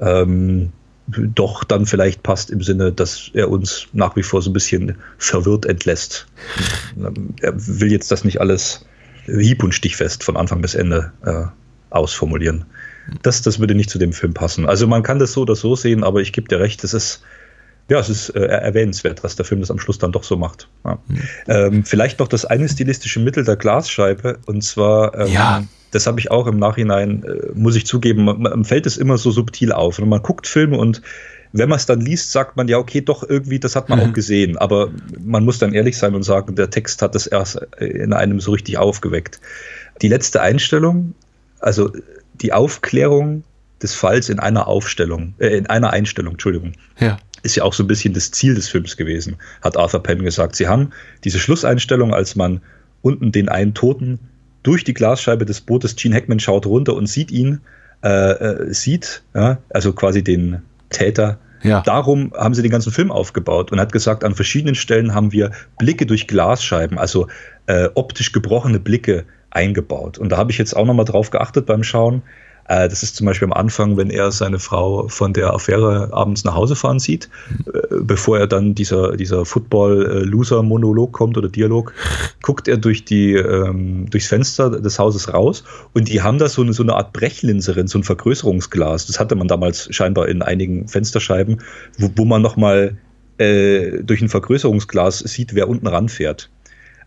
ähm, 0.00 0.72
doch 1.06 1.64
dann 1.64 1.86
vielleicht 1.86 2.22
passt 2.22 2.50
im 2.50 2.62
Sinne, 2.62 2.92
dass 2.92 3.30
er 3.32 3.48
uns 3.48 3.86
nach 3.92 4.16
wie 4.16 4.22
vor 4.22 4.42
so 4.42 4.50
ein 4.50 4.52
bisschen 4.52 4.96
verwirrt 5.18 5.66
entlässt. 5.66 6.26
er 7.40 7.52
will 7.54 7.90
jetzt 7.90 8.10
das 8.10 8.24
nicht 8.24 8.40
alles 8.40 8.84
hieb- 9.26 9.62
und 9.62 9.72
stichfest 9.72 10.24
von 10.24 10.36
Anfang 10.36 10.60
bis 10.60 10.74
Ende 10.74 11.12
äh, 11.24 11.44
ausformulieren 11.90 12.66
das, 13.22 13.42
das 13.42 13.58
würde 13.58 13.74
nicht 13.74 13.90
zu 13.90 13.98
dem 13.98 14.12
Film 14.12 14.34
passen. 14.34 14.66
Also 14.66 14.86
man 14.86 15.02
kann 15.02 15.18
das 15.18 15.32
so 15.32 15.42
oder 15.42 15.56
so 15.56 15.76
sehen, 15.76 16.04
aber 16.04 16.20
ich 16.20 16.32
gebe 16.32 16.48
dir 16.48 16.60
recht, 16.60 16.84
es 16.84 16.94
ist, 16.94 17.22
ja, 17.88 17.98
es 17.98 18.08
ist 18.08 18.30
äh, 18.30 18.44
erwähnenswert, 18.44 19.24
dass 19.24 19.36
der 19.36 19.44
Film 19.44 19.60
das 19.60 19.70
am 19.70 19.78
Schluss 19.78 19.98
dann 19.98 20.12
doch 20.12 20.24
so 20.24 20.36
macht. 20.36 20.68
Ja. 20.84 20.98
Mhm. 21.08 21.22
Ähm, 21.46 21.84
vielleicht 21.84 22.18
noch 22.18 22.28
das 22.28 22.44
eine 22.44 22.68
stilistische 22.68 23.20
Mittel 23.20 23.44
der 23.44 23.56
Glasscheibe, 23.56 24.38
und 24.46 24.62
zwar, 24.62 25.18
ähm, 25.18 25.32
ja. 25.32 25.64
das 25.90 26.06
habe 26.06 26.20
ich 26.20 26.30
auch 26.30 26.46
im 26.46 26.58
Nachhinein, 26.58 27.24
äh, 27.24 27.52
muss 27.54 27.76
ich 27.76 27.86
zugeben, 27.86 28.24
man, 28.24 28.42
man 28.42 28.64
fällt 28.64 28.86
es 28.86 28.96
immer 28.96 29.16
so 29.18 29.30
subtil 29.30 29.72
auf. 29.72 29.98
Und 29.98 30.08
man 30.08 30.22
guckt 30.22 30.46
Filme 30.46 30.76
und 30.76 31.02
wenn 31.52 31.68
man 31.68 31.76
es 31.76 31.86
dann 31.86 32.00
liest, 32.00 32.32
sagt 32.32 32.56
man 32.58 32.68
ja, 32.68 32.76
okay, 32.76 33.00
doch 33.00 33.26
irgendwie, 33.26 33.58
das 33.58 33.74
hat 33.74 33.88
man 33.88 33.98
mhm. 33.98 34.04
auch 34.06 34.12
gesehen. 34.12 34.58
Aber 34.58 34.90
man 35.18 35.44
muss 35.44 35.58
dann 35.58 35.72
ehrlich 35.72 35.96
sein 35.96 36.14
und 36.14 36.22
sagen, 36.22 36.54
der 36.56 36.68
Text 36.68 37.00
hat 37.00 37.14
das 37.14 37.26
erst 37.26 37.56
in 37.78 38.12
einem 38.12 38.38
so 38.40 38.52
richtig 38.52 38.76
aufgeweckt. 38.76 39.40
Die 40.02 40.08
letzte 40.08 40.42
Einstellung, 40.42 41.14
also 41.60 41.90
die 42.40 42.52
Aufklärung 42.52 43.44
des 43.82 43.94
Falls 43.94 44.28
in 44.28 44.38
einer 44.38 44.66
Aufstellung, 44.66 45.34
äh, 45.38 45.56
in 45.56 45.66
einer 45.66 45.90
Einstellung, 45.90 46.32
Entschuldigung. 46.32 46.72
Ja. 46.98 47.18
Ist 47.42 47.56
ja 47.56 47.62
auch 47.62 47.74
so 47.74 47.84
ein 47.84 47.86
bisschen 47.86 48.14
das 48.14 48.32
Ziel 48.32 48.54
des 48.54 48.68
Films 48.68 48.96
gewesen, 48.96 49.36
hat 49.62 49.76
Arthur 49.76 50.02
Penn 50.02 50.22
gesagt. 50.24 50.56
Sie 50.56 50.66
haben 50.66 50.90
diese 51.24 51.38
Schlusseinstellung, 51.38 52.12
als 52.12 52.34
man 52.34 52.60
unten 53.02 53.30
den 53.30 53.48
einen 53.48 53.74
Toten 53.74 54.18
durch 54.64 54.82
die 54.82 54.94
Glasscheibe 54.94 55.46
des 55.46 55.60
Bootes, 55.60 55.94
Gene 55.94 56.16
Hackman 56.16 56.40
schaut 56.40 56.66
runter 56.66 56.94
und 56.94 57.06
sieht 57.06 57.30
ihn, 57.30 57.60
äh, 58.02 58.08
äh, 58.08 58.74
sieht, 58.74 59.22
ja, 59.34 59.58
also 59.70 59.92
quasi 59.92 60.24
den 60.24 60.62
Täter. 60.90 61.38
Ja. 61.62 61.80
Darum 61.82 62.32
haben 62.36 62.54
sie 62.54 62.62
den 62.62 62.70
ganzen 62.70 62.92
Film 62.92 63.10
aufgebaut 63.10 63.72
und 63.72 63.80
hat 63.80 63.92
gesagt, 63.92 64.24
an 64.24 64.34
verschiedenen 64.34 64.74
Stellen 64.74 65.14
haben 65.14 65.32
wir 65.32 65.52
Blicke 65.78 66.06
durch 66.06 66.26
Glasscheiben, 66.26 66.98
also 66.98 67.28
äh, 67.66 67.88
optisch 67.94 68.32
gebrochene 68.32 68.80
Blicke 68.80 69.24
eingebaut. 69.50 70.18
Und 70.18 70.30
da 70.30 70.36
habe 70.36 70.50
ich 70.50 70.58
jetzt 70.58 70.76
auch 70.76 70.84
nochmal 70.84 71.04
drauf 71.04 71.30
geachtet 71.30 71.66
beim 71.66 71.82
Schauen. 71.82 72.22
Äh, 72.68 72.88
das 72.88 73.02
ist 73.02 73.16
zum 73.16 73.26
Beispiel 73.26 73.46
am 73.46 73.52
Anfang, 73.52 73.96
wenn 73.96 74.10
er 74.10 74.30
seine 74.30 74.58
Frau 74.58 75.08
von 75.08 75.32
der 75.32 75.54
Affäre 75.54 76.10
abends 76.12 76.44
nach 76.44 76.54
Hause 76.54 76.76
fahren 76.76 76.98
sieht, 76.98 77.28
äh, 77.66 77.80
bevor 78.00 78.38
er 78.38 78.46
dann 78.46 78.74
dieser, 78.74 79.16
dieser 79.16 79.44
Football-Loser-Monolog 79.44 81.12
kommt 81.12 81.36
oder 81.38 81.48
Dialog, 81.48 81.94
guckt 82.42 82.68
er 82.68 82.76
durch 82.76 83.04
die, 83.04 83.34
ähm, 83.34 84.08
durchs 84.10 84.28
Fenster 84.28 84.70
des 84.70 84.98
Hauses 84.98 85.32
raus 85.32 85.64
und 85.94 86.08
die 86.08 86.22
haben 86.22 86.38
da 86.38 86.48
so 86.48 86.62
eine, 86.62 86.74
so 86.74 86.82
eine 86.82 86.94
Art 86.94 87.12
Brechlinse 87.12 87.72
drin, 87.72 87.88
so 87.88 87.98
ein 87.98 88.04
Vergrößerungsglas. 88.04 89.06
Das 89.06 89.18
hatte 89.18 89.34
man 89.34 89.48
damals 89.48 89.88
scheinbar 89.94 90.28
in 90.28 90.42
einigen 90.42 90.88
Fensterscheiben, 90.88 91.62
wo, 91.96 92.10
wo 92.16 92.24
man 92.26 92.42
nochmal 92.42 92.98
äh, 93.38 94.02
durch 94.02 94.20
ein 94.20 94.28
Vergrößerungsglas 94.28 95.20
sieht, 95.20 95.54
wer 95.54 95.68
unten 95.68 95.86
ranfährt. 95.86 96.50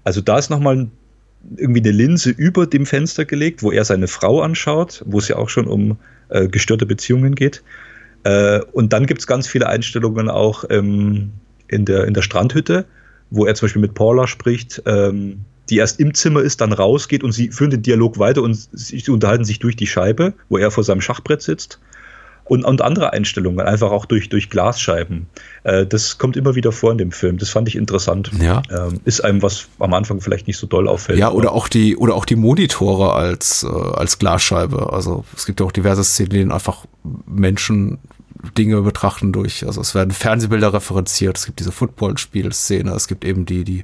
Also 0.04 0.22
da 0.22 0.40
ist 0.40 0.50
nochmal 0.50 0.90
irgendwie 1.58 1.82
eine 1.82 1.92
Linse 1.92 2.30
über 2.30 2.68
dem 2.68 2.86
Fenster 2.86 3.26
gelegt, 3.26 3.64
wo 3.64 3.72
er 3.72 3.86
seine 3.86 4.08
Frau 4.08 4.42
anschaut, 4.42 5.04
wo 5.06 5.20
es 5.20 5.28
ja 5.28 5.38
auch 5.38 5.50
schon 5.50 5.68
um 5.68 5.98
äh, 6.30 6.48
gestörte 6.48 6.86
Beziehungen 6.86 7.36
geht. 7.36 7.64
Äh, 8.24 8.62
und 8.72 8.94
dann 8.94 9.06
gibt 9.06 9.22
es 9.22 9.28
ganz 9.28 9.48
viele 9.48 9.68
Einstellungen 9.68 10.30
auch 10.30 10.66
ähm, 10.70 11.32
in, 11.68 11.86
der, 11.86 12.06
in 12.06 12.14
der 12.14 12.22
Strandhütte, 12.22 12.86
wo 13.30 13.46
er 13.46 13.56
zum 13.56 13.66
Beispiel 13.66 13.82
mit 13.82 13.94
Paula 13.94 14.28
spricht, 14.28 14.84
ähm, 14.86 15.42
die 15.70 15.78
erst 15.78 16.00
im 16.00 16.14
Zimmer 16.14 16.42
ist, 16.42 16.62
dann 16.62 16.74
rausgeht 16.74 17.24
und 17.24 17.32
sie 17.32 17.50
führen 17.50 17.72
den 17.72 17.82
Dialog 17.82 18.20
weiter 18.20 18.44
und 18.44 18.68
sie 18.72 19.10
unterhalten 19.10 19.46
sich 19.46 19.60
durch 19.60 19.76
die 19.76 19.88
Scheibe, 19.88 20.34
wo 20.50 20.58
er 20.58 20.70
vor 20.70 20.84
seinem 20.84 21.02
Schachbrett 21.02 21.42
sitzt 21.42 21.80
und, 22.52 22.66
und 22.66 22.82
andere 22.82 23.14
Einstellungen, 23.14 23.66
einfach 23.66 23.92
auch 23.92 24.06
durch, 24.06 24.28
durch 24.28 24.50
Glasscheiben. 24.50 25.28
Äh, 25.64 25.86
das 25.86 26.18
kommt 26.18 26.36
immer 26.36 26.54
wieder 26.54 26.74
vor 26.74 26.92
in 26.92 26.98
dem 26.98 27.14
Film. 27.14 27.38
Das 27.38 27.50
fand 27.50 27.70
ich 27.70 27.78
interessant. 27.78 28.30
Ja. 28.42 28.62
Ähm, 28.70 29.00
ist 29.06 29.24
einem 29.24 29.42
was 29.42 29.70
am 29.80 29.94
Anfang 29.94 30.20
vielleicht 30.20 30.48
nicht 30.48 30.58
so 30.58 30.68
doll 30.68 30.90
auffällt. 30.90 31.18
Ja, 31.18 31.32
oder 31.32 31.54
auch 31.54 31.70
die, 31.70 31.96
oder 31.96 32.14
auch 32.14 32.26
die 32.26 32.36
Monitore 32.36 33.14
als, 33.14 33.64
äh, 33.64 33.68
als 33.68 34.20
Glasscheibe. 34.20 34.92
Also 34.92 35.24
es 35.34 35.46
gibt 35.46 35.62
ja 35.62 35.66
auch 35.66 35.72
diverse 35.72 36.04
Szenen, 36.04 36.32
in 36.32 36.38
denen 36.40 36.52
einfach 36.52 36.86
Menschen 37.26 38.00
Dinge 38.58 38.82
betrachten 38.82 39.32
durch, 39.32 39.66
also 39.66 39.80
es 39.80 39.96
werden 39.96 40.12
Fernsehbilder 40.12 40.74
referenziert, 40.74 41.38
es 41.38 41.46
gibt 41.46 41.60
diese 41.60 41.72
Footballspielszene, 41.72 42.92
es 42.92 43.08
gibt 43.08 43.24
eben 43.24 43.46
die, 43.46 43.64
die, 43.64 43.84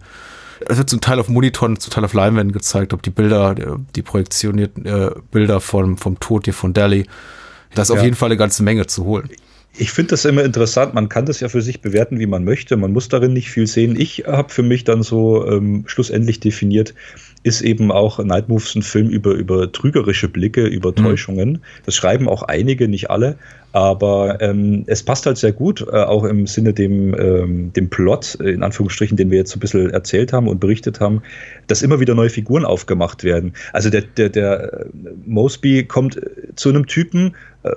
es 0.67 0.79
wird 0.79 0.89
zum 0.89 0.99
Teil 0.99 1.19
auf 1.19 1.29
Monitoren, 1.29 1.79
zum 1.79 1.93
Teil 1.93 2.03
auf 2.03 2.13
Leinwänden 2.13 2.53
gezeigt, 2.53 2.91
ob 2.91 3.03
die 3.03 3.11
Bilder, 3.11 3.53
die, 3.53 3.65
die 3.95 4.01
projektionierten 4.01 4.85
äh, 4.87 5.11
Bilder 5.31 5.61
vom, 5.61 5.97
vom 5.97 6.19
Tod 6.19 6.45
hier 6.45 6.55
von 6.55 6.73
Delhi 6.73 7.05
da 7.73 7.81
ist 7.81 7.89
ja. 7.89 7.95
auf 7.95 8.03
jeden 8.03 8.15
Fall 8.15 8.27
eine 8.27 8.37
ganze 8.37 8.63
Menge 8.63 8.87
zu 8.87 9.05
holen. 9.05 9.29
Ich 9.79 9.91
finde 9.91 10.11
das 10.11 10.25
immer 10.25 10.43
interessant. 10.43 10.95
Man 10.95 11.07
kann 11.07 11.25
das 11.25 11.39
ja 11.39 11.49
für 11.49 11.61
sich 11.61 11.81
bewerten, 11.81 12.19
wie 12.19 12.25
man 12.25 12.43
möchte. 12.43 12.77
Man 12.77 12.93
muss 12.93 13.09
darin 13.09 13.33
nicht 13.33 13.51
viel 13.51 13.67
sehen. 13.67 13.99
Ich 13.99 14.23
habe 14.25 14.49
für 14.49 14.63
mich 14.63 14.85
dann 14.85 15.03
so 15.03 15.45
ähm, 15.47 15.83
schlussendlich 15.85 16.39
definiert, 16.39 16.95
ist 17.47 17.61
eben 17.61 17.91
auch 17.93 18.21
Night 18.21 18.49
Moves 18.49 18.75
ein 18.75 18.81
Film 18.81 19.09
über, 19.09 19.31
über 19.31 19.71
trügerische 19.71 20.27
Blicke, 20.27 20.67
über 20.67 20.89
mhm. 20.91 20.95
Täuschungen. 20.95 21.63
Das 21.85 21.95
schreiben 21.95 22.27
auch 22.27 22.43
einige, 22.43 22.89
nicht 22.89 23.09
alle. 23.09 23.37
Aber 23.71 24.41
ähm, 24.41 24.83
es 24.87 25.03
passt 25.03 25.25
halt 25.25 25.37
sehr 25.37 25.53
gut, 25.53 25.81
äh, 25.81 25.95
auch 25.95 26.23
im 26.25 26.45
Sinne 26.47 26.73
dem, 26.73 27.13
ähm, 27.17 27.71
dem 27.73 27.89
Plot, 27.89 28.35
in 28.35 28.63
Anführungsstrichen, 28.63 29.15
den 29.17 29.31
wir 29.31 29.37
jetzt 29.37 29.51
so 29.51 29.57
ein 29.57 29.59
bisschen 29.59 29.89
erzählt 29.91 30.33
haben 30.33 30.47
und 30.47 30.59
berichtet 30.59 30.99
haben, 30.99 31.21
dass 31.67 31.83
immer 31.83 31.99
wieder 31.99 32.15
neue 32.15 32.29
Figuren 32.29 32.65
aufgemacht 32.65 33.23
werden. 33.23 33.53
Also 33.73 33.89
der, 33.89 34.01
der, 34.01 34.29
der 34.29 34.87
Mosby 35.25 35.85
kommt 35.85 36.19
zu 36.55 36.69
einem 36.69 36.87
Typen, 36.87 37.35
äh, 37.63 37.71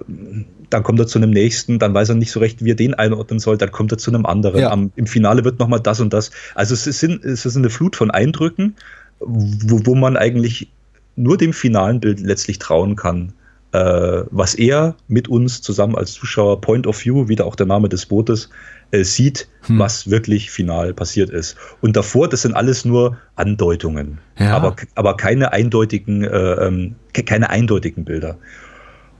dann 0.70 0.82
kommt 0.82 1.00
er 1.00 1.06
zu 1.06 1.18
einem 1.18 1.30
nächsten, 1.30 1.78
dann 1.78 1.92
weiß 1.94 2.08
er 2.08 2.14
nicht 2.14 2.30
so 2.30 2.40
recht, 2.40 2.64
wie 2.64 2.70
er 2.70 2.76
den 2.76 2.94
einordnen 2.94 3.38
soll, 3.38 3.58
dann 3.58 3.70
kommt 3.70 3.92
er 3.92 3.98
zu 3.98 4.10
einem 4.10 4.26
anderen. 4.26 4.60
Ja. 4.60 4.70
Am, 4.70 4.92
Im 4.96 5.06
Finale 5.06 5.44
wird 5.44 5.58
nochmal 5.58 5.80
das 5.80 6.00
und 6.00 6.12
das. 6.12 6.30
Also 6.54 6.74
es, 6.74 6.84
sind, 6.84 7.24
es 7.24 7.44
ist 7.44 7.56
eine 7.56 7.70
Flut 7.70 7.96
von 7.96 8.10
Eindrücken, 8.10 8.74
wo, 9.20 9.80
wo 9.84 9.94
man 9.94 10.16
eigentlich 10.16 10.70
nur 11.16 11.36
dem 11.36 11.52
finalen 11.52 12.00
Bild 12.00 12.20
letztlich 12.20 12.58
trauen 12.58 12.96
kann 12.96 13.32
äh, 13.72 14.24
was 14.30 14.54
er 14.54 14.96
mit 15.08 15.28
uns 15.28 15.62
zusammen 15.62 15.94
als 15.94 16.12
Zuschauer 16.12 16.60
Point 16.60 16.86
of 16.86 17.04
View, 17.04 17.28
wieder 17.28 17.46
auch 17.46 17.54
der 17.54 17.66
Name 17.66 17.88
des 17.88 18.06
Bootes, 18.06 18.50
äh, 18.90 19.04
sieht, 19.04 19.48
hm. 19.66 19.78
was 19.78 20.10
wirklich 20.10 20.50
final 20.50 20.92
passiert 20.92 21.30
ist. 21.30 21.56
Und 21.80 21.96
davor, 21.96 22.28
das 22.28 22.42
sind 22.42 22.54
alles 22.54 22.84
nur 22.84 23.16
Andeutungen, 23.36 24.18
ja. 24.38 24.56
aber, 24.56 24.74
aber 24.94 25.16
keine 25.16 25.52
eindeutigen, 25.52 26.24
äh, 26.24 26.66
ähm, 26.66 26.96
keine 27.12 27.50
eindeutigen 27.50 28.04
Bilder. 28.04 28.38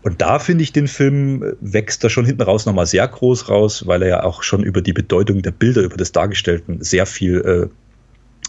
Und 0.03 0.22
da 0.22 0.38
finde 0.38 0.64
ich 0.64 0.72
den 0.72 0.88
Film 0.88 1.42
äh, 1.42 1.53
wächst 1.61 2.03
da 2.03 2.09
schon 2.09 2.24
hinten 2.24 2.42
raus 2.42 2.66
nochmal 2.66 2.86
sehr 2.86 3.07
groß 3.07 3.48
raus, 3.48 3.86
weil 3.86 4.03
er 4.03 4.09
ja 4.09 4.22
auch 4.24 4.42
schon 4.42 4.64
über 4.64 4.82
die 4.82 4.92
Bedeutung 4.94 5.42
der 5.42 5.53
Bilder, 5.53 5.82
über 5.82 5.96
das 5.96 6.11
Dargestellten 6.11 6.82
sehr 6.82 7.07
viel 7.07 7.70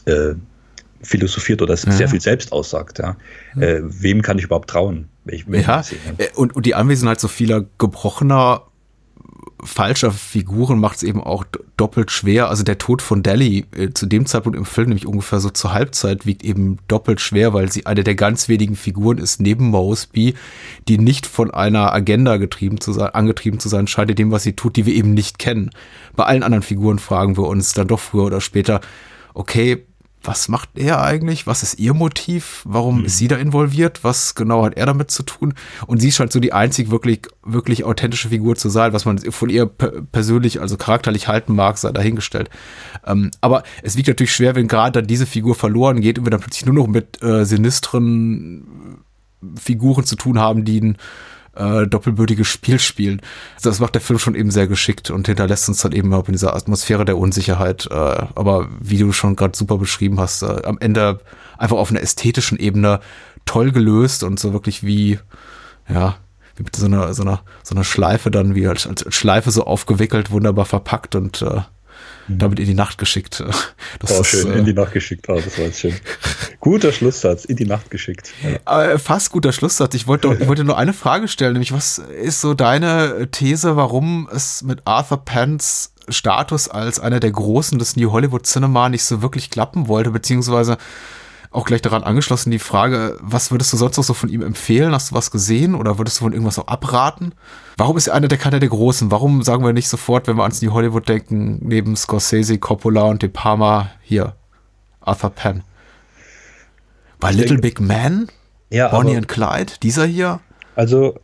äh, 0.06 0.12
äh, 0.12 0.36
philosophiert 1.04 1.62
oder 1.62 1.76
ja. 1.76 1.91
sehr 1.91 2.08
viel 2.08 2.22
selbst 2.22 2.52
aussagt. 2.52 2.99
Ja. 2.99 3.18
Äh, 3.60 3.82
wem 3.84 4.22
kann 4.22 4.38
ich 4.38 4.45
überhaupt 4.45 4.70
trauen? 4.70 5.10
Ich, 5.26 5.45
ja, 5.47 5.84
äh, 6.18 6.28
und, 6.36 6.56
und 6.56 6.66
die 6.66 6.76
Anwesenheit 6.76 7.20
so 7.20 7.28
vieler 7.28 7.66
gebrochener, 7.78 8.64
falscher 9.64 10.12
Figuren 10.12 10.80
macht 10.80 10.97
es 10.97 11.04
eben 11.04 11.22
auch 11.22 11.45
doppelt 11.78 12.12
schwer. 12.12 12.49
Also 12.49 12.64
der 12.64 12.78
Tod 12.78 13.02
von 13.02 13.24
Delhi 13.24 13.66
äh, 13.76 13.89
zu 13.91 14.06
dem 14.06 14.26
Zeitpunkt 14.26 14.58
im 14.58 14.66
Film, 14.66 14.89
nämlich 14.89 15.06
ungefähr 15.06 15.39
so 15.39 15.49
zur 15.49 15.74
Halbzeit, 15.74 16.26
wiegt 16.26 16.43
eben 16.43 16.80
doppelt 16.88 17.22
schwer, 17.22 17.54
weil 17.54 17.72
sie 17.72 17.86
eine 17.86 18.04
der 18.04 18.16
ganz 18.16 18.49
wenigen 18.49 18.76
Figuren 18.76 19.18
ist, 19.18 19.39
neben 19.39 19.68
Mosby, 19.68 20.36
die 20.88 20.97
nicht 20.97 21.28
von 21.28 21.52
einer 21.52 21.93
Agenda 21.93 22.38
getrieben 22.38 22.82
zu 22.82 22.93
sein, 22.93 23.10
angetrieben 23.10 23.60
zu 23.60 23.70
sein 23.70 23.88
scheint, 23.88 24.10
in 24.10 24.16
dem, 24.16 24.32
was 24.32 24.43
sie 24.43 24.54
tut, 24.54 24.76
die 24.76 24.86
wir 24.86 24.93
eben 24.93 25.14
nicht 25.14 25.39
kennen. 25.39 25.72
Bei 26.16 26.26
allen 26.26 26.43
anderen 26.43 26.64
Figuren 26.64 26.99
fragen 26.99 27.38
wir 27.38 27.47
uns 27.47 27.74
dann 27.74 27.88
doch 27.88 27.99
früher 27.99 28.26
oder 28.26 28.41
später, 28.41 28.82
okay, 29.34 29.86
was 30.24 30.47
macht 30.47 30.69
er 30.76 31.01
eigentlich? 31.01 31.47
Was 31.47 31.63
ist 31.63 31.80
ihr 31.80 31.93
Motiv? 31.93 32.61
Warum 32.65 32.99
mhm. 32.99 33.05
ist 33.05 33.17
sie 33.17 33.28
da 33.28 33.38
involviert? 33.38 34.03
Was 34.03 34.36
genau 34.36 34.63
hat 34.63 34.78
er 34.78 34.86
damit 34.86 35.09
zu 35.11 35.24
tun? 35.24 35.53
Und 35.88 35.99
sie 35.99 36.11
scheint 36.11 36.32
so 36.32 36.39
die 36.39 36.53
einzig 36.53 36.91
wirklich, 36.91 37.22
wirklich 37.43 37.84
authentische 37.84 38.30
Figur 38.30 38.55
zu 38.55 38.69
sein, 38.69 38.93
was 38.93 39.05
man 39.05 39.17
von 39.17 39.49
ihr 39.49 39.65
persönlich, 39.65 40.61
also 40.61 40.78
charakterlich 40.78 41.28
halten 41.28 41.55
mag, 41.55 41.78
sei 41.78 41.91
dahingestellt. 41.91 42.49
Ähm, 43.05 43.32
aber 43.41 43.63
es 43.82 43.97
wiegt 43.97 44.07
natürlich 44.07 44.34
schwer, 44.34 44.55
wenn 44.55 44.67
gerade 44.67 45.01
dann 45.01 45.07
diese 45.07 45.26
Figur 45.26 45.55
verloren 45.55 46.01
geht 46.01 46.19
und 46.19 46.26
wir 46.26 46.32
dann 46.32 46.41
plötzlich 46.41 46.65
nur 46.65 46.76
noch 46.76 46.88
mit 46.88 47.22
äh, 47.24 47.45
sinistren 47.45 48.99
Figuren 49.59 50.05
zu 50.05 50.15
tun 50.15 50.39
haben, 50.39 50.65
die 50.65 50.82
ein 50.82 50.97
äh, 51.56 51.86
doppelbötiges 51.88 52.47
Spiel 52.47 52.80
spielen. 52.80 53.22
Also 53.56 53.70
das 53.70 53.80
macht 53.80 53.95
der 53.95 54.02
Film 54.02 54.20
schon 54.20 54.36
eben 54.36 54.52
sehr 54.52 54.68
geschickt 54.68 55.10
und 55.10 55.28
hinterlässt 55.28 55.68
uns 55.68 55.82
dann 55.82 55.91
eben 55.91 56.14
auch 56.14 56.28
in 56.28 56.34
dieser 56.34 56.56
Atmosphäre 56.56 57.06
der 57.06 57.18
Unsicherheit. 57.18 57.88
Äh, 57.91 57.93
aber 57.93 58.70
wie 58.80 58.97
du 58.97 59.12
schon 59.12 59.36
gerade 59.36 59.58
super 59.58 59.78
beschrieben 59.78 60.20
hast, 60.20 60.43
äh, 60.43 60.62
am 60.64 60.78
Ende 60.80 61.20
einfach 61.58 61.78
auf 61.78 61.91
einer 61.91 62.02
ästhetischen 62.02 62.58
Ebene 62.58 62.99
toll 63.45 63.72
gelöst 63.72 64.24
und 64.24 64.39
so 64.39 64.54
wirklich 64.54 64.84
wie, 64.84 65.20
ja, 65.89 66.16
wie 66.56 66.64
mit 66.64 66.76
so 66.76 66.86
einer, 66.86 67.14
so 67.14 67.24
einer, 67.24 67.41
so 67.64 67.76
einer 67.76 67.84
Schleife 67.84 68.32
dann, 68.32 68.56
wie 68.56 68.68
als, 68.68 68.88
als 68.88 69.06
Schleife 69.14 69.52
so 69.52 69.66
aufgewickelt, 69.66 70.32
wunderbar 70.32 70.66
verpackt 70.66 71.16
und 71.16 71.41
äh, 71.41 71.62
Mhm. 72.28 72.38
damit 72.38 72.59
in 72.59 72.65
die 72.65 72.74
Nacht 72.74 72.97
geschickt. 72.97 73.43
Das 73.99 74.17
oh, 74.17 74.22
ist, 74.22 74.28
schön, 74.28 74.51
äh, 74.53 74.59
in 74.59 74.65
die 74.65 74.74
Nacht 74.74 74.93
geschickt, 74.93 75.28
oh, 75.28 75.36
das 75.36 75.57
war 75.57 75.65
jetzt 75.65 75.80
schön. 75.80 75.93
Guter 76.59 76.91
Schlusssatz, 76.91 77.45
in 77.45 77.57
die 77.57 77.65
Nacht 77.65 77.91
geschickt. 77.91 78.32
Ja. 78.65 78.97
Fast 78.97 79.32
guter 79.32 79.51
Schlusssatz. 79.51 79.93
Ich 79.95 80.07
wollte, 80.07 80.38
ich 80.39 80.47
wollte 80.47 80.63
nur 80.63 80.78
eine 80.78 80.93
Frage 80.93 81.28
stellen, 81.28 81.53
nämlich 81.53 81.74
was 81.74 81.97
ist 81.97 82.41
so 82.41 82.53
deine 82.53 83.28
These, 83.32 83.76
warum 83.76 84.30
es 84.32 84.63
mit 84.63 84.82
Arthur 84.86 85.26
Pence 85.26 85.91
Status 86.09 86.67
als 86.69 86.99
einer 86.99 87.19
der 87.19 87.32
Großen 87.32 87.78
des 87.80 87.95
New 87.95 88.11
Hollywood 88.11 88.45
Cinema 88.45 88.89
nicht 88.89 89.03
so 89.03 89.22
wirklich 89.22 89.49
klappen 89.49 89.88
wollte, 89.88 90.11
beziehungsweise 90.11 90.78
auch 91.52 91.66
gleich 91.66 91.82
daran 91.82 92.04
angeschlossen 92.04 92.49
die 92.49 92.60
Frage, 92.60 93.18
was 93.20 93.52
würdest 93.52 93.74
du 93.74 93.78
sonst 93.78 93.97
noch 93.97 94.06
so 94.06 94.14
von 94.14 94.30
ihm 94.30 94.41
empfehlen? 94.41 94.93
Hast 94.93 95.12
du 95.12 95.16
was 95.16 95.32
gesehen 95.32 95.76
oder 95.76 95.97
würdest 95.97 96.20
du 96.20 96.24
von 96.24 96.32
irgendwas 96.32 96.58
auch 96.58 96.68
abraten? 96.68 97.34
Warum 97.76 97.97
ist 97.97 98.08
er 98.08 98.14
einer 98.14 98.30
der 98.30 98.38
keiner 98.38 98.60
der 98.60 98.70
Großen? 98.70 99.12
Warum 99.12 99.43
sagen 99.43 99.66
wir 99.66 99.74
nicht 99.74 99.89
sofort, 99.89 100.28
wenn 100.28 100.38
wir 100.38 100.43
ans 100.43 100.62
New 100.62 100.72
Hollywood 100.72 101.10
denken, 101.10 101.60
neben 101.62 101.95
Scorsese, 101.97 102.58
Coppola 102.58 103.04
und 103.04 103.22
De 103.22 103.30
Palma, 103.30 103.91
hier, 104.02 104.36
Arthur 105.02 105.32
Penn? 105.32 105.64
Bei 107.20 107.32
Little 107.32 107.60
denke, 107.60 107.62
Big 107.62 107.82
Man? 107.82 108.30
Ja, 108.70 108.88
Bonnie 108.88 109.18
and 109.18 109.28
Clyde? 109.28 109.74
Dieser 109.84 110.06
hier? 110.06 110.39
Also, 110.76 111.20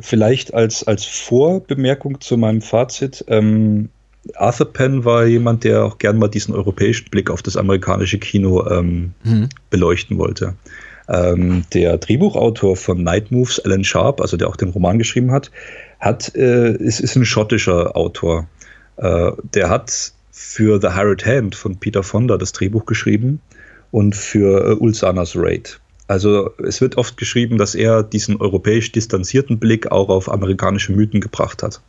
vielleicht 0.00 0.54
als, 0.54 0.82
als 0.82 1.04
Vorbemerkung 1.04 2.20
zu 2.20 2.36
meinem 2.36 2.62
Fazit, 2.62 3.24
ähm, 3.28 3.90
Arthur 4.34 4.72
Penn 4.72 5.04
war 5.04 5.26
jemand, 5.26 5.64
der 5.64 5.84
auch 5.84 5.98
gern 5.98 6.18
mal 6.18 6.28
diesen 6.28 6.54
europäischen 6.54 7.10
Blick 7.10 7.30
auf 7.30 7.42
das 7.42 7.56
amerikanische 7.56 8.18
Kino 8.18 8.68
ähm, 8.68 9.12
mhm. 9.24 9.48
beleuchten 9.70 10.18
wollte. 10.18 10.54
Ähm, 11.08 11.64
der 11.72 11.98
Drehbuchautor 11.98 12.76
von 12.76 13.02
Night 13.02 13.30
Moves, 13.30 13.60
Alan 13.60 13.84
Sharp, 13.84 14.20
also 14.20 14.36
der 14.36 14.48
auch 14.48 14.56
den 14.56 14.70
Roman 14.70 14.98
geschrieben 14.98 15.30
hat, 15.30 15.50
hat 16.00 16.34
äh, 16.34 16.72
ist, 16.72 17.00
ist 17.00 17.16
ein 17.16 17.24
schottischer 17.24 17.96
Autor. 17.96 18.48
Äh, 18.96 19.32
der 19.54 19.70
hat 19.70 20.12
für 20.32 20.80
The 20.80 20.88
Hired 20.88 21.24
Hand 21.24 21.54
von 21.54 21.78
Peter 21.78 22.02
Fonda 22.02 22.36
das 22.36 22.52
Drehbuch 22.52 22.86
geschrieben 22.86 23.40
und 23.90 24.16
für 24.16 24.72
äh, 24.72 24.74
Ulsanas 24.74 25.34
Raid. 25.36 25.80
Also 26.08 26.50
es 26.58 26.80
wird 26.80 26.98
oft 26.98 27.16
geschrieben, 27.16 27.58
dass 27.58 27.74
er 27.74 28.02
diesen 28.02 28.36
europäisch 28.36 28.92
distanzierten 28.92 29.58
Blick 29.58 29.90
auch 29.90 30.08
auf 30.08 30.30
amerikanische 30.30 30.92
Mythen 30.92 31.20
gebracht 31.20 31.62
hat. 31.62 31.80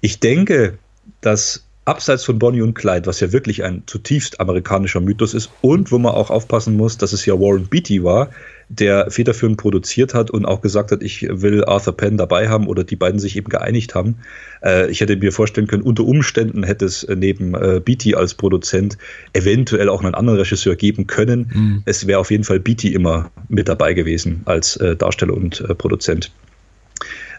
Ich 0.00 0.18
denke, 0.18 0.78
dass 1.22 1.64
abseits 1.84 2.24
von 2.24 2.38
Bonnie 2.38 2.62
und 2.62 2.74
Clyde, 2.74 3.06
was 3.06 3.20
ja 3.20 3.32
wirklich 3.32 3.64
ein 3.64 3.82
zutiefst 3.86 4.40
amerikanischer 4.40 5.00
Mythos 5.00 5.34
ist 5.34 5.50
und 5.62 5.90
wo 5.90 5.98
man 5.98 6.12
auch 6.12 6.30
aufpassen 6.30 6.76
muss, 6.76 6.96
dass 6.96 7.12
es 7.12 7.26
ja 7.26 7.34
Warren 7.34 7.66
Beatty 7.66 8.04
war, 8.04 8.30
der 8.68 9.10
federführend 9.10 9.58
produziert 9.58 10.14
hat 10.14 10.30
und 10.30 10.44
auch 10.44 10.60
gesagt 10.60 10.92
hat, 10.92 11.02
ich 11.02 11.26
will 11.28 11.64
Arthur 11.64 11.96
Penn 11.96 12.16
dabei 12.16 12.48
haben 12.48 12.68
oder 12.68 12.84
die 12.84 12.94
beiden 12.94 13.18
sich 13.18 13.36
eben 13.36 13.48
geeinigt 13.48 13.96
haben. 13.96 14.18
Äh, 14.62 14.90
ich 14.90 15.00
hätte 15.00 15.16
mir 15.16 15.32
vorstellen 15.32 15.66
können, 15.66 15.82
unter 15.82 16.04
Umständen 16.04 16.62
hätte 16.62 16.84
es 16.84 17.06
neben 17.08 17.54
äh, 17.54 17.80
Beatty 17.84 18.14
als 18.14 18.34
Produzent 18.34 18.96
eventuell 19.32 19.88
auch 19.88 20.02
einen 20.02 20.14
anderen 20.14 20.38
Regisseur 20.38 20.76
geben 20.76 21.08
können. 21.08 21.50
Mhm. 21.52 21.82
Es 21.84 22.06
wäre 22.06 22.20
auf 22.20 22.30
jeden 22.30 22.44
Fall 22.44 22.60
Beatty 22.60 22.94
immer 22.94 23.30
mit 23.48 23.68
dabei 23.68 23.92
gewesen 23.92 24.42
als 24.44 24.76
äh, 24.76 24.94
Darsteller 24.94 25.34
und 25.34 25.60
äh, 25.60 25.74
Produzent. 25.74 26.30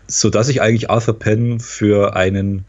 Sodass 0.07 0.49
ich 0.49 0.61
eigentlich 0.61 0.89
Arthur 0.89 1.17
Penn 1.17 1.61
für 1.61 2.13
einen 2.15 2.65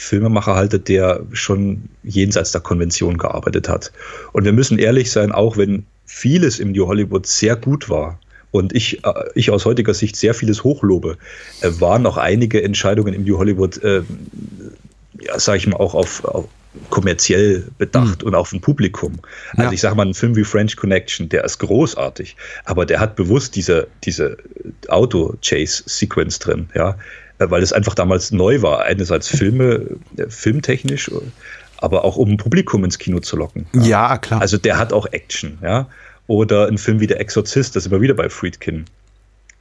Filmemacher 0.00 0.54
halte, 0.54 0.78
der 0.78 1.24
schon 1.32 1.88
jenseits 2.02 2.52
der 2.52 2.60
Konvention 2.60 3.18
gearbeitet 3.18 3.68
hat. 3.68 3.92
Und 4.32 4.44
wir 4.44 4.52
müssen 4.52 4.78
ehrlich 4.78 5.10
sein, 5.10 5.32
auch 5.32 5.56
wenn 5.56 5.84
vieles 6.06 6.58
im 6.58 6.72
New 6.72 6.86
Hollywood 6.86 7.26
sehr 7.26 7.56
gut 7.56 7.88
war 7.90 8.18
und 8.50 8.74
ich, 8.74 9.04
äh, 9.04 9.12
ich 9.34 9.50
aus 9.50 9.64
heutiger 9.64 9.94
Sicht 9.94 10.16
sehr 10.16 10.34
vieles 10.34 10.64
hochlobe, 10.64 11.18
äh, 11.60 11.70
waren 11.78 12.06
auch 12.06 12.16
einige 12.16 12.62
Entscheidungen 12.62 13.12
im 13.12 13.24
New 13.24 13.38
Hollywood, 13.38 13.82
äh, 13.82 14.02
ja, 15.20 15.38
sage 15.38 15.58
ich 15.58 15.66
mal, 15.66 15.76
auch 15.76 15.94
auf, 15.94 16.24
auf 16.24 16.48
kommerziell 16.90 17.66
bedacht 17.78 18.22
mhm. 18.22 18.28
und 18.28 18.34
auf 18.34 18.52
ein 18.52 18.60
Publikum. 18.60 19.18
Also 19.52 19.62
ja. 19.62 19.72
ich 19.72 19.80
sage 19.80 19.96
mal, 19.96 20.06
ein 20.06 20.14
Film 20.14 20.36
wie 20.36 20.44
French 20.44 20.76
Connection, 20.76 21.28
der 21.28 21.44
ist 21.44 21.58
großartig, 21.58 22.36
aber 22.64 22.86
der 22.86 23.00
hat 23.00 23.16
bewusst 23.16 23.56
diese, 23.56 23.88
diese 24.04 24.36
Auto-Chase-Sequence 24.88 26.38
drin, 26.38 26.68
ja. 26.74 26.96
Äh, 27.38 27.50
weil 27.50 27.62
es 27.62 27.72
einfach 27.72 27.94
damals 27.94 28.32
neu 28.32 28.62
war. 28.62 28.82
Einerseits 28.82 29.28
Filme, 29.28 29.86
äh, 30.16 30.28
filmtechnisch, 30.28 31.10
aber 31.78 32.04
auch 32.04 32.16
um 32.16 32.30
ein 32.30 32.36
Publikum 32.36 32.84
ins 32.84 32.98
Kino 32.98 33.20
zu 33.20 33.36
locken. 33.36 33.66
Ja. 33.72 33.82
ja, 33.82 34.18
klar. 34.18 34.40
Also 34.40 34.58
der 34.58 34.78
hat 34.78 34.92
auch 34.92 35.06
Action, 35.12 35.58
ja. 35.62 35.88
Oder 36.26 36.66
ein 36.66 36.76
Film 36.76 37.00
wie 37.00 37.06
Der 37.06 37.20
Exorzist, 37.20 37.74
das 37.74 37.86
ist 37.86 37.92
immer 37.92 38.02
wieder 38.02 38.14
bei 38.14 38.28
Friedkin. 38.28 38.84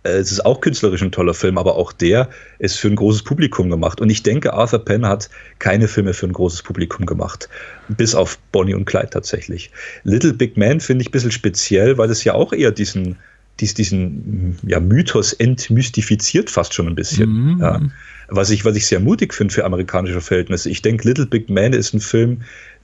Äh, 0.04 0.18
es 0.18 0.32
ist 0.32 0.46
auch 0.46 0.62
künstlerisch 0.62 1.02
ein 1.02 1.12
toller 1.12 1.34
Film, 1.34 1.58
aber 1.58 1.76
auch 1.76 1.94
der 1.94 2.30
ist 2.60 2.78
für 2.78 2.88
ein 2.88 2.96
großes 2.96 3.24
Publikum 3.24 3.70
gemacht. 3.70 4.02
Und 4.02 4.10
ich 4.10 4.24
denke, 4.24 4.54
Arthur 4.54 4.84
Penn 4.84 5.06
hat 5.06 5.30
keine 5.60 5.88
Filme 5.88 6.14
für 6.14 6.26
ein 6.26 6.34
großes 6.34 6.64
Publikum 6.64 7.06
gemacht. 7.06 7.48
Bis 7.88 8.16
auf 8.16 8.38
Bonnie 8.52 8.74
und 8.74 8.86
Clyde 8.86 9.12
tatsächlich. 9.12 9.72
Little 10.04 10.34
Big 10.34 10.58
Man 10.58 10.80
finde 10.80 11.04
ich 11.04 11.10
ein 11.10 11.12
bisschen 11.12 11.32
speziell, 11.32 11.98
weil 11.98 12.10
es 12.10 12.24
ja 12.24 12.34
auch 12.34 12.54
eher 12.54 12.72
diesen 12.72 13.18
dies, 13.60 13.74
diesen 13.74 14.58
ja, 14.66 14.80
Mythos 14.80 15.34
entmystifiziert 15.34 16.50
fast 16.50 16.74
schon 16.74 16.88
ein 16.88 16.96
bisschen. 16.96 17.30
Mhm. 17.30 17.62
Ja. 17.62 17.82
Was, 18.30 18.50
ich, 18.50 18.66
was 18.66 18.76
ich 18.76 18.86
sehr 18.86 19.00
mutig 19.00 19.34
finde 19.34 19.54
für 19.54 19.66
amerikanische 19.66 20.22
Verhältnisse. 20.22 20.70
Ich 20.70 20.82
denke, 20.82 21.08
Little 21.08 21.26
Big 21.26 21.50
Man 21.50 21.74
ist 21.74 21.94
ein 21.94 22.00
Film, 22.00 22.42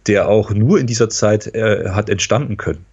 der 0.07 0.27
auch 0.27 0.51
nur 0.51 0.79
in 0.79 0.87
dieser 0.87 1.09
Zeit 1.09 1.53
äh, 1.53 1.89
hat 1.89 2.09
entstanden 2.09 2.57
können. 2.57 2.85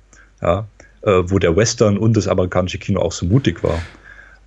Ja. 0.42 0.66
Äh, 1.02 1.22
wo 1.26 1.38
der 1.38 1.56
Western 1.56 1.96
und 1.96 2.16
das 2.16 2.28
amerikanische 2.28 2.78
Kino 2.78 3.00
auch 3.00 3.12
so 3.12 3.24
mutig 3.24 3.62
war. 3.62 3.80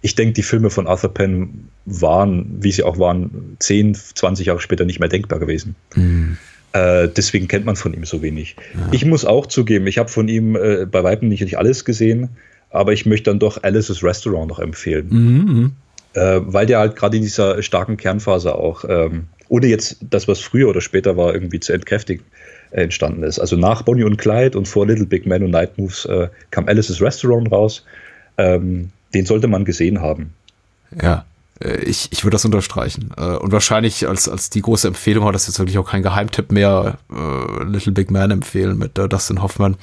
Ich 0.01 0.15
denke, 0.15 0.34
die 0.34 0.43
Filme 0.43 0.69
von 0.69 0.86
Arthur 0.86 1.13
Penn 1.13 1.69
waren, 1.86 2.57
wie 2.59 2.71
sie 2.71 2.84
auch 2.84 2.99
waren, 2.99 3.55
10, 3.59 3.95
20 3.95 4.47
Jahre 4.47 4.59
später 4.59 4.86
nicht 4.86 4.99
mehr 4.99 5.09
denkbar 5.09 5.39
gewesen. 5.39 5.75
Mhm. 5.95 6.38
Äh, 6.73 7.07
deswegen 7.07 7.47
kennt 7.47 7.65
man 7.65 7.75
von 7.75 7.93
ihm 7.93 8.03
so 8.05 8.21
wenig. 8.21 8.55
Ja. 8.73 8.89
Ich 8.91 9.05
muss 9.05 9.25
auch 9.25 9.47
zugeben, 9.47 9.88
ich 9.88 9.97
habe 9.97 10.09
von 10.09 10.27
ihm 10.27 10.55
äh, 10.55 10.86
bei 10.86 11.03
Weitem 11.03 11.29
nicht, 11.29 11.41
nicht 11.41 11.57
alles 11.57 11.86
gesehen 11.86 12.29
aber 12.74 12.91
ich 12.91 13.05
möchte 13.05 13.30
dann 13.30 13.39
doch 13.39 13.63
Alice's 13.63 14.03
Restaurant 14.03 14.49
noch 14.49 14.59
empfehlen. 14.59 15.07
Mhm. 15.09 15.71
Äh, 16.13 16.41
weil 16.43 16.65
der 16.65 16.80
halt 16.80 16.95
gerade 16.95 17.17
in 17.17 17.24
dieser 17.24 17.61
starken 17.63 17.97
Kernphase 17.97 18.53
auch, 18.53 18.84
ähm, 18.88 19.28
ohne 19.47 19.67
jetzt 19.67 19.97
das, 20.01 20.28
was 20.28 20.39
früher 20.39 20.69
oder 20.69 20.82
später 20.82 21.15
war, 21.15 21.34
irgendwie 21.34 21.59
zu 21.59 21.71
entkräftigen, 21.71 22.26
äh, 22.71 22.84
entstanden 22.84 23.24
ist. 23.24 23.39
Also 23.39 23.55
nach 23.55 23.84
Bonnie 23.84 24.03
und 24.03 24.17
Clyde 24.17 24.57
und 24.57 24.67
vor 24.67 24.86
Little 24.86 25.05
Big 25.05 25.26
Man 25.26 25.43
und 25.43 25.51
Night 25.51 25.78
Moves 25.78 26.05
äh, 26.05 26.28
kam 26.51 26.67
Alice's 26.67 27.01
Restaurant 27.01 27.51
raus. 27.51 27.86
Ähm, 28.38 28.89
den 29.13 29.26
sollte 29.26 29.47
man 29.47 29.63
gesehen 29.65 30.01
haben. 30.01 30.34
Ja. 31.01 31.26
Äh, 31.62 31.84
ich, 31.84 32.10
ich 32.12 32.24
würde 32.24 32.36
das 32.36 32.45
unterstreichen. 32.45 33.12
Äh, 33.18 33.38
und 33.38 33.51
wahrscheinlich 33.51 34.08
als, 34.08 34.28
als 34.28 34.49
die 34.49 34.62
große 34.62 34.88
Empfehlung 34.88 35.26
hat 35.26 35.36
das 35.36 35.47
jetzt 35.47 35.60
wirklich 35.60 35.78
auch 35.78 35.89
kein 35.89 36.04
Geheimtipp 36.04 36.51
mehr, 36.51 36.97
äh, 37.12 37.64
Little 37.64 37.91
Big 37.91 38.12
Man 38.12 38.32
empfehlen 38.32 38.78
mit 38.78 38.97
Dustin 38.97 39.41
Hoffman. 39.41 39.78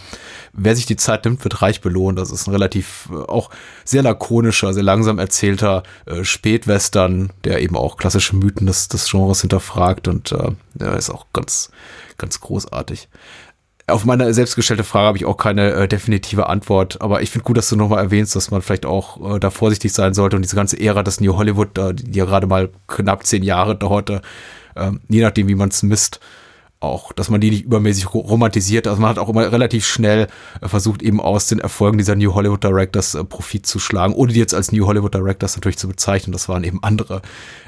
Wer 0.52 0.76
sich 0.76 0.86
die 0.86 0.96
Zeit 0.96 1.24
nimmt, 1.24 1.44
wird 1.44 1.62
reich 1.62 1.80
belohnt. 1.80 2.18
Das 2.18 2.30
ist 2.30 2.46
ein 2.46 2.52
relativ 2.52 3.08
auch 3.28 3.50
sehr 3.84 4.02
lakonischer, 4.02 4.74
sehr 4.74 4.82
langsam 4.82 5.18
erzählter 5.18 5.82
Spätwestern, 6.22 7.32
der 7.44 7.60
eben 7.60 7.76
auch 7.76 7.96
klassische 7.96 8.36
Mythen 8.36 8.66
des, 8.66 8.88
des 8.88 9.08
Genres 9.10 9.40
hinterfragt 9.40 10.08
und 10.08 10.32
äh, 10.32 10.50
ja, 10.80 10.94
ist 10.94 11.10
auch 11.10 11.26
ganz, 11.32 11.70
ganz 12.18 12.40
großartig. 12.40 13.08
Auf 13.90 14.04
meine 14.04 14.32
selbstgestellte 14.32 14.84
Frage 14.84 15.06
habe 15.06 15.18
ich 15.18 15.24
auch 15.24 15.36
keine 15.36 15.72
äh, 15.72 15.88
definitive 15.88 16.48
Antwort, 16.48 17.00
aber 17.00 17.22
ich 17.22 17.30
finde 17.30 17.44
gut, 17.44 17.56
dass 17.56 17.68
du 17.68 17.76
nochmal 17.76 18.02
erwähnst, 18.02 18.36
dass 18.36 18.50
man 18.50 18.62
vielleicht 18.62 18.86
auch 18.86 19.36
äh, 19.36 19.40
da 19.40 19.50
vorsichtig 19.50 19.92
sein 19.92 20.14
sollte 20.14 20.36
und 20.36 20.42
diese 20.42 20.56
ganze 20.56 20.80
Ära 20.80 21.02
des 21.02 21.20
New 21.20 21.36
Hollywood, 21.36 21.76
äh, 21.78 21.94
die 21.94 22.18
ja 22.18 22.24
gerade 22.24 22.46
mal 22.46 22.70
knapp 22.86 23.26
zehn 23.26 23.42
Jahre 23.42 23.76
dauerte, 23.76 24.22
ähm, 24.76 25.00
je 25.08 25.22
nachdem, 25.22 25.48
wie 25.48 25.54
man 25.54 25.68
es 25.68 25.82
misst, 25.82 26.20
auch, 26.80 27.12
dass 27.12 27.28
man 27.28 27.40
die 27.42 27.50
nicht 27.50 27.64
übermäßig 27.66 28.14
romantisiert. 28.14 28.86
Also 28.86 29.00
man 29.00 29.10
hat 29.10 29.18
auch 29.18 29.28
immer 29.28 29.52
relativ 29.52 29.86
schnell 29.86 30.28
äh, 30.62 30.68
versucht, 30.68 31.02
eben 31.02 31.20
aus 31.20 31.46
den 31.46 31.58
Erfolgen 31.58 31.98
dieser 31.98 32.16
New 32.16 32.34
Hollywood 32.34 32.64
Directors 32.64 33.14
äh, 33.14 33.22
Profit 33.22 33.66
zu 33.66 33.78
schlagen, 33.78 34.14
ohne 34.14 34.32
die 34.32 34.38
jetzt 34.38 34.54
als 34.54 34.72
New 34.72 34.86
Hollywood 34.86 35.14
Directors 35.14 35.56
natürlich 35.56 35.78
zu 35.78 35.88
bezeichnen. 35.88 36.32
Das 36.32 36.48
waren 36.48 36.64
eben 36.64 36.82
andere. 36.82 37.20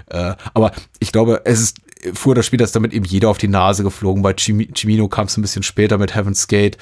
Äh, 0.08 0.34
aber 0.54 0.72
ich 0.98 1.12
glaube, 1.12 1.42
es 1.44 1.60
ist 1.60 1.78
früher 2.14 2.42
später 2.42 2.64
ist 2.64 2.74
damit 2.74 2.92
eben 2.92 3.04
jeder 3.04 3.28
auf 3.28 3.38
die 3.38 3.48
Nase 3.48 3.82
geflogen. 3.82 4.22
Bei 4.22 4.34
Cimino 4.34 5.08
kam 5.08 5.26
es 5.26 5.36
ein 5.36 5.42
bisschen 5.42 5.62
später 5.62 5.98
mit 5.98 6.14
Heaven's 6.14 6.48
Gate. 6.48 6.78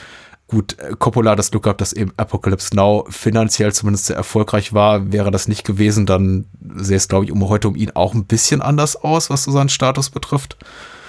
Gut, 0.46 0.78
äh, 0.78 0.94
Coppola 0.98 1.32
hat 1.32 1.38
das 1.38 1.50
Glück 1.50 1.64
gehabt, 1.64 1.80
dass 1.80 1.92
eben 1.92 2.12
Apocalypse 2.16 2.74
Now 2.74 3.06
finanziell 3.08 3.72
zumindest 3.72 4.06
sehr 4.06 4.16
erfolgreich 4.16 4.72
war. 4.72 5.12
Wäre 5.12 5.30
das 5.30 5.46
nicht 5.46 5.64
gewesen, 5.64 6.06
dann 6.06 6.46
sähe 6.76 6.96
es, 6.96 7.08
glaube 7.08 7.24
ich, 7.24 7.32
um 7.32 7.48
heute 7.48 7.68
um 7.68 7.76
ihn 7.76 7.92
auch 7.94 8.14
ein 8.14 8.24
bisschen 8.24 8.60
anders 8.60 8.96
aus, 8.96 9.30
was 9.30 9.44
so 9.44 9.52
seinen 9.52 9.68
Status 9.68 10.10
betrifft. 10.10 10.56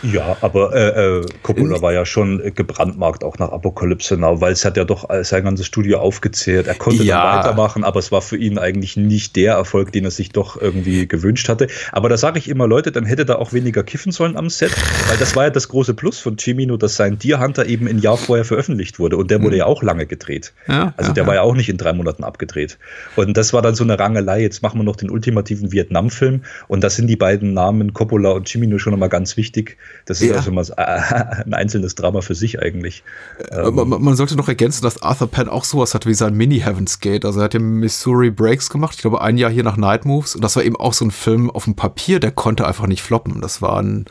Ja, 0.04 0.38
aber 0.41 0.74
äh, 0.74 1.20
äh, 1.20 1.26
Coppola 1.43 1.82
war 1.82 1.93
ja 1.93 2.06
schon 2.06 2.41
gebrandmarkt 2.56 3.24
auch 3.24 3.38
nach 3.38 3.49
Apokalypse 3.49 4.18
Now, 4.18 4.41
weil 4.41 4.54
es 4.54 4.66
hat 4.66 4.78
ja 4.78 4.84
doch 4.84 5.08
sein 5.24 5.43
ganzes 5.43 5.68
Studio 5.68 5.99
aufgezählt. 5.99 6.68
Er 6.68 6.76
konnte 6.76 7.04
ja. 7.04 7.38
weitermachen, 7.38 7.84
aber 7.84 7.99
es 7.99 8.12
war 8.12 8.22
für 8.22 8.38
ihn 8.38 8.58
eigentlich 8.58 8.97
nicht 8.97 9.36
der 9.36 9.54
Erfolg, 9.54 9.91
den 9.91 10.06
er 10.06 10.12
sich 10.12 10.30
doch 10.30 10.60
irgendwie 10.60 11.08
gewünscht 11.08 11.49
hatte. 11.49 11.68
Aber 11.91 12.10
da 12.10 12.18
sage 12.18 12.39
ich 12.39 12.49
immer, 12.49 12.68
Leute, 12.68 12.91
dann 12.91 13.06
hätte 13.06 13.26
er 13.28 13.39
auch 13.39 13.54
weniger 13.54 13.84
kiffen 13.84 14.12
sollen 14.12 14.38
am 14.38 14.49
Set, 14.49 14.72
weil 15.08 15.18
das 15.18 15.36
war 15.36 15.45
ja 15.45 15.49
das 15.49 15.68
große 15.68 15.93
Plus 15.93 16.20
von 16.20 16.38
Chimino, 16.38 16.78
dass 16.78 16.95
sein 16.95 17.20
Deer 17.20 17.39
Hunter 17.39 17.66
eben 17.66 17.88
ein 17.88 17.99
Jahr 17.99 18.18
vorher 18.18 18.45
veröffentlicht 18.45 18.99
wurde 18.99 19.18
und 19.18 19.32
der 19.32 19.41
wurde 19.41 19.56
mhm. 19.56 19.60
ja 19.60 19.66
auch 19.66 19.84
lange 19.84 20.06
gedreht. 20.06 20.54
Ja, 20.68 20.93
also 20.97 21.14
der 21.14 21.24
ja, 21.24 21.28
war 21.28 21.36
ja 21.36 21.41
auch 21.41 21.56
nicht 21.56 21.70
in 21.70 21.78
drei 21.78 21.93
Monaten 21.93 22.24
abgedreht. 22.24 22.78
Und 23.16 23.38
das 23.38 23.54
war 23.54 23.62
dann 23.62 23.76
so 23.76 23.84
eine 23.84 23.99
Rangelei. 23.99 24.41
Jetzt 24.41 24.62
machen 24.62 24.80
wir 24.80 24.84
noch 24.84 24.95
den 24.95 25.10
ultimativen 25.10 25.72
Vietnam-Film 25.72 26.41
und 26.68 26.84
da 26.84 26.89
sind 26.89 27.08
die 27.08 27.16
beiden 27.16 27.54
Namen 27.54 27.93
Coppola 27.93 28.32
und 28.32 28.47
Chimino 28.47 28.78
schon 28.78 28.91
nochmal 28.91 29.10
ganz 29.10 29.38
wichtig 29.38 29.78
das 30.05 30.21
ist 30.21 30.29
ja. 30.29 30.35
also 30.35 30.51
mal 30.51 30.65
ein 30.77 31.53
einzelnes 31.53 31.95
Drama 31.95 32.21
für 32.21 32.35
sich 32.35 32.59
eigentlich. 32.59 33.03
Äh, 33.51 33.71
man, 33.71 33.89
man, 33.89 34.15
sollte 34.15 34.35
noch 34.35 34.47
ergänzen, 34.47 34.83
dass 34.83 35.01
Arthur 35.01 35.29
Penn 35.29 35.49
auch 35.49 35.63
sowas 35.63 35.93
hat 35.93 36.05
wie 36.05 36.13
sein 36.13 36.35
Mini-Heaven's 36.35 36.99
Gate. 36.99 37.25
Also 37.25 37.39
er 37.39 37.45
hat 37.45 37.53
ja 37.53 37.59
Missouri 37.59 38.31
Breaks 38.31 38.69
gemacht, 38.69 38.95
ich 38.95 39.01
glaube 39.01 39.21
ein 39.21 39.37
Jahr 39.37 39.51
hier 39.51 39.63
nach 39.63 39.77
Night 39.77 40.05
Moves. 40.05 40.35
Und 40.35 40.43
das 40.43 40.55
war 40.55 40.63
eben 40.63 40.75
auch 40.75 40.93
so 40.93 41.05
ein 41.05 41.11
Film 41.11 41.49
auf 41.49 41.65
dem 41.65 41.75
Papier, 41.75 42.19
der 42.19 42.31
konnte 42.31 42.67
einfach 42.67 42.87
nicht 42.87 43.03
floppen. 43.03 43.41
Das 43.41 43.61
war 43.61 43.81
ein, 43.81 44.05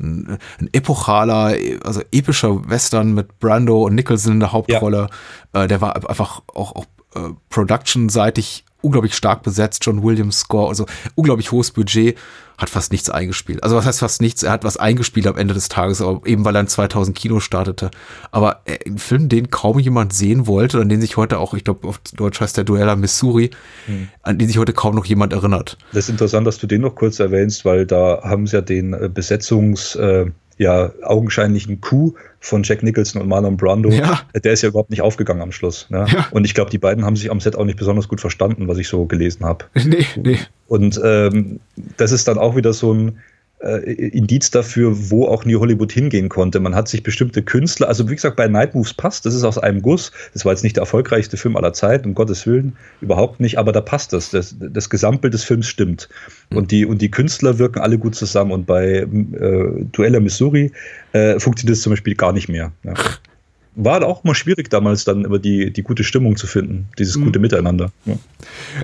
ein, 0.00 0.38
ein 0.58 0.68
epochaler, 0.72 1.56
also 1.84 2.02
epischer 2.12 2.68
Western 2.68 3.14
mit 3.14 3.38
Brando 3.38 3.84
und 3.84 3.94
Nicholson 3.94 4.34
in 4.34 4.40
der 4.40 4.52
Hauptrolle. 4.52 5.08
Ja. 5.54 5.64
Äh, 5.64 5.68
der 5.68 5.80
war 5.80 5.96
einfach 6.08 6.42
auch, 6.54 6.74
auch 6.74 6.84
äh, 7.14 7.30
production-seitig 7.50 8.64
unglaublich 8.84 9.14
stark 9.14 9.42
besetzt, 9.42 9.84
John 9.84 10.02
Williams 10.02 10.40
Score, 10.40 10.68
also 10.68 10.86
unglaublich 11.14 11.50
hohes 11.50 11.70
Budget, 11.70 12.18
hat 12.58 12.70
fast 12.70 12.92
nichts 12.92 13.10
eingespielt. 13.10 13.62
Also 13.62 13.76
was 13.76 13.86
heißt 13.86 14.00
fast 14.00 14.20
nichts? 14.20 14.42
Er 14.42 14.52
hat 14.52 14.64
was 14.64 14.76
eingespielt 14.76 15.26
am 15.26 15.36
Ende 15.36 15.54
des 15.54 15.68
Tages, 15.68 16.02
eben 16.24 16.44
weil 16.44 16.56
er 16.56 16.60
in 16.60 16.68
2000 16.68 17.16
Kino 17.16 17.40
startete. 17.40 17.90
Aber 18.30 18.62
äh, 18.64 18.78
ein 18.86 18.98
Film, 18.98 19.28
den 19.28 19.50
kaum 19.50 19.78
jemand 19.78 20.12
sehen 20.12 20.46
wollte, 20.46 20.80
an 20.80 20.88
den 20.88 21.00
sich 21.00 21.16
heute 21.16 21.38
auch, 21.38 21.54
ich 21.54 21.64
glaube 21.64 21.88
auf 21.88 21.98
Deutsch 22.14 22.40
heißt 22.40 22.56
der 22.56 22.64
Dueller 22.64 22.96
Missouri, 22.96 23.50
hm. 23.86 24.08
an 24.22 24.38
den 24.38 24.48
sich 24.48 24.58
heute 24.58 24.72
kaum 24.72 24.94
noch 24.94 25.04
jemand 25.06 25.32
erinnert. 25.32 25.78
Das 25.92 26.04
ist 26.04 26.10
interessant, 26.10 26.46
dass 26.46 26.58
du 26.58 26.66
den 26.66 26.82
noch 26.82 26.94
kurz 26.94 27.18
erwähnst, 27.18 27.64
weil 27.64 27.86
da 27.86 28.22
haben 28.22 28.46
sie 28.46 28.56
ja 28.56 28.62
den 28.62 28.92
äh, 28.92 29.08
Besetzungs- 29.12 29.98
äh 29.98 30.30
ja 30.58 30.92
augenscheinlichen 31.02 31.80
Coup 31.80 32.14
von 32.40 32.62
Jack 32.62 32.82
Nicholson 32.82 33.22
und 33.22 33.28
Marlon 33.28 33.56
Brando, 33.56 33.90
ja. 33.90 34.20
der 34.34 34.52
ist 34.52 34.62
ja 34.62 34.68
überhaupt 34.68 34.90
nicht 34.90 35.02
aufgegangen 35.02 35.42
am 35.42 35.52
Schluss. 35.52 35.86
Ne? 35.90 36.06
Ja. 36.08 36.28
Und 36.30 36.44
ich 36.44 36.54
glaube, 36.54 36.70
die 36.70 36.78
beiden 36.78 37.04
haben 37.04 37.16
sich 37.16 37.30
am 37.30 37.40
Set 37.40 37.56
auch 37.56 37.64
nicht 37.64 37.78
besonders 37.78 38.08
gut 38.08 38.20
verstanden, 38.20 38.68
was 38.68 38.78
ich 38.78 38.88
so 38.88 39.06
gelesen 39.06 39.44
habe. 39.44 39.64
Nee, 39.84 40.06
nee. 40.16 40.38
Und 40.66 41.00
ähm, 41.04 41.60
das 41.98 42.10
ist 42.10 42.26
dann 42.26 42.38
auch 42.38 42.56
wieder 42.56 42.72
so 42.72 42.92
ein, 42.92 43.18
äh, 43.64 43.92
Indiz 43.92 44.50
dafür, 44.50 45.10
wo 45.10 45.26
auch 45.26 45.44
New 45.44 45.58
Hollywood 45.60 45.92
hingehen 45.92 46.28
konnte. 46.28 46.60
Man 46.60 46.74
hat 46.74 46.88
sich 46.88 47.02
bestimmte 47.02 47.42
Künstler, 47.42 47.88
also 47.88 48.08
wie 48.08 48.14
gesagt, 48.14 48.36
bei 48.36 48.46
Night 48.46 48.74
Moves 48.74 48.94
passt, 48.94 49.26
das 49.26 49.34
ist 49.34 49.44
aus 49.44 49.58
einem 49.58 49.82
Guss. 49.82 50.12
Das 50.32 50.44
war 50.44 50.52
jetzt 50.52 50.62
nicht 50.62 50.76
der 50.76 50.82
erfolgreichste 50.82 51.36
Film 51.36 51.56
aller 51.56 51.72
Zeit, 51.72 52.04
um 52.06 52.14
Gottes 52.14 52.46
Willen, 52.46 52.76
überhaupt 53.00 53.40
nicht, 53.40 53.58
aber 53.58 53.72
da 53.72 53.80
passt 53.80 54.12
das. 54.12 54.30
Das, 54.30 54.54
das 54.58 54.90
Gesamtbild 54.90 55.34
des 55.34 55.44
Films 55.44 55.66
stimmt. 55.66 56.08
Mhm. 56.50 56.56
Und, 56.56 56.70
die, 56.70 56.86
und 56.86 57.00
die 57.00 57.10
Künstler 57.10 57.58
wirken 57.58 57.80
alle 57.80 57.98
gut 57.98 58.14
zusammen. 58.14 58.52
Und 58.52 58.66
bei 58.66 58.98
äh, 58.98 59.84
Duella 59.92 60.20
Missouri 60.20 60.72
äh, 61.12 61.38
funktioniert 61.40 61.76
das 61.76 61.82
zum 61.82 61.90
Beispiel 61.90 62.14
gar 62.14 62.32
nicht 62.32 62.48
mehr. 62.48 62.72
Ja 62.84 62.94
war 63.76 64.04
auch 64.04 64.24
mal 64.24 64.34
schwierig 64.34 64.70
damals 64.70 65.04
dann 65.04 65.24
über 65.24 65.38
die, 65.38 65.72
die 65.72 65.82
gute 65.82 66.04
Stimmung 66.04 66.36
zu 66.36 66.46
finden, 66.46 66.88
dieses 66.98 67.14
gute 67.14 67.38
mhm. 67.38 67.42
Miteinander. 67.42 67.90
Ja. 68.04 68.16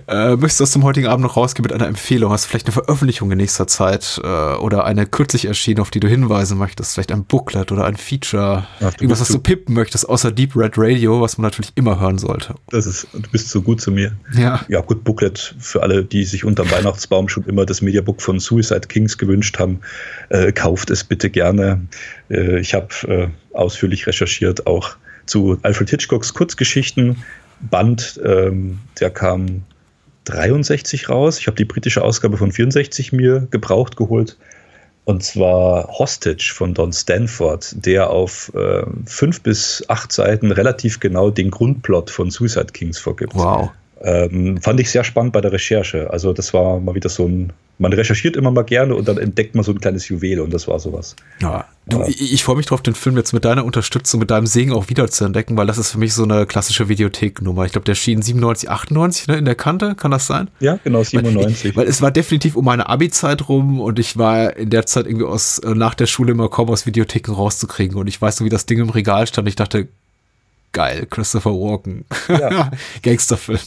Äh, 0.06 0.36
möchtest 0.36 0.60
du 0.60 0.64
aus 0.64 0.72
dem 0.72 0.84
heutigen 0.84 1.06
Abend 1.06 1.24
noch 1.24 1.36
rausgehen 1.36 1.62
mit 1.62 1.72
einer 1.72 1.86
Empfehlung? 1.86 2.32
Hast 2.32 2.44
du 2.44 2.48
vielleicht 2.48 2.66
eine 2.66 2.72
Veröffentlichung 2.72 3.30
in 3.30 3.38
nächster 3.38 3.66
Zeit 3.66 4.20
äh, 4.22 4.26
oder 4.26 4.84
eine 4.84 5.06
kürzlich 5.06 5.44
erschienen, 5.44 5.80
auf 5.80 5.90
die 5.90 6.00
du 6.00 6.08
hinweisen 6.08 6.58
möchtest? 6.58 6.94
Vielleicht 6.94 7.12
ein 7.12 7.24
Booklet 7.24 7.70
oder 7.70 7.84
ein 7.84 7.96
Feature? 7.96 8.66
Ach, 8.80 8.92
Irgendwas, 8.94 9.20
was 9.20 9.28
du 9.28 9.38
pippen 9.38 9.74
möchtest, 9.74 10.08
außer 10.08 10.32
Deep 10.32 10.56
Red 10.56 10.72
Radio, 10.76 11.20
was 11.20 11.38
man 11.38 11.44
natürlich 11.44 11.72
immer 11.76 12.00
hören 12.00 12.18
sollte. 12.18 12.54
Das 12.70 12.86
ist, 12.86 13.06
du 13.12 13.30
bist 13.30 13.48
so 13.50 13.62
gut 13.62 13.80
zu 13.80 13.92
mir. 13.92 14.12
Ja. 14.36 14.60
Ja, 14.68 14.80
gut, 14.80 15.04
Booklet 15.04 15.54
für 15.58 15.82
alle, 15.82 16.04
die 16.04 16.24
sich 16.24 16.44
unter 16.44 16.64
dem 16.64 16.72
Weihnachtsbaum 16.72 17.28
schon 17.28 17.44
immer 17.44 17.66
das 17.66 17.82
Mediabook 17.82 18.20
von 18.20 18.40
Suicide 18.40 18.88
Kings 18.88 19.18
gewünscht 19.18 19.58
haben, 19.58 19.80
äh, 20.30 20.52
kauft 20.52 20.90
es 20.90 21.04
bitte 21.04 21.30
gerne. 21.30 21.80
Äh, 22.30 22.60
ich 22.60 22.74
habe 22.74 22.88
äh, 23.08 23.28
ausführlich 23.56 24.06
recherchiert, 24.06 24.66
auch 24.66 24.96
zu 25.26 25.58
Alfred 25.62 25.90
Hitchcocks 25.90 26.34
Kurzgeschichten. 26.34 27.16
Band, 27.60 28.18
ähm, 28.24 28.78
der 28.98 29.10
kam 29.10 29.62
63 30.24 31.08
raus. 31.08 31.38
Ich 31.38 31.46
habe 31.46 31.56
die 31.56 31.64
britische 31.64 32.02
Ausgabe 32.02 32.36
von 32.36 32.52
64 32.52 33.12
mir 33.12 33.46
gebraucht 33.50 33.96
geholt. 33.96 34.36
Und 35.04 35.24
zwar 35.24 35.88
Hostage 35.88 36.52
von 36.54 36.74
Don 36.74 36.92
Stanford, 36.92 37.84
der 37.84 38.10
auf 38.10 38.52
äh, 38.54 38.82
fünf 39.06 39.40
bis 39.40 39.84
acht 39.88 40.12
Seiten 40.12 40.52
relativ 40.52 41.00
genau 41.00 41.30
den 41.30 41.50
Grundplot 41.50 42.10
von 42.10 42.30
Suicide 42.30 42.66
Kings 42.66 42.98
vorgibt. 42.98 43.34
Wow. 43.34 43.70
Ähm, 44.02 44.60
fand 44.60 44.78
ich 44.78 44.90
sehr 44.90 45.04
spannend 45.04 45.32
bei 45.32 45.40
der 45.40 45.52
Recherche. 45.52 46.10
Also 46.10 46.32
das 46.32 46.54
war 46.54 46.80
mal 46.80 46.94
wieder 46.94 47.08
so 47.08 47.26
ein, 47.26 47.52
man 47.80 47.92
recherchiert 47.94 48.36
immer 48.36 48.50
mal 48.50 48.62
gerne 48.62 48.94
und 48.94 49.08
dann 49.08 49.16
entdeckt 49.16 49.54
man 49.54 49.64
so 49.64 49.72
ein 49.72 49.80
kleines 49.80 50.06
Juwel 50.08 50.40
und 50.40 50.52
das 50.52 50.68
war 50.68 50.78
sowas. 50.78 51.16
Ja, 51.40 51.64
du, 51.86 52.00
ja. 52.00 52.08
ich, 52.08 52.34
ich 52.34 52.44
freue 52.44 52.56
mich 52.56 52.66
drauf, 52.66 52.82
den 52.82 52.94
Film 52.94 53.16
jetzt 53.16 53.32
mit 53.32 53.46
deiner 53.46 53.64
Unterstützung, 53.64 54.20
mit 54.20 54.30
deinem 54.30 54.46
Segen 54.46 54.72
auch 54.72 54.90
wieder 54.90 55.08
zu 55.08 55.24
entdecken, 55.24 55.56
weil 55.56 55.66
das 55.66 55.78
ist 55.78 55.90
für 55.90 55.98
mich 55.98 56.12
so 56.12 56.22
eine 56.22 56.44
klassische 56.44 56.90
Videotheknummer. 56.90 57.64
Ich 57.64 57.72
glaube, 57.72 57.86
der 57.86 57.94
schien 57.94 58.20
97, 58.20 58.68
98 58.68 59.28
ne, 59.28 59.38
in 59.38 59.46
der 59.46 59.54
Kante, 59.54 59.94
kann 59.94 60.10
das 60.10 60.26
sein? 60.26 60.50
Ja, 60.60 60.78
genau, 60.84 61.02
97. 61.02 61.74
Weil, 61.74 61.84
weil 61.84 61.90
es 61.90 62.02
war 62.02 62.10
definitiv 62.10 62.54
um 62.54 62.66
meine 62.66 62.86
Abi-Zeit 62.86 63.48
rum 63.48 63.80
und 63.80 63.98
ich 63.98 64.18
war 64.18 64.56
in 64.56 64.68
der 64.68 64.84
Zeit 64.84 65.06
irgendwie 65.06 65.24
aus, 65.24 65.58
äh, 65.60 65.74
nach 65.74 65.94
der 65.94 66.06
Schule 66.06 66.32
immer 66.32 66.50
kaum 66.50 66.68
aus 66.68 66.84
Videotheken 66.84 67.32
rauszukriegen 67.32 67.96
und 67.96 68.08
ich 68.08 68.20
weiß 68.20 68.36
so, 68.36 68.44
wie 68.44 68.50
das 68.50 68.66
Ding 68.66 68.78
im 68.78 68.90
Regal 68.90 69.26
stand. 69.26 69.48
Ich 69.48 69.56
dachte, 69.56 69.88
geil, 70.72 71.06
Christopher 71.08 71.52
Walken. 71.52 72.04
Ja. 72.28 72.70
Gangsterfilm. 73.02 73.58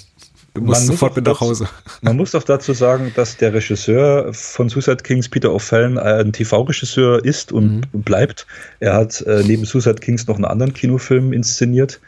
Du 0.54 0.62
musst 0.62 0.86
sofort 0.86 1.16
mit 1.16 1.26
nach 1.26 1.42
Hause. 1.42 1.68
Man 2.02 2.16
muss 2.16 2.32
doch 2.32 2.44
dazu 2.44 2.74
sagen, 2.74 3.12
dass 3.16 3.38
der 3.38 3.54
Regisseur 3.54 4.32
von 4.34 4.70
Suicide 4.70 4.98
Kings, 4.98 5.28
Peter 5.28 5.50
O'Fallon, 5.50 5.98
ein 5.98 6.32
TV-Regisseur 6.32 7.26
ist 7.26 7.52
und 7.52 7.82
mhm. 7.92 8.02
bleibt. 8.04 8.46
Er 8.80 8.94
hat 8.94 9.22
äh, 9.22 9.42
neben 9.46 9.66
Suicide 9.66 9.96
Kings 9.96 10.28
noch 10.28 10.36
einen 10.36 10.46
anderen 10.46 10.74
Kinofilm 10.74 11.34
inszeniert, 11.34 12.00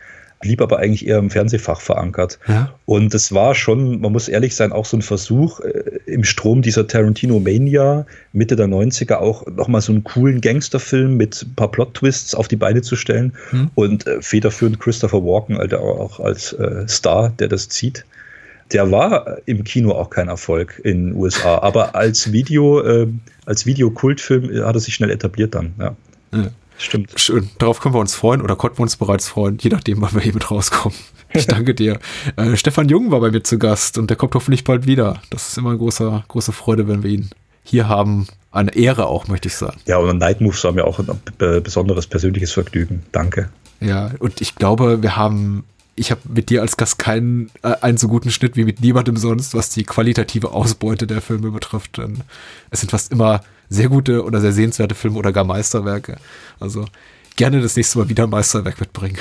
blieb 0.41 0.61
aber 0.61 0.77
eigentlich 0.77 1.07
eher 1.07 1.17
im 1.17 1.31
Fernsehfach 1.31 1.81
verankert. 1.81 2.37
Ja. 2.47 2.75
Und 2.85 3.15
es 3.15 3.33
war 3.33 3.55
schon, 3.55 3.99
man 4.01 4.11
muss 4.11 4.27
ehrlich 4.27 4.55
sein, 4.55 4.71
auch 4.71 4.85
so 4.85 4.97
ein 4.97 5.01
Versuch, 5.01 5.61
äh, 5.61 5.99
im 6.05 6.23
Strom 6.23 6.61
dieser 6.61 6.85
Tarantino-Mania 6.85 8.05
Mitte 8.31 8.55
der 8.55 8.67
90er 8.67 9.15
auch 9.15 9.47
nochmal 9.47 9.81
so 9.81 9.91
einen 9.91 10.03
coolen 10.03 10.39
Gangsterfilm 10.39 11.17
mit 11.17 11.41
ein 11.41 11.55
paar 11.55 11.71
Plot-Twists 11.71 12.35
auf 12.35 12.47
die 12.47 12.57
Beine 12.57 12.83
zu 12.83 12.95
stellen. 12.95 13.33
Mhm. 13.51 13.71
Und 13.73 14.05
äh, 14.05 14.21
federführend 14.21 14.79
Christopher 14.79 15.23
Walken, 15.23 15.57
Alter, 15.57 15.81
auch 15.81 16.19
als 16.19 16.53
äh, 16.53 16.87
Star, 16.87 17.33
der 17.39 17.47
das 17.47 17.69
zieht 17.69 18.05
der 18.71 18.91
war 18.91 19.37
im 19.45 19.63
Kino 19.63 19.91
auch 19.91 20.09
kein 20.09 20.27
Erfolg 20.27 20.81
in 20.83 21.07
den 21.07 21.15
USA, 21.15 21.59
aber 21.59 21.95
als 21.95 22.31
Video, 22.31 22.81
äh, 22.81 23.07
als 23.45 23.65
Videokultfilm 23.65 24.65
hat 24.65 24.75
er 24.75 24.79
sich 24.79 24.95
schnell 24.95 25.11
etabliert 25.11 25.55
dann. 25.55 25.73
Ja. 25.77 25.95
ja. 26.33 26.47
Stimmt. 26.77 27.11
Schön. 27.15 27.49
Darauf 27.57 27.79
können 27.79 27.95
wir 27.95 27.99
uns 27.99 28.15
freuen 28.15 28.41
oder 28.41 28.55
konnten 28.55 28.79
wir 28.79 28.83
uns 28.83 28.97
bereits 28.97 29.29
freuen, 29.29 29.57
je 29.61 29.69
nachdem, 29.69 30.01
wann 30.01 30.13
wir 30.13 30.21
hier 30.21 30.33
mit 30.33 30.51
rauskommen. 30.51 30.97
Ich 31.33 31.47
danke 31.47 31.73
dir. 31.73 31.99
Äh, 32.37 32.57
Stefan 32.57 32.89
Jung 32.89 33.11
war 33.11 33.19
bei 33.21 33.31
mir 33.31 33.43
zu 33.43 33.57
Gast 33.57 33.97
und 33.97 34.09
der 34.09 34.17
kommt 34.17 34.35
hoffentlich 34.35 34.63
bald 34.63 34.87
wieder. 34.87 35.21
Das 35.29 35.49
ist 35.49 35.57
immer 35.57 35.69
eine 35.69 35.77
große, 35.77 36.23
große 36.27 36.51
Freude, 36.51 36.87
wenn 36.87 37.03
wir 37.03 37.11
ihn 37.11 37.29
hier 37.63 37.87
haben. 37.87 38.27
Eine 38.51 38.75
Ehre 38.75 39.07
auch, 39.07 39.27
möchte 39.27 39.47
ich 39.47 39.55
sagen. 39.55 39.77
Ja, 39.85 39.97
und 39.97 40.17
Night 40.17 40.41
Moves 40.41 40.63
war 40.63 40.71
mir 40.71 40.85
auch 40.85 40.99
ein 40.99 41.63
besonderes 41.63 42.07
persönliches 42.07 42.51
Vergnügen. 42.51 43.03
Danke. 43.11 43.49
Ja, 43.79 44.11
und 44.19 44.41
ich 44.41 44.55
glaube, 44.55 45.01
wir 45.01 45.15
haben 45.15 45.63
ich 45.95 46.11
habe 46.11 46.21
mit 46.25 46.49
dir 46.49 46.61
als 46.61 46.77
Gast 46.77 46.99
keinen 46.99 47.51
äh, 47.63 47.73
einen 47.81 47.97
so 47.97 48.07
guten 48.07 48.31
Schnitt 48.31 48.57
wie 48.57 48.65
mit 48.65 48.81
niemandem 48.81 49.17
sonst, 49.17 49.53
was 49.53 49.69
die 49.69 49.83
qualitative 49.83 50.51
Ausbeute 50.51 51.07
der 51.07 51.21
Filme 51.21 51.51
betrifft. 51.51 51.97
Denn 51.97 52.23
es 52.69 52.81
sind 52.81 52.89
fast 52.89 53.11
immer 53.11 53.41
sehr 53.69 53.89
gute 53.89 54.23
oder 54.23 54.41
sehr 54.41 54.51
sehenswerte 54.51 54.95
Filme 54.95 55.17
oder 55.17 55.31
gar 55.31 55.45
Meisterwerke. 55.45 56.17
Also 56.59 56.85
gerne 57.35 57.61
das 57.61 57.75
nächste 57.75 57.99
Mal 57.99 58.09
wieder 58.09 58.25
ein 58.25 58.29
Meisterwerk 58.29 58.79
mitbringen. 58.79 59.17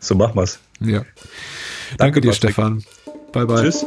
So 0.00 0.14
machen 0.14 0.36
wir's. 0.36 0.58
Ja. 0.80 0.98
Danke, 0.98 1.14
Danke 1.96 2.20
dir, 2.20 2.30
Patrick. 2.32 2.52
Stefan. 2.52 2.84
Bye 3.32 3.46
bye. 3.46 3.62
Tschüss. 3.62 3.86